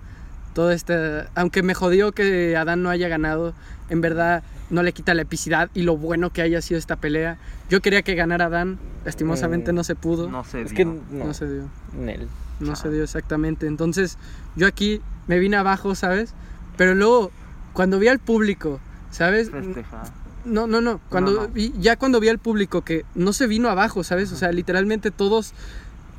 Todo 0.54 0.72
este. 0.72 1.24
Aunque 1.34 1.64
me 1.64 1.74
jodió 1.74 2.12
que 2.12 2.58
Adán 2.58 2.84
no 2.84 2.90
haya 2.90 3.08
ganado, 3.08 3.54
en 3.90 4.02
verdad 4.02 4.44
no 4.70 4.84
le 4.84 4.92
quita 4.94 5.14
la 5.14 5.22
epicidad 5.22 5.70
y 5.74 5.84
lo 5.84 5.96
bueno 5.96 6.32
que 6.32 6.42
haya 6.42 6.62
sido 6.62 6.78
esta 6.78 6.98
pelea. 6.98 7.38
Yo 7.70 7.82
quería 7.82 8.02
que 8.02 8.16
ganara 8.16 8.46
Adán, 8.46 8.78
lastimosamente 9.06 9.72
Mm, 9.72 9.76
no 9.76 9.84
se 9.84 9.96
pudo. 9.96 10.30
No, 10.30 10.44
sé. 10.44 10.62
Es 10.64 10.74
que 10.74 10.84
no, 10.84 11.34
se 11.34 11.48
dio. 11.48 11.70
Nel. 11.98 12.28
no 12.60 12.76
se 12.76 12.90
dio 12.90 13.04
exactamente. 13.04 13.66
Entonces 13.66 14.18
yo 14.56 14.68
aquí 14.68 15.02
me 15.28 15.40
vine 15.40 15.56
abajo, 15.56 15.96
¿sabes? 15.96 16.34
Pero 16.78 16.96
luego, 16.96 17.32
cuando 17.74 17.98
vi 18.00 18.10
al 18.10 18.20
público, 18.20 18.80
¿sabes? 19.10 19.52
Festejar. 19.52 20.21
No, 20.46 20.68
no, 20.68 20.82
no. 20.82 21.00
Cuando 21.10 21.32
no. 21.34 21.48
vi- 21.48 21.74
ya 21.80 21.96
cuando 21.98 22.20
vi 22.20 22.30
al 22.30 22.40
público 22.40 22.82
que 22.82 23.06
no 23.16 23.34
se 23.34 23.48
vino 23.48 23.70
abajo, 23.70 24.04
¿sabes? 24.04 24.32
O 24.32 24.36
sea, 24.36 24.52
literalmente 24.52 25.12
todos 25.12 25.54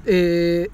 eh, 0.07 0.69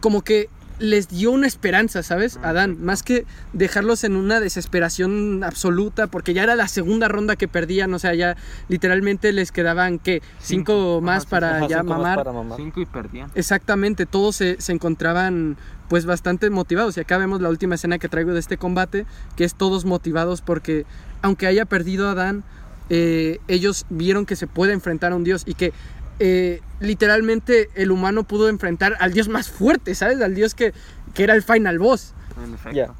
como 0.00 0.22
que 0.22 0.48
les 0.78 1.08
dio 1.08 1.30
una 1.30 1.46
esperanza, 1.46 2.02
¿sabes? 2.02 2.38
Ah, 2.42 2.50
A 2.50 2.52
Dan, 2.52 2.84
más 2.84 3.02
que 3.02 3.24
dejarlos 3.54 4.04
en 4.04 4.14
una 4.14 4.40
desesperación 4.40 5.42
absoluta, 5.42 6.06
porque 6.06 6.34
ya 6.34 6.42
era 6.42 6.54
la 6.54 6.68
segunda 6.68 7.08
ronda 7.08 7.34
que 7.36 7.48
perdían, 7.48 7.94
o 7.94 7.98
sea, 7.98 8.12
ya 8.14 8.36
literalmente 8.68 9.32
les 9.32 9.52
quedaban, 9.52 9.98
¿qué? 9.98 10.20
Cinco, 10.38 10.72
Cinco. 10.96 11.00
más 11.00 11.24
para 11.24 11.56
Ajá, 11.56 11.66
ya 11.68 11.78
cinco 11.78 11.88
más 11.94 11.98
mamar. 11.98 12.16
para 12.18 12.32
mamar. 12.32 12.58
Cinco 12.58 12.80
y 12.82 12.84
perdían. 12.86 13.30
Exactamente, 13.34 14.04
todos 14.04 14.36
se, 14.36 14.60
se 14.60 14.72
encontraban 14.72 15.56
pues 15.88 16.04
bastante 16.04 16.50
motivados. 16.50 16.94
Y 16.98 17.00
acá 17.00 17.16
vemos 17.16 17.40
la 17.40 17.48
última 17.48 17.76
escena 17.76 17.98
que 17.98 18.10
traigo 18.10 18.34
de 18.34 18.40
este 18.40 18.58
combate, 18.58 19.06
que 19.34 19.44
es 19.44 19.54
todos 19.54 19.86
motivados 19.86 20.42
porque 20.42 20.84
aunque 21.22 21.46
haya 21.46 21.64
perdido 21.64 22.10
a 22.10 22.14
Dan, 22.14 22.44
eh, 22.90 23.38
ellos 23.48 23.86
vieron 23.90 24.26
que 24.26 24.36
se 24.36 24.46
puede 24.46 24.72
enfrentar 24.72 25.12
a 25.12 25.16
un 25.16 25.24
dios 25.24 25.42
y 25.46 25.54
que 25.54 25.72
eh, 26.18 26.60
literalmente 26.80 27.68
el 27.74 27.90
humano 27.90 28.24
pudo 28.24 28.48
enfrentar 28.48 28.96
al 29.00 29.12
dios 29.12 29.28
más 29.28 29.50
fuerte, 29.50 29.94
¿sabes? 29.94 30.20
Al 30.20 30.34
dios 30.34 30.54
que, 30.54 30.72
que 31.14 31.24
era 31.24 31.34
el 31.34 31.42
final 31.42 31.78
boss. 31.78 32.14
En 32.44 32.54
efecto. 32.54 32.76
Ya. 32.76 32.94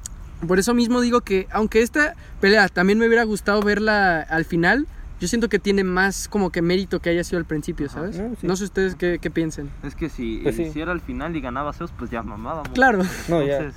Por 0.46 0.58
eso 0.58 0.74
mismo 0.74 1.00
digo 1.00 1.22
que 1.22 1.46
aunque 1.50 1.80
esta 1.82 2.14
pelea 2.40 2.68
también 2.68 2.98
me 2.98 3.06
hubiera 3.06 3.24
gustado 3.24 3.62
verla 3.62 4.20
al 4.20 4.44
final, 4.44 4.86
yo 5.18 5.28
siento 5.28 5.48
que 5.48 5.58
tiene 5.58 5.82
más 5.82 6.28
como 6.28 6.50
que 6.52 6.60
mérito 6.60 7.00
que 7.00 7.08
haya 7.08 7.24
sido 7.24 7.38
al 7.38 7.46
principio. 7.46 7.88
¿sabes? 7.88 8.16
Sí. 8.16 8.46
No 8.46 8.54
sé 8.56 8.64
ustedes 8.64 8.96
qué, 8.96 9.18
qué 9.18 9.30
piensen. 9.30 9.70
Es 9.82 9.94
que 9.94 10.10
si 10.10 10.40
Pues 10.42 10.56
sí. 10.56 10.64
hiciera 10.64 10.92
al 10.92 11.00
final 11.00 11.34
y 11.36 11.40
ganaba 11.40 11.72
Zeus, 11.72 11.90
pues 11.98 12.10
ya 12.10 12.22
mamábamos. 12.22 12.68
Claro. 12.74 13.02
No, 13.28 13.42
ya. 13.42 13.70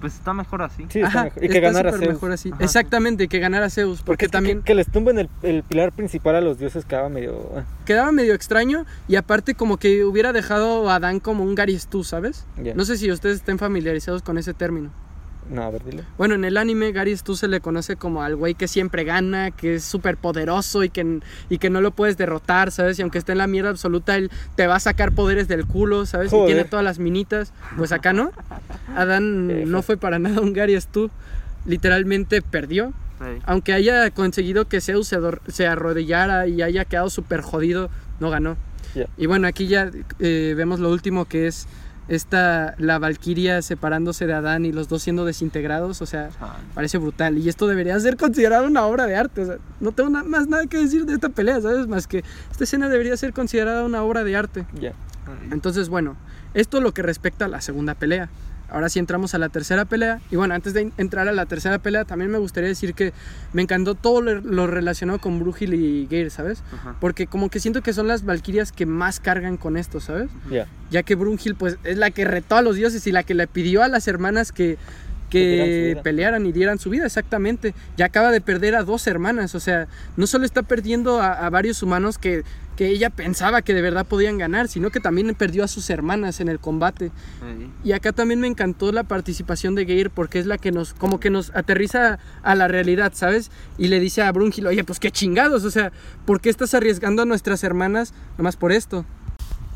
Pues 0.00 0.14
está 0.14 0.34
mejor 0.34 0.62
así. 0.62 0.86
Sí, 0.90 0.98
está 1.00 1.08
Ajá, 1.08 1.24
mejor. 1.24 1.44
Y 1.44 1.48
que 1.48 1.54
está 1.58 1.60
ganara 1.68 1.90
Zeus. 1.92 2.06
mejor 2.08 2.32
así. 2.32 2.50
Ajá. 2.52 2.64
Exactamente, 2.64 3.28
que 3.28 3.38
ganara 3.38 3.70
Zeus. 3.70 3.98
Porque, 4.02 4.04
Porque 4.06 4.24
es 4.26 4.28
que- 4.30 4.32
también 4.32 4.58
que, 4.58 4.64
que 4.64 4.74
les 4.74 4.90
tumben 4.90 5.18
el, 5.18 5.28
el 5.42 5.62
pilar 5.62 5.92
principal 5.92 6.36
a 6.36 6.40
los 6.40 6.58
dioses 6.58 6.84
quedaba 6.84 7.08
medio. 7.08 7.50
ah, 7.56 7.64
quedaba 7.84 8.12
medio 8.12 8.34
extraño 8.34 8.84
y 9.08 9.16
aparte 9.16 9.54
como 9.54 9.78
que 9.78 10.04
hubiera 10.04 10.32
dejado 10.32 10.90
a 10.90 10.96
Adán 10.96 11.20
como 11.20 11.44
un 11.44 11.54
Gary 11.54 11.78
Stu, 11.78 12.04
¿sabes? 12.04 12.44
ya. 12.62 12.74
No 12.74 12.84
sé 12.84 12.96
si 12.98 13.10
ustedes 13.10 13.36
estén 13.36 13.58
familiarizados 13.58 14.22
con 14.22 14.38
ese 14.38 14.52
término. 14.54 14.90
No, 15.48 15.62
a 15.62 15.70
ver, 15.70 15.84
dile. 15.84 16.02
Bueno, 16.18 16.34
en 16.34 16.44
el 16.44 16.56
anime 16.56 16.90
Gary 16.90 17.16
Stu 17.16 17.36
se 17.36 17.46
le 17.46 17.60
conoce 17.60 17.94
como 17.94 18.20
al 18.20 18.34
güey 18.34 18.54
que 18.56 18.66
siempre 18.66 19.04
gana, 19.04 19.52
que 19.52 19.76
es 19.76 19.84
súper 19.84 20.16
poderoso 20.16 20.82
y 20.82 20.90
que, 20.90 21.20
y 21.48 21.58
que 21.58 21.70
no 21.70 21.80
lo 21.80 21.92
puedes 21.92 22.16
derrotar, 22.16 22.72
¿sabes? 22.72 22.98
Y 22.98 23.02
aunque 23.02 23.18
esté 23.18 23.30
en 23.30 23.38
la 23.38 23.46
mierda 23.46 23.70
absoluta, 23.70 24.16
él 24.16 24.28
te 24.56 24.66
va 24.66 24.74
a 24.74 24.80
sacar 24.80 25.12
poderes 25.12 25.46
del 25.46 25.64
culo, 25.64 26.04
¿sabes? 26.04 26.32
Y 26.32 26.36
Joder. 26.36 26.46
tiene 26.46 26.64
todas 26.68 26.84
las 26.84 26.98
minitas. 26.98 27.52
Pues 27.76 27.92
acá 27.92 28.12
no. 28.12 28.32
Adán 28.96 29.70
no 29.70 29.82
fue 29.82 29.96
para 29.96 30.18
nada 30.18 30.40
un 30.40 30.52
Gary 30.52 30.80
Stu. 30.80 31.10
Literalmente 31.64 32.42
perdió. 32.42 32.92
Sí. 33.18 33.40
Aunque 33.46 33.72
haya 33.72 34.10
conseguido 34.10 34.68
que 34.68 34.80
Zeus 34.80 35.08
se, 35.08 35.18
se 35.48 35.66
arrodillara 35.66 36.46
y 36.46 36.62
haya 36.62 36.84
quedado 36.84 37.10
súper 37.10 37.40
jodido, 37.40 37.90
no 38.20 38.30
ganó. 38.30 38.56
Y 39.18 39.26
bueno, 39.26 39.46
aquí 39.48 39.66
ya 39.66 39.90
eh, 40.20 40.54
vemos 40.56 40.80
lo 40.80 40.90
último 40.90 41.24
que 41.26 41.46
es 41.46 41.66
esta, 42.08 42.74
la 42.78 42.98
Valquiria 42.98 43.60
separándose 43.62 44.26
de 44.26 44.32
Adán 44.32 44.64
y 44.64 44.70
los 44.72 44.88
dos 44.88 45.02
siendo 45.02 45.24
desintegrados. 45.24 46.00
O 46.02 46.06
sea, 46.06 46.30
parece 46.74 46.98
brutal. 46.98 47.36
Y 47.38 47.48
esto 47.48 47.66
debería 47.66 47.98
ser 48.00 48.16
considerado 48.16 48.66
una 48.66 48.84
obra 48.86 49.06
de 49.06 49.16
arte. 49.16 49.42
O 49.42 49.46
sea, 49.46 49.56
no 49.80 49.92
tengo 49.92 50.08
na- 50.10 50.22
más 50.22 50.46
nada 50.46 50.66
que 50.66 50.78
decir 50.78 51.04
de 51.04 51.14
esta 51.14 51.28
pelea, 51.30 51.60
¿sabes? 51.60 51.88
Más 51.88 52.06
que 52.06 52.22
esta 52.50 52.64
escena 52.64 52.88
debería 52.88 53.16
ser 53.16 53.32
considerada 53.32 53.84
una 53.84 54.02
obra 54.02 54.24
de 54.24 54.36
arte. 54.36 54.66
Ya. 54.80 54.92
Entonces, 55.50 55.88
bueno, 55.88 56.16
esto 56.54 56.80
lo 56.80 56.94
que 56.94 57.02
respecta 57.02 57.46
a 57.46 57.48
la 57.48 57.60
segunda 57.60 57.94
pelea. 57.94 58.28
Ahora 58.68 58.88
sí 58.88 58.98
entramos 58.98 59.34
a 59.34 59.38
la 59.38 59.48
tercera 59.48 59.84
pelea. 59.84 60.20
Y 60.30 60.36
bueno, 60.36 60.54
antes 60.54 60.74
de 60.74 60.90
entrar 60.96 61.28
a 61.28 61.32
la 61.32 61.46
tercera 61.46 61.78
pelea, 61.78 62.04
también 62.04 62.30
me 62.30 62.38
gustaría 62.38 62.68
decir 62.68 62.94
que 62.94 63.12
me 63.52 63.62
encantó 63.62 63.94
todo 63.94 64.20
lo, 64.20 64.66
relacionado 64.66 65.20
con 65.20 65.38
Brugil 65.38 65.74
y 65.74 66.06
Geir, 66.08 66.30
¿sabes? 66.30 66.62
Ajá. 66.72 66.96
Porque 67.00 67.26
como 67.26 67.48
que 67.48 67.60
siento 67.60 67.82
que 67.82 67.92
son 67.92 68.08
las 68.08 68.24
valquirias 68.24 68.72
que 68.72 68.86
más 68.86 69.20
cargan 69.20 69.56
con 69.56 69.76
esto, 69.76 70.00
¿sabes? 70.00 70.30
Ya. 70.50 70.66
Ya 70.90 71.02
que 71.02 71.14
Brunhilde 71.14 71.54
pues 71.54 71.78
es 71.84 71.96
la 71.96 72.10
que 72.10 72.24
retó 72.24 72.56
a 72.56 72.62
los 72.62 72.76
dioses 72.76 73.06
y 73.06 73.12
la 73.12 73.22
que 73.22 73.34
le 73.34 73.46
pidió 73.46 73.82
a 73.82 73.88
las 73.88 74.08
hermanas 74.08 74.52
que, 74.52 74.78
Que 75.30 76.00
pelearan 76.02 76.46
y 76.46 76.52
dieran 76.52 76.78
su 76.78 76.90
vida, 76.90 77.06
exactamente. 77.06 77.74
Ya 77.96 78.06
acaba 78.06 78.30
de 78.30 78.40
perder 78.40 78.74
a 78.74 78.82
dos 78.82 79.06
hermanas, 79.06 79.54
o 79.54 79.60
sea, 79.60 79.86
no 80.16 80.26
solo 80.26 80.44
está 80.44 80.62
perdiendo 80.62 81.20
a, 81.20 81.32
a 81.32 81.50
varios 81.50 81.82
humanos 81.82 82.18
que, 82.18 82.44
que 82.76 82.88
ella 82.88 83.10
pensaba 83.10 83.62
que 83.62 83.74
de 83.74 83.82
verdad 83.82 84.06
podían 84.06 84.38
ganar, 84.38 84.68
sino 84.68 84.90
que 84.90 85.00
también 85.00 85.34
perdió 85.34 85.64
a 85.64 85.68
sus 85.68 85.88
hermanas 85.90 86.40
en 86.40 86.48
el 86.48 86.60
combate. 86.60 87.10
Y 87.82 87.92
acá 87.92 88.12
también 88.12 88.40
me 88.40 88.46
encantó 88.46 88.92
la 88.92 89.02
participación 89.02 89.74
de 89.74 89.86
Geir 89.86 90.10
porque 90.10 90.38
es 90.38 90.46
la 90.46 90.58
que 90.58 90.72
nos, 90.72 90.92
como 90.92 91.18
que 91.18 91.30
nos 91.30 91.50
aterriza 91.54 92.18
a 92.42 92.54
la 92.54 92.68
realidad, 92.68 93.12
¿sabes? 93.14 93.50
Y 93.78 93.88
le 93.88 93.98
dice 93.98 94.22
a 94.22 94.30
Brunhilde, 94.30 94.68
oye, 94.68 94.84
pues 94.84 95.00
qué 95.00 95.10
chingados, 95.10 95.64
o 95.64 95.70
sea, 95.70 95.90
¿por 96.26 96.40
qué 96.40 96.50
estás 96.50 96.74
arriesgando 96.74 97.22
a 97.22 97.24
nuestras 97.24 97.64
hermanas 97.64 98.12
nomás 98.36 98.56
por 98.56 98.72
esto? 98.72 99.04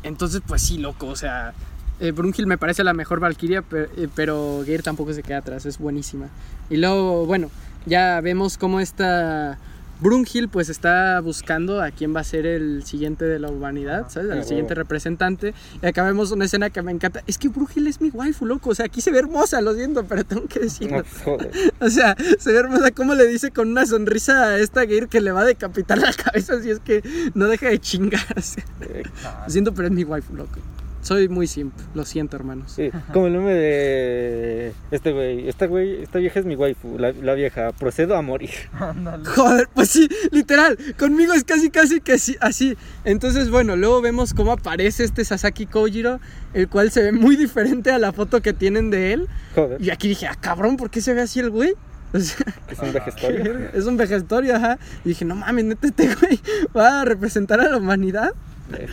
Entonces, 0.03 0.41
pues 0.45 0.61
sí, 0.61 0.77
loco, 0.77 1.07
o 1.07 1.15
sea, 1.15 1.53
eh, 1.99 2.11
Brunhilde 2.11 2.45
me 2.45 2.57
parece 2.57 2.83
la 2.83 2.93
mejor 2.93 3.19
Valkyria, 3.19 3.63
pero, 3.63 3.89
pero 4.15 4.61
Geir 4.65 4.83
tampoco 4.83 5.13
se 5.13 5.23
queda 5.23 5.37
atrás, 5.37 5.65
es 5.65 5.79
buenísima. 5.79 6.27
Y 6.69 6.77
luego, 6.77 7.25
bueno, 7.25 7.49
ya 7.85 8.21
vemos 8.21 8.57
cómo 8.57 8.79
esta 8.79 9.57
Brunhilde 10.01 10.47
pues 10.47 10.67
está 10.69 11.19
buscando 11.21 11.81
a 11.81 11.91
quién 11.91 12.13
va 12.15 12.19
a 12.21 12.23
ser 12.23 12.45
el 12.45 12.83
siguiente 12.83 13.23
de 13.25 13.39
la 13.39 13.49
humanidad, 13.49 14.07
¿sabes? 14.09 14.29
Ah, 14.29 14.33
El 14.33 14.39
huevo. 14.39 14.47
siguiente 14.49 14.73
representante. 14.75 15.53
Y 15.81 15.85
acá 15.85 16.03
vemos 16.03 16.31
una 16.31 16.45
escena 16.45 16.69
que 16.71 16.81
me 16.81 16.91
encanta. 16.91 17.23
Es 17.27 17.37
que 17.37 17.47
Brunhilde 17.49 17.89
es 17.89 18.01
mi 18.01 18.09
waifu, 18.09 18.45
loco. 18.45 18.71
O 18.71 18.75
sea, 18.75 18.85
aquí 18.87 18.99
se 18.99 19.11
ve 19.11 19.19
hermosa, 19.19 19.61
lo 19.61 19.73
siento, 19.75 20.03
pero 20.05 20.23
tengo 20.25 20.47
que 20.47 20.59
decirlo. 20.61 21.03
O 21.79 21.89
sea, 21.89 22.15
se 22.39 22.51
ve 22.51 22.59
hermosa 22.59 22.91
como 22.91 23.15
le 23.15 23.27
dice 23.27 23.51
con 23.51 23.69
una 23.69 23.85
sonrisa 23.85 24.43
a 24.43 24.57
esta 24.59 24.85
Geir 24.85 25.07
que 25.07 25.21
le 25.21 25.31
va 25.31 25.41
a 25.41 25.45
decapitar 25.45 25.97
la 25.97 26.11
cabeza 26.25 26.61
si 26.61 26.69
es 26.71 26.79
que 26.79 27.03
no 27.33 27.47
deja 27.47 27.69
de 27.69 27.79
chingarse. 27.79 28.63
Eh, 28.81 29.03
Lo 29.45 29.49
siento, 29.49 29.73
pero 29.73 29.87
es 29.87 29.93
mi 29.93 30.03
waifu, 30.03 30.35
loco. 30.35 30.59
Soy 31.01 31.29
muy 31.29 31.47
simple, 31.47 31.83
lo 31.93 32.05
siento, 32.05 32.35
hermanos. 32.35 32.73
Sí, 32.75 32.91
como 33.11 33.27
el 33.27 33.33
nombre 33.33 33.53
de 33.55 34.73
este 34.91 35.11
güey. 35.11 35.49
Esta 35.49 35.65
güey, 35.65 36.03
esta 36.03 36.19
vieja 36.19 36.39
es 36.39 36.45
mi 36.45 36.55
waifu, 36.55 36.97
la, 36.99 37.11
la 37.11 37.33
vieja. 37.33 37.71
Procedo 37.71 38.15
a 38.15 38.21
morir. 38.21 38.51
Ándale. 38.73 39.25
Joder, 39.25 39.67
pues 39.73 39.89
sí, 39.89 40.07
literal, 40.31 40.77
conmigo 40.97 41.33
es 41.33 41.43
casi 41.43 41.69
casi 41.69 42.01
que 42.01 42.19
sí, 42.19 42.37
así. 42.39 42.77
Entonces, 43.03 43.49
bueno, 43.49 43.75
luego 43.75 44.01
vemos 44.01 44.33
cómo 44.33 44.51
aparece 44.51 45.03
este 45.03 45.25
Sasaki 45.25 45.65
Kojiro, 45.65 46.19
el 46.53 46.69
cual 46.69 46.91
se 46.91 47.01
ve 47.01 47.11
muy 47.11 47.35
diferente 47.35 47.91
a 47.91 47.97
la 47.97 48.11
foto 48.11 48.41
que 48.41 48.53
tienen 48.53 48.89
de 48.89 49.13
él. 49.13 49.27
Joder, 49.55 49.81
Y 49.81 49.89
aquí 49.89 50.07
dije, 50.07 50.27
ah, 50.27 50.35
cabrón, 50.39 50.77
¿por 50.77 50.89
qué 50.89 51.01
se 51.01 51.13
ve 51.13 51.21
así 51.21 51.39
el 51.39 51.49
güey? 51.49 51.73
O 52.13 52.19
sea, 52.19 52.45
es 52.69 52.79
un 52.79 52.93
vejestorio. 52.93 53.57
es 53.73 53.85
un 53.85 53.97
vejestorio, 53.97 54.55
ajá. 54.55 54.77
Y 55.05 55.09
dije, 55.09 55.25
no 55.25 55.35
mames, 55.35 55.65
neta, 55.65 55.87
este 55.87 56.13
güey 56.15 56.39
va 56.75 57.01
a 57.01 57.05
representar 57.05 57.59
a 57.61 57.69
la 57.69 57.77
humanidad. 57.77 58.33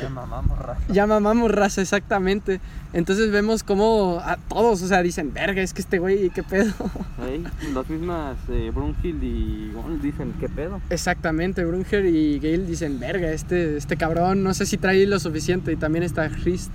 Ya 0.01 0.09
mamamos 0.09 0.59
raza. 0.59 0.81
Ya 0.93 1.07
mamamos 1.07 1.51
raza, 1.51 1.81
exactamente. 1.83 2.61
Entonces 2.93 3.31
vemos 3.31 3.63
cómo 3.63 4.21
a 4.25 4.37
todos, 4.49 4.83
o 4.83 4.89
sea, 4.89 5.03
dicen, 5.03 5.33
verga, 5.33 5.61
es 5.63 5.75
que 5.75 5.81
este 5.83 5.99
güey, 5.99 6.31
¿qué 6.31 6.43
pedo? 6.43 6.73
Ey, 7.29 7.45
las 7.75 7.89
mismas 7.89 8.37
eh, 8.49 8.71
Brunhilde 8.75 9.27
y 9.27 9.73
Gon 9.75 10.01
dicen, 10.01 10.33
¿qué 10.41 10.49
pedo? 10.49 10.81
Exactamente, 10.91 11.65
Brunger 11.65 12.07
y 12.07 12.39
Gale 12.39 12.65
dicen, 12.67 12.99
verga, 13.01 13.31
este, 13.31 13.77
este 13.77 13.97
cabrón, 13.97 14.43
no 14.43 14.55
sé 14.55 14.67
si 14.67 14.77
trae 14.79 15.07
lo 15.07 15.19
suficiente. 15.19 15.73
Y 15.73 15.77
también 15.77 16.03
está 16.03 16.29
Hrist, 16.29 16.73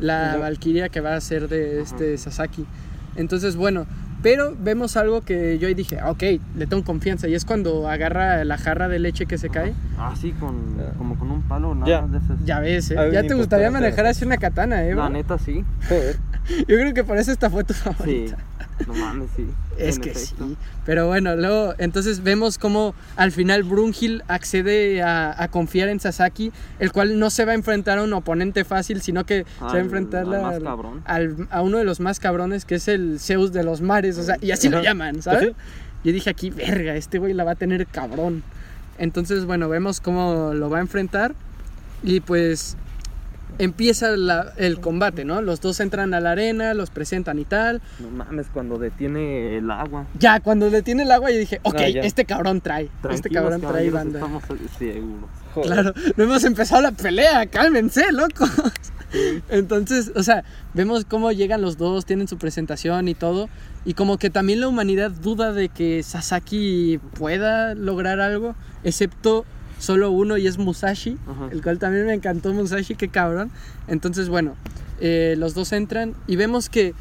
la 0.00 0.32
Ujú. 0.34 0.42
Valkyria 0.42 0.88
que 0.88 1.00
va 1.00 1.16
a 1.16 1.20
ser 1.20 1.48
de 1.48 1.80
este 1.80 2.16
Sasaki. 2.18 2.64
Entonces, 3.16 3.56
bueno, 3.56 3.86
pero 4.22 4.54
vemos 4.58 4.96
algo 4.96 5.22
que 5.22 5.58
yo 5.58 5.68
ahí 5.68 5.74
dije, 5.74 5.98
"Ah, 6.00 6.10
ok, 6.10 6.22
le 6.56 6.66
tengo 6.66 6.82
confianza. 6.84 7.28
Y 7.28 7.34
es 7.34 7.44
cuando 7.44 7.88
agarra 7.88 8.44
la 8.44 8.58
jarra 8.58 8.88
de 8.88 8.98
leche 8.98 9.26
que 9.26 9.38
se 9.38 9.48
cae. 9.48 9.74
Ah, 9.98 10.14
sí, 10.20 10.32
con, 10.32 10.56
como 10.98 11.18
con 11.18 11.30
un 11.30 11.42
palo, 11.42 11.74
nada 11.74 11.86
Ya. 11.86 12.00
más 12.02 12.12
de 12.12 12.18
esas. 12.18 12.44
Ya 12.44 12.60
ves, 12.60 12.90
¿eh? 12.90 12.96
Ya 13.12 13.22
te 13.22 13.34
gustaría 13.34 13.70
manejar 13.70 14.06
así 14.06 14.24
una 14.24 14.36
katana, 14.38 14.84
¿eh? 14.84 14.94
La 14.94 15.02
bro? 15.04 15.10
neta 15.10 15.38
sí. 15.38 15.64
Joder. 15.88 16.16
Yo 16.60 16.64
creo 16.76 16.94
que 16.94 17.04
por 17.04 17.16
eso 17.18 17.30
esta 17.32 17.50
fue 17.50 17.64
tu 17.64 17.74
Sí. 18.04 18.32
No 18.86 18.94
mames, 18.94 19.30
sí. 19.36 19.46
Es 19.76 19.98
que 19.98 20.10
efecto. 20.10 20.48
sí. 20.48 20.56
Pero 20.86 21.06
bueno, 21.06 21.36
luego, 21.36 21.74
entonces 21.78 22.22
vemos 22.22 22.58
cómo 22.58 22.94
al 23.16 23.32
final 23.32 23.62
Brunhild 23.62 24.22
accede 24.28 25.02
a, 25.02 25.34
a 25.42 25.48
confiar 25.48 25.88
en 25.88 26.00
Sasaki, 26.00 26.52
el 26.78 26.92
cual 26.92 27.18
no 27.18 27.30
se 27.30 27.44
va 27.44 27.52
a 27.52 27.54
enfrentar 27.54 27.98
a 27.98 28.02
un 28.02 28.12
oponente 28.12 28.64
fácil, 28.64 29.02
sino 29.02 29.24
que 29.24 29.44
se 29.58 29.64
va 29.64 29.72
a 29.74 29.78
enfrentar 29.80 30.26
al 31.04 31.48
a 31.50 31.62
uno 31.62 31.78
de 31.78 31.84
los 31.84 32.00
más 32.00 32.20
cabrones, 32.20 32.64
que 32.64 32.76
es 32.76 32.88
el 32.88 33.20
Zeus 33.20 33.52
de 33.52 33.62
los 33.64 33.80
mares, 33.80 34.18
o 34.18 34.22
sea, 34.22 34.36
y 34.40 34.50
así 34.50 34.68
lo 34.68 34.82
llaman, 34.82 35.22
¿sabes? 35.22 35.50
Pues 35.50 35.56
Yo 36.04 36.12
dije 36.12 36.30
aquí, 36.30 36.50
verga, 36.50 36.94
este 36.94 37.18
güey 37.18 37.34
la 37.34 37.44
va 37.44 37.52
a 37.52 37.56
tener 37.56 37.86
cabrón. 37.86 38.42
Entonces, 38.98 39.44
bueno, 39.44 39.68
vemos 39.68 40.00
cómo 40.00 40.52
lo 40.54 40.70
va 40.70 40.78
a 40.78 40.80
enfrentar 40.80 41.34
y 42.02 42.20
pues 42.20 42.76
empieza 43.58 44.16
la- 44.16 44.52
el 44.56 44.80
combate, 44.80 45.24
¿no? 45.24 45.42
Los 45.42 45.60
dos 45.60 45.80
entran 45.80 46.14
a 46.14 46.20
la 46.20 46.32
arena, 46.32 46.74
los 46.74 46.90
presentan 46.90 47.38
y 47.38 47.44
tal. 47.44 47.80
No 47.98 48.10
mames, 48.10 48.46
cuando 48.52 48.78
detiene 48.78 49.56
el 49.58 49.70
agua. 49.70 50.06
Ya, 50.18 50.40
cuando 50.40 50.70
detiene 50.70 51.02
el 51.02 51.10
agua, 51.12 51.30
yo 51.30 51.38
dije, 51.38 51.60
ok, 51.62 51.76
Ah, 51.78 51.86
este 51.86 52.24
cabrón 52.24 52.60
trae. 52.60 52.88
este 53.10 53.30
cabrón 53.30 53.60
trae 53.60 53.90
banda. 53.90 54.18
Estamos 54.18 54.42
seguros. 54.78 55.30
Joder. 55.54 55.70
Claro, 55.72 55.94
no 56.16 56.24
hemos 56.24 56.44
empezado 56.44 56.82
la 56.82 56.92
pelea, 56.92 57.46
cálmense, 57.46 58.12
locos. 58.12 58.50
Entonces, 59.48 60.12
o 60.14 60.22
sea, 60.22 60.44
vemos 60.74 61.04
cómo 61.06 61.32
llegan 61.32 61.62
los 61.62 61.78
dos, 61.78 62.04
tienen 62.04 62.28
su 62.28 62.36
presentación 62.38 63.08
y 63.08 63.14
todo, 63.14 63.48
y 63.86 63.94
como 63.94 64.18
que 64.18 64.28
también 64.30 64.60
la 64.60 64.68
humanidad 64.68 65.10
duda 65.10 65.52
de 65.52 65.68
que 65.70 66.02
Sasaki 66.02 67.00
pueda 67.18 67.74
lograr 67.74 68.20
algo, 68.20 68.54
excepto 68.84 69.46
solo 69.78 70.10
uno 70.10 70.36
y 70.36 70.46
es 70.46 70.58
Musashi, 70.58 71.16
Ajá. 71.26 71.48
el 71.50 71.62
cual 71.62 71.78
también 71.78 72.06
me 72.06 72.14
encantó 72.14 72.52
Musashi, 72.52 72.94
qué 72.94 73.08
cabrón. 73.08 73.50
Entonces, 73.86 74.28
bueno, 74.28 74.54
eh, 75.00 75.34
los 75.38 75.54
dos 75.54 75.72
entran 75.72 76.14
y 76.26 76.36
vemos 76.36 76.68
que 76.68 76.94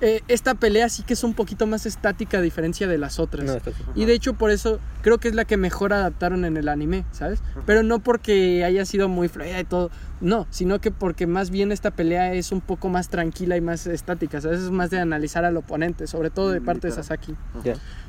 eh, 0.00 0.22
esta 0.28 0.54
pelea 0.54 0.88
sí 0.88 1.02
que 1.02 1.14
es 1.14 1.24
un 1.24 1.34
poquito 1.34 1.66
más 1.66 1.86
estática 1.86 2.38
a 2.38 2.40
diferencia 2.42 2.86
de 2.86 2.98
las 2.98 3.18
otras. 3.18 3.44
No. 3.46 3.56
Y 3.94 4.04
de 4.04 4.12
hecho 4.12 4.34
por 4.34 4.50
eso 4.50 4.78
creo 5.02 5.18
que 5.18 5.28
es 5.28 5.34
la 5.34 5.44
que 5.44 5.56
mejor 5.56 5.92
adaptaron 5.92 6.44
en 6.44 6.56
el 6.56 6.68
anime, 6.68 7.04
¿sabes? 7.12 7.40
Pero 7.64 7.82
no 7.82 8.00
porque 8.00 8.64
haya 8.64 8.84
sido 8.84 9.08
muy 9.08 9.28
fluida 9.28 9.58
y 9.60 9.64
todo, 9.64 9.90
no, 10.20 10.46
sino 10.50 10.80
que 10.80 10.90
porque 10.90 11.26
más 11.26 11.50
bien 11.50 11.72
esta 11.72 11.90
pelea 11.90 12.32
es 12.34 12.52
un 12.52 12.60
poco 12.60 12.88
más 12.88 13.08
tranquila 13.08 13.56
y 13.56 13.60
más 13.60 13.86
estática, 13.86 14.40
¿sabes? 14.40 14.60
Es 14.60 14.70
más 14.70 14.90
de 14.90 14.98
analizar 15.00 15.44
al 15.44 15.56
oponente, 15.56 16.06
sobre 16.06 16.30
todo 16.30 16.50
de 16.50 16.60
Mm, 16.60 16.64
parte 16.64 16.86
de. 16.88 16.92
Sasaki. 16.94 17.34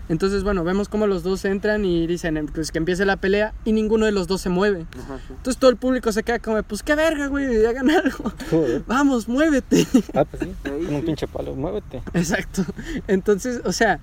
Entonces, 0.07 0.43
bueno, 0.43 0.63
vemos 0.63 0.87
cómo 0.87 1.07
los 1.07 1.23
dos 1.23 1.43
entran 1.45 1.83
y 1.83 2.05
dicen 2.05 2.49
pues, 2.53 2.71
que 2.71 2.77
empiece 2.77 3.05
la 3.05 3.17
pelea 3.17 3.53
y 3.65 3.71
ninguno 3.71 4.05
de 4.05 4.11
los 4.11 4.27
dos 4.27 4.39
se 4.41 4.49
mueve. 4.49 4.85
Ajá, 5.03 5.17
sí. 5.17 5.33
Entonces 5.33 5.57
todo 5.57 5.71
el 5.71 5.77
público 5.77 6.11
se 6.11 6.21
queda 6.21 6.37
como, 6.39 6.61
pues 6.63 6.83
qué 6.83 6.93
verga, 6.95 7.27
güey, 7.27 7.65
hagan 7.65 7.89
algo. 7.89 8.31
Joder. 8.51 8.83
Vamos, 8.87 9.27
muévete. 9.27 9.87
Ah, 10.13 10.25
pues 10.25 10.43
sí. 10.43 10.53
Con 10.63 10.95
un 10.95 11.03
pinche 11.05 11.27
palo. 11.27 11.55
Muévete. 11.55 12.03
Exacto. 12.13 12.63
Entonces, 13.07 13.61
o 13.65 13.71
sea, 13.71 13.99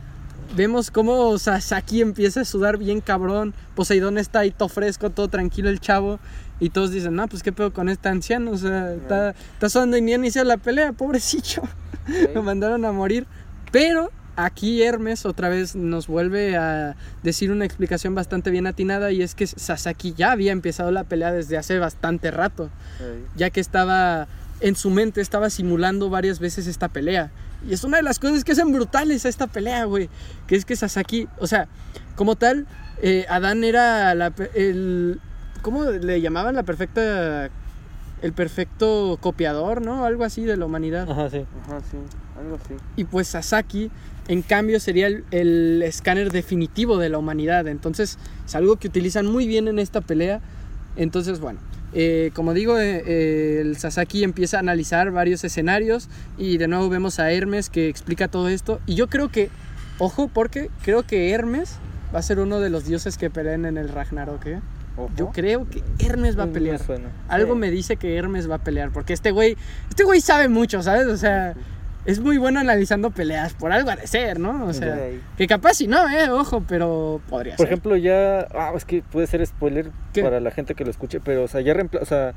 vemos 0.57 0.91
cómo 0.91 1.39
Sasaki 1.39 2.01
empieza 2.01 2.41
a 2.41 2.45
sudar 2.45 2.79
bien 2.79 3.01
cabrón. 3.01 3.55
Poseidón 3.77 4.19
está 4.19 4.41
ahí 4.41 4.51
todo 4.51 4.69
fresco, 4.69 5.11
todo 5.11 5.29
tranquilo 5.29 5.69
el 5.69 5.79
chavo. 5.81 6.19
Y 6.63 6.71
todos 6.71 6.93
dicen, 6.93 7.17
no, 7.17 7.27
pues 7.27 7.43
qué 7.43 7.51
pedo 7.51 7.73
con 7.73 7.89
este 7.89 8.09
anciano. 8.09 8.53
O 8.53 8.57
sea, 8.57 8.95
está, 8.95 9.31
está 9.31 9.69
sudando 9.69 9.97
y 9.97 10.01
ni 10.01 10.13
inició 10.13 10.45
la 10.45 10.59
pelea, 10.59 10.93
pobrecillo. 11.03 11.63
Lo 12.35 12.43
mandaron 12.45 12.85
a 12.85 12.93
morir. 12.93 13.27
Pero 13.73 14.13
aquí 14.37 14.81
Hermes 14.83 15.27
otra 15.27 15.49
vez 15.49 15.75
nos 15.75 16.07
vuelve 16.07 16.57
a 16.57 16.95
decir 17.25 17.51
una 17.51 17.65
explicación 17.65 18.15
bastante 18.15 18.53
bien 18.53 18.69
atinada. 18.69 19.11
Y 19.11 19.23
es 19.23 19.35
que 19.35 19.49
Sasaki 19.49 20.15
ya 20.17 20.31
había 20.31 20.53
empezado 20.53 20.93
la 20.93 21.03
pelea 21.03 21.33
desde 21.33 21.59
hace 21.59 21.81
bastante 21.81 22.31
rato 22.31 22.71
Sí. 22.99 23.05
ya 23.35 23.51
que 23.51 23.61
estaba 23.61 24.29
en 24.61 24.77
su 24.77 24.91
mente, 24.91 25.21
estaba 25.21 25.51
simulando 25.51 26.11
varias 26.11 26.39
veces 26.39 26.69
esta 26.69 26.87
pelea. 26.89 27.33
Y 27.69 27.73
es 27.75 27.83
una 27.83 27.97
de 27.97 28.05
las 28.05 28.21
cosas 28.21 28.45
que 28.45 28.53
hacen 28.53 28.73
brutales 28.73 29.27
a 29.27 29.29
esta 29.29 29.49
pelea, 29.49 29.85
güey. 29.87 30.09
Que 30.47 30.55
es 30.55 30.65
que 30.65 30.77
Sasaki, 30.77 31.27
o 31.41 31.49
sea, 31.49 31.67
como 32.15 32.37
tal, 32.37 32.69
eh, 33.03 33.27
Adán 33.29 33.65
era 33.65 34.15
la, 34.15 34.33
el... 34.55 35.21
¿Cómo 35.63 35.85
le 35.85 36.21
llamaban? 36.21 36.55
La 36.55 36.63
perfecta... 36.65 37.51
El 38.21 38.33
perfecto 38.33 39.19
copiador, 39.21 39.83
¿no? 39.83 40.05
Algo 40.05 40.23
así 40.23 40.45
de 40.45 40.57
la 40.57 40.65
humanidad. 40.65 41.11
Ajá, 41.11 41.29
sí. 41.29 41.45
Ajá, 41.65 41.81
sí. 41.91 41.97
Algo 42.39 42.55
así. 42.55 42.75
Y 42.95 43.03
pues 43.03 43.27
Sasaki, 43.27 43.91
en 44.29 44.43
cambio, 44.43 44.79
sería 44.79 45.09
el, 45.09 45.25
el 45.33 45.83
escáner 45.83 46.31
definitivo 46.31 46.99
de 46.99 47.09
la 47.09 47.19
humanidad. 47.19 47.67
Entonces, 47.67 48.19
es 48.47 48.55
algo 48.55 48.77
que 48.77 48.87
utilizan 48.87 49.27
muy 49.27 49.49
bien 49.49 49.67
en 49.67 49.81
esta 49.81 50.03
pelea. 50.03 50.41
Entonces, 50.95 51.41
bueno, 51.41 51.59
eh, 51.95 52.31
como 52.35 52.55
digo, 52.55 52.79
eh, 52.79 53.03
eh, 53.07 53.59
el 53.61 53.77
Sasaki 53.77 54.23
empieza 54.23 54.59
a 54.59 54.61
analizar 54.61 55.11
varios 55.11 55.43
escenarios 55.43 56.09
y 56.39 56.59
de 56.59 56.69
nuevo 56.69 56.89
vemos 56.89 57.19
a 57.19 57.33
Hermes 57.33 57.71
que 57.71 57.89
explica 57.89 58.29
todo 58.29 58.49
esto. 58.49 58.81
Y 58.87 58.95
yo 58.95 59.09
creo 59.09 59.31
que, 59.31 59.51
ojo, 59.99 60.31
porque 60.33 60.71
creo 60.85 61.03
que 61.03 61.31
Hermes 61.31 61.75
va 62.15 62.21
a 62.21 62.23
ser 62.23 62.39
uno 62.39 62.61
de 62.61 62.71
los 62.71 62.87
dioses 62.87 63.19
que 63.19 63.31
peleen 63.31 63.65
en 63.65 63.77
el 63.77 63.89
Ragnarok. 63.89 64.47
Ojo. 64.97 65.11
Yo 65.17 65.31
creo 65.33 65.69
que 65.69 65.83
Hermes 65.99 66.39
va 66.39 66.43
a 66.45 66.47
Me 66.47 66.53
pelear. 66.53 66.79
suena. 66.79 67.09
Algo 67.29 67.55
Sí. 67.55 67.59
me 67.61 67.71
dice 67.71 67.97
que 67.97 68.17
Hermes 68.17 68.51
va 68.51 68.57
a 68.57 68.59
pelear, 68.65 68.91
porque 68.91 69.13
este 69.13 69.31
güey, 69.31 69.57
este 69.89 70.05
güey 70.05 70.21
sabe 70.21 70.49
mucho, 70.49 70.83
¿sabes? 70.83 71.07
O 71.07 71.17
sea, 71.17 71.55
es 72.05 72.21
muy 72.21 72.37
bueno 72.37 72.59
analizando 72.61 73.11
peleas, 73.11 73.55
por 73.55 73.73
algo 73.73 73.91
ha 73.91 73.97
de 73.97 74.07
ser, 74.07 74.39
¿no? 74.41 74.67
O 74.67 74.73
sea, 74.73 74.99
que 75.37 75.47
capaz 75.47 75.75
si 75.75 75.87
no, 75.87 76.09
eh, 76.11 76.29
ojo, 76.31 76.65
pero 76.69 77.21
podría 77.31 77.57
Por 77.57 77.67
ser. 77.67 77.73
ejemplo, 77.73 77.97
ya. 77.97 78.41
Ah, 78.55 78.73
es 78.77 78.85
que 78.85 79.03
puede 79.03 79.27
ser 79.27 79.47
spoiler 79.47 79.91
¿Qué? 80.13 80.23
para 80.23 80.41
la 80.41 80.51
gente 80.51 80.75
que 80.75 80.85
lo 80.85 80.91
escuche, 80.91 81.21
pero, 81.21 81.45
o 81.45 81.49
sea, 81.49 81.61
ya 81.61 81.73
reempla- 81.75 82.01
o 82.03 82.05
sea, 82.07 82.35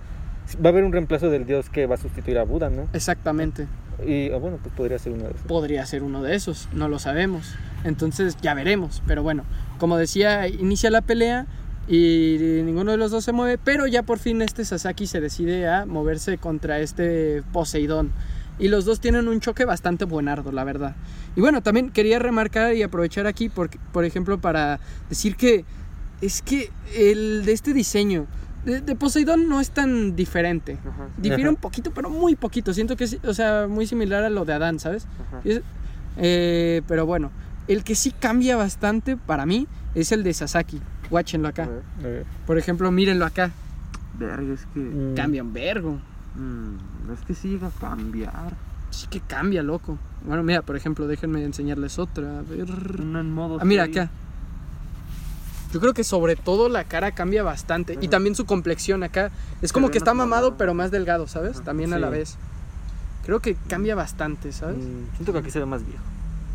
va 0.64 0.70
a 0.70 0.72
haber 0.72 0.84
un 0.84 0.92
reemplazo 0.94 1.30
del 1.32 1.46
dios 1.48 1.70
que 1.72 1.88
va 1.88 1.96
a 1.96 1.98
sustituir 1.98 2.38
a 2.38 2.44
Buda, 2.44 2.70
¿no? 2.70 2.88
Exactamente, 2.94 3.68
Y, 4.06 4.30
ah, 4.32 4.38
bueno, 4.38 4.60
pues 4.62 4.76
podría 4.76 5.00
ser 5.00 5.14
uno 5.14 5.24
de 5.24 5.30
esos. 5.32 5.42
podría 5.48 5.86
ser 5.86 6.04
uno 6.04 6.22
de 6.22 6.36
esos, 6.36 6.68
no 6.74 6.88
lo 6.90 7.00
sabemos. 7.00 7.56
Entonces 7.86 8.38
ya 8.42 8.54
veremos, 8.54 9.02
pero 9.08 9.24
bueno, 9.24 9.46
como 9.80 9.98
decía, 9.98 10.48
inicia 10.48 10.92
la 10.92 11.02
pelea 11.02 11.46
y 11.88 12.62
ninguno 12.64 12.92
de 12.92 12.98
los 12.98 13.12
dos 13.12 13.24
se 13.24 13.32
mueve, 13.32 13.58
pero 13.64 13.86
ya 13.88 14.04
por 14.04 14.18
fin 14.20 14.42
este 14.42 14.66
Sasaki 14.66 15.06
se 15.08 15.22
decide 15.22 15.68
a 15.68 15.86
moverse 15.86 16.38
contra 16.38 16.80
este 16.80 17.44
Poseidón. 17.54 18.12
Y 18.58 18.70
los 18.70 18.86
dos 18.86 19.02
tienen 19.02 19.28
un 19.28 19.42
choque 19.42 19.66
bastante 19.66 20.06
buenardo, 20.06 20.52
la 20.54 20.64
verdad. 20.64 20.96
Y 21.36 21.42
bueno, 21.42 21.62
también 21.62 21.90
quería 21.90 22.20
remarcar 22.20 22.74
y 22.74 22.84
aprovechar 22.84 23.28
aquí, 23.28 23.50
por, 23.50 23.70
por 23.92 24.06
ejemplo, 24.06 24.40
para 24.40 24.80
decir 25.10 25.36
que 25.36 25.66
es 26.22 26.42
que 26.42 26.72
el 26.96 27.44
de 27.46 27.52
este 27.52 27.74
diseño 27.74 28.26
de, 28.64 28.80
de 28.80 28.96
Poseidón 28.96 29.50
no 29.50 29.60
es 29.60 29.72
tan 29.72 30.16
diferente. 30.16 30.78
Ajá, 30.88 31.10
Difiere 31.18 31.50
un 31.50 31.58
poquito, 31.58 31.92
pero 31.94 32.10
muy 32.10 32.36
poquito. 32.36 32.74
Siento 32.74 32.96
que 32.96 33.04
es, 33.04 33.18
o 33.26 33.34
sea, 33.34 33.68
muy 33.70 33.86
similar 33.86 34.24
a 34.24 34.30
lo 34.30 34.46
de 34.46 34.54
Adán, 34.54 34.80
¿sabes? 34.80 35.06
Es- 35.44 35.62
eh, 36.18 36.82
pero 36.88 37.06
bueno, 37.06 37.32
el 37.68 37.84
que 37.84 37.94
sí 37.94 38.12
cambia 38.12 38.56
bastante 38.56 39.18
para 39.18 39.46
mí 39.46 39.68
es 39.96 40.14
el 40.14 40.24
de 40.24 40.34
Sasaki. 40.34 40.80
Guáchenlo 41.10 41.48
acá. 41.48 41.68
Por 42.46 42.58
ejemplo, 42.58 42.92
mírenlo 42.92 43.26
acá. 43.26 43.52
Verga, 44.18 44.54
es 44.54 44.66
que. 44.74 44.80
Mm. 44.80 45.16
Cambia 45.16 45.44
un 45.44 45.54
vergo. 45.54 46.00
mm, 46.36 47.12
es 47.14 47.20
que 47.26 47.34
sí 47.34 47.50
llega 47.50 47.68
a 47.68 47.72
cambiar. 47.72 48.54
Sí 48.92 49.08
que 49.08 49.20
cambia, 49.20 49.62
loco. 49.62 49.98
Bueno, 50.26 50.44
mira, 50.44 50.62
por 50.62 50.76
ejemplo, 50.76 51.08
déjenme 51.08 51.44
enseñarles 51.44 52.00
otra. 52.00 52.40
A 52.40 52.42
ver. 52.42 52.70
Una 53.02 53.20
en 53.20 53.32
modo. 53.32 53.58
Ah, 53.62 53.66
mira 53.66 53.86
serie. 53.86 54.02
acá. 54.02 54.12
Yo 55.74 55.82
creo 55.82 55.94
que 55.94 56.06
sobre 56.06 56.38
todo 56.38 56.70
la 56.70 56.86
cara 56.86 57.12
cambia 57.12 57.44
bastante. 57.44 57.98
Y 58.00 58.08
también 58.08 58.36
su 58.36 58.46
complexión 58.46 59.04
acá. 59.04 59.32
Es 59.62 59.74
como 59.74 59.90
que 59.90 59.98
está 59.98 60.14
mamado, 60.14 60.44
mamado. 60.44 60.58
pero 60.58 60.74
más 60.74 60.92
delgado, 60.92 61.28
¿sabes? 61.28 61.62
También 61.62 61.94
a 61.94 62.00
la 62.00 62.10
vez. 62.10 62.38
Creo 63.26 63.40
que 63.42 63.56
cambia 63.68 63.96
bastante, 63.96 64.54
¿sabes? 64.54 64.78
Mm, 64.78 65.16
siento 65.16 65.34
que 65.34 65.40
aquí 65.40 65.52
se 65.52 65.60
ve 65.60 65.66
más 65.66 65.86
viejo. 65.86 66.04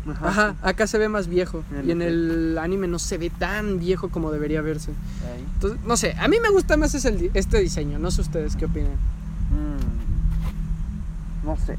Ajá. 0.09 0.27
Ajá, 0.27 0.55
acá 0.63 0.87
se 0.87 0.97
ve 0.97 1.07
más 1.09 1.27
viejo. 1.27 1.63
En 1.77 1.87
Y 1.87 1.91
en 1.91 2.01
el 2.01 2.57
anime 2.57 2.87
no 2.87 2.97
se 2.99 3.17
ve 3.17 3.29
tan 3.29 3.79
viejo 3.79 4.09
como 4.09 4.31
debería 4.31 4.61
verse. 4.61 4.91
Ahí. 4.91 5.45
Entonces, 5.55 5.79
no 5.85 5.95
sé, 5.97 6.15
a 6.19 6.27
mí 6.27 6.37
me 6.41 6.49
gusta 6.49 6.75
más 6.77 6.93
ese- 6.95 7.09
el- 7.09 7.31
este 7.33 7.59
diseño. 7.59 7.99
No 7.99 8.09
sé 8.11 8.21
ustedes 8.21 8.55
qué 8.55 8.65
opinan. 8.65 8.93
Mm, 9.51 11.45
no 11.45 11.57
sé. 11.57 11.77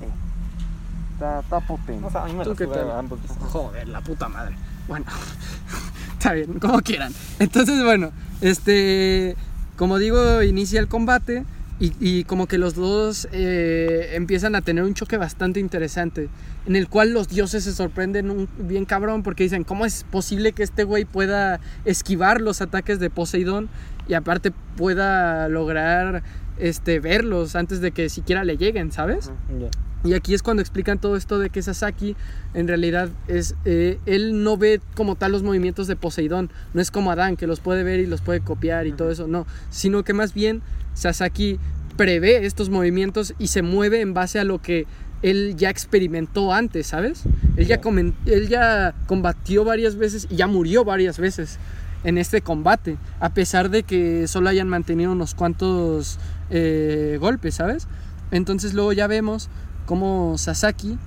Está, 1.14 1.40
está 1.40 1.60
potente. 1.60 2.04
O 2.06 2.10
sea, 2.10 2.24
a 2.24 2.26
mí 2.26 2.34
me 2.34 2.44
¿Tú 2.44 2.54
qué. 2.54 2.66
Joder, 2.66 3.88
la 3.88 4.00
puta 4.00 4.28
madre. 4.28 4.54
Bueno, 4.88 5.06
está 6.18 6.32
bien, 6.32 6.58
como 6.60 6.80
quieran. 6.80 7.12
Entonces, 7.38 7.82
bueno, 7.82 8.10
este, 8.40 9.36
como 9.76 9.98
digo, 9.98 10.42
inicia 10.42 10.80
el 10.80 10.88
combate 10.88 11.44
y, 11.82 11.92
y 12.00 12.24
como 12.24 12.46
que 12.46 12.58
los 12.58 12.74
dos 12.74 13.26
eh, 13.32 14.10
empiezan 14.14 14.54
a 14.54 14.62
tener 14.62 14.84
un 14.84 14.94
choque 14.94 15.16
bastante 15.16 15.58
interesante, 15.58 16.28
en 16.66 16.76
el 16.76 16.88
cual 16.88 17.12
los 17.12 17.28
dioses 17.28 17.64
se 17.64 17.72
sorprenden 17.72 18.30
un- 18.30 18.48
bien 18.56 18.84
cabrón 18.84 19.22
porque 19.22 19.42
dicen, 19.42 19.64
¿cómo 19.64 19.84
es 19.84 20.04
posible 20.10 20.52
que 20.52 20.62
este 20.62 20.84
güey 20.84 21.04
pueda 21.04 21.58
esquivar 21.84 22.40
los 22.40 22.60
ataques 22.62 23.00
de 23.00 23.10
Poseidón 23.10 23.68
y 24.08 24.14
aparte 24.14 24.52
pueda 24.76 25.48
lograr 25.48 26.22
este, 26.58 27.00
verlos 27.00 27.56
antes 27.56 27.80
de 27.80 27.90
que 27.90 28.08
siquiera 28.08 28.44
le 28.44 28.56
lleguen, 28.56 28.92
¿sabes? 28.92 29.32
Ya. 29.60 29.68
Y 30.04 30.14
aquí 30.14 30.34
es 30.34 30.42
cuando 30.42 30.60
explican 30.62 30.98
todo 30.98 31.16
esto 31.16 31.38
de 31.38 31.48
que 31.50 31.62
Sasaki 31.62 32.16
en 32.54 32.66
realidad 32.66 33.08
es 33.28 33.54
eh, 33.64 33.98
él 34.06 34.42
no 34.42 34.56
ve 34.56 34.80
como 34.96 35.14
tal 35.14 35.30
los 35.30 35.44
movimientos 35.44 35.86
de 35.86 35.94
Poseidón, 35.94 36.50
no 36.74 36.80
es 36.80 36.90
como 36.90 37.12
Adán 37.12 37.36
que 37.36 37.46
los 37.46 37.60
puede 37.60 37.84
ver 37.84 38.00
y 38.00 38.06
los 38.06 38.20
puede 38.20 38.40
copiar 38.40 38.88
y 38.88 38.92
todo 38.92 39.10
eso, 39.12 39.28
no, 39.28 39.46
sino 39.70 40.02
que 40.02 40.12
más 40.12 40.34
bien 40.34 40.60
Sasaki 40.94 41.58
prevé 41.96 42.46
estos 42.46 42.70
movimientos 42.70 43.34
y 43.38 43.48
se 43.48 43.62
mueve 43.62 44.00
en 44.00 44.14
base 44.14 44.38
a 44.38 44.44
lo 44.44 44.60
que 44.60 44.86
él 45.22 45.54
ya 45.56 45.70
experimentó 45.70 46.52
antes, 46.52 46.88
¿sabes? 46.88 47.22
Él 47.56 47.66
ya, 47.66 47.80
él 48.26 48.48
ya 48.48 48.94
combatió 49.06 49.64
varias 49.64 49.96
veces 49.96 50.26
y 50.30 50.36
ya 50.36 50.46
murió 50.46 50.84
varias 50.84 51.18
veces 51.18 51.58
en 52.04 52.18
este 52.18 52.40
combate, 52.40 52.96
a 53.20 53.30
pesar 53.30 53.70
de 53.70 53.84
que 53.84 54.26
solo 54.26 54.48
hayan 54.48 54.68
mantenido 54.68 55.12
unos 55.12 55.34
cuantos 55.34 56.18
eh, 56.50 57.16
golpes, 57.20 57.54
¿sabes? 57.54 57.86
Entonces 58.32 58.74
luego 58.74 58.92
ya 58.92 59.06
vemos 59.06 59.48
cómo 59.86 60.36
Sasaki 60.36 60.98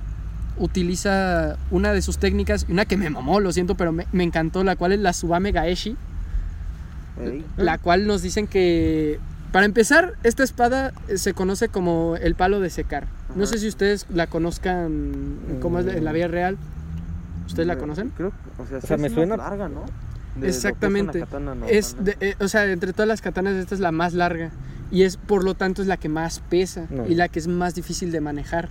utiliza 0.58 1.58
una 1.70 1.92
de 1.92 2.02
sus 2.02 2.18
técnicas, 2.18 2.66
una 2.70 2.86
que 2.86 2.96
me 2.96 3.10
mamó, 3.10 3.42
lo 3.42 3.52
siento, 3.52 3.76
pero 3.76 3.92
me, 3.92 4.08
me 4.14 4.24
encantó, 4.24 4.64
la 4.64 4.78
cual 4.78 4.94
es 4.94 5.00
la 5.00 5.12
Subame 5.12 5.52
Gaeshi, 5.52 5.98
la 7.58 7.78
cual 7.78 8.08
nos 8.08 8.22
dicen 8.22 8.48
que 8.48 9.20
Para 9.56 9.68
empezar, 9.68 10.16
esta 10.24 10.44
espada 10.44 10.92
eh, 11.08 11.18
se 11.18 11.34
conoce 11.34 11.70
como 11.70 12.18
el 12.20 12.36
palo 12.36 12.60
de 12.60 12.70
secar. 12.70 13.08
No 13.38 13.44
Ajá. 13.46 13.54
sé 13.54 13.60
si 13.60 13.70
ustedes 13.70 14.06
la 14.14 14.28
conozcan 14.28 15.38
como 15.62 15.80
es 15.80 15.88
en 15.88 16.04
la 16.04 16.12
vida 16.12 16.28
real. 16.28 16.58
¿Ustedes 17.48 17.66
la 17.66 17.76
De- 17.76 17.80
conocen? 17.80 18.10
Creo, 18.18 18.34
o 18.58 18.66
sea, 18.68 18.82
sí 18.82 18.88
sea, 18.88 18.98
es 18.98 19.02
me 19.02 19.10
suena- 19.10 19.38
larga, 19.38 19.70
¿no? 19.70 19.86
De 20.36 20.42
que 20.42 20.48
es 20.48 20.58
Exactamente. 20.58 21.22
katana 21.22 21.56
Es 21.70 21.94
normal. 21.96 22.16
de- 22.20 22.28
eh, 22.32 22.36
o 22.42 22.50
sea, 22.50 22.66
entre 22.70 22.92
todas 22.92 23.08
las 23.08 23.22
katanas 23.22 23.54
esta 23.56 23.76
es 23.76 23.80
la 23.80 23.94
más 23.94 24.14
larga 24.14 24.52
y 24.92 25.04
es 25.04 25.16
por 25.16 25.46
lo 25.46 25.54
tanto 25.54 25.82
es 25.82 25.88
la 25.88 25.96
que 25.96 26.10
más 26.10 26.42
pesa 26.50 26.88
No. 26.90 27.08
y 27.08 27.16
la 27.16 27.30
que 27.30 27.40
es 27.40 27.48
más 27.48 27.76
difícil 27.76 28.12
de 28.12 28.20
manejar. 28.20 28.68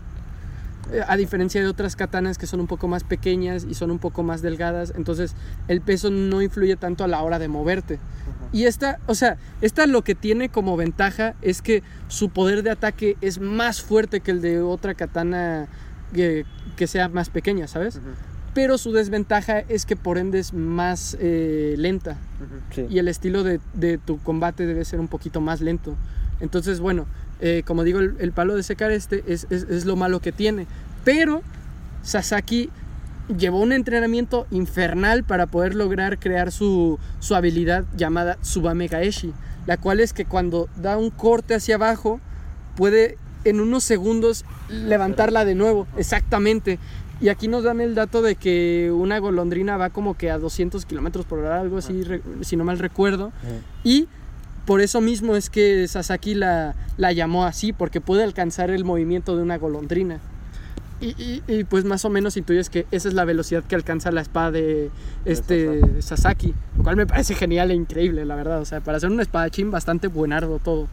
Eh, 0.93 1.03
A 1.07 1.17
diferencia 1.17 1.61
de 1.61 1.67
otras 1.67 1.97
katanas 1.97 2.37
que 2.39 2.47
son 2.47 2.61
un 2.61 2.67
poco 2.67 2.89
más 2.89 3.05
pequeñas 3.05 3.67
y 3.69 3.75
son 3.75 3.91
un 3.91 3.99
poco 3.99 4.23
más 4.23 4.43
delgadas, 4.43 4.93
entonces 4.97 5.35
el 5.69 5.81
peso 5.81 6.11
no 6.11 6.43
influye 6.43 6.77
tanto 6.77 7.05
a 7.05 7.09
la 7.09 7.23
hora 7.23 7.39
de 7.39 7.49
moverte. 7.49 7.99
Y 8.53 8.65
esta, 8.65 8.99
o 9.07 9.15
sea, 9.15 9.37
esta 9.63 9.87
lo 9.87 10.03
que 10.03 10.15
tiene 10.15 10.49
como 10.49 10.77
ventaja 10.77 11.35
es 11.43 11.61
que 11.63 11.83
su 12.09 12.29
poder 12.31 12.63
de 12.63 12.71
ataque 12.71 13.17
es 13.21 13.41
más 13.41 13.83
fuerte 13.83 14.21
que 14.21 14.31
el 14.31 14.41
de 14.41 14.61
otra 14.61 14.95
katana 14.95 15.67
que, 16.15 16.45
que 16.77 16.87
sea 16.87 17.09
más 17.09 17.31
pequeña, 17.31 17.67
¿sabes? 17.67 17.99
Pero 18.55 18.79
su 18.79 18.93
desventaja 18.93 19.59
es 19.59 19.85
que 19.85 19.97
por 19.97 20.19
ende 20.19 20.39
es 20.39 20.53
más 20.53 21.17
eh, 21.19 21.75
lenta. 21.79 22.17
Sí. 22.73 22.87
y 22.89 22.99
el 22.99 23.09
estilo 23.09 23.43
de, 23.43 23.61
de 23.73 23.99
tu 23.99 24.19
combate 24.23 24.67
debe 24.67 24.85
ser 24.85 25.01
un 25.01 25.09
poquito 25.09 25.41
más 25.41 25.61
lento. 25.61 25.97
Entonces, 26.41 26.79
bueno, 26.79 27.07
eh, 27.45 27.63
como 27.67 27.85
digo, 27.85 28.01
el, 28.01 28.17
el 28.19 28.33
palo 28.33 28.57
de 28.57 28.63
secar 28.63 28.91
este 28.91 29.23
es, 29.29 29.47
es- 29.51 29.65
es 29.69 29.85
lo 29.85 29.97
malo 29.97 30.19
que 30.21 30.33
tiene. 30.33 30.67
Pero 31.05 31.43
Sasaki 32.03 32.71
llevó 33.39 33.61
un 33.61 33.73
entrenamiento 33.73 34.47
infernal 34.51 35.25
para 35.25 35.47
poder 35.47 35.75
lograr 35.75 36.19
crear 36.19 36.51
su, 36.53 36.99
su 37.21 37.35
habilidad 37.35 37.85
llamada 37.97 38.37
Tsubame 38.43 38.87
Gaeshi, 38.89 39.33
la 39.67 39.77
cual 39.77 40.01
es 40.01 40.13
que 40.13 40.25
cuando 40.25 40.69
da 40.77 40.97
un 40.99 41.11
corte 41.11 41.55
hacia 41.55 41.77
abajo 41.77 42.21
puede 42.77 43.17
en 43.45 43.61
unos 43.61 43.85
segundos 43.85 44.45
levantarla 44.69 45.45
de 45.45 45.55
nuevo, 45.55 45.87
exactamente. 45.97 46.79
Y 47.21 47.29
aquí 47.29 47.47
nos 47.49 47.63
dan 47.63 47.81
el 47.81 47.95
dato 47.95 48.23
de 48.23 48.35
que 48.35 48.91
una 48.95 49.19
golondrina 49.19 49.77
va 49.77 49.89
como 49.91 50.17
que 50.17 50.31
a 50.31 50.39
200 50.39 50.85
kilómetros 50.85 51.25
por 51.27 51.39
hora, 51.39 51.61
algo 51.61 51.79
así, 51.79 52.03
si 52.43 52.57
no 52.57 52.65
mal 52.65 52.79
recuerdo. 52.79 53.33
Y 53.85 54.09
por 54.67 54.81
eso 54.81 55.01
mismo 55.01 55.37
es 55.37 55.51
que 55.51 55.87
Sasaki 55.89 56.35
la, 56.35 56.75
la 56.97 57.13
llamó 57.13 57.45
así, 57.45 57.73
porque 57.73 58.01
puede 58.01 58.23
alcanzar 58.25 58.71
el 58.71 58.85
movimiento 58.85 59.37
de 59.37 59.43
una 59.43 59.59
golondrina. 59.59 60.21
Y, 61.01 61.09
y- 61.23 61.43
y, 61.49 61.65
pues 61.65 61.85
más 61.85 62.05
o 62.05 62.11
menos 62.11 62.37
intuyes 62.37 62.71
que 62.71 62.87
esa 62.91 63.09
es 63.09 63.15
la 63.15 63.25
velocidad 63.25 63.63
que 63.65 63.75
alcanza 63.75 64.11
la 64.11 64.21
espada 64.23 64.53
de 64.53 64.91
este 65.25 65.81
Sasaki, 66.01 66.55
lo 66.79 66.83
cual 66.85 66.97
me 66.97 67.07
parece 67.07 67.35
genial 67.35 67.71
e 67.71 67.75
increíble, 67.75 68.25
la 68.25 68.37
verdad. 68.37 68.61
O 68.61 68.65
sea, 68.65 68.81
para 68.81 69.01
ser 69.01 69.11
un 69.11 69.21
espadachín 69.21 69.71
bastante 69.71 70.07
buenardo 70.07 70.61
todo. 70.61 70.89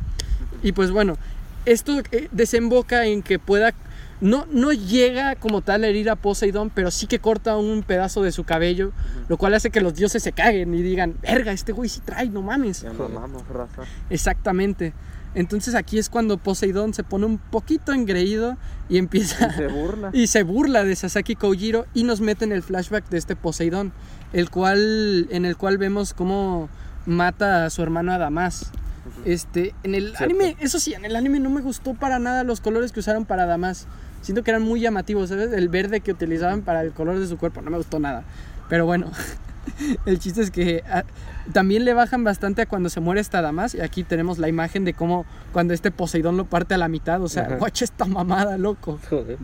Y 0.64 0.72
pues 0.74 0.92
bueno, 0.92 1.18
esto 1.66 2.00
eh, 2.12 2.28
desemboca 2.32 3.06
en 3.06 3.22
que 3.22 3.40
pueda... 3.40 3.74
No, 4.22 4.46
no 4.52 4.72
llega 4.72 5.36
como 5.36 5.62
tal 5.62 5.84
a 5.84 5.88
herir 5.88 6.10
a 6.10 6.16
Poseidón, 6.16 6.70
pero 6.70 6.92
sí 6.92 7.08
que 7.08 7.20
corta 7.20 7.58
un 7.58 7.82
pedazo 7.82 8.22
de 8.22 8.32
su 8.32 8.44
cabello, 8.44 8.92
lo 9.28 9.38
cual 9.38 9.56
hace 9.56 9.72
que 9.72 9.82
los 9.82 9.96
dioses 9.96 10.22
se 10.22 10.32
caguen 10.32 10.74
y 10.76 10.82
digan, 10.84 11.16
verga, 11.22 11.52
este 11.52 11.72
güey 11.72 11.90
sí 11.90 12.02
trae, 12.02 12.30
no 12.30 12.44
mames. 12.44 12.84
Ya 12.84 12.92
raza. 12.92 13.82
Exactamente. 14.12 14.94
Entonces 15.34 15.76
aquí 15.76 15.98
es 15.98 16.10
cuando 16.10 16.38
Poseidón 16.38 16.94
se 16.94 17.04
pone 17.04 17.26
un 17.26 17.38
poquito 17.38 17.94
engreído 17.94 18.58
y 18.90 18.98
empieza 18.98 19.48
Y 19.48 19.58
se 19.58 19.68
burla. 19.68 20.10
y 20.14 20.28
se 20.28 20.44
burla 20.44 20.84
de 20.84 20.96
Sasaki 20.96 21.36
Kojiro 21.36 21.86
y 21.94 22.04
nos 22.04 22.20
mete 22.22 22.46
en 22.46 22.52
el 22.52 22.64
flashback 22.64 23.10
de 23.10 23.18
este 23.18 23.36
Poseidón, 23.36 23.94
el 24.34 24.50
cual 24.50 25.28
en 25.32 25.46
el 25.46 25.56
cual 25.56 25.78
vemos 25.78 26.14
cómo 26.14 26.70
mata 27.06 27.66
a 27.66 27.70
su 27.70 27.82
hermano 27.82 28.12
Adamas. 28.12 28.72
Este, 29.26 29.74
en 29.84 29.96
el 29.96 30.16
Cierto. 30.16 30.24
anime, 30.26 30.56
eso 30.60 30.80
sí, 30.80 30.94
en 30.94 31.06
el 31.06 31.16
anime 31.16 31.40
no 31.40 31.50
me 31.50 31.62
gustó 31.62 31.94
para 31.96 32.20
nada 32.20 32.44
los 32.44 32.62
colores 32.62 32.92
que 32.92 33.00
usaron 33.00 33.26
para 33.26 33.44
Adamas. 33.44 33.88
Siento 34.22 34.44
que 34.44 34.52
eran 34.52 34.64
muy 34.64 34.80
llamativos, 34.80 35.30
¿sabes? 35.30 35.52
El 35.52 35.70
verde 35.70 36.02
que 36.02 36.12
utilizaban 36.12 36.62
para 36.62 36.82
el 36.82 36.92
color 36.92 37.20
de 37.20 37.28
su 37.28 37.38
cuerpo 37.38 37.62
no 37.62 37.72
me 37.72 37.78
gustó 37.78 38.00
nada. 38.00 38.24
Pero 38.70 38.86
bueno, 38.86 39.12
el 40.06 40.20
chiste 40.20 40.42
es 40.42 40.52
que 40.52 40.84
ah, 40.90 41.04
también 41.54 41.86
le 41.86 41.94
bajan 41.94 42.24
bastante 42.24 42.62
a 42.62 42.66
cuando 42.66 42.90
se 42.90 43.00
muere 43.00 43.20
esta 43.20 43.42
Damas. 43.42 43.76
Y 43.76 43.82
aquí 43.82 44.04
tenemos 44.04 44.38
la 44.38 44.48
imagen 44.48 44.86
de 44.86 44.94
cómo 44.94 45.26
cuando 45.52 45.74
este 45.74 45.92
Poseidón 45.92 46.38
lo 46.38 46.46
parte 46.46 46.74
a 46.74 46.78
la 46.78 46.88
mitad. 46.88 47.22
O 47.22 47.28
sea, 47.28 47.58
guacha 47.58 47.86
esta 47.86 48.06
mamada, 48.06 48.58
loco. 48.58 49.00
Joder. 49.10 49.38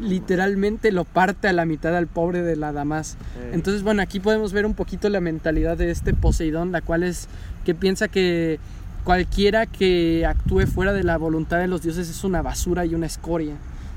Literalmente 0.00 0.90
lo 0.90 1.04
parte 1.04 1.48
a 1.48 1.52
la 1.52 1.66
mitad 1.66 1.96
al 1.96 2.06
pobre 2.06 2.42
de 2.42 2.56
la 2.56 2.72
Damas. 2.72 3.16
Entonces, 3.52 3.82
bueno, 3.82 4.02
aquí 4.02 4.20
podemos 4.20 4.52
ver 4.52 4.66
un 4.66 4.74
poquito 4.74 5.08
la 5.08 5.20
mentalidad 5.20 5.76
de 5.76 5.90
este 5.90 6.14
Poseidón, 6.14 6.72
la 6.72 6.80
cual 6.80 7.02
es 7.02 7.28
que 7.64 7.74
piensa 7.74 8.08
que 8.08 8.58
cualquiera 9.04 9.66
que 9.66 10.24
actúe 10.26 10.66
fuera 10.66 10.92
de 10.92 11.04
la 11.04 11.18
voluntad 11.18 11.58
de 11.58 11.68
los 11.68 11.82
dioses 11.82 12.08
es 12.08 12.24
una 12.24 12.42
basura 12.42 12.86
y 12.86 12.94
una 12.94 13.06
escoria. 13.06 13.54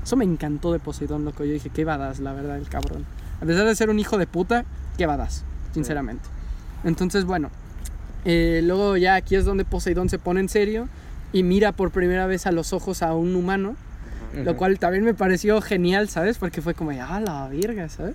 Eso 0.08 0.16
me 0.16 0.24
encantó 0.24 0.72
de 0.72 0.78
Poseidón, 0.78 1.26
loco. 1.26 1.44
Yo 1.44 1.52
dije, 1.52 1.68
qué 1.68 1.84
badass, 1.84 2.20
la 2.20 2.32
verdad, 2.32 2.56
el 2.56 2.66
cabrón. 2.66 3.04
A 3.42 3.44
pesar 3.44 3.66
de 3.66 3.74
ser 3.74 3.90
un 3.90 3.98
hijo 3.98 4.16
de 4.16 4.26
puta, 4.26 4.64
qué 4.96 5.04
badass, 5.04 5.44
sinceramente. 5.74 6.24
Entonces, 6.82 7.26
bueno, 7.26 7.50
eh, 8.24 8.62
luego 8.64 8.96
ya 8.96 9.16
aquí 9.16 9.36
es 9.36 9.44
donde 9.44 9.66
Poseidón 9.66 10.08
se 10.08 10.18
pone 10.18 10.40
en 10.40 10.48
serio 10.48 10.88
y 11.30 11.42
mira 11.42 11.72
por 11.72 11.90
primera 11.90 12.26
vez 12.26 12.46
a 12.46 12.52
los 12.52 12.72
ojos 12.72 13.02
a 13.02 13.12
un 13.12 13.36
humano 13.36 13.76
lo 14.32 14.56
cual 14.56 14.78
también 14.78 15.04
me 15.04 15.12
pareció 15.12 15.60
genial, 15.60 16.08
¿sabes? 16.08 16.38
Porque 16.38 16.62
fue 16.62 16.72
como, 16.72 16.90
ah, 16.90 17.20
la 17.20 17.48
verga, 17.48 17.90
¿sabes? 17.90 18.14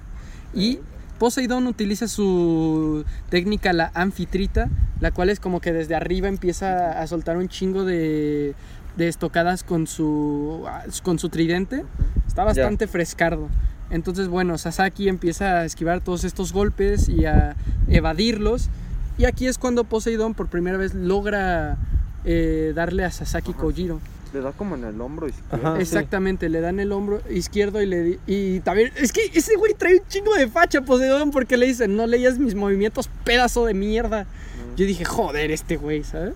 Y 0.55 0.79
Poseidón 1.19 1.67
utiliza 1.67 2.07
su 2.07 3.05
técnica, 3.29 3.71
la 3.71 3.91
anfitrita, 3.93 4.67
la 4.99 5.11
cual 5.11 5.29
es 5.29 5.39
como 5.39 5.61
que 5.61 5.73
desde 5.73 5.93
arriba 5.93 6.27
empieza 6.27 6.99
a 6.99 7.05
soltar 7.05 7.37
un 7.37 7.49
chingo 7.49 7.85
de, 7.85 8.55
de 8.97 9.07
estocadas 9.07 9.63
con 9.63 9.87
su, 9.87 10.65
con 11.03 11.19
su 11.19 11.29
tridente. 11.29 11.83
Está 12.27 12.43
bastante 12.43 12.87
frescardo. 12.87 13.49
Entonces, 13.89 14.27
bueno, 14.27 14.57
Sasaki 14.57 15.07
empieza 15.09 15.59
a 15.59 15.65
esquivar 15.65 16.01
todos 16.01 16.23
estos 16.23 16.51
golpes 16.53 17.09
y 17.09 17.25
a 17.25 17.55
evadirlos. 17.87 18.69
Y 19.17 19.25
aquí 19.25 19.45
es 19.47 19.57
cuando 19.57 19.83
Poseidón 19.83 20.33
por 20.33 20.47
primera 20.47 20.77
vez 20.77 20.93
logra 20.95 21.77
eh, 22.25 22.71
darle 22.75 23.03
a 23.05 23.11
Sasaki 23.11 23.51
Ajá. 23.51 23.59
Kojiro. 23.61 23.99
Le 24.33 24.41
da 24.41 24.51
como 24.51 24.73
en 24.75 24.83
el 24.83 24.99
hombro 24.99 25.27
izquierdo. 25.27 25.55
Ajá. 25.67 25.73
Ah, 25.73 25.75
sí. 25.77 25.83
Exactamente, 25.83 26.49
le 26.49 26.59
dan 26.61 26.79
el 26.79 26.91
hombro 26.91 27.21
izquierdo 27.29 27.79
y 27.83 27.85
le 27.85 28.01
di- 28.01 28.19
y 28.25 28.59
también 28.61 28.91
es 28.95 29.11
que 29.11 29.21
ese 29.31 29.55
güey 29.57 29.75
trae 29.75 29.99
un 29.99 30.07
chingo 30.07 30.33
de 30.33 30.47
facha 30.47 30.81
Poseidón 30.81 31.29
porque 31.29 31.55
le 31.57 31.67
dicen, 31.67 31.95
"No 31.95 32.07
leías 32.07 32.39
mis 32.39 32.55
movimientos, 32.55 33.09
pedazo 33.23 33.65
de 33.67 33.75
mierda." 33.75 34.23
Mm. 34.23 34.75
Yo 34.77 34.85
dije, 34.87 35.05
"Joder, 35.05 35.51
este 35.51 35.77
güey", 35.77 36.03
¿sabes? 36.03 36.33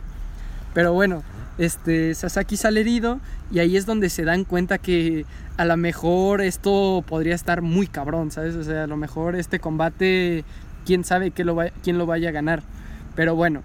Pero 0.76 0.94
bueno, 0.94 1.24
este 1.58 2.14
Sasaki 2.14 2.58
sale 2.58 2.82
herido 2.82 3.20
y 3.52 3.60
ahí 3.60 3.78
es 3.78 3.86
donde 3.86 4.10
se 4.10 4.24
dan 4.24 4.44
cuenta 4.44 4.78
que 4.78 5.26
a 5.58 5.66
lo 5.66 5.78
mejor 5.78 6.42
esto 6.42 7.04
podría 7.08 7.36
estar 7.36 7.62
muy 7.62 7.88
cabrón, 7.88 8.32
¿sabes? 8.32 8.56
O 8.56 8.64
sea, 8.64 8.84
a 8.84 8.88
lo 8.88 8.98
mejor 8.98 9.36
este 9.36 9.60
combate 9.60 10.46
quién 10.86 11.04
sabe 11.04 11.32
qué 11.32 11.44
lo 11.44 11.58
quién 11.84 11.98
lo 11.98 12.06
vaya 12.06 12.30
a 12.30 12.32
ganar. 12.32 12.64
Pero 13.16 13.36
bueno, 13.36 13.64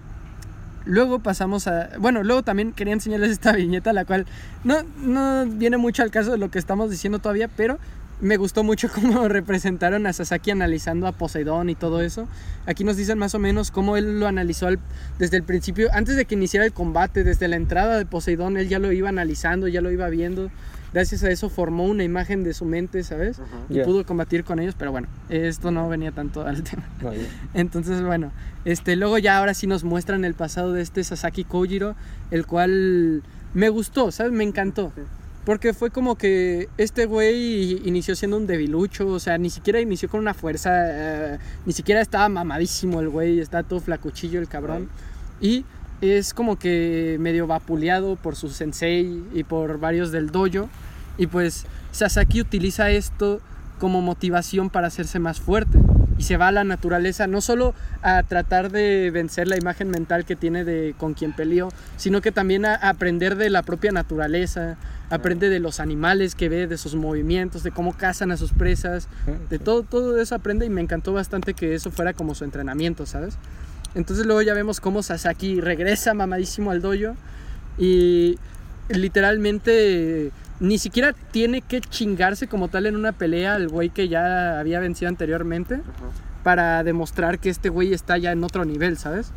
Luego 0.85 1.19
pasamos 1.19 1.67
a... 1.67 1.91
Bueno, 1.97 2.23
luego 2.23 2.43
también 2.43 2.73
quería 2.73 2.93
enseñarles 2.93 3.31
esta 3.31 3.51
viñeta, 3.55 3.93
la 3.93 4.05
cual 4.05 4.25
no, 4.63 4.83
no 4.97 5.45
viene 5.45 5.77
mucho 5.77 6.03
al 6.03 6.11
caso 6.11 6.31
de 6.31 6.37
lo 6.37 6.51
que 6.51 6.59
estamos 6.59 6.89
diciendo 6.89 7.19
todavía, 7.19 7.47
pero 7.47 7.79
me 8.23 8.37
gustó 8.37 8.63
mucho 8.63 8.89
cómo 8.93 9.27
representaron 9.27 10.07
a 10.07 10.13
Sasaki 10.13 10.51
analizando 10.51 11.05
a 11.07 11.11
Poseidón 11.11 11.69
y 11.69 11.75
todo 11.75 12.01
eso. 12.01 12.27
Aquí 12.65 12.83
nos 12.83 12.97
dicen 12.97 13.17
más 13.19 13.35
o 13.35 13.39
menos 13.39 13.69
cómo 13.69 13.97
él 13.97 14.19
lo 14.19 14.27
analizó 14.27 14.67
al- 14.67 14.79
desde 15.19 15.37
el 15.37 15.43
principio, 15.43 15.89
antes 15.93 16.15
de 16.15 16.25
que 16.25 16.35
iniciara 16.35 16.65
el 16.65 16.73
combate, 16.73 17.23
desde 17.23 17.47
la 17.47 17.55
entrada 17.57 17.97
de 17.97 18.05
Poseidón, 18.05 18.57
él 18.57 18.67
ya 18.69 18.79
lo 18.79 18.91
iba 18.91 19.09
analizando, 19.09 19.67
ya 19.67 19.81
lo 19.81 19.91
iba 19.91 20.07
viendo. 20.09 20.49
Gracias 20.93 21.23
a 21.23 21.31
eso 21.31 21.49
formó 21.49 21.85
una 21.85 22.03
imagen 22.03 22.43
de 22.43 22.53
su 22.53 22.65
mente, 22.65 23.03
¿sabes? 23.03 23.39
Y 23.69 23.79
pudo 23.83 24.05
combatir 24.05 24.43
con 24.43 24.59
ellos, 24.59 24.75
pero 24.77 24.91
bueno, 24.91 25.07
esto 25.29 25.71
no 25.71 25.89
venía 25.89 26.11
tanto 26.11 26.45
al 26.45 26.61
tema. 26.63 26.83
Entonces, 27.55 28.01
bueno, 28.03 28.31
este, 28.63 28.95
luego 28.95 29.17
ya 29.17 29.39
ahora 29.39 29.55
sí 29.55 29.65
nos 29.65 29.83
muestran 29.83 30.23
el 30.23 30.35
pasado 30.35 30.71
de 30.71 30.83
este 30.83 31.03
Sasaki 31.03 31.45
Kojiro, 31.45 31.95
el 32.29 32.45
cual 32.45 33.23
me 33.55 33.69
gustó, 33.69 34.11
¿sabes? 34.11 34.31
Me 34.33 34.43
encantó. 34.43 34.91
Sí. 34.95 35.01
Porque 35.45 35.73
fue 35.73 35.89
como 35.89 36.15
que 36.15 36.69
este 36.77 37.05
güey 37.05 37.81
inició 37.85 38.15
siendo 38.15 38.37
un 38.37 38.47
debilucho, 38.47 39.07
o 39.07 39.19
sea, 39.19 39.37
ni 39.37 39.49
siquiera 39.49 39.81
inició 39.81 40.07
con 40.09 40.21
una 40.21 40.33
fuerza, 40.33 40.71
eh, 40.73 41.39
ni 41.65 41.73
siquiera 41.73 41.99
estaba 41.99 42.29
mamadísimo 42.29 43.01
el 43.01 43.09
güey, 43.09 43.39
estaba 43.39 43.63
todo 43.63 43.81
flacuchillo 43.81 44.39
el 44.39 44.47
cabrón. 44.47 44.87
Y 45.41 45.65
es 45.99 46.33
como 46.33 46.57
que 46.57 47.17
medio 47.19 47.47
vapuleado 47.47 48.15
por 48.15 48.35
su 48.35 48.49
sensei 48.49 49.23
y 49.33 49.43
por 49.43 49.79
varios 49.79 50.11
del 50.11 50.31
dojo. 50.31 50.69
Y 51.17 51.27
pues 51.27 51.65
Sasaki 51.91 52.41
utiliza 52.41 52.89
esto 52.91 53.41
como 53.79 54.01
motivación 54.01 54.69
para 54.69 54.87
hacerse 54.87 55.19
más 55.19 55.41
fuerte. 55.41 55.77
Y 56.17 56.23
se 56.23 56.37
va 56.37 56.49
a 56.49 56.51
la 56.51 56.63
naturaleza, 56.63 57.27
no 57.27 57.41
solo 57.41 57.73
a 58.01 58.23
tratar 58.23 58.71
de 58.71 59.11
vencer 59.11 59.47
la 59.47 59.57
imagen 59.57 59.89
mental 59.89 60.25
que 60.25 60.35
tiene 60.35 60.63
de 60.63 60.95
con 60.97 61.15
quien 61.15 61.33
peleó, 61.33 61.69
sino 61.97 62.21
que 62.21 62.31
también 62.31 62.65
a 62.65 62.75
aprender 62.75 63.35
de 63.35 63.49
la 63.49 63.63
propia 63.63 63.91
naturaleza, 63.91 64.77
aprende 65.13 65.49
de 65.49 65.59
los 65.59 65.79
animales 65.79 66.35
que 66.35 66.49
ve, 66.49 66.67
de 66.67 66.77
sus 66.77 66.95
movimientos, 66.95 67.63
de 67.63 67.71
cómo 67.71 67.95
cazan 67.95 68.31
a 68.31 68.37
sus 68.37 68.51
presas, 68.51 69.07
de 69.49 69.59
todo, 69.59 69.83
todo 69.83 70.19
eso 70.19 70.33
aprende 70.35 70.65
y 70.65 70.69
me 70.69 70.81
encantó 70.81 71.13
bastante 71.13 71.53
que 71.53 71.75
eso 71.75 71.91
fuera 71.91 72.13
como 72.13 72.33
su 72.35 72.43
entrenamiento, 72.43 73.05
¿sabes? 73.05 73.37
Entonces 73.95 74.25
luego 74.25 74.41
ya 74.41 74.53
vemos 74.53 74.79
cómo 74.79 75.03
Sasaki 75.03 75.61
regresa 75.61 76.15
mamadísimo 76.15 76.71
al 76.71 76.81
dojo 76.81 77.15
Y 77.77 78.39
literalmente 78.89 80.31
ni 80.59 80.77
siquiera 80.77 81.13
tiene 81.31 81.61
que 81.61 81.81
chingarse 81.81 82.47
como 82.47 82.69
tal 82.69 82.85
en 82.85 82.95
una 82.95 83.11
pelea 83.11 83.55
al 83.55 83.67
güey 83.67 83.89
que 83.89 84.07
ya 84.07 84.59
había 84.59 84.79
vencido 84.79 85.09
anteriormente 85.09 85.81
para 86.43 86.83
demostrar 86.83 87.37
que 87.37 87.49
este 87.49 87.69
güey 87.69 87.93
está 87.93 88.17
ya 88.17 88.31
en 88.31 88.43
otro 88.43 88.65
nivel, 88.65 88.97
¿sabes? 88.97 89.31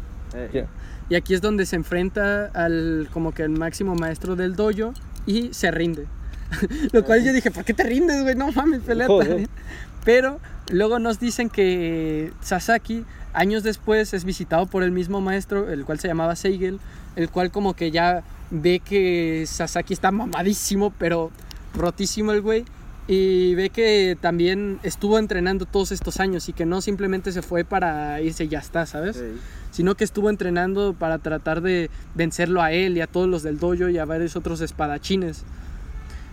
Y 1.09 1.15
aquí 1.15 1.35
es 1.35 1.41
donde 1.41 1.67
se 1.67 1.77
enfrenta 1.77 2.47
al 2.47 3.09
como 3.13 3.33
que 3.33 3.43
el 3.43 3.51
máximo 3.51 3.95
maestro 3.95 4.37
del 4.37 4.57
dojo 4.57 4.95
y 5.27 5.53
se 5.53 5.71
rinde. 5.71 6.07
Lo 6.93 7.05
cual 7.05 7.25
yo 7.25 7.33
dije, 7.33 7.51
¿por 7.51 7.65
qué 7.65 7.75
te 7.75 7.83
rindes, 7.83 8.23
güey? 8.23 8.35
No 8.35 8.53
mames, 8.53 8.81
pelea 8.81 9.07
Joder. 9.07 9.49
Pero 10.05 10.41
luego 10.71 10.99
nos 10.99 11.19
dicen 11.19 11.51
que 11.51 12.33
Sasaki 12.41 13.05
años 13.33 13.63
después 13.63 14.15
es 14.15 14.25
visitado 14.25 14.67
por 14.67 14.83
el 14.83 14.93
mismo 14.93 15.21
maestro, 15.21 15.71
el 15.71 15.85
cual 15.85 15.99
se 15.99 16.09
llamaba 16.09 16.37
Seigel, 16.37 16.79
el 17.17 17.29
cual 17.29 17.51
como 17.51 17.75
que 17.75 17.91
ya 17.91 18.23
ve 18.51 18.81
que 18.81 19.45
Sasaki 19.47 19.93
está 19.93 20.11
mamadísimo, 20.11 20.93
pero 20.99 21.31
rotísimo 21.75 22.33
el 22.33 22.41
güey. 22.41 22.65
Y 23.09 23.55
ve 23.55 23.71
que 23.71 24.17
también 24.21 24.81
estuvo 24.83 25.19
entrenando 25.19 25.65
todos 25.65 25.93
estos 25.93 26.19
años 26.19 26.49
y 26.49 26.53
que 26.53 26.67
no 26.67 26.81
simplemente 26.81 27.31
se 27.31 27.41
fue 27.41 27.65
para 27.65 28.21
irse 28.21 28.45
y 28.45 28.49
ya 28.49 28.59
está, 28.59 28.85
¿sabes? 28.85 29.17
ey. 29.19 29.39
sino 29.71 29.95
que 29.95 30.03
estuvo 30.03 30.29
entrenando 30.29 30.93
para 30.93 31.19
tratar 31.19 31.61
de 31.61 31.89
vencerlo 32.15 32.63
a 32.63 32.73
él 32.73 32.97
y 32.97 33.01
a 33.01 33.07
todos 33.07 33.29
los 33.29 33.45
del 33.45 33.59
dojo 33.59 33.89
y 33.89 33.99
a 33.99 34.05
varios 34.05 34.35
otros 34.35 34.61
espadachines. 34.61 35.45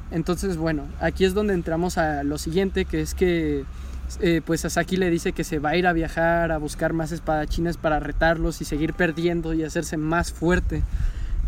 Entonces, 0.09 0.57
bueno, 0.57 0.87
aquí 0.99 1.25
es 1.25 1.33
donde 1.33 1.53
entramos 1.53 1.97
a 1.97 2.23
lo 2.23 2.37
siguiente, 2.37 2.85
que 2.85 3.01
es 3.01 3.13
que 3.13 3.65
eh, 4.19 4.41
pues 4.45 4.61
Sasaki 4.61 4.97
le 4.97 5.09
dice 5.09 5.31
que 5.31 5.43
se 5.43 5.59
va 5.59 5.71
a 5.71 5.77
ir 5.77 5.87
a 5.87 5.93
viajar 5.93 6.51
a 6.51 6.57
buscar 6.57 6.93
más 6.93 7.11
espadachines 7.11 7.77
para 7.77 7.99
retarlos 7.99 8.61
y 8.61 8.65
seguir 8.65 8.93
perdiendo 8.93 9.53
y 9.53 9.63
hacerse 9.63 9.97
más 9.97 10.31
fuerte. 10.31 10.83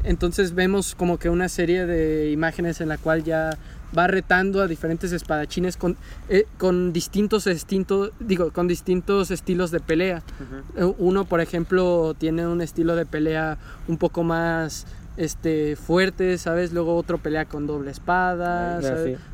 Entonces 0.04 0.54
vemos 0.54 0.96
como 0.96 1.18
que 1.18 1.30
una 1.30 1.50
serie 1.50 1.86
de 1.86 2.32
imágenes 2.32 2.82
en 2.82 2.90
la 2.90 2.98
cual 2.98 3.24
ya 3.24 3.58
va 3.98 4.08
retando 4.08 4.62
a 4.62 4.68
diferentes 4.68 5.12
espadachines 5.12 5.78
con, 5.78 5.96
eh, 6.30 6.46
con 6.58 6.92
distintos 6.94 7.46
distintos 7.46 8.12
digo 8.20 8.52
con 8.52 8.68
distintos 8.68 9.32
estilos 9.32 9.72
de 9.72 9.80
pelea. 9.80 10.24
Eh, 10.76 10.84
Uno, 10.98 11.26
por 11.26 11.42
ejemplo, 11.42 12.16
tiene 12.18 12.48
un 12.48 12.62
estilo 12.62 12.96
de 12.96 13.06
pelea 13.06 13.58
un 13.88 13.98
poco 13.98 14.24
más 14.24 14.86
este, 15.18 15.78
fuerte, 15.78 16.38
¿sabes? 16.38 16.74
Luego 16.74 16.98
otro 16.98 17.18
pelea 17.18 17.46
con 17.46 17.68
doble 17.68 17.90
espada, 17.92 18.80
Ah. 18.80 18.82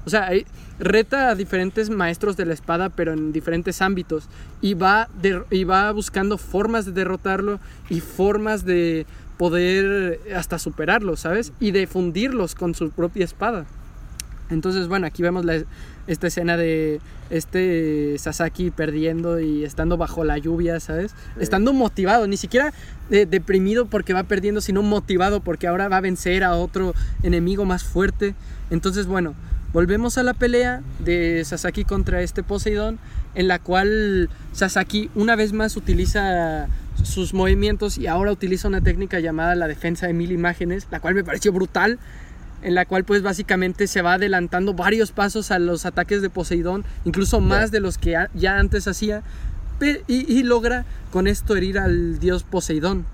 O 0.05 0.09
sea, 0.11 0.27
hay- 0.27 0.45
reta 0.77 1.29
a 1.29 1.35
diferentes 1.35 1.89
maestros 1.89 2.38
de 2.38 2.45
la 2.45 2.53
espada, 2.53 2.89
pero 2.89 3.13
en 3.13 3.31
diferentes 3.33 3.81
ámbitos. 3.81 4.27
Y 4.61 4.75
va, 4.75 5.09
de- 5.23 5.43
y 5.49 5.63
va 5.63 5.91
buscando 5.91 6.38
formas 6.38 6.85
de 6.85 6.91
derrotarlo 6.91 7.59
y 7.89 7.99
formas 7.99 8.63
de 8.63 9.07
poder 9.38 10.19
hasta 10.35 10.59
superarlo, 10.59 11.15
¿sabes? 11.17 11.51
Y 11.59 11.71
de 11.71 11.88
fundirlos 11.88 12.53
con 12.53 12.75
su 12.75 12.91
propia 12.91 13.25
espada. 13.25 13.65
Entonces, 14.51 14.87
bueno, 14.87 15.07
aquí 15.07 15.21
vemos 15.23 15.45
la- 15.45 15.63
esta 16.07 16.27
escena 16.27 16.57
de 16.57 16.99
este 17.29 18.17
Sasaki 18.17 18.69
perdiendo 18.71 19.39
y 19.39 19.63
estando 19.63 19.97
bajo 19.97 20.23
la 20.23 20.37
lluvia, 20.37 20.79
¿sabes? 20.79 21.11
Sí. 21.11 21.17
Estando 21.39 21.73
motivado, 21.73 22.27
ni 22.27 22.37
siquiera 22.37 22.73
eh, 23.09 23.25
deprimido 23.29 23.85
porque 23.85 24.13
va 24.13 24.23
perdiendo, 24.23 24.61
sino 24.61 24.83
motivado 24.83 25.39
porque 25.39 25.67
ahora 25.67 25.87
va 25.89 25.97
a 25.97 26.01
vencer 26.01 26.43
a 26.43 26.55
otro 26.55 26.93
enemigo 27.23 27.65
más 27.65 27.83
fuerte. 27.83 28.35
Entonces, 28.69 29.05
bueno, 29.05 29.33
volvemos 29.73 30.17
a 30.17 30.23
la 30.23 30.33
pelea 30.33 30.81
de 30.99 31.43
Sasaki 31.45 31.85
contra 31.85 32.21
este 32.21 32.43
Poseidón, 32.43 32.99
en 33.35 33.47
la 33.47 33.59
cual 33.59 34.29
Sasaki 34.51 35.09
una 35.15 35.35
vez 35.35 35.53
más 35.53 35.77
utiliza 35.77 36.67
sus 37.03 37.33
movimientos 37.33 37.97
y 37.97 38.07
ahora 38.07 38.31
utiliza 38.31 38.67
una 38.67 38.81
técnica 38.81 39.19
llamada 39.19 39.55
la 39.55 39.67
defensa 39.67 40.07
de 40.07 40.13
mil 40.13 40.31
imágenes, 40.31 40.87
la 40.91 40.99
cual 40.99 41.15
me 41.15 41.23
pareció 41.23 41.51
brutal 41.53 41.99
en 42.61 42.75
la 42.75 42.85
cual 42.85 43.03
pues 43.03 43.21
básicamente 43.21 43.88
se 43.88 44.01
va 44.01 44.13
adelantando 44.13 44.73
varios 44.73 45.11
pasos 45.11 45.51
a 45.51 45.59
los 45.59 45.85
ataques 45.85 46.21
de 46.21 46.29
Poseidón, 46.29 46.85
incluso 47.05 47.41
más 47.41 47.71
de 47.71 47.79
los 47.79 47.97
que 47.97 48.15
ya 48.33 48.57
antes 48.57 48.88
hacía, 48.88 49.23
y, 50.07 50.31
y 50.31 50.43
logra 50.43 50.85
con 51.11 51.27
esto 51.27 51.55
herir 51.55 51.79
al 51.79 52.19
dios 52.19 52.43
Poseidón, 52.43 53.05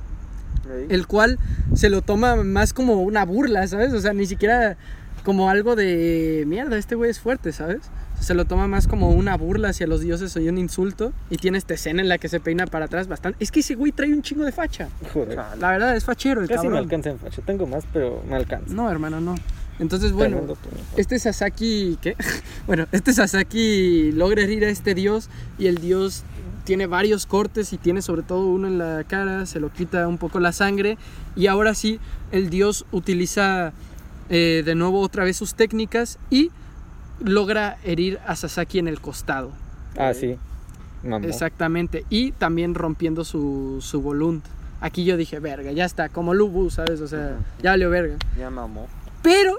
el 0.90 1.08
cual 1.08 1.40
se 1.74 1.90
lo 1.90 2.02
toma 2.02 2.36
más 2.36 2.74
como 2.74 3.02
una 3.02 3.24
burla, 3.26 3.68
¿sabes? 3.68 3.94
O 3.94 4.02
sea, 4.02 4.14
ni 4.14 4.26
siquiera 4.26 4.78
como 5.24 5.50
algo 5.50 5.76
de 5.76 6.44
mierda, 6.48 6.78
este 6.78 6.96
güey 6.96 7.10
es 7.10 7.20
fuerte, 7.20 7.52
¿sabes? 7.52 7.82
Se 8.20 8.34
lo 8.34 8.46
toma 8.46 8.68
más 8.68 8.88
como 8.88 9.12
una 9.12 9.38
burla 9.38 9.70
hacia 9.70 9.88
los 9.88 10.02
dioses 10.02 10.36
o 10.36 10.40
un 10.40 10.58
insulto 10.58 11.14
y 11.30 11.38
tiene 11.38 11.58
esta 11.58 11.76
escena 11.76 12.02
en 12.02 12.10
la 12.10 12.18
que 12.18 12.30
se 12.30 12.40
peina 12.40 12.66
para 12.66 12.86
atrás 12.86 13.08
bastante. 13.08 13.38
Es 13.44 13.52
que 13.52 13.60
ese 13.62 13.76
güey 13.76 13.92
trae 13.92 14.12
un 14.12 14.22
chingo 14.22 14.44
de 14.44 14.52
facha. 14.52 14.90
Joder. 15.14 15.36
Chale. 15.36 15.62
La 15.62 15.72
verdad 15.72 15.96
es 15.96 16.04
fachero 16.04 16.42
el 16.42 16.48
Casi 16.48 16.60
me 16.60 16.74
cabrón. 16.74 16.84
alcanza 16.84 17.10
en 17.12 17.20
facha. 17.20 17.42
Tengo 17.44 17.68
más, 17.68 17.86
pero 17.94 18.24
me 18.28 18.36
alcanza. 18.36 18.74
No, 18.74 18.90
hermano, 18.90 19.22
no. 19.22 19.36
Entonces, 19.80 20.12
bueno, 20.12 20.42
este 20.96 21.20
Sasaki, 21.20 21.98
¿qué? 22.02 22.16
Bueno, 22.66 22.88
este 22.92 23.14
Sasaki 23.14 24.12
logra 24.12 24.42
herir 24.42 24.66
a 24.66 24.70
este 24.70 24.96
dios 24.96 25.30
y 25.60 25.68
el 25.68 25.78
dios 25.78 26.24
tiene 26.64 26.86
varios 26.88 27.26
cortes 27.26 27.72
y 27.72 27.78
tiene 27.78 28.02
sobre 28.02 28.24
todo 28.24 28.48
uno 28.48 28.68
en 28.68 28.78
la 28.78 29.06
cara, 29.08 29.46
se 29.46 29.60
lo 29.62 29.72
quita 29.72 30.06
un 30.08 30.18
poco 30.18 30.40
la 30.42 30.52
sangre 30.52 30.98
y 31.36 31.48
ahora 31.48 31.74
sí 31.76 32.00
el 32.34 32.50
dios 32.50 32.86
utiliza 32.92 33.72
eh, 34.30 34.64
de 34.66 34.76
nuevo 34.76 35.00
otra 35.00 35.24
vez 35.24 35.38
sus 35.38 35.54
técnicas 35.54 36.20
y 36.30 36.52
logra 37.20 37.78
herir 37.84 38.20
a 38.26 38.36
Sasaki 38.36 38.80
en 38.80 38.88
el 38.88 39.00
costado. 39.02 39.52
Ah, 39.98 40.14
sí. 40.14 40.38
Mamó. 41.04 41.28
Exactamente. 41.28 42.06
Y 42.10 42.32
también 42.34 42.76
rompiendo 42.76 43.24
su, 43.24 43.78
su 43.82 44.02
volunt. 44.02 44.44
Aquí 44.82 45.06
yo 45.06 45.18
dije, 45.18 45.40
verga, 45.40 45.72
ya 45.72 45.86
está, 45.86 46.10
como 46.10 46.34
Lubu, 46.34 46.70
¿sabes? 46.70 47.02
O 47.02 47.08
sea, 47.08 47.34
Ujú. 47.34 47.64
ya 47.64 47.72
valió 47.72 47.90
verga. 47.90 48.16
Ya 48.38 48.50
mamó. 48.50 48.88
Pero, 49.24 49.56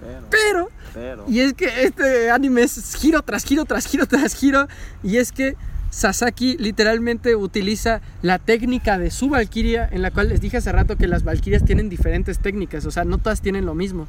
Pero. 0.00 0.20
pero, 0.30 0.68
Pero. 0.94 1.24
y 1.28 1.40
es 1.40 1.54
que 1.54 1.84
este 1.84 2.30
anime 2.30 2.62
es 2.62 2.94
giro 2.96 3.22
tras 3.22 3.44
giro 3.44 3.64
tras 3.64 3.86
giro 3.86 4.06
tras 4.06 4.34
giro. 4.34 4.68
Y 5.02 5.16
es 5.16 5.32
que 5.32 5.56
Sasaki 5.90 6.56
literalmente 6.58 7.34
utiliza 7.36 8.00
la 8.22 8.38
técnica 8.38 8.98
de 8.98 9.10
su 9.10 9.28
Valkyria, 9.28 9.88
en 9.90 10.00
la 10.02 10.10
cual 10.10 10.28
les 10.28 10.40
dije 10.40 10.56
hace 10.56 10.72
rato 10.72 10.96
que 10.96 11.06
las 11.08 11.22
Valkyrias 11.24 11.64
tienen 11.64 11.88
diferentes 11.88 12.38
técnicas, 12.38 12.86
o 12.86 12.90
sea, 12.90 13.04
no 13.04 13.18
todas 13.18 13.40
tienen 13.42 13.66
lo 13.66 13.74
mismo. 13.74 14.06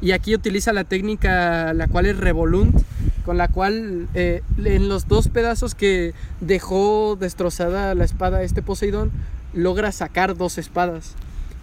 Y 0.00 0.12
aquí 0.12 0.34
utiliza 0.34 0.72
la 0.72 0.84
técnica, 0.84 1.72
la 1.72 1.88
cual 1.88 2.06
es 2.06 2.16
Revolunt, 2.18 2.82
con 3.24 3.38
la 3.38 3.48
cual 3.48 4.08
eh, 4.14 4.42
en 4.64 4.88
los 4.88 5.08
dos 5.08 5.28
pedazos 5.28 5.74
que 5.74 6.14
dejó 6.40 7.16
destrozada 7.18 7.94
la 7.94 8.04
espada 8.04 8.42
este 8.42 8.62
Poseidón, 8.62 9.10
logra 9.52 9.90
sacar 9.92 10.36
dos 10.36 10.58
espadas. 10.58 11.14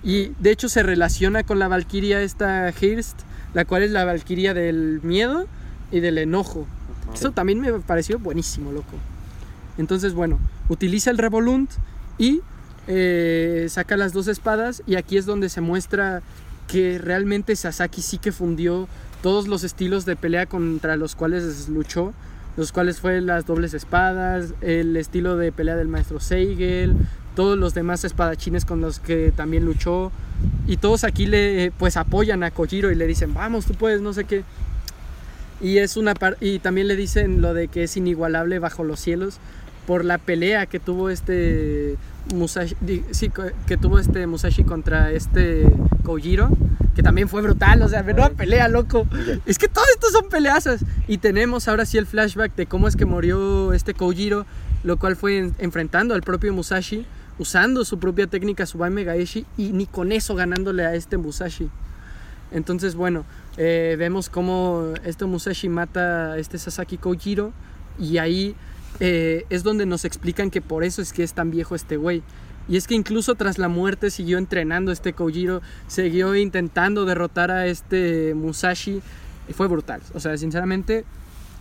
Y 0.04 0.32
de 0.40 0.52
hecho 0.52 0.68
se 0.68 0.84
relaciona 0.84 1.44
con 1.44 1.60
la 1.60 1.68
Valkyria 1.68 2.22
esta 2.22 2.74
Hirst, 2.80 3.20
la 3.54 3.66
cual 3.66 3.84
es 3.84 3.92
la 3.92 4.04
Valkyria 4.04 4.54
del 4.54 5.00
miedo 5.04 5.48
y 5.92 6.00
del 6.00 6.18
enojo. 6.18 6.68
Ajá. 7.04 7.14
Eso 7.14 7.32
también 7.32 7.62
me 7.62 7.72
pareció 7.80 8.20
buenísimo, 8.20 8.72
loco. 8.72 8.98
Entonces, 9.78 10.14
bueno, 10.14 10.40
utiliza 10.70 11.12
el 11.12 11.18
Revolunt 11.18 11.72
y 12.18 12.42
eh, 12.88 13.68
saca 13.70 13.96
las 13.96 14.12
dos 14.12 14.28
espadas 14.28 14.84
y 14.86 14.96
aquí 14.96 15.18
es 15.18 15.26
donde 15.26 15.48
se 15.48 15.62
muestra 15.62 16.22
que 16.68 16.98
realmente 16.98 17.56
Sasaki 17.56 18.02
sí 18.02 18.18
que 18.18 18.32
fundió 18.32 18.88
todos 19.22 19.48
los 19.48 19.64
estilos 19.64 20.06
de 20.06 20.16
pelea 20.16 20.46
contra 20.46 20.98
los 20.98 21.16
cuales 21.16 21.70
luchó, 21.70 22.14
los 22.58 22.72
cuales 22.72 23.00
fue 23.00 23.22
las 23.22 23.46
dobles 23.46 23.74
espadas, 23.74 24.54
el 24.62 24.96
estilo 24.98 25.38
de 25.38 25.52
pelea 25.52 25.76
del 25.76 25.88
maestro 25.88 26.20
Seigel, 26.20 26.96
todos 27.36 27.58
los 27.58 27.74
demás 27.74 28.04
espadachines 28.04 28.64
con 28.66 28.82
los 28.82 29.00
que 29.00 29.32
también 29.36 29.66
luchó 29.66 30.12
y 30.68 30.78
todos 30.78 31.04
aquí 31.04 31.26
le 31.26 31.72
pues 31.80 31.98
apoyan 31.98 32.44
a 32.44 32.52
Kojiro 32.52 32.92
y 32.92 32.96
le 32.96 33.08
dicen, 33.08 33.34
"Vamos, 33.34 33.66
tú 33.66 33.74
puedes", 33.74 34.02
no 34.02 34.14
sé 34.14 34.26
qué. 34.26 34.44
Y 35.62 35.78
es 35.78 35.96
una 35.98 36.14
par- 36.14 36.38
y 36.42 36.60
también 36.60 36.88
le 36.88 36.96
dicen 36.96 37.42
lo 37.42 37.54
de 37.54 37.70
que 37.70 37.84
es 37.84 37.96
inigualable 37.98 38.60
bajo 38.60 38.84
los 38.84 39.00
cielos 39.00 39.38
por 39.88 40.06
la 40.06 40.18
pelea 40.18 40.66
que 40.66 40.80
tuvo 40.80 41.10
este 41.10 41.98
Musashi, 42.34 42.76
sí, 43.12 43.30
que 43.68 43.78
tuvo 43.78 44.00
este 44.00 44.26
Musashi 44.28 44.64
contra 44.64 45.12
este 45.12 45.66
Kojiro, 46.04 46.50
que 46.96 47.04
también 47.04 47.28
fue 47.28 47.42
brutal, 47.42 47.82
o 47.82 47.90
sea, 47.90 48.04
menuda 48.04 48.30
pelea, 48.30 48.68
loco. 48.68 49.06
Es 49.46 49.58
que 49.58 49.68
todo 49.68 49.84
esto 49.94 50.08
son 50.12 50.30
peleazas. 50.30 50.86
Y 51.08 51.18
tenemos 51.18 51.68
ahora 51.68 51.86
sí 51.86 51.98
el 51.98 52.06
flashback 52.06 52.56
de 52.56 52.66
cómo 52.66 52.88
es 52.88 52.96
que 52.96 53.06
murió 53.06 53.74
este 53.74 53.94
Kojiro, 53.94 54.46
lo 54.84 54.98
cual 54.98 55.16
fue 55.16 55.38
en- 55.38 55.56
enfrentando 55.60 56.14
al 56.14 56.22
propio 56.22 56.54
Musashi, 56.54 57.06
usando 57.40 57.84
su 57.84 58.00
propia 58.00 58.28
técnica 58.28 58.66
Subai 58.66 58.92
Megaeshi 58.92 59.46
y 59.58 59.72
ni 59.72 59.86
con 59.88 60.12
eso 60.12 60.36
ganándole 60.36 60.86
a 60.86 60.94
este 60.96 61.18
Musashi. 61.18 61.70
Entonces, 62.52 62.94
bueno, 62.96 63.26
eh, 63.58 63.96
vemos 63.98 64.30
cómo 64.30 64.94
este 65.04 65.26
Musashi 65.26 65.68
mata 65.70 66.34
a 66.34 66.38
este 66.38 66.58
Sasaki 66.60 66.98
Kojiro 66.98 67.52
y 68.00 68.18
ahí 68.20 68.56
eh, 69.00 69.46
es 69.50 69.64
donde 69.64 69.86
nos 69.86 70.06
explican 70.06 70.50
que 70.50 70.62
por 70.62 70.84
eso 70.84 71.02
es 71.02 71.14
que 71.14 71.24
es 71.24 71.34
tan 71.34 71.52
viejo 71.52 71.76
este 71.76 71.98
güey. 71.98 72.24
Y 72.68 72.78
es 72.78 72.88
que 72.88 72.96
incluso 72.96 73.36
tras 73.36 73.58
la 73.58 73.68
muerte 73.68 74.10
siguió 74.10 74.38
entrenando 74.38 74.92
este 74.92 75.14
Kojiro, 75.14 75.62
siguió 75.88 76.36
intentando 76.36 77.06
derrotar 77.06 77.52
a 77.52 77.68
este 77.68 78.34
Musashi 78.36 79.02
y 79.50 79.54
fue 79.54 79.68
brutal. 79.68 80.02
O 80.14 80.20
sea, 80.20 80.38
sinceramente, 80.38 81.04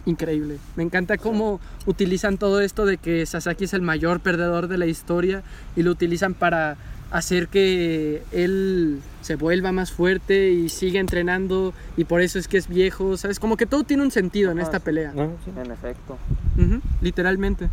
increíble. 0.07 0.59
Me 0.77 0.83
encanta 0.83 1.19
cómo 1.19 1.61
utilizan 1.87 2.39
todo 2.39 2.61
esto 2.61 2.87
de 2.87 2.99
que 2.99 3.27
Sasaki 3.27 3.65
es 3.65 3.75
el 3.75 3.83
mayor 3.83 4.21
perdedor 4.21 4.69
de 4.69 4.79
la 4.79 4.87
historia 4.87 5.43
y 5.77 5.83
lo 5.83 5.91
utilizan 5.91 6.35
para 6.35 6.77
hacer 7.13 7.49
que 7.49 8.23
él 8.33 9.01
se 9.21 9.37
vuelva 9.37 9.71
más 9.71 9.93
fuerte 9.93 10.51
y 10.51 10.69
siga 10.71 10.99
entrenando 10.99 11.75
y 11.97 12.05
por 12.05 12.23
eso 12.23 12.39
es 12.39 12.49
que 12.49 12.57
es 12.57 12.69
viejo, 12.69 13.17
¿sabes? 13.17 13.39
Como 13.39 13.57
que 13.57 13.67
todo 13.67 13.85
tiene 13.85 14.03
un 14.03 14.11
sentido 14.11 14.51
en 14.51 14.59
esta 14.59 14.81
pelea. 14.81 15.13
No, 15.15 15.37
sí. 15.45 15.53
En 15.57 15.71
efecto. 15.71 16.19
Literalmente. 17.01 17.69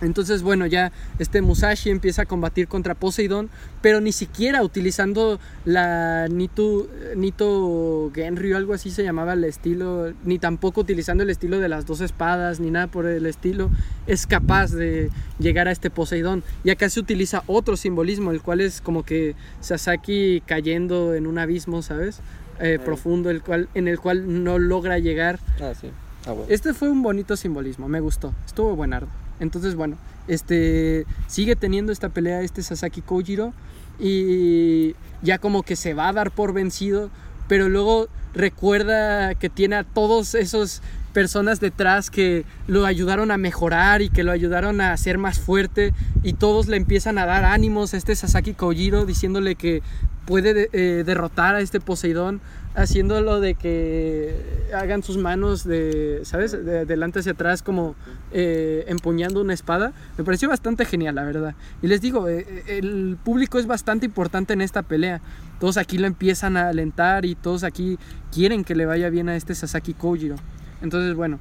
Entonces, 0.00 0.42
bueno, 0.42 0.66
ya 0.66 0.92
este 1.18 1.42
Musashi 1.42 1.90
empieza 1.90 2.22
a 2.22 2.26
combatir 2.26 2.68
contra 2.68 2.94
Poseidón, 2.94 3.50
pero 3.82 4.00
ni 4.00 4.12
siquiera 4.12 4.62
utilizando 4.62 5.40
la 5.64 6.28
Nito, 6.28 6.88
Nito 7.16 8.10
Genryu, 8.14 8.56
algo 8.56 8.74
así 8.74 8.90
se 8.90 9.02
llamaba 9.02 9.32
el 9.32 9.44
estilo, 9.44 10.12
ni 10.24 10.38
tampoco 10.38 10.82
utilizando 10.82 11.22
el 11.22 11.30
estilo 11.30 11.58
de 11.58 11.68
las 11.68 11.86
dos 11.86 12.00
espadas, 12.00 12.60
ni 12.60 12.70
nada 12.70 12.86
por 12.86 13.06
el 13.06 13.26
estilo, 13.26 13.70
es 14.06 14.26
capaz 14.26 14.72
de 14.72 15.10
llegar 15.38 15.68
a 15.68 15.72
este 15.72 15.90
Poseidón. 15.90 16.42
Y 16.64 16.70
acá 16.70 16.88
se 16.88 17.00
utiliza 17.00 17.42
otro 17.46 17.76
simbolismo, 17.76 18.30
el 18.30 18.40
cual 18.40 18.60
es 18.60 18.80
como 18.80 19.02
que 19.04 19.34
Sasaki 19.60 20.42
cayendo 20.46 21.14
en 21.14 21.26
un 21.26 21.38
abismo, 21.38 21.82
¿sabes? 21.82 22.20
Eh, 22.60 22.78
profundo, 22.84 23.30
el 23.30 23.40
cual, 23.42 23.68
en 23.74 23.86
el 23.86 24.00
cual 24.00 24.42
no 24.42 24.58
logra 24.58 24.98
llegar 24.98 25.38
Ah, 25.60 25.72
sí. 25.80 25.90
Ah, 26.26 26.32
bueno. 26.32 26.46
este 26.48 26.74
fue 26.74 26.88
un 26.88 27.02
bonito 27.02 27.36
simbolismo, 27.36 27.86
me 27.88 28.00
gustó, 28.00 28.34
estuvo 28.46 28.74
buenardo. 28.74 29.06
Entonces, 29.40 29.74
bueno, 29.74 29.96
este 30.26 31.06
sigue 31.26 31.56
teniendo 31.56 31.92
esta 31.92 32.08
pelea 32.08 32.42
este 32.42 32.62
Sasaki 32.62 33.00
Kojiro 33.02 33.52
y 33.98 34.94
ya 35.22 35.38
como 35.38 35.62
que 35.62 35.76
se 35.76 35.94
va 35.94 36.08
a 36.08 36.12
dar 36.12 36.30
por 36.30 36.52
vencido, 36.52 37.10
pero 37.48 37.68
luego 37.68 38.08
recuerda 38.34 39.34
que 39.34 39.48
tiene 39.48 39.76
a 39.76 39.84
todos 39.84 40.34
esos 40.34 40.82
personas 41.12 41.58
detrás 41.60 42.10
que 42.10 42.44
lo 42.66 42.84
ayudaron 42.84 43.30
a 43.30 43.38
mejorar 43.38 44.02
y 44.02 44.10
que 44.10 44.22
lo 44.22 44.30
ayudaron 44.30 44.80
a 44.80 44.96
ser 44.96 45.18
más 45.18 45.40
fuerte 45.40 45.92
y 46.22 46.34
todos 46.34 46.68
le 46.68 46.76
empiezan 46.76 47.18
a 47.18 47.26
dar 47.26 47.44
ánimos 47.44 47.94
a 47.94 47.96
este 47.96 48.14
Sasaki 48.14 48.54
Kojiro 48.54 49.06
diciéndole 49.06 49.54
que 49.54 49.82
puede 50.26 50.52
de- 50.54 50.68
eh, 50.72 51.02
derrotar 51.04 51.54
a 51.54 51.60
este 51.60 51.80
Poseidón 51.80 52.40
haciéndolo 52.78 53.40
de 53.40 53.56
que 53.56 54.68
hagan 54.72 55.02
sus 55.02 55.18
manos 55.18 55.64
de, 55.64 56.20
¿sabes? 56.22 56.52
De 56.52 56.80
adelante 56.80 57.18
hacia 57.18 57.32
atrás 57.32 57.60
como 57.62 57.96
eh, 58.30 58.84
empuñando 58.86 59.40
una 59.40 59.52
espada. 59.52 59.92
Me 60.16 60.22
pareció 60.22 60.48
bastante 60.48 60.84
genial, 60.84 61.16
la 61.16 61.24
verdad. 61.24 61.54
Y 61.82 61.88
les 61.88 62.00
digo, 62.00 62.28
eh, 62.28 62.46
eh, 62.48 62.78
el 62.78 63.18
público 63.22 63.58
es 63.58 63.66
bastante 63.66 64.06
importante 64.06 64.52
en 64.52 64.60
esta 64.60 64.82
pelea. 64.82 65.20
Todos 65.58 65.76
aquí 65.76 65.98
lo 65.98 66.06
empiezan 66.06 66.56
a 66.56 66.68
alentar 66.68 67.24
y 67.24 67.34
todos 67.34 67.64
aquí 67.64 67.98
quieren 68.32 68.62
que 68.62 68.76
le 68.76 68.86
vaya 68.86 69.10
bien 69.10 69.28
a 69.28 69.34
este 69.34 69.56
Sasaki 69.56 69.94
Kojiro. 69.94 70.36
Entonces, 70.80 71.16
bueno, 71.16 71.40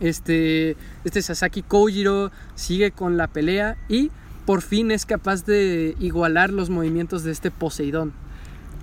este, 0.00 0.76
este 1.04 1.20
Sasaki 1.20 1.62
Kojiro 1.62 2.32
sigue 2.54 2.90
con 2.90 3.18
la 3.18 3.26
pelea 3.26 3.76
y 3.90 4.10
por 4.46 4.62
fin 4.62 4.92
es 4.92 5.04
capaz 5.04 5.44
de 5.44 5.94
igualar 6.00 6.50
los 6.50 6.70
movimientos 6.70 7.22
de 7.22 7.32
este 7.32 7.50
Poseidón. 7.50 8.14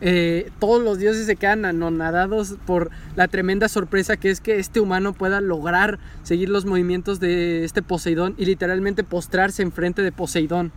Eh, 0.01 0.51
todos 0.59 0.83
los 0.83 0.97
dioses 0.99 1.25
se 1.25 1.35
quedan 1.37 1.63
anonadados 1.63 2.55
por 2.65 2.91
la 3.15 3.29
tremenda 3.29 3.69
sorpresa 3.69 4.17
que 4.17 4.29
es 4.29 4.41
que 4.41 4.59
este 4.59 4.81
humano 4.81 5.13
pueda 5.13 5.39
lograr 5.39 5.99
seguir 6.23 6.49
los 6.49 6.65
movimientos 6.65 7.19
de 7.21 7.63
este 7.63 7.81
Poseidón 7.81 8.35
y 8.37 8.45
literalmente 8.45 9.03
postrarse 9.05 9.61
enfrente 9.63 10.01
de 10.01 10.11
Poseidón. 10.11 10.73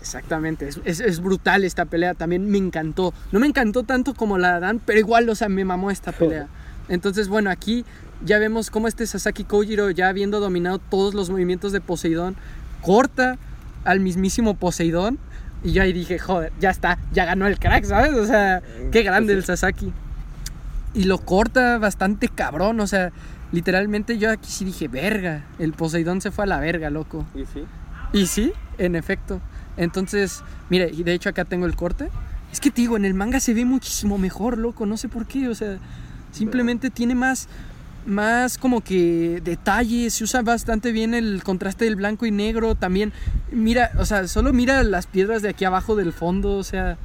Exactamente, 0.00 0.68
es, 0.68 0.80
es- 0.84 1.00
es 1.00 1.20
brutal 1.20 1.64
esta 1.64 1.84
pelea, 1.84 2.14
también 2.14 2.48
me 2.50 2.58
encantó. 2.58 3.12
No 3.32 3.40
me 3.40 3.46
encantó 3.46 3.82
tanto 3.84 4.14
como 4.14 4.36
la 4.38 4.58
Dan, 4.60 4.80
pero 4.84 4.98
igual, 4.98 5.28
o 5.28 5.34
sea, 5.34 5.48
me 5.48 5.64
mamó 5.64 5.90
esta 5.90 6.12
pelea. 6.12 6.48
Entonces, 6.88 7.28
bueno, 7.28 7.50
aquí 7.50 7.84
ya 8.24 8.38
vemos 8.38 8.70
cómo 8.70 8.88
este 8.88 9.06
Sasaki 9.06 9.44
Kojiro, 9.44 9.90
ya 9.90 10.08
habiendo 10.08 10.40
dominado 10.40 10.78
todos 10.78 11.14
los 11.14 11.30
movimientos 11.30 11.70
de 11.72 11.80
Poseidón, 11.80 12.36
corta 12.82 13.38
al 13.84 14.00
mismísimo 14.00 14.54
Poseidón. 14.54 15.18
Y 15.62 15.72
yo 15.72 15.82
ahí 15.82 15.92
dije, 15.92 16.18
joder, 16.18 16.52
ya 16.60 16.70
está, 16.70 16.98
ya 17.12 17.24
ganó 17.24 17.46
el 17.46 17.58
crack, 17.58 17.84
¿sabes? 17.84 18.14
O 18.14 18.26
sea, 18.26 18.62
qué 18.92 19.02
grande 19.02 19.32
el 19.32 19.44
Sasaki. 19.44 19.92
Y 20.94 21.04
lo 21.04 21.18
corta 21.18 21.78
bastante 21.78 22.28
cabrón, 22.28 22.80
o 22.80 22.86
sea, 22.86 23.12
literalmente 23.52 24.18
yo 24.18 24.30
aquí 24.30 24.50
sí 24.50 24.64
dije, 24.64 24.88
verga, 24.88 25.44
el 25.58 25.72
Poseidón 25.72 26.20
se 26.20 26.30
fue 26.30 26.44
a 26.44 26.46
la 26.46 26.60
verga, 26.60 26.90
loco. 26.90 27.26
¿Y 27.34 27.44
sí? 27.46 27.64
Y 28.12 28.26
sí, 28.26 28.52
en 28.78 28.94
efecto. 28.94 29.40
Entonces, 29.76 30.42
mire, 30.70 30.90
y 30.92 31.02
de 31.02 31.12
hecho 31.12 31.28
acá 31.28 31.44
tengo 31.44 31.66
el 31.66 31.76
corte. 31.76 32.08
Es 32.52 32.60
que 32.60 32.70
te 32.70 32.80
digo, 32.80 32.96
en 32.96 33.04
el 33.04 33.14
manga 33.14 33.40
se 33.40 33.52
ve 33.52 33.64
muchísimo 33.64 34.16
mejor, 34.16 34.58
loco, 34.58 34.86
no 34.86 34.96
sé 34.96 35.08
por 35.08 35.26
qué, 35.26 35.48
o 35.48 35.54
sea, 35.54 35.78
simplemente 36.32 36.90
tiene 36.90 37.14
más 37.14 37.48
más 38.08 38.58
como 38.58 38.80
que 38.80 39.40
detalles, 39.44 40.14
se 40.14 40.24
usa 40.24 40.42
bastante 40.42 40.92
bien 40.92 41.14
el 41.14 41.42
contraste 41.42 41.84
del 41.84 41.96
blanco 41.96 42.26
y 42.26 42.30
negro, 42.30 42.74
también 42.74 43.12
mira, 43.52 43.92
o 43.98 44.04
sea, 44.04 44.26
solo 44.28 44.52
mira 44.52 44.82
las 44.82 45.06
piedras 45.06 45.42
de 45.42 45.50
aquí 45.50 45.64
abajo 45.64 45.94
del 45.94 46.12
fondo, 46.12 46.56
o 46.56 46.64
sea, 46.64 46.98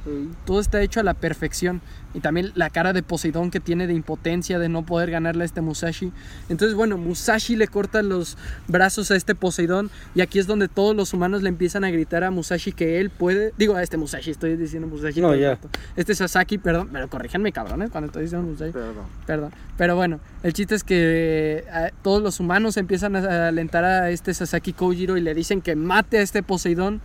todo 0.46 0.60
está 0.60 0.82
hecho 0.82 1.00
a 1.00 1.02
la 1.02 1.14
perfección. 1.14 1.82
Y 2.14 2.20
también 2.20 2.52
la 2.54 2.70
cara 2.70 2.92
de 2.92 3.02
Poseidón 3.02 3.50
que 3.50 3.60
tiene 3.60 3.86
de 3.86 3.92
impotencia 3.92 4.58
de 4.58 4.68
no 4.68 4.86
poder 4.86 5.10
ganarle 5.10 5.42
a 5.42 5.46
este 5.46 5.60
Musashi. 5.60 6.12
Entonces, 6.48 6.76
bueno, 6.76 6.96
Musashi 6.96 7.56
le 7.56 7.68
corta 7.68 8.02
los 8.02 8.38
brazos 8.68 9.10
a 9.10 9.16
este 9.16 9.34
Poseidón. 9.34 9.90
Y 10.14 10.20
aquí 10.20 10.38
es 10.38 10.46
donde 10.46 10.68
todos 10.68 10.94
los 10.94 11.12
humanos 11.12 11.42
le 11.42 11.48
empiezan 11.48 11.84
a 11.84 11.90
gritar 11.90 12.24
a 12.24 12.30
Musashi 12.30 12.72
que 12.72 13.00
él 13.00 13.10
puede. 13.10 13.52
Digo, 13.58 13.74
a 13.74 13.82
este 13.82 13.96
Musashi, 13.96 14.30
estoy 14.30 14.56
diciendo 14.56 14.86
Musashi. 14.88 15.20
No, 15.20 15.34
ya. 15.34 15.58
Este 15.96 16.14
Sasaki, 16.14 16.58
perdón, 16.58 16.88
pero 16.92 17.08
corríjanme 17.08 17.52
cabrones 17.52 17.90
cuando 17.90 18.06
estoy 18.06 18.22
diciendo 18.22 18.48
Musashi. 18.48 18.72
Perdón. 18.72 19.04
Perdón. 19.26 19.52
Pero 19.76 19.96
bueno, 19.96 20.20
el 20.42 20.52
chiste 20.52 20.74
es 20.74 20.84
que 20.84 21.64
eh, 21.66 21.90
todos 22.02 22.22
los 22.22 22.38
humanos 22.38 22.76
empiezan 22.76 23.16
a 23.16 23.48
alentar 23.48 23.84
a 23.84 24.10
este 24.10 24.32
Sasaki 24.34 24.72
Kojiro 24.72 25.16
y 25.16 25.20
le 25.20 25.34
dicen 25.34 25.60
que 25.60 25.74
mate 25.74 26.18
a 26.18 26.22
este 26.22 26.42
Poseidón. 26.42 27.00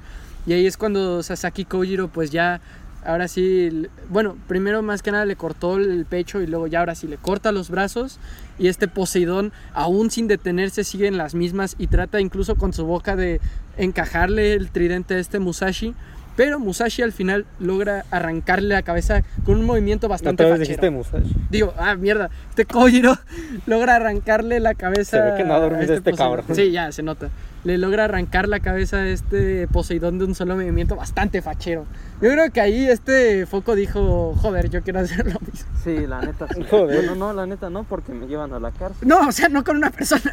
Y 0.45 0.53
ahí 0.53 0.65
es 0.65 0.77
cuando 0.77 1.21
Sasaki 1.21 1.65
Kojiro 1.65 2.07
pues 2.07 2.31
ya, 2.31 2.61
ahora 3.05 3.27
sí, 3.27 3.87
bueno, 4.09 4.37
primero 4.47 4.81
más 4.81 5.01
que 5.01 5.11
nada 5.11 5.25
le 5.25 5.35
cortó 5.35 5.77
el 5.77 6.05
pecho 6.05 6.41
y 6.41 6.47
luego 6.47 6.67
ya 6.67 6.79
ahora 6.79 6.95
sí 6.95 7.07
le 7.07 7.17
corta 7.17 7.51
los 7.51 7.69
brazos. 7.69 8.19
Y 8.57 8.67
este 8.67 8.87
Poseidón, 8.87 9.51
aún 9.73 10.11
sin 10.11 10.27
detenerse, 10.27 10.83
sigue 10.83 11.07
en 11.07 11.17
las 11.17 11.35
mismas 11.35 11.75
y 11.77 11.87
trata 11.87 12.19
incluso 12.19 12.55
con 12.55 12.73
su 12.73 12.85
boca 12.85 13.15
de 13.15 13.39
encajarle 13.77 14.53
el 14.53 14.69
tridente 14.69 15.15
a 15.15 15.19
este 15.19 15.39
Musashi. 15.39 15.95
Pero 16.35 16.57
Musashi 16.59 17.01
al 17.01 17.11
final 17.11 17.45
logra 17.59 18.05
arrancarle 18.11 18.69
la 18.69 18.81
cabeza 18.81 19.23
con 19.43 19.59
un 19.59 19.65
movimiento 19.65 20.07
bastante 20.07 20.43
fachero. 20.43 20.59
dijiste 20.59 20.89
Musashi. 20.89 21.35
Digo, 21.49 21.73
ah, 21.77 21.95
mierda. 21.95 22.29
Este 22.49 22.65
Kojiro 22.65 23.17
logra 23.65 23.95
arrancarle 23.95 24.59
la 24.59 24.73
cabeza. 24.73 25.17
Se 25.17 25.31
ve 25.31 25.37
que 25.37 25.43
no 25.43 25.53
ha 25.53 25.59
dormido 25.59 25.93
este 25.93 26.11
Poseidón. 26.11 26.37
cabrón. 26.37 26.55
Sí, 26.55 26.71
ya 26.71 26.91
se 26.91 27.03
nota. 27.03 27.29
Le 27.63 27.77
logra 27.77 28.05
arrancar 28.05 28.47
la 28.47 28.61
cabeza 28.61 28.97
a 28.97 29.07
este 29.07 29.67
Poseidón 29.67 30.17
de 30.17 30.25
un 30.25 30.35
solo 30.35 30.55
movimiento 30.55 30.95
bastante 30.95 31.41
fachero. 31.41 31.85
Yo 32.21 32.29
creo 32.31 32.51
que 32.51 32.61
ahí 32.61 32.85
este 32.85 33.45
foco 33.45 33.75
dijo, 33.75 34.33
joder, 34.41 34.69
yo 34.69 34.81
quiero 34.81 34.99
hacer 34.99 35.25
lo 35.25 35.39
mismo. 35.41 35.69
Sí, 35.83 36.07
la 36.07 36.21
neta 36.21 36.47
sí. 36.47 36.63
Joder. 36.69 36.97
Bueno, 36.97 37.15
no, 37.15 37.33
la 37.33 37.45
neta 37.45 37.69
no, 37.69 37.83
porque 37.83 38.13
me 38.13 38.27
llevan 38.27 38.53
a 38.53 38.59
la 38.59 38.71
cárcel. 38.71 39.07
No, 39.07 39.27
o 39.27 39.31
sea, 39.31 39.49
no 39.49 39.63
con 39.63 39.77
una 39.77 39.91
persona. 39.91 40.31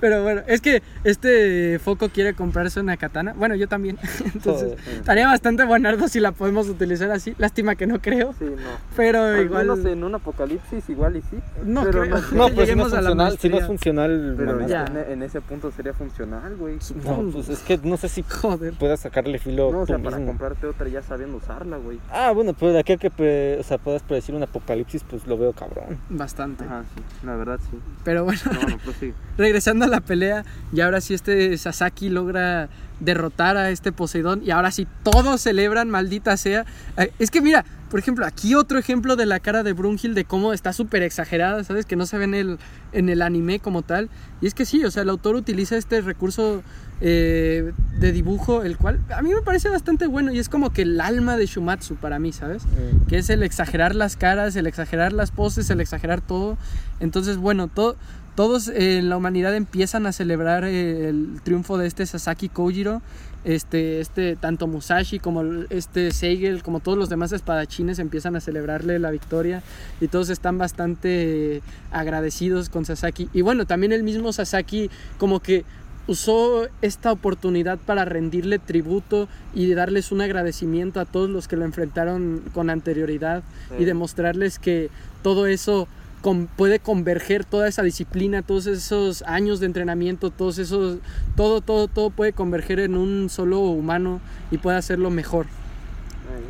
Pero 0.00 0.22
bueno, 0.22 0.42
es 0.46 0.60
que 0.60 0.82
este 1.04 1.78
foco 1.78 2.08
quiere 2.08 2.34
comprarse 2.34 2.80
una 2.80 2.96
katana. 2.96 3.34
Bueno, 3.36 3.54
yo 3.54 3.68
también. 3.68 3.98
Entonces, 4.34 4.70
Joder. 4.78 4.78
estaría 4.98 5.26
bastante 5.26 5.64
buenardo 5.64 6.08
si 6.08 6.20
la 6.20 6.32
podemos 6.32 6.68
utilizar 6.68 7.10
así. 7.10 7.34
Lástima 7.38 7.74
que 7.76 7.86
no 7.86 8.00
creo. 8.00 8.34
Sí, 8.38 8.44
no. 8.44 8.56
Pero 8.96 9.22
Al 9.24 9.44
igual. 9.44 9.66
menos 9.66 9.84
en 9.86 10.04
un 10.04 10.14
apocalipsis 10.14 10.88
igual 10.88 11.16
y 11.16 11.22
sí. 11.22 11.38
No 11.64 11.82
pero 11.84 12.02
creo. 12.02 12.16
no- 12.16 12.20
No, 12.32 12.48
pero 12.48 12.48
si 12.48 12.54
no, 12.56 12.60
Lleguemos 12.60 12.88
es 12.88 12.92
a 12.94 13.00
la 13.02 13.08
funcional, 13.10 13.38
si 13.38 13.48
no 13.48 13.58
es 13.58 13.66
funcional, 13.66 14.34
Pero 14.36 14.66
ya. 14.66 14.84
en, 14.86 15.12
en 15.12 15.22
ese 15.22 15.40
punto 15.40 15.70
sería 15.72 15.92
funcional, 15.94 16.56
güey. 16.56 16.78
No, 17.04 17.30
pues 17.32 17.48
es 17.48 17.60
que 17.60 17.78
no 17.82 17.96
sé 17.96 18.08
si 18.08 18.22
Joder. 18.22 18.74
puedas 18.74 19.00
sacarle 19.00 19.38
filo 19.38 19.70
No, 19.72 19.78
o 19.78 19.80
tú 19.82 19.86
sea, 19.94 19.98
para 19.98 20.16
mismo. 20.16 20.32
comprarte 20.32 20.66
otra 20.66 20.88
ya 20.88 21.02
sabiendo 21.02 21.36
usarla, 21.38 21.76
güey. 21.78 21.98
Ah, 22.10 22.30
bueno, 22.32 22.52
pero 22.58 22.72
de 22.72 22.80
aquí 22.80 22.92
a 22.92 22.96
que 22.96 23.10
pre- 23.10 23.58
o 23.58 23.62
sea, 23.62 23.78
puedas 23.78 24.02
predecir 24.02 24.34
un 24.34 24.42
apocalipsis, 24.42 25.02
pues 25.08 25.26
lo 25.26 25.36
veo 25.38 25.52
cabrón. 25.52 25.98
Bastante. 26.08 26.64
Ajá, 26.64 26.84
sí, 26.94 27.02
la 27.26 27.36
verdad 27.36 27.58
sí. 27.70 27.78
Pero 28.04 28.24
bueno. 28.24 28.40
No, 28.52 28.68
no, 28.68 28.78
pues 28.84 28.96
sí. 28.98 29.12
regresando 29.70 29.84
a 29.84 29.88
la 29.88 30.00
pelea, 30.00 30.44
y 30.72 30.80
ahora 30.80 31.00
sí 31.00 31.14
este 31.14 31.56
Sasaki 31.56 32.08
logra 32.08 32.68
derrotar 33.00 33.56
a 33.56 33.70
este 33.70 33.92
Poseidón 33.92 34.42
y 34.44 34.50
ahora 34.50 34.70
sí 34.70 34.86
todos 35.04 35.40
celebran, 35.40 35.88
maldita 35.88 36.36
sea. 36.36 36.66
Eh, 36.98 37.10
Es 37.18 37.30
que 37.30 37.40
mira, 37.40 37.64
por 37.90 37.98
ejemplo, 37.98 38.26
aquí 38.26 38.54
otro 38.54 38.78
ejemplo 38.78 39.16
de 39.16 39.24
la 39.26 39.40
cara 39.40 39.62
de 39.62 39.72
Brunhild 39.72 40.14
de 40.14 40.24
cómo 40.26 40.52
está 40.52 40.72
súper 40.74 41.02
exagerada, 41.02 41.64
¿sabes? 41.64 41.86
Que 41.86 41.96
no 41.96 42.04
se 42.04 42.18
ve 42.18 42.24
en 42.24 42.34
el, 42.34 42.58
en 42.92 43.08
el 43.08 43.22
anime 43.22 43.58
como 43.58 43.82
tal. 43.82 44.10
Y 44.42 44.46
es 44.46 44.54
que 44.54 44.66
sí, 44.66 44.84
o 44.84 44.90
sea, 44.90 45.02
el 45.02 45.08
autor 45.08 45.34
utiliza 45.34 45.76
este 45.78 46.02
recurso 46.02 46.62
eh, 47.00 47.72
de 47.98 48.12
dibujo, 48.12 48.62
el 48.64 48.76
cual 48.76 49.00
a 49.16 49.22
mí 49.22 49.32
me 49.32 49.40
parece 49.40 49.70
bastante 49.70 50.06
bueno 50.06 50.30
y 50.32 50.38
es 50.38 50.50
como 50.50 50.70
que 50.70 50.82
el 50.82 51.00
alma 51.00 51.38
de 51.38 51.46
Shumatsu 51.46 51.94
para 51.96 52.18
mí, 52.18 52.32
¿sabes? 52.32 52.62
que 53.08 53.16
es 53.16 53.30
el 53.30 53.42
exagerar 53.42 53.94
las 53.94 54.16
caras, 54.16 54.54
el 54.56 54.66
exagerar 54.66 55.14
las 55.14 55.30
poses, 55.30 55.70
el 55.70 55.80
exagerar 55.80 56.20
todo. 56.20 56.58
Entonces, 57.00 57.38
bueno, 57.38 57.68
to- 57.68 57.96
todos 58.40 58.68
en 58.68 59.10
la 59.10 59.18
humanidad 59.18 59.54
empiezan 59.54 60.06
a 60.06 60.12
celebrar 60.12 60.64
eh, 60.64 61.10
el 61.10 61.42
triunfo 61.44 61.76
de 61.76 61.86
este 61.86 62.06
Sasaki 62.06 62.48
Kojiro. 62.48 63.02
Este, 63.44 64.00
este, 64.00 64.34
tanto 64.34 64.66
Musashi 64.66 65.18
como 65.18 65.42
este 65.68 66.10
Seigel, 66.10 66.62
como 66.62 66.80
todos 66.80 66.96
los 66.96 67.10
demás 67.10 67.32
espadachines 67.32 67.98
empiezan 67.98 68.36
a 68.36 68.40
celebrarle 68.40 68.98
la 68.98 69.10
victoria 69.10 69.62
y 70.00 70.08
todos 70.08 70.30
están 70.30 70.56
bastante 70.56 71.56
eh, 71.56 71.62
agradecidos 71.90 72.70
con 72.70 72.86
Sasaki. 72.86 73.28
Y 73.34 73.42
bueno, 73.42 73.66
también 73.66 73.92
el 73.92 74.04
mismo 74.04 74.32
Sasaki 74.32 74.88
como 75.18 75.40
que 75.40 75.66
usó 76.06 76.66
esta 76.80 77.12
oportunidad 77.12 77.78
para 77.78 78.06
rendirle 78.06 78.58
tributo 78.58 79.28
y 79.52 79.74
darles 79.74 80.12
un 80.12 80.22
agradecimiento 80.22 80.98
a 80.98 81.04
todos 81.04 81.28
los 81.28 81.46
que 81.46 81.56
lo 81.56 81.66
enfrentaron 81.66 82.42
con 82.54 82.70
anterioridad 82.70 83.42
y 83.78 83.84
demostrarles 83.84 84.58
que 84.58 84.88
todo 85.22 85.46
eso 85.46 85.88
con- 86.20 86.46
puede 86.46 86.78
converger 86.78 87.44
toda 87.44 87.68
esa 87.68 87.82
disciplina, 87.82 88.42
todos 88.42 88.66
esos 88.66 89.22
años 89.22 89.60
de 89.60 89.66
entrenamiento, 89.66 90.30
todos 90.30 90.58
esos, 90.58 90.98
todo, 91.36 91.60
todo, 91.60 91.88
todo 91.88 92.10
puede 92.10 92.32
converger 92.32 92.80
en 92.80 92.94
un 92.96 93.28
solo 93.30 93.60
humano 93.60 94.20
y 94.50 94.58
puede 94.58 94.76
hacerlo 94.76 95.10
mejor. 95.10 95.46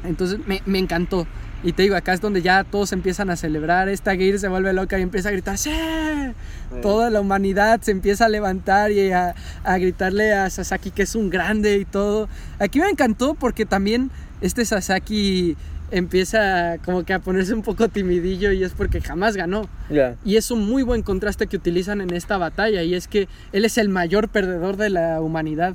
Entonces 0.04 0.38
me, 0.46 0.62
me 0.66 0.78
encantó. 0.78 1.26
Y 1.62 1.72
te 1.72 1.82
digo, 1.82 1.94
acá 1.94 2.14
es 2.14 2.22
donde 2.22 2.40
ya 2.40 2.64
todos 2.64 2.90
empiezan 2.92 3.28
a 3.28 3.36
celebrar. 3.36 3.90
Esta 3.90 4.16
Gear 4.16 4.38
se 4.38 4.48
vuelve 4.48 4.72
loca 4.72 4.98
y 4.98 5.02
empieza 5.02 5.28
a 5.28 5.32
gritar 5.32 5.58
¡Sí! 5.58 5.70
Toda 6.80 7.10
la 7.10 7.20
humanidad 7.20 7.80
se 7.82 7.90
empieza 7.90 8.24
a 8.24 8.28
levantar 8.30 8.92
y 8.92 9.12
a, 9.12 9.34
a 9.62 9.78
gritarle 9.78 10.32
a 10.32 10.48
Sasaki 10.48 10.90
que 10.90 11.02
es 11.02 11.14
un 11.14 11.28
grande 11.28 11.76
y 11.76 11.84
todo. 11.84 12.28
Aquí 12.58 12.80
me 12.80 12.88
encantó 12.88 13.34
porque 13.34 13.66
también 13.66 14.10
este 14.40 14.64
Sasaki 14.64 15.56
empieza 15.90 16.78
como 16.84 17.04
que 17.04 17.12
a 17.12 17.18
ponerse 17.18 17.54
un 17.54 17.62
poco 17.62 17.88
timidillo 17.88 18.52
y 18.52 18.62
es 18.64 18.72
porque 18.72 19.00
jamás 19.00 19.36
ganó. 19.36 19.68
Y 20.24 20.36
es 20.36 20.50
un 20.50 20.68
muy 20.68 20.82
buen 20.82 21.02
contraste 21.02 21.46
que 21.46 21.56
utilizan 21.56 22.00
en 22.00 22.12
esta 22.12 22.38
batalla 22.38 22.82
y 22.82 22.94
es 22.94 23.08
que 23.08 23.28
él 23.52 23.64
es 23.64 23.78
el 23.78 23.88
mayor 23.88 24.28
perdedor 24.28 24.76
de 24.76 24.90
la 24.90 25.20
humanidad. 25.20 25.74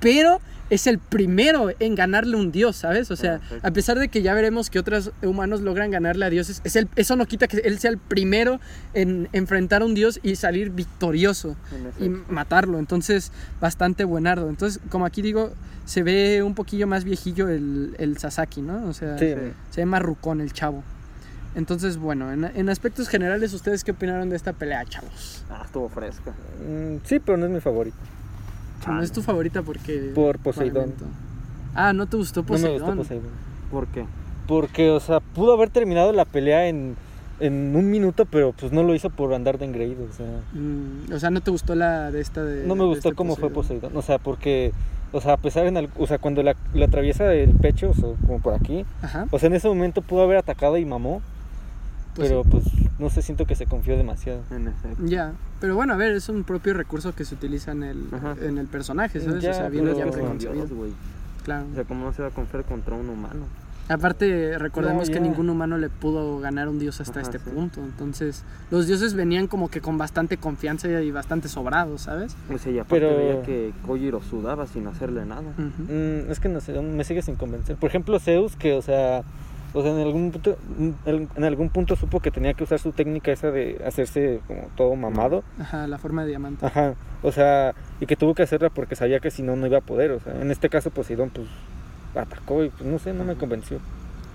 Pero 0.00 0.40
es 0.70 0.86
el 0.86 0.98
primero 0.98 1.68
en 1.80 1.94
ganarle 1.94 2.36
un 2.36 2.52
dios, 2.52 2.76
¿sabes? 2.76 3.10
O 3.10 3.16
sea, 3.16 3.38
Perfecto. 3.40 3.66
a 3.66 3.70
pesar 3.72 3.98
de 3.98 4.08
que 4.08 4.22
ya 4.22 4.32
veremos 4.34 4.70
que 4.70 4.78
otros 4.78 5.10
humanos 5.22 5.60
logran 5.60 5.90
ganarle 5.90 6.24
a 6.24 6.30
dioses, 6.30 6.60
es 6.64 6.76
el, 6.76 6.88
eso 6.96 7.16
no 7.16 7.26
quita 7.26 7.48
que 7.48 7.58
él 7.58 7.78
sea 7.78 7.90
el 7.90 7.98
primero 7.98 8.60
en 8.94 9.28
enfrentar 9.32 9.82
a 9.82 9.84
un 9.84 9.94
dios 9.94 10.20
y 10.22 10.36
salir 10.36 10.70
victorioso 10.70 11.56
y 11.98 12.08
matarlo. 12.08 12.78
Entonces, 12.78 13.32
bastante 13.60 14.04
buenardo. 14.04 14.48
Entonces, 14.48 14.80
como 14.88 15.04
aquí 15.06 15.22
digo, 15.22 15.52
se 15.84 16.02
ve 16.02 16.42
un 16.42 16.54
poquillo 16.54 16.86
más 16.86 17.02
viejillo 17.04 17.48
el, 17.48 17.96
el 17.98 18.16
Sasaki, 18.18 18.62
¿no? 18.62 18.86
O 18.88 18.92
sea, 18.92 19.18
Sí. 19.18 19.26
Sí. 19.34 19.52
se 19.70 19.80
ve 19.80 19.86
más 19.86 20.02
rucón 20.02 20.40
el 20.40 20.52
chavo. 20.52 20.82
Entonces, 21.56 21.96
bueno, 21.96 22.30
en, 22.32 22.44
en 22.44 22.68
aspectos 22.68 23.08
generales, 23.08 23.52
¿ustedes 23.52 23.82
qué 23.82 23.90
opinaron 23.90 24.30
de 24.30 24.36
esta 24.36 24.52
pelea, 24.52 24.84
chavos? 24.84 25.42
Ah, 25.50 25.62
estuvo 25.66 25.88
fresca. 25.88 26.30
Mm, 26.64 26.98
sí, 27.04 27.18
pero 27.18 27.36
no 27.38 27.46
es 27.46 27.50
mi 27.50 27.60
favorito. 27.60 27.96
No 28.86 29.02
es 29.02 29.12
tu 29.12 29.22
favorita 29.22 29.62
porque... 29.62 30.12
Por 30.14 30.38
Poseidón. 30.38 30.92
Ah, 31.74 31.92
¿no 31.92 32.06
te 32.06 32.16
gustó 32.16 32.40
No 32.40 32.46
Poseidón? 32.46 32.72
me 32.80 32.80
gustó 32.84 32.96
Poseidón. 32.96 33.30
¿Por 33.70 33.86
qué? 33.88 34.04
Porque, 34.46 34.90
o 34.90 35.00
sea, 35.00 35.20
pudo 35.20 35.52
haber 35.54 35.70
terminado 35.70 36.12
la 36.12 36.24
pelea 36.24 36.66
en, 36.68 36.96
en 37.38 37.74
un 37.76 37.90
minuto, 37.90 38.24
pero 38.26 38.52
pues 38.58 38.72
no 38.72 38.82
lo 38.82 38.94
hizo 38.94 39.10
por 39.10 39.32
andar 39.34 39.58
de 39.58 39.66
engreído. 39.66 40.04
O 40.10 40.12
sea, 40.12 40.26
Mm, 40.54 41.12
o 41.12 41.18
sea, 41.20 41.30
¿no 41.30 41.40
te 41.40 41.50
gustó 41.50 41.74
la 41.74 42.10
de 42.10 42.20
esta 42.20 42.42
de 42.44 42.66
no 42.66 42.74
me 42.74 42.84
gustó 42.84 43.10
este 43.10 43.16
cómo 43.16 43.36
fue 43.36 43.50
Poseidón? 43.50 43.96
O 43.96 44.02
sea, 44.02 44.18
porque, 44.18 44.72
o 45.12 45.20
sea, 45.20 45.34
a 45.34 45.36
pesar 45.36 45.66
en, 45.66 45.76
al- 45.76 45.90
o 45.98 46.06
sea, 46.06 46.18
cuando 46.18 46.42
la, 46.42 46.56
la 46.74 46.86
atraviesa 46.86 47.32
el 47.32 47.50
pecho, 47.50 47.90
o 47.90 47.94
sea, 47.94 48.08
como 48.26 48.40
por 48.40 48.54
aquí, 48.54 48.84
Ajá. 49.02 49.26
o 49.30 49.38
sea, 49.38 49.46
en 49.48 49.54
ese 49.54 49.68
momento 49.68 50.02
pudo 50.02 50.22
haber 50.22 50.38
atacado 50.38 50.76
y 50.78 50.84
mamó, 50.84 51.22
Pues 52.14 52.28
pero 52.28 52.42
sí. 52.44 52.48
pues 52.50 52.64
no 52.98 53.08
sé, 53.10 53.22
siento 53.22 53.46
que 53.46 53.54
se 53.54 53.66
confió 53.66 53.96
demasiado. 53.96 54.40
En 54.50 54.68
efecto. 54.68 55.04
Ya, 55.06 55.32
pero 55.60 55.74
bueno, 55.74 55.94
a 55.94 55.96
ver, 55.96 56.12
es 56.12 56.28
un 56.28 56.44
propio 56.44 56.74
recurso 56.74 57.14
que 57.14 57.24
se 57.24 57.34
utiliza 57.34 57.72
en 57.72 57.82
el, 57.82 58.04
Ajá. 58.12 58.34
en 58.42 58.58
el 58.58 58.66
personaje, 58.66 59.20
¿sabes? 59.20 59.42
Ya, 59.42 59.50
o 59.52 59.54
sea, 59.54 59.68
viene 59.68 59.94
ya 59.96 60.06
preconcebido. 60.10 60.66
Claro. 61.44 61.64
O 61.70 61.74
sea, 61.74 61.84
¿cómo 61.84 62.04
no 62.04 62.12
se 62.12 62.22
va 62.22 62.28
a 62.28 62.32
confiar 62.32 62.64
contra 62.64 62.94
un 62.94 63.08
humano? 63.08 63.46
Aparte, 63.88 64.56
recordemos 64.56 65.08
No, 65.08 65.14
que 65.14 65.20
ningún 65.20 65.50
humano 65.50 65.76
le 65.76 65.88
pudo 65.88 66.38
ganar 66.38 66.68
a 66.68 66.70
un 66.70 66.78
dios 66.78 67.00
hasta 67.00 67.20
Ajá, 67.20 67.28
este 67.30 67.38
sí. 67.40 67.50
punto. 67.52 67.80
Entonces, 67.82 68.44
los 68.70 68.86
dioses 68.86 69.14
venían 69.14 69.48
como 69.48 69.68
que 69.68 69.80
con 69.80 69.98
bastante 69.98 70.36
confianza 70.36 70.88
y 71.02 71.10
bastante 71.10 71.48
sobrados, 71.48 72.02
¿sabes? 72.02 72.36
O 72.54 72.58
sea, 72.58 72.70
y 72.70 72.78
aparte 72.78 73.04
Pero- 73.06 73.16
veía 73.16 73.42
que 73.42 73.72
Kojiro 73.84 74.22
sudaba 74.22 74.68
sin 74.68 74.86
hacerle 74.86 75.24
nada. 75.26 75.42
Mm, 75.58 76.30
es 76.30 76.38
que 76.38 76.48
no 76.48 76.60
sé, 76.60 76.80
me 76.80 77.02
sigue 77.02 77.22
sin 77.22 77.34
convencer. 77.34 77.76
Por 77.76 77.88
ejemplo, 77.88 78.20
Zeus, 78.20 78.54
que, 78.54 78.74
o 78.74 78.82
sea, 78.82 79.22
o 79.72 79.82
sea, 79.82 79.92
en 79.92 80.00
algún 80.00 80.32
punto, 80.32 80.58
en 81.06 81.44
algún 81.44 81.68
punto 81.68 81.96
supo 81.96 82.20
que 82.20 82.30
tenía 82.30 82.54
que 82.54 82.64
usar 82.64 82.78
su 82.78 82.92
técnica 82.92 83.30
esa 83.30 83.50
de 83.50 83.80
hacerse 83.86 84.40
como 84.46 84.68
todo 84.76 84.94
mamado. 84.96 85.44
Ajá, 85.58 85.86
la 85.86 85.98
forma 85.98 86.22
de 86.22 86.28
diamante. 86.28 86.66
Ajá, 86.66 86.94
o 87.22 87.30
sea, 87.32 87.74
y 88.00 88.06
que 88.06 88.16
tuvo 88.16 88.34
que 88.34 88.42
hacerla 88.42 88.70
porque 88.70 88.96
sabía 88.96 89.20
que 89.20 89.30
si 89.30 89.42
no, 89.42 89.56
no 89.56 89.66
iba 89.66 89.78
a 89.78 89.82
poder. 89.82 90.10
O 90.12 90.20
sea, 90.20 90.40
en 90.40 90.50
este 90.50 90.68
caso, 90.68 90.90
Poseidón, 90.90 91.30
pues 91.30 91.46
atacó 92.14 92.64
y 92.64 92.70
pues 92.70 92.84
no 92.84 92.98
sé, 92.98 93.12
no 93.12 93.24
me 93.24 93.36
convenció. 93.36 93.78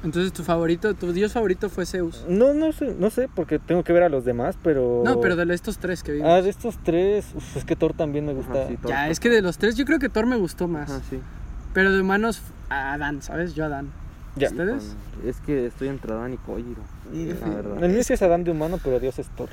Entonces, 0.03 0.31
tu 0.33 0.43
favorito, 0.43 0.93
tu 0.93 1.13
dios 1.13 1.33
favorito 1.33 1.67
fue 1.67 1.85
Zeus. 1.85 2.25
No, 2.29 2.53
no 2.53 2.71
sé, 2.71 2.95
no 2.99 3.09
sé, 3.09 3.27
porque 3.33 3.57
tengo 3.57 3.83
que 3.83 3.91
ver 3.91 4.03
a 4.03 4.09
los 4.09 4.23
demás, 4.23 4.55
pero. 4.63 5.01
No, 5.03 5.19
pero 5.19 5.35
de 5.35 5.51
estos 5.53 5.79
tres 5.79 6.03
que 6.03 6.11
vimos. 6.11 6.29
Ah, 6.29 6.41
de 6.43 6.49
estos 6.49 6.77
tres, 6.83 7.25
uf, 7.33 7.57
es 7.57 7.65
que 7.65 7.75
Thor 7.75 7.93
también 7.93 8.25
me 8.25 8.33
gusta. 8.33 8.53
Ajá, 8.53 8.67
sí, 8.67 8.77
ya, 8.87 9.09
es 9.09 9.19
que 9.19 9.29
de 9.29 9.41
los 9.41 9.57
tres, 9.57 9.75
yo 9.75 9.83
creo 9.83 9.97
que 9.97 10.09
Thor 10.09 10.27
me 10.27 10.35
gustó 10.35 10.67
más. 10.67 10.91
Ajá, 10.91 11.01
sí. 11.09 11.19
Pero 11.73 11.91
de 11.91 12.01
humanos, 12.01 12.41
a 12.69 12.93
Adán, 12.93 13.21
¿sabes? 13.23 13.55
Yo 13.55 13.63
a 13.63 13.67
Adán. 13.67 13.89
Ya. 14.35 14.49
¿Ustedes? 14.49 14.95
Es 15.25 15.37
que 15.45 15.65
estoy 15.67 15.87
entre 15.87 16.11
Adán 16.13 16.33
y 16.33 16.37
Kojiro. 16.37 16.81
El 17.13 17.89
mío 17.91 18.03
sí 18.03 18.13
es 18.13 18.21
Adán 18.21 18.43
de 18.43 18.51
humano, 18.51 18.79
pero 18.83 18.99
Dios 18.99 19.17
es 19.19 19.27
Thor. 19.29 19.49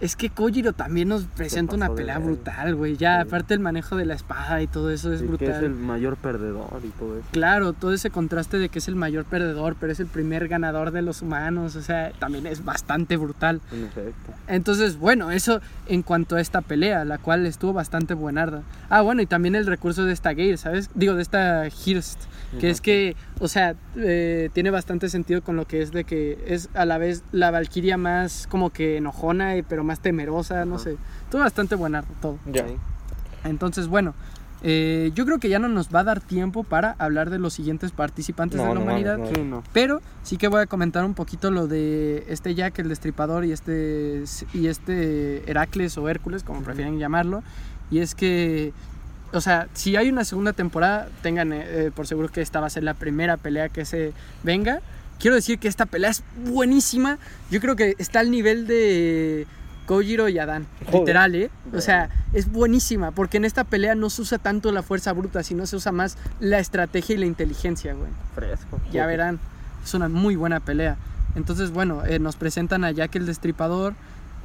Es 0.00 0.16
que 0.16 0.28
Kojiro 0.28 0.72
también 0.72 1.08
nos 1.08 1.22
presenta 1.24 1.76
una 1.76 1.94
pelea 1.94 2.18
brutal, 2.18 2.74
güey. 2.74 2.96
Ya, 2.96 3.22
Sí. 3.22 3.28
aparte 3.28 3.54
el 3.54 3.60
manejo 3.60 3.96
de 3.96 4.04
la 4.04 4.14
espada 4.14 4.60
y 4.60 4.66
todo 4.66 4.90
eso 4.90 5.12
es 5.12 5.20
Sí, 5.20 5.26
brutal. 5.26 5.46
que 5.48 5.54
es 5.56 5.62
el 5.62 5.70
mayor 5.70 6.16
perdedor 6.16 6.80
y 6.84 6.88
todo 6.88 7.16
eso. 7.16 7.26
Claro, 7.30 7.72
todo 7.72 7.92
ese 7.92 8.10
contraste 8.10 8.58
de 8.58 8.68
que 8.68 8.80
es 8.80 8.88
el 8.88 8.96
mayor 8.96 9.24
perdedor, 9.24 9.76
pero 9.78 9.92
es 9.92 10.00
el 10.00 10.08
primer 10.08 10.48
ganador 10.48 10.90
de 10.90 11.00
los 11.00 11.22
humanos, 11.22 11.76
o 11.76 11.80
sea, 11.80 12.10
también 12.18 12.46
es 12.48 12.64
bastante 12.64 13.16
brutal. 13.16 13.60
En 13.72 13.84
efecto. 13.84 14.32
Entonces, 14.48 14.98
bueno, 14.98 15.30
eso 15.30 15.60
en 15.86 16.02
cuanto 16.02 16.34
a 16.36 16.40
esta 16.40 16.60
pelea, 16.60 17.04
la 17.04 17.18
cual 17.18 17.46
estuvo 17.46 17.72
bastante 17.72 18.14
buenarda. 18.14 18.62
Ah, 18.90 19.00
bueno, 19.00 19.22
y 19.22 19.26
también 19.26 19.54
el 19.54 19.64
recurso 19.64 20.04
de 20.04 20.12
esta 20.12 20.34
Gear, 20.34 20.58
¿sabes? 20.58 20.90
Digo, 20.94 21.14
de 21.14 21.22
esta 21.22 21.68
Hirst, 21.68 22.20
que 22.58 22.68
es 22.68 22.80
que, 22.80 23.16
o 23.40 23.48
sea, 23.48 23.74
eh, 23.96 24.48
tiene 24.52 24.70
bastante 24.70 25.08
sentido 25.08 25.42
con 25.42 25.56
lo 25.56 25.66
que 25.66 25.82
es 25.82 25.90
de 25.92 26.04
que 26.04 26.38
es 26.46 26.68
a 26.74 26.84
la 26.84 26.98
vez 26.98 27.22
la 27.32 27.50
Valquiria 27.50 27.96
más 27.96 28.46
como 28.48 28.70
que 28.70 28.96
enojona, 28.98 29.56
y- 29.56 29.62
pero 29.62 29.82
más 29.84 30.00
temerosa, 30.00 30.64
no 30.64 30.78
sé. 30.78 30.96
Estuvo 31.24 31.40
bastante 31.40 31.74
buenardo 31.74 32.08
todo. 32.22 32.38
Ya. 32.46 32.66
Sí. 32.66 32.74
Entonces, 33.44 33.88
bueno, 33.88 34.14
eh, 34.62 35.10
yo 35.14 35.26
creo 35.26 35.38
que 35.38 35.48
ya 35.50 35.58
no 35.58 35.68
nos 35.68 35.94
va 35.94 36.00
a 36.00 36.04
dar 36.04 36.20
tiempo 36.22 36.64
para 36.64 36.92
hablar 36.98 37.28
de 37.28 37.38
los 37.38 37.52
siguientes 37.52 37.90
participantes 37.92 38.56
No, 38.56 38.62
de 38.62 38.68
la 38.70 38.74
no 38.76 38.80
humanidad. 38.82 39.18
no. 39.18 39.62
Pero 39.74 40.00
sí 40.22 40.38
que 40.38 40.48
voy 40.48 40.62
a 40.62 40.66
comentar 40.66 41.04
un 41.04 41.12
poquito 41.14 41.50
lo 41.50 41.66
de 41.66 42.24
este 42.28 42.54
Jack, 42.54 42.78
el 42.78 42.88
destripador, 42.88 43.44
y 43.44 43.52
este, 43.52 44.24
y 44.54 44.68
este 44.68 45.50
Heracles 45.50 45.98
o 45.98 46.08
Hércules, 46.08 46.42
como 46.44 46.62
prefieren 46.62 46.98
llamarlo. 46.98 47.42
Y 47.90 47.98
es 47.98 48.14
que, 48.14 48.72
o 49.34 49.40
sea, 49.40 49.68
si 49.74 49.96
hay 49.96 50.08
una 50.08 50.24
segunda 50.24 50.52
temporada, 50.52 51.08
tengan 51.22 51.52
eh, 51.52 51.64
eh, 51.66 51.90
por 51.94 52.06
seguro 52.06 52.28
que 52.28 52.40
esta 52.40 52.60
va 52.60 52.68
a 52.68 52.70
ser 52.70 52.84
la 52.84 52.94
primera 52.94 53.36
pelea 53.36 53.68
que 53.68 53.84
se 53.84 54.12
venga. 54.42 54.80
Quiero 55.18 55.34
decir 55.34 55.58
que 55.58 55.68
esta 55.68 55.86
pelea 55.86 56.10
es 56.10 56.22
buenísima. 56.44 57.18
Yo 57.50 57.60
creo 57.60 57.76
que 57.76 57.94
está 57.98 58.20
al 58.20 58.30
nivel 58.30 58.66
de 58.66 59.46
Kojiro 59.86 60.28
y 60.28 60.38
Adán. 60.38 60.66
Joder. 60.86 61.00
Literal, 61.00 61.34
¿eh? 61.34 61.50
O 61.72 61.80
sea, 61.80 62.10
es 62.32 62.50
buenísima 62.50 63.10
porque 63.10 63.36
en 63.36 63.44
esta 63.44 63.64
pelea 63.64 63.94
no 63.94 64.08
se 64.10 64.22
usa 64.22 64.38
tanto 64.38 64.72
la 64.72 64.82
fuerza 64.82 65.12
bruta, 65.12 65.42
sino 65.42 65.66
se 65.66 65.76
usa 65.76 65.92
más 65.92 66.16
la 66.40 66.58
estrategia 66.58 67.14
y 67.16 67.18
la 67.18 67.26
inteligencia, 67.26 67.94
güey. 67.94 68.10
Fresco. 68.34 68.80
Ya 68.92 69.06
verán, 69.06 69.40
es 69.82 69.94
una 69.94 70.08
muy 70.08 70.36
buena 70.36 70.60
pelea. 70.60 70.96
Entonces, 71.34 71.70
bueno, 71.70 72.04
eh, 72.04 72.18
nos 72.18 72.36
presentan 72.36 72.84
a 72.84 72.92
Jack 72.92 73.16
el 73.16 73.26
Destripador. 73.26 73.94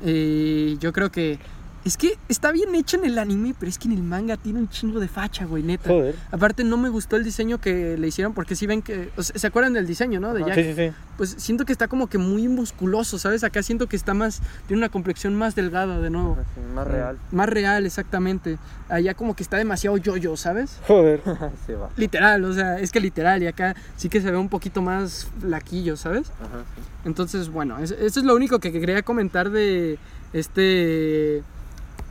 eh, 0.04 0.78
yo 0.80 0.94
creo 0.94 1.12
que 1.12 1.40
es 1.86 1.96
que 1.98 2.18
está 2.28 2.52
bien 2.52 2.76
hecho 2.76 2.98
en 2.98 3.06
el 3.06 3.18
anime, 3.18 3.56
pero 3.58 3.70
es 3.70 3.78
que 3.78 3.88
en 3.88 3.94
el 3.94 4.04
manga 4.04 4.36
tiene 4.38 4.60
un 4.60 4.70
chingo 4.70 5.00
de 5.00 5.08
facha, 5.08 5.46
güey, 5.46 5.64
neta. 5.64 5.90
Joder. 5.90 6.16
Aparte, 6.32 6.64
no 6.64 6.78
me 6.78 6.90
gustó 6.90 7.16
el 7.16 7.24
diseño 7.24 7.60
que 7.60 7.98
le 7.98 8.08
hicieron, 8.08 8.34
porque 8.34 8.56
si 8.56 8.68
ven 8.68 8.82
que. 8.82 9.10
o 9.16 9.24
sea, 9.24 9.38
¿Se 9.40 9.48
acuerdan 9.48 9.74
del 9.74 9.88
diseño, 9.88 10.20
no? 10.20 10.34
De 10.34 10.42
Ajá. 10.42 10.50
Jack. 10.56 10.66
Sí, 10.66 10.74
sí, 10.74 10.90
sí. 10.90 10.94
Pues 11.18 11.36
siento 11.38 11.66
que 11.66 11.72
está 11.74 11.88
como 11.88 12.08
que 12.08 12.18
muy 12.18 12.48
musculoso, 12.48 13.18
¿sabes? 13.20 13.44
Acá 13.44 13.64
siento 13.64 13.88
que 13.88 13.96
está 13.96 14.14
más. 14.14 14.42
Tiene 14.68 14.80
una 14.80 14.90
complexión 14.90 15.36
más 15.36 15.56
delgada 15.56 16.00
de 16.00 16.10
nuevo. 16.10 16.38
Así, 16.40 16.60
más 16.74 16.88
real. 16.88 17.18
Más 17.32 17.50
real, 17.50 17.86
exactamente. 17.86 18.58
Allá 18.90 19.14
como 19.14 19.36
que 19.36 19.44
está 19.44 19.58
demasiado 19.58 19.98
yo-yo, 19.98 20.36
¿sabes? 20.38 20.80
Joder. 20.88 21.22
Se 21.66 21.76
va. 21.76 21.90
Literal, 21.98 22.44
o 22.46 22.54
sea, 22.54 22.80
es 22.80 22.92
que 22.92 23.00
literal, 23.00 23.42
y 23.44 23.48
acá 23.48 23.76
sí 23.98 24.10
que 24.10 24.22
se 24.22 24.32
ve 24.32 24.38
un 24.38 24.50
poquito 24.50 24.82
más 24.82 25.28
flaquillo, 25.40 25.96
¿sabes? 25.98 26.30
Ajá, 26.40 26.64
sí. 26.76 26.82
Entonces, 27.06 27.50
bueno, 27.50 27.80
es- 27.80 27.92
eso 27.92 28.20
es 28.20 28.26
lo 28.26 28.36
único 28.36 28.60
que 28.60 28.72
quería 28.72 29.02
comentar 29.02 29.50
de 29.50 29.98
este 30.34 31.44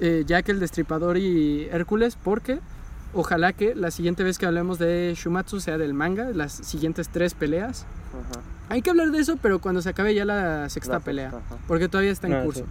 eh, 0.01 0.25
Jack 0.27 0.49
el 0.49 0.61
Destripador 0.61 1.17
y 1.19 1.65
Hércules, 1.73 2.17
porque 2.23 2.61
ojalá 3.15 3.53
que 3.53 3.75
la 3.75 3.91
siguiente 3.91 4.23
vez 4.25 4.39
que 4.39 4.47
hablemos 4.47 4.79
de 4.79 5.15
Shumatsu 5.17 5.61
sea 5.61 5.79
del 5.79 5.95
manga, 5.95 6.31
las 6.33 6.53
siguientes 6.53 7.09
tres 7.09 7.35
peleas. 7.35 7.87
Ajá. 8.13 8.41
Hay 8.71 8.83
que 8.83 8.91
hablar 8.91 9.11
de 9.11 9.19
eso, 9.19 9.39
pero 9.41 9.61
cuando 9.61 9.81
se 9.81 9.89
acabe 9.89 10.15
ya 10.15 10.25
la 10.27 10.69
sexta 10.69 10.95
La 10.95 11.01
pelea, 11.01 11.31
sexta, 11.31 11.57
porque 11.67 11.89
todavía 11.89 12.13
está 12.13 12.27
en 12.27 12.35
Ah, 12.35 12.43
curso. 12.45 12.61
sí. 12.61 12.67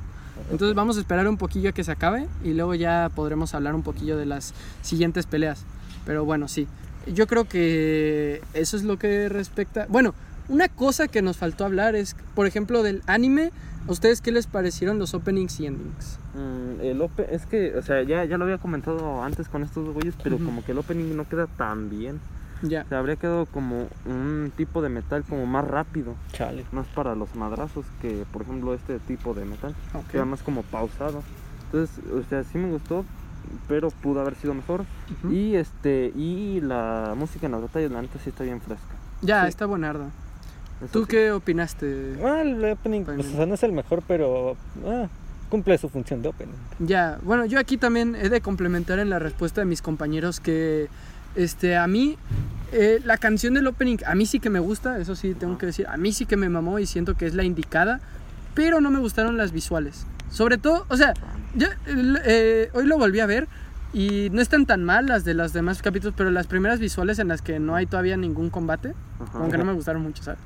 Entonces 0.51 0.75
vamos 0.75 0.97
a 0.97 0.99
esperar 0.99 1.27
un 1.27 1.37
poquillo 1.37 1.71
a 1.71 1.73
que 1.73 1.83
se 1.83 1.91
acabe 1.91 2.27
y 2.43 2.53
luego 2.53 2.75
ya 2.75 3.09
podremos 3.15 3.55
hablar 3.55 3.73
un 3.73 3.81
poquillo 3.81 4.15
de 4.17 4.27
las 4.27 4.53
siguientes 4.83 5.25
peleas. 5.25 5.63
Pero 6.05 6.23
bueno, 6.25 6.47
sí. 6.47 6.67
Yo 7.07 7.25
creo 7.25 7.45
que 7.45 8.41
eso 8.53 8.77
es 8.77 8.83
lo 8.83 8.99
que 8.99 9.27
respecta... 9.29 9.87
Bueno, 9.89 10.13
una 10.47 10.67
cosa 10.69 11.07
que 11.07 11.21
nos 11.23 11.37
faltó 11.37 11.65
hablar 11.65 11.95
es, 11.95 12.15
por 12.35 12.45
ejemplo, 12.45 12.83
del 12.83 13.01
anime. 13.07 13.51
¿A 13.87 13.91
ustedes 13.91 14.19
qué 14.21 14.31
les 14.31 14.47
parecieron 14.47 14.99
los 14.99 15.13
openings 15.13 15.59
y 15.61 15.65
endings? 15.67 16.19
Mm, 16.33 16.81
el 16.81 16.99
ope- 17.01 17.27
es 17.29 17.45
que, 17.45 17.75
o 17.77 17.81
sea, 17.81 18.03
ya, 18.03 18.25
ya 18.25 18.37
lo 18.37 18.43
había 18.43 18.57
comentado 18.57 19.23
antes 19.23 19.47
con 19.47 19.63
estos 19.63 19.87
güeyes, 19.93 20.15
pero 20.21 20.35
Ujú. 20.35 20.45
como 20.45 20.63
que 20.65 20.73
el 20.73 20.77
opening 20.79 21.15
no 21.15 21.27
queda 21.27 21.47
tan 21.47 21.89
bien. 21.89 22.19
Ya. 22.63 22.81
O 22.83 22.87
sea, 22.89 22.99
habría 22.99 23.15
quedado 23.15 23.45
como 23.45 23.87
un 24.05 24.51
tipo 24.57 24.81
de 24.81 24.89
metal 24.89 25.23
como 25.23 25.45
más 25.45 25.63
rápido, 25.65 26.15
Chale. 26.33 26.65
más 26.71 26.87
para 26.87 27.15
los 27.15 27.33
madrazos 27.35 27.85
que, 28.01 28.25
por 28.33 28.41
ejemplo, 28.41 28.73
este 28.73 28.99
tipo 28.99 29.33
de 29.33 29.45
metal. 29.45 29.73
ok. 29.93 30.07
Queda 30.11 30.25
más 30.25 30.41
como 30.41 30.63
pausado. 30.63 31.23
Entonces, 31.65 31.99
o 32.11 32.23
sea, 32.27 32.43
sí 32.43 32.57
me 32.57 32.69
gustó, 32.69 33.05
pero 33.69 33.89
pudo 33.91 34.19
haber 34.21 34.35
sido 34.35 34.53
mejor. 34.53 34.85
Ujú. 35.23 35.31
Y 35.31 35.55
este, 35.55 36.11
y 36.15 36.59
la 36.61 37.13
música 37.15 37.45
en 37.45 37.51
las 37.53 37.61
batallas, 37.61 37.91
la 37.91 38.01
neta 38.01 38.19
sí 38.21 38.31
está 38.31 38.43
bien 38.43 38.59
fresca. 38.59 38.95
Ya, 39.21 39.43
Sí. 39.43 39.49
está 39.49 39.65
buenardo. 39.65 40.05
¿Tú 40.91 41.01
sí. 41.01 41.07
qué 41.09 41.31
opinaste? 41.31 42.15
Ah, 42.23 42.41
el 42.41 42.63
opening, 42.63 43.03
pues, 43.03 43.25
o 43.25 43.35
sea, 43.35 43.45
no 43.45 43.55
es 43.55 43.63
el 43.63 43.71
mejor, 43.71 44.03
pero 44.07 44.55
ah, 44.85 45.07
cumple 45.49 45.77
su 45.77 45.89
función 45.89 46.21
de 46.21 46.29
opening. 46.29 46.53
Ya, 46.79 47.17
bueno, 47.23 47.45
yo 47.45 47.59
aquí 47.59 47.77
también 47.77 48.15
he 48.15 48.29
de 48.29 48.41
complementar 48.41 48.99
en 48.99 49.09
la 49.09 49.19
respuesta 49.19 49.61
de 49.61 49.65
mis 49.65 49.81
compañeros 49.81 50.39
que 50.39 50.87
este, 51.35 51.77
a 51.77 51.87
mí 51.87 52.17
eh, 52.71 52.99
la 53.05 53.17
canción 53.17 53.53
del 53.53 53.67
opening, 53.67 53.97
a 54.05 54.15
mí 54.15 54.25
sí 54.25 54.39
que 54.39 54.49
me 54.49 54.59
gusta, 54.59 54.99
eso 54.99 55.15
sí 55.15 55.33
tengo 55.33 55.57
que 55.57 55.67
decir, 55.67 55.87
a 55.87 55.97
mí 55.97 56.11
sí 56.11 56.25
que 56.25 56.35
me 56.35 56.49
mamó 56.49 56.79
y 56.79 56.85
siento 56.85 57.15
que 57.15 57.25
es 57.25 57.33
la 57.33 57.43
indicada, 57.43 58.01
pero 58.53 58.81
no 58.81 58.91
me 58.91 58.99
gustaron 58.99 59.37
las 59.37 59.51
visuales. 59.51 60.05
Sobre 60.29 60.57
todo, 60.57 60.85
o 60.89 60.97
sea, 60.97 61.13
yo 61.55 61.67
eh, 61.87 62.69
hoy 62.73 62.85
lo 62.85 62.97
volví 62.97 63.19
a 63.19 63.25
ver 63.25 63.47
y 63.93 64.29
no 64.31 64.41
están 64.41 64.65
tan 64.65 64.83
mal 64.83 65.05
las 65.05 65.23
de 65.23 65.33
los 65.33 65.53
demás 65.53 65.81
capítulos, 65.81 66.13
pero 66.17 66.29
las 66.31 66.47
primeras 66.47 66.79
visuales 66.79 67.19
en 67.19 67.27
las 67.27 67.41
que 67.41 67.59
no 67.59 67.75
hay 67.75 67.85
todavía 67.85 68.17
ningún 68.17 68.49
combate, 68.49 68.93
Ajá. 69.19 69.39
aunque 69.39 69.57
no 69.57 69.65
me 69.65 69.73
gustaron 69.73 70.01
mucho, 70.01 70.23
¿sabes? 70.23 70.39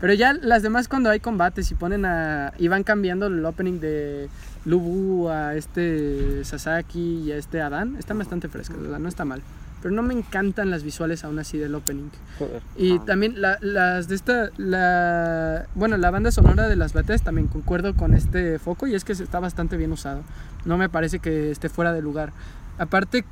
Pero 0.00 0.12
ya 0.12 0.34
las 0.34 0.62
demás 0.62 0.88
cuando 0.88 1.10
hay 1.10 1.20
combates 1.20 1.70
y 1.70 1.74
ponen 1.74 2.04
a... 2.04 2.52
y 2.58 2.68
van 2.68 2.82
cambiando 2.84 3.26
el 3.26 3.44
opening 3.44 3.80
de 3.80 4.28
Lubu 4.64 5.28
a 5.28 5.54
este 5.54 6.44
Sasaki 6.44 7.22
y 7.24 7.32
a 7.32 7.36
este 7.36 7.62
Adán, 7.62 7.96
están 7.98 8.18
bastante 8.18 8.48
frescas, 8.48 8.80
¿verdad? 8.80 8.98
No 8.98 9.08
está 9.08 9.24
mal. 9.24 9.42
Pero 9.86 9.94
no 9.94 10.02
me 10.02 10.14
encantan 10.14 10.68
las 10.68 10.82
visuales 10.82 11.22
aún 11.22 11.38
así 11.38 11.58
del 11.58 11.72
opening. 11.76 12.08
Joder. 12.40 12.60
Y 12.76 12.96
Ah. 12.98 13.02
también 13.06 13.40
la- 13.40 13.56
las 13.60 14.08
de 14.08 14.16
esta, 14.16 14.50
la, 14.56 15.66
bueno, 15.76 15.96
la 15.96 16.10
banda 16.10 16.32
sonora 16.32 16.66
de 16.66 16.74
las 16.74 16.92
batallas 16.92 17.22
también 17.22 17.46
concuerdo 17.46 17.94
con 17.94 18.12
este 18.12 18.58
foco 18.58 18.88
y 18.88 18.96
es 18.96 19.04
que 19.04 19.12
está 19.12 19.38
bastante 19.38 19.76
bien 19.76 19.92
usado. 19.92 20.22
No 20.64 20.76
me 20.76 20.88
parece 20.88 21.20
que 21.20 21.52
esté 21.52 21.68
fuera 21.68 21.92
de 21.92 22.02
lugar. 22.02 22.32
Aparte, 22.78 23.24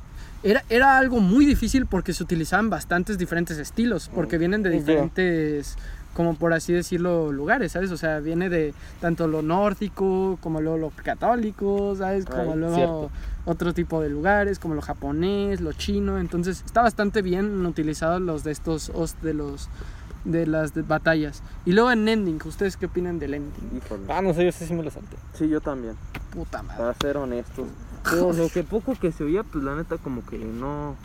era, 0.43 0.63
era 0.69 0.97
algo 0.97 1.19
muy 1.19 1.45
difícil 1.45 1.87
porque 1.87 2.13
se 2.13 2.23
utilizaban 2.23 2.69
bastantes 2.69 3.17
diferentes 3.17 3.57
estilos, 3.57 4.09
porque 4.15 4.37
vienen 4.37 4.63
de 4.63 4.69
diferentes, 4.69 5.75
como 6.13 6.35
por 6.35 6.53
así 6.53 6.71
decirlo, 6.71 7.33
lugares, 7.33 7.73
¿sabes? 7.73 7.91
O 7.91 7.97
sea, 7.97 8.21
viene 8.21 8.47
de 8.47 8.73
tanto 9.01 9.27
lo 9.27 9.41
nórdico 9.41 10.37
como 10.39 10.61
lo, 10.61 10.77
lo 10.77 10.91
católico, 11.03 11.97
¿sabes? 11.97 12.23
Como 12.25 12.53
Ay, 12.53 12.59
luego 12.59 12.75
cierto. 12.75 13.11
Otro 13.45 13.73
tipo 13.73 14.01
de 14.01 14.09
lugares, 14.09 14.59
como 14.59 14.75
lo 14.75 14.81
japonés, 14.81 15.61
lo 15.61 15.71
chino. 15.73 16.17
Entonces, 16.19 16.63
está 16.65 16.81
bastante 16.81 17.21
bien 17.21 17.65
utilizados 17.65 18.21
los 18.21 18.43
de 18.43 18.51
estos 18.51 18.91
host 18.93 19.21
de 19.21 19.33
los 19.33 19.69
de 20.23 20.47
las 20.47 20.73
de 20.73 20.81
batallas. 20.81 21.43
Y 21.65 21.73
luego 21.73 21.91
en 21.91 22.07
ending, 22.07 22.39
¿ustedes 22.45 22.77
qué 22.77 22.87
opinan 22.87 23.19
del 23.19 23.35
ending? 23.35 23.77
Híjole. 23.77 24.03
Ah, 24.09 24.21
no 24.23 24.33
sé, 24.33 24.43
yo 24.45 24.51
sé 24.51 24.65
si 24.65 24.73
me 24.73 24.81
lo 24.81 24.89
salté. 24.89 25.15
Sí, 25.35 25.47
yo 25.47 25.61
también. 25.61 25.95
Puta 26.31 26.63
madre. 26.63 26.79
Para 26.79 26.93
ser 26.95 27.17
honestos. 27.17 27.67
Pero 28.09 28.33
lo 28.33 28.49
que 28.49 28.63
poco 28.63 28.95
que 28.95 29.11
se 29.11 29.23
oía, 29.23 29.43
pues 29.43 29.63
la 29.63 29.75
neta 29.75 29.97
como 29.99 30.25
que 30.25 30.39
no... 30.39 30.95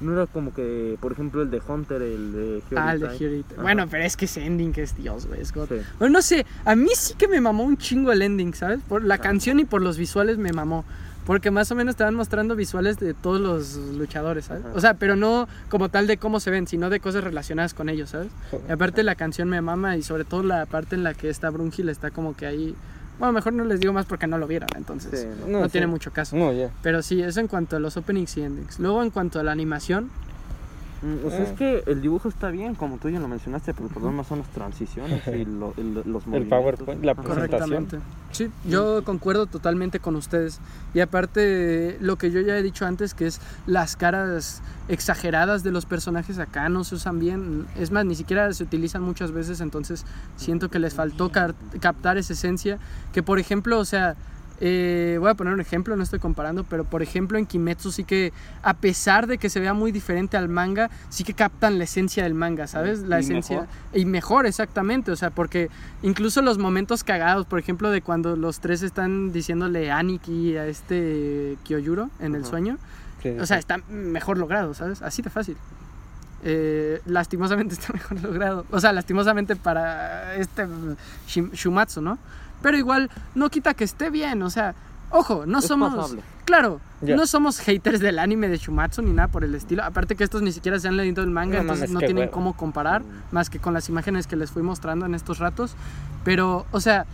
No 0.00 0.12
era 0.14 0.26
como 0.26 0.52
que, 0.52 0.96
por 1.00 1.12
ejemplo, 1.12 1.42
el 1.42 1.50
de 1.50 1.62
Hunter, 1.66 2.02
el 2.02 2.32
de 2.32 2.62
Hyori 2.70 2.76
Ah, 2.76 2.92
el 2.94 3.00
de. 3.00 3.44
Ajá. 3.52 3.62
Bueno, 3.62 3.86
pero 3.88 4.02
es 4.02 4.16
que 4.16 4.24
ese 4.24 4.44
ending 4.44 4.72
que 4.72 4.82
es 4.82 4.96
Dios, 4.96 5.26
güey. 5.26 5.40
es 5.40 5.52
God. 5.52 5.68
Sí. 5.68 5.76
Bueno, 5.98 6.14
no 6.14 6.22
sé, 6.22 6.44
a 6.64 6.74
mí 6.74 6.88
sí 6.96 7.14
que 7.14 7.28
me 7.28 7.40
mamó 7.40 7.62
un 7.62 7.76
chingo 7.76 8.10
el 8.12 8.20
ending, 8.22 8.54
¿sabes? 8.54 8.80
Por 8.88 9.04
la 9.04 9.14
Ah. 9.14 9.18
canción 9.18 9.60
y 9.60 9.64
por 9.64 9.82
los 9.82 9.96
visuales 9.96 10.36
me 10.36 10.52
mamó. 10.52 10.84
Porque 11.26 11.50
más 11.50 11.70
o 11.70 11.74
menos 11.74 11.96
te 11.96 12.04
van 12.04 12.14
mostrando 12.14 12.54
visuales 12.54 12.98
de 12.98 13.14
todos 13.14 13.40
los 13.40 13.76
luchadores, 13.96 14.46
¿sabes? 14.46 14.64
Ajá. 14.64 14.74
O 14.74 14.80
sea, 14.80 14.94
pero 14.94 15.16
no 15.16 15.48
como 15.68 15.88
tal 15.88 16.06
de 16.06 16.18
cómo 16.18 16.40
se 16.40 16.50
ven, 16.50 16.66
sino 16.66 16.90
de 16.90 17.00
cosas 17.00 17.24
relacionadas 17.24 17.74
con 17.74 17.88
ellos, 17.88 18.10
¿sabes? 18.10 18.28
Y 18.68 18.72
aparte 18.72 19.02
la 19.02 19.14
canción 19.14 19.48
me 19.48 19.60
mama 19.60 19.96
y 19.96 20.02
sobre 20.02 20.24
todo 20.24 20.42
la 20.42 20.66
parte 20.66 20.94
en 20.96 21.02
la 21.02 21.14
que 21.14 21.30
está 21.30 21.50
Brungil 21.50 21.88
está 21.88 22.10
como 22.10 22.36
que 22.36 22.46
ahí... 22.46 22.74
Bueno, 23.18 23.32
mejor 23.32 23.52
no 23.52 23.64
les 23.64 23.78
digo 23.78 23.92
más 23.92 24.06
porque 24.06 24.26
no 24.26 24.38
lo 24.38 24.48
vieron, 24.48 24.68
entonces 24.74 25.20
Sí, 25.20 25.26
no, 25.48 25.60
no, 25.60 25.68
tiene 25.68 25.86
mucho 25.86 26.12
caso. 26.12 26.34
No, 26.36 26.52
ya. 26.52 26.70
Pero 26.82 27.00
sí, 27.00 27.22
eso 27.22 27.38
en 27.38 27.46
cuanto 27.46 27.76
a 27.76 27.78
los 27.78 27.96
openings 27.96 28.36
y 28.36 28.42
endings. 28.42 28.80
Luego 28.80 29.02
en 29.04 29.10
cuanto 29.10 29.38
a 29.38 29.44
la 29.44 29.52
animación, 29.52 30.10
O 31.26 31.30
sea, 31.30 31.40
Ah. 31.40 31.42
es 31.42 31.52
que 31.52 31.82
el 31.86 32.00
dibujo 32.00 32.28
está 32.28 32.48
bien, 32.50 32.74
como 32.74 32.96
tú 32.98 33.10
ya 33.10 33.20
lo 33.20 33.28
mencionaste, 33.28 33.74
pero 33.74 33.86
el 33.88 33.92
problema 33.92 34.24
son 34.24 34.38
las 34.38 34.48
transiciones 34.48 35.22
y 35.26 35.44
lo- 35.44 35.74
el- 35.76 35.94
los 35.94 36.26
movimientos. 36.26 36.48
PowerPoint, 36.58 37.04
la 37.04 37.14
presentación. 37.14 37.88
Sí, 38.32 38.50
yo 38.68 39.04
concuerdo 39.04 39.46
totalmente 39.46 40.00
con 40.00 40.16
ustedes. 40.16 40.60
Y 40.92 41.00
aparte, 41.00 41.96
lo 42.00 42.16
que 42.16 42.30
yo 42.32 42.40
ya 42.40 42.56
he 42.58 42.62
dicho 42.62 42.84
antes, 42.86 43.14
que 43.14 43.26
es 43.26 43.40
las 43.66 43.96
caras 43.96 44.60
exageradas 44.88 45.62
de 45.62 45.70
los 45.72 45.86
personajes 45.86 46.38
acá 46.38 46.68
no 46.68 46.84
se 46.84 46.94
usan 46.96 47.18
bien. 47.20 47.66
Es 47.76 47.90
más, 47.90 48.04
ni 48.04 48.14
siquiera 48.14 48.52
se 48.52 48.64
utilizan 48.64 49.02
muchas 49.02 49.30
veces, 49.30 49.60
entonces 49.60 50.04
siento 50.36 50.68
que 50.68 50.78
les 50.78 50.94
faltó 50.94 51.30
captar 51.80 52.18
esa 52.18 52.32
esencia. 52.32 52.78
Que 53.12 53.22
por 53.22 53.38
ejemplo, 53.38 53.78
o 53.78 53.84
sea, 53.84 54.16
eh, 54.60 55.16
voy 55.20 55.30
a 55.30 55.34
poner 55.34 55.52
un 55.52 55.60
ejemplo, 55.60 55.96
no 55.96 56.02
estoy 56.02 56.18
comparando, 56.20 56.64
pero 56.64 56.84
por 56.84 57.02
ejemplo 57.02 57.38
en 57.38 57.46
Kimetsu 57.46 57.90
sí 57.92 58.04
que, 58.04 58.32
a 58.62 58.74
pesar 58.74 59.26
de 59.26 59.38
que 59.38 59.50
se 59.50 59.60
vea 59.60 59.74
muy 59.74 59.90
diferente 59.92 60.36
al 60.36 60.48
manga, 60.48 60.90
sí 61.08 61.24
que 61.24 61.34
captan 61.34 61.78
la 61.78 61.84
esencia 61.84 62.22
del 62.22 62.34
manga, 62.34 62.66
¿sabes? 62.66 63.00
La 63.00 63.18
Y 63.20 63.24
esencia. 63.24 63.60
mejor. 63.62 63.68
Y 63.94 64.04
mejor, 64.04 64.46
exactamente, 64.46 65.10
o 65.10 65.16
sea, 65.16 65.30
porque 65.30 65.70
incluso 66.02 66.40
los 66.42 66.58
momentos 66.58 67.02
cagados, 67.04 67.46
por 67.46 67.58
ejemplo, 67.58 67.90
de 67.90 68.00
cuando 68.02 68.36
los 68.36 68.60
tres 68.60 68.82
están 68.82 69.32
diciéndole 69.32 69.90
Aniki 69.90 70.56
a 70.56 70.66
este 70.66 71.56
Kyoyuro 71.64 72.10
en 72.20 72.34
el 72.34 72.42
Ajá. 72.42 72.50
sueño, 72.50 72.78
Sí, 73.22 73.30
o 73.30 73.46
sea, 73.46 73.56
está 73.58 73.78
mejor 73.88 74.36
logrado, 74.36 74.74
¿sabes? 74.74 75.00
Así 75.00 75.22
de 75.22 75.30
fácil. 75.30 75.56
Eh, 76.42 77.00
lastimosamente 77.06 77.74
está 77.78 77.92
mejor 77.94 78.20
logrado. 78.22 78.66
O 78.70 78.78
sea, 78.78 78.92
lastimosamente 78.92 79.56
para 79.56 80.34
este 80.36 80.66
Shumatsu, 81.26 82.02
¿no? 82.02 82.18
Pero 82.64 82.78
igual 82.78 83.10
no 83.34 83.50
quita 83.50 83.74
que 83.74 83.84
esté 83.84 84.08
bien, 84.08 84.42
o 84.42 84.48
sea, 84.48 84.74
ojo, 85.10 85.44
no 85.46 85.58
Es 85.58 85.66
somos... 85.66 85.94
pasable. 85.94 86.22
Claro, 86.46 86.80
Ya. 87.02 87.14
no 87.14 87.26
somos 87.26 87.58
haters 87.58 88.00
del 88.00 88.18
anime 88.18 88.48
de 88.48 88.56
Shumatsu 88.56 89.02
ni 89.02 89.10
nada 89.12 89.28
por 89.28 89.44
el 89.44 89.54
estilo. 89.54 89.84
Aparte 89.84 90.16
que 90.16 90.24
estos 90.24 90.40
ni 90.40 90.50
siquiera 90.50 90.78
se 90.78 90.88
han 90.88 90.96
leído 90.96 91.22
el 91.22 91.28
manga, 91.30 91.56
No 91.56 91.60
entonces 91.62 91.90
no 91.90 91.98
tienen 92.00 92.16
hueva. 92.24 92.32
cómo 92.32 92.54
comparar, 92.56 93.02
más 93.32 93.50
que 93.50 93.58
con 93.58 93.74
las 93.74 93.88
imágenes 93.90 94.26
que 94.26 94.36
les 94.36 94.50
fui 94.50 94.62
mostrando 94.62 95.04
en 95.04 95.14
estos 95.14 95.38
ratos. 95.40 95.74
Pero, 96.24 96.64
o 96.72 96.80
sea, 96.80 97.04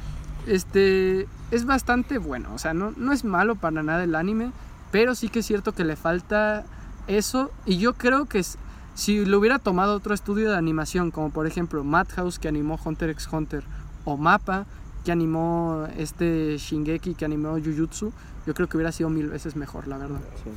este 0.47 1.27
es 1.51 1.65
bastante 1.65 2.19
bueno. 2.19 2.51
O 2.55 2.59
sea, 2.59 2.75
no, 2.75 2.93
no 2.97 3.13
es 3.13 3.25
malo 3.25 3.57
para 3.57 3.83
nada 3.83 4.05
el 4.05 4.15
anime, 4.15 4.53
pero 4.93 5.15
sí 5.15 5.29
que 5.29 5.41
es 5.41 5.47
cierto 5.47 5.73
que 5.73 5.85
le 5.85 5.97
falta 5.97 6.65
eso. 7.07 7.51
Y 7.67 7.79
yo 7.79 7.95
creo 7.95 8.27
que 8.27 8.39
s- 8.41 8.59
si 8.95 9.25
lo 9.25 9.39
hubiera 9.39 9.59
tomado 9.59 9.95
otro 9.95 10.15
estudio 10.15 10.51
de 10.51 10.57
animación, 10.57 11.11
como 11.11 11.31
por 11.31 11.47
ejemplo 11.47 11.85
Madhouse 11.85 12.39
que 12.39 12.49
animó 12.49 12.79
Hunter 12.85 13.11
x 13.11 13.29
Hunter, 13.31 13.65
o 14.05 14.17
Mappa 14.17 14.67
que 15.05 15.13
animó 15.13 15.87
este 15.97 16.57
Shingeki 16.59 17.15
que 17.15 17.25
animó 17.25 17.53
Jujutsu, 17.59 18.13
yo 18.47 18.55
creo 18.55 18.69
que 18.69 18.77
hubiera 18.77 18.93
sido 18.93 19.11
mil 19.11 19.29
veces 19.29 19.57
mejor, 19.57 19.87
la 19.89 19.99
verdad. 19.99 20.21
Sí. 20.45 20.51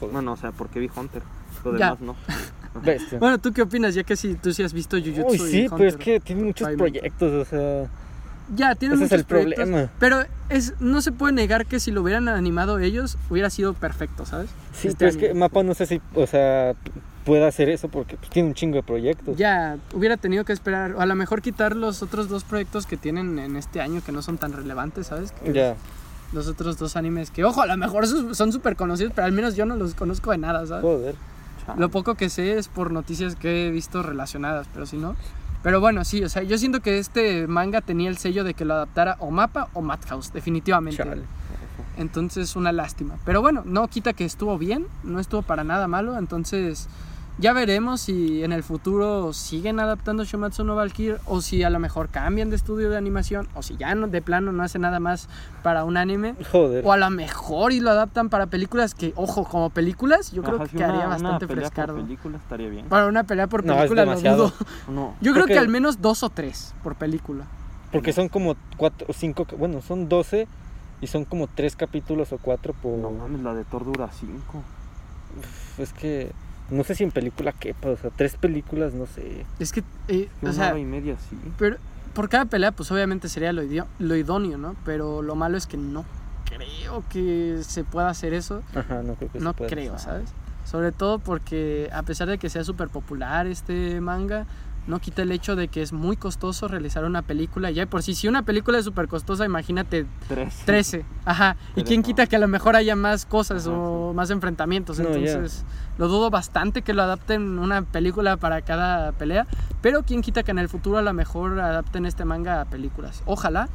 Joder. 0.00 0.12
Bueno, 0.12 0.32
o 0.32 0.36
sea, 0.36 0.52
porque 0.52 0.80
vi 0.80 0.88
Hunter. 0.94 1.22
Lo 1.64 1.76
Ya. 1.76 1.94
demás 1.96 2.00
no. 2.00 2.16
Bestia. 2.82 3.18
Bueno, 3.18 3.38
¿tú 3.38 3.52
qué 3.52 3.62
opinas? 3.62 3.94
Ya 3.94 4.04
que 4.04 4.16
si 4.16 4.34
tú 4.34 4.52
sí 4.52 4.62
has 4.62 4.72
visto 4.72 4.96
Jujutsu 4.98 5.42
Uy, 5.44 5.48
y 5.48 5.52
sí, 5.52 5.66
pero 5.70 5.84
es 5.84 5.94
Hunter. 5.94 5.98
que 5.98 6.20
tiene 6.20 6.42
muchos 6.44 6.68
proyectos, 6.76 7.32
o 7.32 7.44
sea. 7.44 7.88
Ya, 8.54 8.72
es 8.72 8.80
muchos 8.90 9.12
el 9.12 9.24
proyectos, 9.24 9.64
problema. 9.66 9.90
Pero 9.98 10.22
es, 10.48 10.74
no 10.80 11.02
se 11.02 11.12
puede 11.12 11.34
negar 11.34 11.66
que 11.66 11.80
si 11.80 11.90
lo 11.90 12.00
hubieran 12.02 12.28
animado 12.28 12.78
ellos, 12.78 13.18
hubiera 13.28 13.50
sido 13.50 13.74
perfecto, 13.74 14.24
¿sabes? 14.24 14.48
Sí, 14.72 14.88
Este 14.88 14.98
pero 14.98 15.10
es 15.10 15.16
que. 15.18 15.34
Mapa 15.34 15.62
no 15.62 15.74
sé 15.74 15.84
si, 15.86 16.00
o 16.14 16.26
sea, 16.26 16.74
pueda 17.28 17.46
hacer 17.46 17.68
eso 17.68 17.88
porque 17.88 18.16
pues, 18.16 18.30
tiene 18.30 18.48
un 18.48 18.54
chingo 18.54 18.76
de 18.76 18.82
proyectos. 18.82 19.36
Ya, 19.36 19.76
hubiera 19.92 20.16
tenido 20.16 20.44
que 20.44 20.54
esperar, 20.54 20.92
o 20.92 21.00
a 21.00 21.06
lo 21.06 21.14
mejor 21.14 21.42
quitar 21.42 21.76
los 21.76 22.02
otros 22.02 22.28
dos 22.30 22.42
proyectos 22.42 22.86
que 22.86 22.96
tienen 22.96 23.38
en 23.38 23.56
este 23.56 23.82
año 23.82 24.02
que 24.04 24.12
no 24.12 24.22
son 24.22 24.38
tan 24.38 24.54
relevantes, 24.54 25.08
¿sabes? 25.08 25.32
Que 25.32 25.52
Ya. 25.52 25.76
Los 26.32 26.46
otros 26.46 26.78
dos 26.78 26.96
animes 26.96 27.30
que, 27.30 27.44
ojo, 27.44 27.62
a 27.62 27.66
lo 27.66 27.76
mejor 27.76 28.06
son 28.06 28.52
súper 28.52 28.76
conocidos, 28.76 29.12
pero 29.14 29.26
al 29.26 29.32
menos 29.32 29.56
yo 29.56 29.66
no 29.66 29.76
los 29.76 29.94
conozco 29.94 30.30
de 30.30 30.38
nada, 30.38 30.66
¿sabes? 30.66 30.82
Joder. 30.82 31.14
Chale. 31.66 31.80
Lo 31.80 31.90
poco 31.90 32.14
que 32.14 32.30
sé 32.30 32.58
es 32.58 32.68
por 32.68 32.92
noticias 32.92 33.36
que 33.36 33.68
he 33.68 33.70
visto 33.70 34.02
relacionadas, 34.02 34.66
pero 34.72 34.86
si 34.86 34.96
no. 34.96 35.14
Pero 35.62 35.80
bueno, 35.80 36.04
sí, 36.04 36.22
o 36.24 36.28
sea, 36.28 36.42
yo 36.42 36.56
siento 36.56 36.80
que 36.80 36.98
este 36.98 37.46
manga 37.46 37.80
tenía 37.82 38.08
el 38.08 38.16
sello 38.16 38.44
de 38.44 38.54
que 38.54 38.64
lo 38.64 38.74
adaptara 38.74 39.16
o 39.20 39.30
Mapa 39.30 39.68
o 39.74 39.82
Madhouse, 39.82 40.32
definitivamente. 40.32 41.02
Chale. 41.02 41.22
Entonces, 41.96 42.56
una 42.56 42.72
lástima. 42.72 43.16
Pero 43.24 43.42
bueno, 43.42 43.62
no 43.64 43.88
quita 43.88 44.12
que 44.12 44.24
estuvo 44.24 44.56
bien, 44.56 44.86
no 45.02 45.20
estuvo 45.20 45.42
para 45.42 45.64
nada 45.64 45.88
malo. 45.88 46.16
Entonces, 46.16 46.88
Ya 47.40 47.52
veremos 47.52 48.00
si 48.00 48.42
en 48.42 48.50
el 48.52 48.64
futuro 48.64 49.32
siguen 49.32 49.78
adaptando 49.78 50.24
Shumatsu 50.24 50.64
no 50.64 50.74
Valkyrie 50.74 51.18
o 51.24 51.40
si 51.40 51.62
a 51.62 51.70
lo 51.70 51.78
mejor 51.78 52.08
cambian 52.08 52.50
de 52.50 52.56
estudio 52.56 52.90
de 52.90 52.96
animación 52.96 53.46
o 53.54 53.62
si 53.62 53.76
ya 53.76 53.94
no, 53.94 54.08
de 54.08 54.20
plano 54.22 54.50
no 54.50 54.64
hace 54.64 54.80
nada 54.80 54.98
más 54.98 55.28
para 55.62 55.84
un 55.84 55.96
anime. 55.96 56.34
Joder. 56.50 56.84
O 56.84 56.90
a 56.92 56.96
lo 56.96 57.10
mejor 57.10 57.70
y 57.70 57.78
lo 57.78 57.90
adaptan 57.90 58.28
para 58.28 58.46
películas 58.46 58.92
que, 58.94 59.12
ojo, 59.14 59.44
como 59.44 59.70
películas, 59.70 60.32
yo 60.32 60.42
creo 60.42 60.58
que 60.64 60.70
quedaría 60.76 60.98
una- 61.06 61.08
bastante 61.10 61.44
una 61.44 61.54
pelea 61.54 61.70
por 61.70 61.94
película 62.02 62.38
estaría 62.38 62.68
bien. 62.70 62.86
Para 62.86 63.06
una 63.06 63.22
pelea 63.22 63.46
por 63.46 63.64
No, 63.64 63.72
es 63.74 63.78
película 63.78 64.04
lo 64.04 64.10
demasiado. 64.10 64.36
dudo. 64.48 64.54
No. 64.88 65.14
Yo 65.20 65.32
creo 65.32 65.46
que 65.46 65.58
al 65.58 65.68
menos 65.68 66.00
dos 66.02 66.24
o 66.24 66.30
tres 66.30 66.74
por 66.82 66.96
película. 66.96 67.44
Porque 67.92 68.12
son 68.12 68.28
como 68.28 68.56
cuatro 68.76 69.06
o 69.08 69.12
cinco, 69.12 69.46
bueno, 69.56 69.80
son 69.80 70.08
12 70.08 70.48
y 71.00 71.06
son 71.06 71.24
como 71.24 71.46
tres 71.46 71.76
capítulos 71.76 72.32
o 72.32 72.38
cuatro 72.38 72.74
por... 72.74 72.98
No 72.98 73.12
mames, 73.12 73.42
la 73.42 73.54
de 73.54 73.64
Thor 73.64 73.84
dura 73.84 74.10
5. 74.12 74.42
Es 75.78 75.92
que 75.92 76.32
no 76.70 76.84
sé 76.84 76.94
si 76.94 77.04
en 77.04 77.10
película 77.10 77.52
quepa, 77.52 77.88
o 77.90 77.96
sea, 77.96 78.10
tres 78.14 78.36
películas, 78.36 78.92
no 78.94 79.06
sé. 79.06 79.44
Es 79.58 79.72
que, 79.72 79.82
eh, 80.08 80.28
o 80.42 80.52
sea, 80.52 80.68
hora 80.70 80.78
y 80.78 80.84
media 80.84 81.16
sí. 81.30 81.36
pero 81.58 81.76
por 82.14 82.28
cada 82.28 82.44
pelea, 82.46 82.72
pues 82.72 82.90
obviamente 82.90 83.28
sería 83.28 83.52
lo, 83.52 83.62
idio- 83.62 83.86
lo 83.98 84.16
idóneo, 84.16 84.58
¿no? 84.58 84.74
Pero 84.84 85.22
lo 85.22 85.34
malo 85.34 85.56
es 85.56 85.66
que 85.66 85.76
no 85.76 86.04
creo 86.44 87.04
que 87.10 87.60
se 87.62 87.84
pueda 87.84 88.08
hacer 88.08 88.32
eso. 88.34 88.62
Ajá, 88.74 89.02
no 89.02 89.14
creo 89.14 89.30
que 89.30 89.38
no 89.40 89.50
se 89.50 89.56
pueda. 89.56 89.70
creo, 89.70 89.98
¿sabes? 89.98 90.30
Sobre 90.64 90.92
todo 90.92 91.18
porque 91.18 91.88
a 91.92 92.02
pesar 92.02 92.28
de 92.28 92.38
que 92.38 92.50
sea 92.50 92.64
súper 92.64 92.88
popular 92.88 93.46
este 93.46 94.00
manga, 94.00 94.46
no 94.88 95.00
quita 95.00 95.22
el 95.22 95.30
hecho 95.30 95.54
de 95.54 95.68
que 95.68 95.82
es 95.82 95.92
muy 95.92 96.16
costoso 96.16 96.66
realizar 96.66 97.04
una 97.04 97.22
película. 97.22 97.70
Ya 97.70 97.86
por 97.86 98.02
sí, 98.02 98.14
si 98.14 98.26
una 98.26 98.42
película 98.42 98.78
es 98.78 98.84
súper 98.84 99.06
costosa, 99.06 99.44
imagínate 99.44 100.06
13. 100.28 100.64
13. 100.64 101.04
Ajá. 101.26 101.56
¿Y 101.76 101.82
quién 101.82 102.00
no. 102.00 102.06
quita 102.06 102.26
que 102.26 102.36
a 102.36 102.38
lo 102.38 102.48
mejor 102.48 102.74
haya 102.74 102.96
más 102.96 103.26
cosas 103.26 103.66
Ajá, 103.66 103.76
o 103.76 104.14
más 104.14 104.30
enfrentamientos? 104.30 104.98
No. 104.98 105.10
Entonces, 105.10 105.64
lo 105.98 106.08
dudo 106.08 106.30
bastante 106.30 106.82
que 106.82 106.94
lo 106.94 107.02
adapten 107.02 107.58
una 107.58 107.82
película 107.82 108.38
para 108.38 108.62
cada 108.62 109.12
pelea. 109.12 109.46
Pero 109.82 110.02
quién 110.02 110.22
quita 110.22 110.42
que 110.42 110.50
en 110.50 110.58
el 110.58 110.70
futuro 110.70 110.98
a 110.98 111.02
lo 111.02 111.12
mejor 111.12 111.60
adapten 111.60 112.06
este 112.06 112.24
manga 112.24 112.62
a 112.62 112.64
películas. 112.64 113.22
Ojalá. 113.26 113.68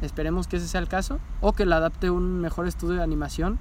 Esperemos 0.00 0.48
que 0.48 0.56
ese 0.56 0.66
sea 0.66 0.80
el 0.80 0.88
caso. 0.88 1.20
O 1.40 1.52
que 1.52 1.66
lo 1.66 1.74
adapte 1.74 2.08
un 2.08 2.40
mejor 2.40 2.66
estudio 2.66 2.96
de 2.96 3.02
animación. 3.02 3.58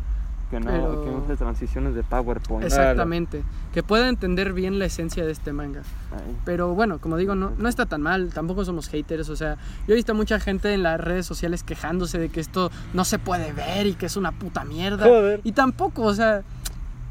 Que 0.49 0.59
no, 0.59 0.65
Pero- 0.67 1.03
que 1.03 1.09
no 1.11 1.17
use 1.17 1.35
transiciones 1.35 1.95
de 1.95 2.03
PowerPoint. 2.03 2.63
Exactamente. 2.65 3.43
Que 3.73 3.81
pueda 3.81 4.07
entender 4.07 4.53
bien 4.53 4.77
la 4.77 4.85
esencia 4.85 5.25
de 5.25 5.31
este 5.31 5.51
manga. 5.51 5.81
Ay. 6.11 6.35
Pero 6.45 6.75
bueno, 6.75 6.99
como 6.99 7.17
digo, 7.17 7.33
no, 7.33 7.51
no 7.57 7.67
está 7.69 7.87
tan 7.87 8.01
mal, 8.01 8.29
tampoco 8.33 8.63
somos 8.63 8.87
haters, 8.87 9.29
o 9.29 9.35
sea, 9.35 9.57
yo 9.87 9.93
he 9.93 9.95
visto 9.95 10.13
mucha 10.13 10.39
gente 10.39 10.73
en 10.73 10.83
las 10.83 10.99
redes 11.01 11.25
sociales 11.25 11.63
quejándose 11.63 12.19
de 12.19 12.29
que 12.29 12.39
esto 12.39 12.69
no 12.93 13.03
se 13.03 13.17
puede 13.17 13.51
ver 13.51 13.87
y 13.87 13.93
que 13.95 14.05
es 14.05 14.15
una 14.15 14.31
puta 14.31 14.63
mierda. 14.63 15.05
Joder. 15.05 15.41
Y 15.43 15.53
tampoco, 15.53 16.03
o 16.03 16.13
sea, 16.13 16.43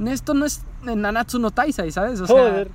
esto 0.07 0.35
no 0.35 0.45
es 0.47 0.63
Nanatsu 0.85 1.39
no 1.41 1.51
Taisai, 1.51 1.91
¿sabes? 1.91 2.21
O 2.21 2.27
sea, 2.29 2.37
Joder. 2.37 2.71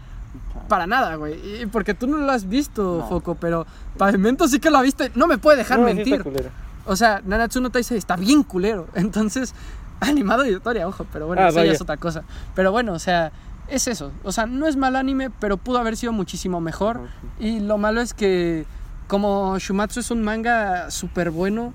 para 0.68 0.86
nada, 0.86 1.16
güey. 1.16 1.66
Porque 1.72 1.94
tú 1.94 2.08
no 2.08 2.18
lo 2.18 2.30
has 2.32 2.48
visto, 2.50 3.00
No. 3.00 3.08
Foco, 3.08 3.36
pero 3.36 3.66
Pavimento 3.98 4.48
sí 4.50 4.60
que 4.60 4.70
lo 4.70 4.82
viste, 4.82 5.12
no 5.16 5.28
me 5.28 5.38
puede 5.38 5.58
dejar 5.60 5.80
No, 5.80 5.88
sí 5.88 5.94
mentir. 5.94 6.24
culera. 6.24 6.50
o 6.86 6.96
sea, 6.98 7.22
Nanatsu 7.26 7.62
no 7.62 7.70
Taisai 7.70 7.98
está 7.98 8.16
bien 8.18 8.44
culero, 8.44 8.88
entonces, 8.96 9.54
animado 10.07 10.44
de 10.44 10.52
historia, 10.52 10.88
ojo, 10.88 11.06
pero 11.11 11.28
bueno, 11.28 11.41
Ah, 11.41 11.49
eso 11.49 11.64
ya 11.64 11.72
es 11.72 11.82
otra 11.82 11.98
cosa. 11.98 12.24
Pero 12.56 12.72
bueno, 12.72 12.94
o 12.94 12.99
sea, 12.99 13.32
es 13.68 13.88
eso, 13.88 14.11
o 14.24 14.32
sea, 14.32 14.45
no 14.45 14.68
es 14.68 14.76
mal 14.76 14.95
anime, 14.95 15.30
pero 15.30 15.57
pudo 15.57 15.80
haber 15.80 15.98
sido 15.98 16.14
muchísimo 16.14 16.61
mejor. 16.61 17.02
Sí. 17.40 17.48
Y 17.48 17.60
lo 17.60 17.78
malo 17.78 18.02
es 18.02 18.14
que 18.14 18.65
como 19.07 19.57
Shumatsu 19.57 19.99
es 20.02 20.11
un 20.11 20.24
manga 20.24 20.91
súper 20.91 21.32
bueno, 21.32 21.74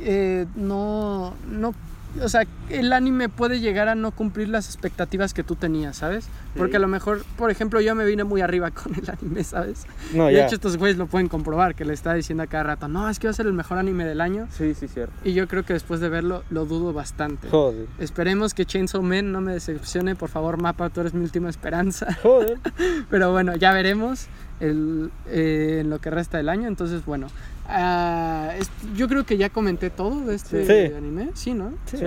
eh, 0.00 0.46
no, 0.54 1.34
no, 1.48 1.74
o 2.22 2.28
sea, 2.28 2.42
el 2.70 2.92
anime 2.92 3.28
puede 3.28 3.60
llegar 3.60 3.88
a 3.88 3.94
no 3.94 4.10
cumplir 4.10 4.48
las 4.48 4.66
expectativas 4.66 5.34
que 5.34 5.42
tú 5.42 5.54
tenías, 5.56 5.96
¿sabes? 5.98 6.28
Porque 6.56 6.72
Sí. 6.72 6.76
a 6.76 6.80
lo 6.80 6.88
mejor, 6.88 7.24
por 7.36 7.50
ejemplo, 7.50 7.80
yo 7.80 7.94
me 7.94 8.04
vine 8.04 8.24
muy 8.24 8.40
arriba 8.40 8.70
con 8.72 8.94
el 8.94 9.08
anime, 9.10 9.44
¿sabes? 9.44 9.86
No, 10.14 10.26
de 10.26 10.34
ya. 10.34 10.46
hecho 10.46 10.54
estos 10.56 10.76
güeyes 10.76 10.96
lo 10.98 11.06
pueden 11.06 11.28
comprobar, 11.28 11.74
que 11.74 11.84
le 11.84 11.92
está 11.94 12.14
diciendo 12.14 12.42
a 12.42 12.46
cada 12.46 12.64
rato, 12.64 12.88
no, 12.88 13.08
es 13.08 13.18
que 13.18 13.26
va 13.26 13.30
a 13.30 13.34
ser 13.34 13.46
el 13.46 13.52
mejor 13.52 13.78
anime 13.78 14.04
del 14.04 14.20
año. 14.20 14.48
Sí, 14.50 14.74
sí, 14.74 14.88
cierto. 14.88 15.14
Y 15.24 15.32
yo 15.34 15.46
creo 15.48 15.64
que 15.64 15.72
después 15.72 16.00
de 16.00 16.08
verlo, 16.08 16.42
lo 16.50 16.64
dudo 16.66 16.92
bastante. 16.92 17.48
Joder. 17.48 17.86
Esperemos 17.98 18.54
que 18.54 18.64
Chainsaw 18.66 19.02
Man 19.02 19.32
no 19.32 19.40
me 19.40 19.52
decepcione, 19.52 20.14
por 20.16 20.28
favor, 20.28 20.60
Mapa, 20.60 20.88
tú 20.90 21.00
eres 21.00 21.14
mi 21.14 21.22
última 21.22 21.48
esperanza. 21.50 22.14
Joder. 22.22 22.58
Pero 23.10 23.32
bueno, 23.32 23.56
ya 23.56 23.72
veremos 23.72 24.26
el, 24.60 25.10
eh, 25.28 25.78
en 25.82 25.90
lo 25.90 25.98
que 26.00 26.10
resta 26.10 26.38
del 26.38 26.48
año. 26.48 26.68
Entonces, 26.68 27.04
bueno, 27.04 27.28
ah, 27.68 28.52
es- 28.58 28.70
yo 28.96 29.08
creo 29.08 29.24
que 29.24 29.36
ya 29.36 29.50
comenté 29.50 29.90
todo 29.90 30.20
de 30.26 30.34
este 30.34 30.66
Sí. 30.88 30.94
anime. 30.94 31.30
Sí, 31.34 31.54
¿no? 31.54 31.72
Sí. 31.86 31.98
Sí. 31.98 32.04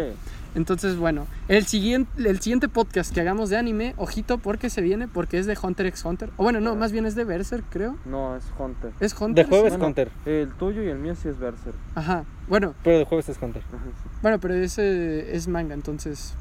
Entonces, 0.56 0.98
bueno, 0.98 1.28
el 1.48 1.68
siguiente, 1.68 2.12
el 2.28 2.40
siguiente 2.40 2.68
podcast 2.68 3.14
que 3.14 3.22
hagamos 3.22 3.52
de 3.52 3.58
anime, 3.58 3.94
ojito, 3.98 4.40
porque 4.40 4.72
se 4.72 4.82
viene, 4.82 5.08
porque 5.08 5.38
es 5.38 5.46
de 5.46 5.56
Hunter 5.62 5.86
x 5.86 6.04
Hunter. 6.04 6.32
O 6.38 6.44
bueno, 6.44 6.60
no, 6.60 6.76
más 6.76 6.92
bien 6.92 7.06
es 7.06 7.14
de 7.14 7.24
Berserk, 7.24 7.64
creo. 7.70 7.98
No, 8.06 8.36
es 8.36 8.44
Hunter. 8.58 8.92
Es 9.00 9.14
Hunter. 9.20 9.46
De 9.46 9.50
jueves 9.50 9.74
Bueno, 9.74 9.86
Hunter. 9.86 10.10
El 10.26 10.50
tuyo 10.54 10.82
y 10.84 10.88
el 10.88 10.98
mío 10.98 11.16
sí 11.16 11.28
es 11.28 11.38
Berserk. 11.38 11.76
Ajá. 11.94 12.24
Bueno, 12.48 12.74
Pero 12.84 12.98
de 12.98 13.06
jueves 13.06 13.30
es 13.30 13.38
Hunter. 13.40 13.62
Bueno, 14.24 14.40
pero 14.40 14.56
ese 14.56 15.36
es 15.36 15.48
manga, 15.48 15.76
entonces. 15.76 16.34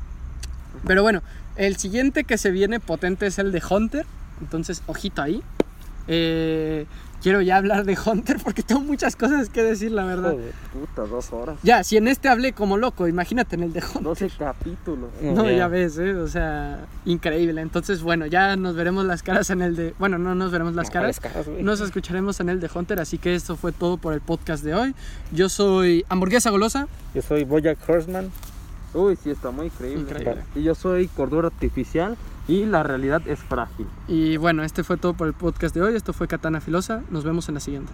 Pero 0.86 1.02
bueno, 1.02 1.20
el 1.56 1.76
siguiente 1.76 2.24
que 2.24 2.38
se 2.38 2.50
viene 2.50 2.80
potente 2.80 3.26
es 3.26 3.38
el 3.38 3.52
de 3.52 3.62
Hunter. 3.68 4.06
Entonces, 4.40 4.82
ojito 4.86 5.20
ahí. 5.20 5.42
Eh, 6.06 6.86
quiero 7.22 7.40
ya 7.40 7.56
hablar 7.56 7.84
de 7.84 7.96
Hunter 8.04 8.38
porque 8.42 8.62
tengo 8.62 8.80
muchas 8.80 9.16
cosas 9.16 9.48
que 9.48 9.62
decir, 9.62 9.90
la 9.92 10.04
verdad. 10.04 10.32
Joder. 10.32 10.52
Puta, 10.72 11.02
dos 11.02 11.32
horas. 11.32 11.56
Ya, 11.62 11.82
si 11.84 11.96
en 11.96 12.08
este 12.08 12.28
hablé 12.28 12.52
como 12.52 12.76
loco, 12.76 13.08
imagínate 13.08 13.56
en 13.56 13.64
el 13.64 13.72
de 13.72 13.80
Hunter. 13.80 14.02
12 14.02 14.30
capítulos. 14.38 15.10
No, 15.22 15.50
ya 15.50 15.68
ves, 15.68 15.98
¿eh? 15.98 16.14
O 16.14 16.28
sea, 16.28 16.86
increíble. 17.04 17.60
Entonces, 17.60 18.02
bueno, 18.02 18.26
ya 18.26 18.56
nos 18.56 18.74
veremos 18.76 19.04
las 19.04 19.22
caras 19.22 19.50
en 19.50 19.62
el 19.62 19.76
de... 19.76 19.94
Bueno, 19.98 20.18
no 20.18 20.34
nos 20.34 20.50
veremos 20.50 20.74
las 20.74 20.88
No, 20.88 20.92
caras. 20.92 21.08
las 21.08 21.20
caras, 21.32 21.48
güey. 21.48 21.62
Nos 21.62 21.80
escucharemos 21.80 22.40
en 22.40 22.48
el 22.48 22.60
de 22.60 22.70
Hunter, 22.74 23.00
así 23.00 23.18
que 23.18 23.34
esto 23.34 23.56
fue 23.56 23.72
todo 23.72 23.96
por 23.96 24.14
el 24.14 24.20
podcast 24.20 24.62
de 24.64 24.74
hoy. 24.74 24.94
Yo 25.32 25.48
soy 25.48 26.04
Hamburguesa 26.08 26.50
Golosa. 26.50 26.88
Yo 27.14 27.22
soy 27.22 27.44
Bojack 27.44 27.78
Horseman. 27.88 28.30
Uy, 28.94 29.16
sí, 29.22 29.30
está 29.30 29.50
muy 29.50 29.66
increíble. 29.66 30.00
Increíble. 30.00 30.42
Y 30.54 30.62
yo 30.62 30.74
soy 30.74 31.08
Cordura 31.08 31.48
Artificial 31.48 32.16
y 32.48 32.64
la 32.64 32.82
realidad 32.82 33.22
es 33.26 33.38
frágil. 33.38 33.86
Y 34.08 34.36
bueno, 34.38 34.64
este 34.64 34.82
fue 34.82 34.96
todo 34.96 35.14
por 35.14 35.28
el 35.28 35.34
podcast 35.34 35.74
de 35.74 35.82
hoy. 35.82 35.94
Esto 35.94 36.12
fue 36.12 36.26
Katana 36.26 36.60
Filosa. 36.60 37.02
Nos 37.10 37.22
vemos 37.22 37.48
en 37.48 37.54
la 37.54 37.60
siguiente. 37.60 37.92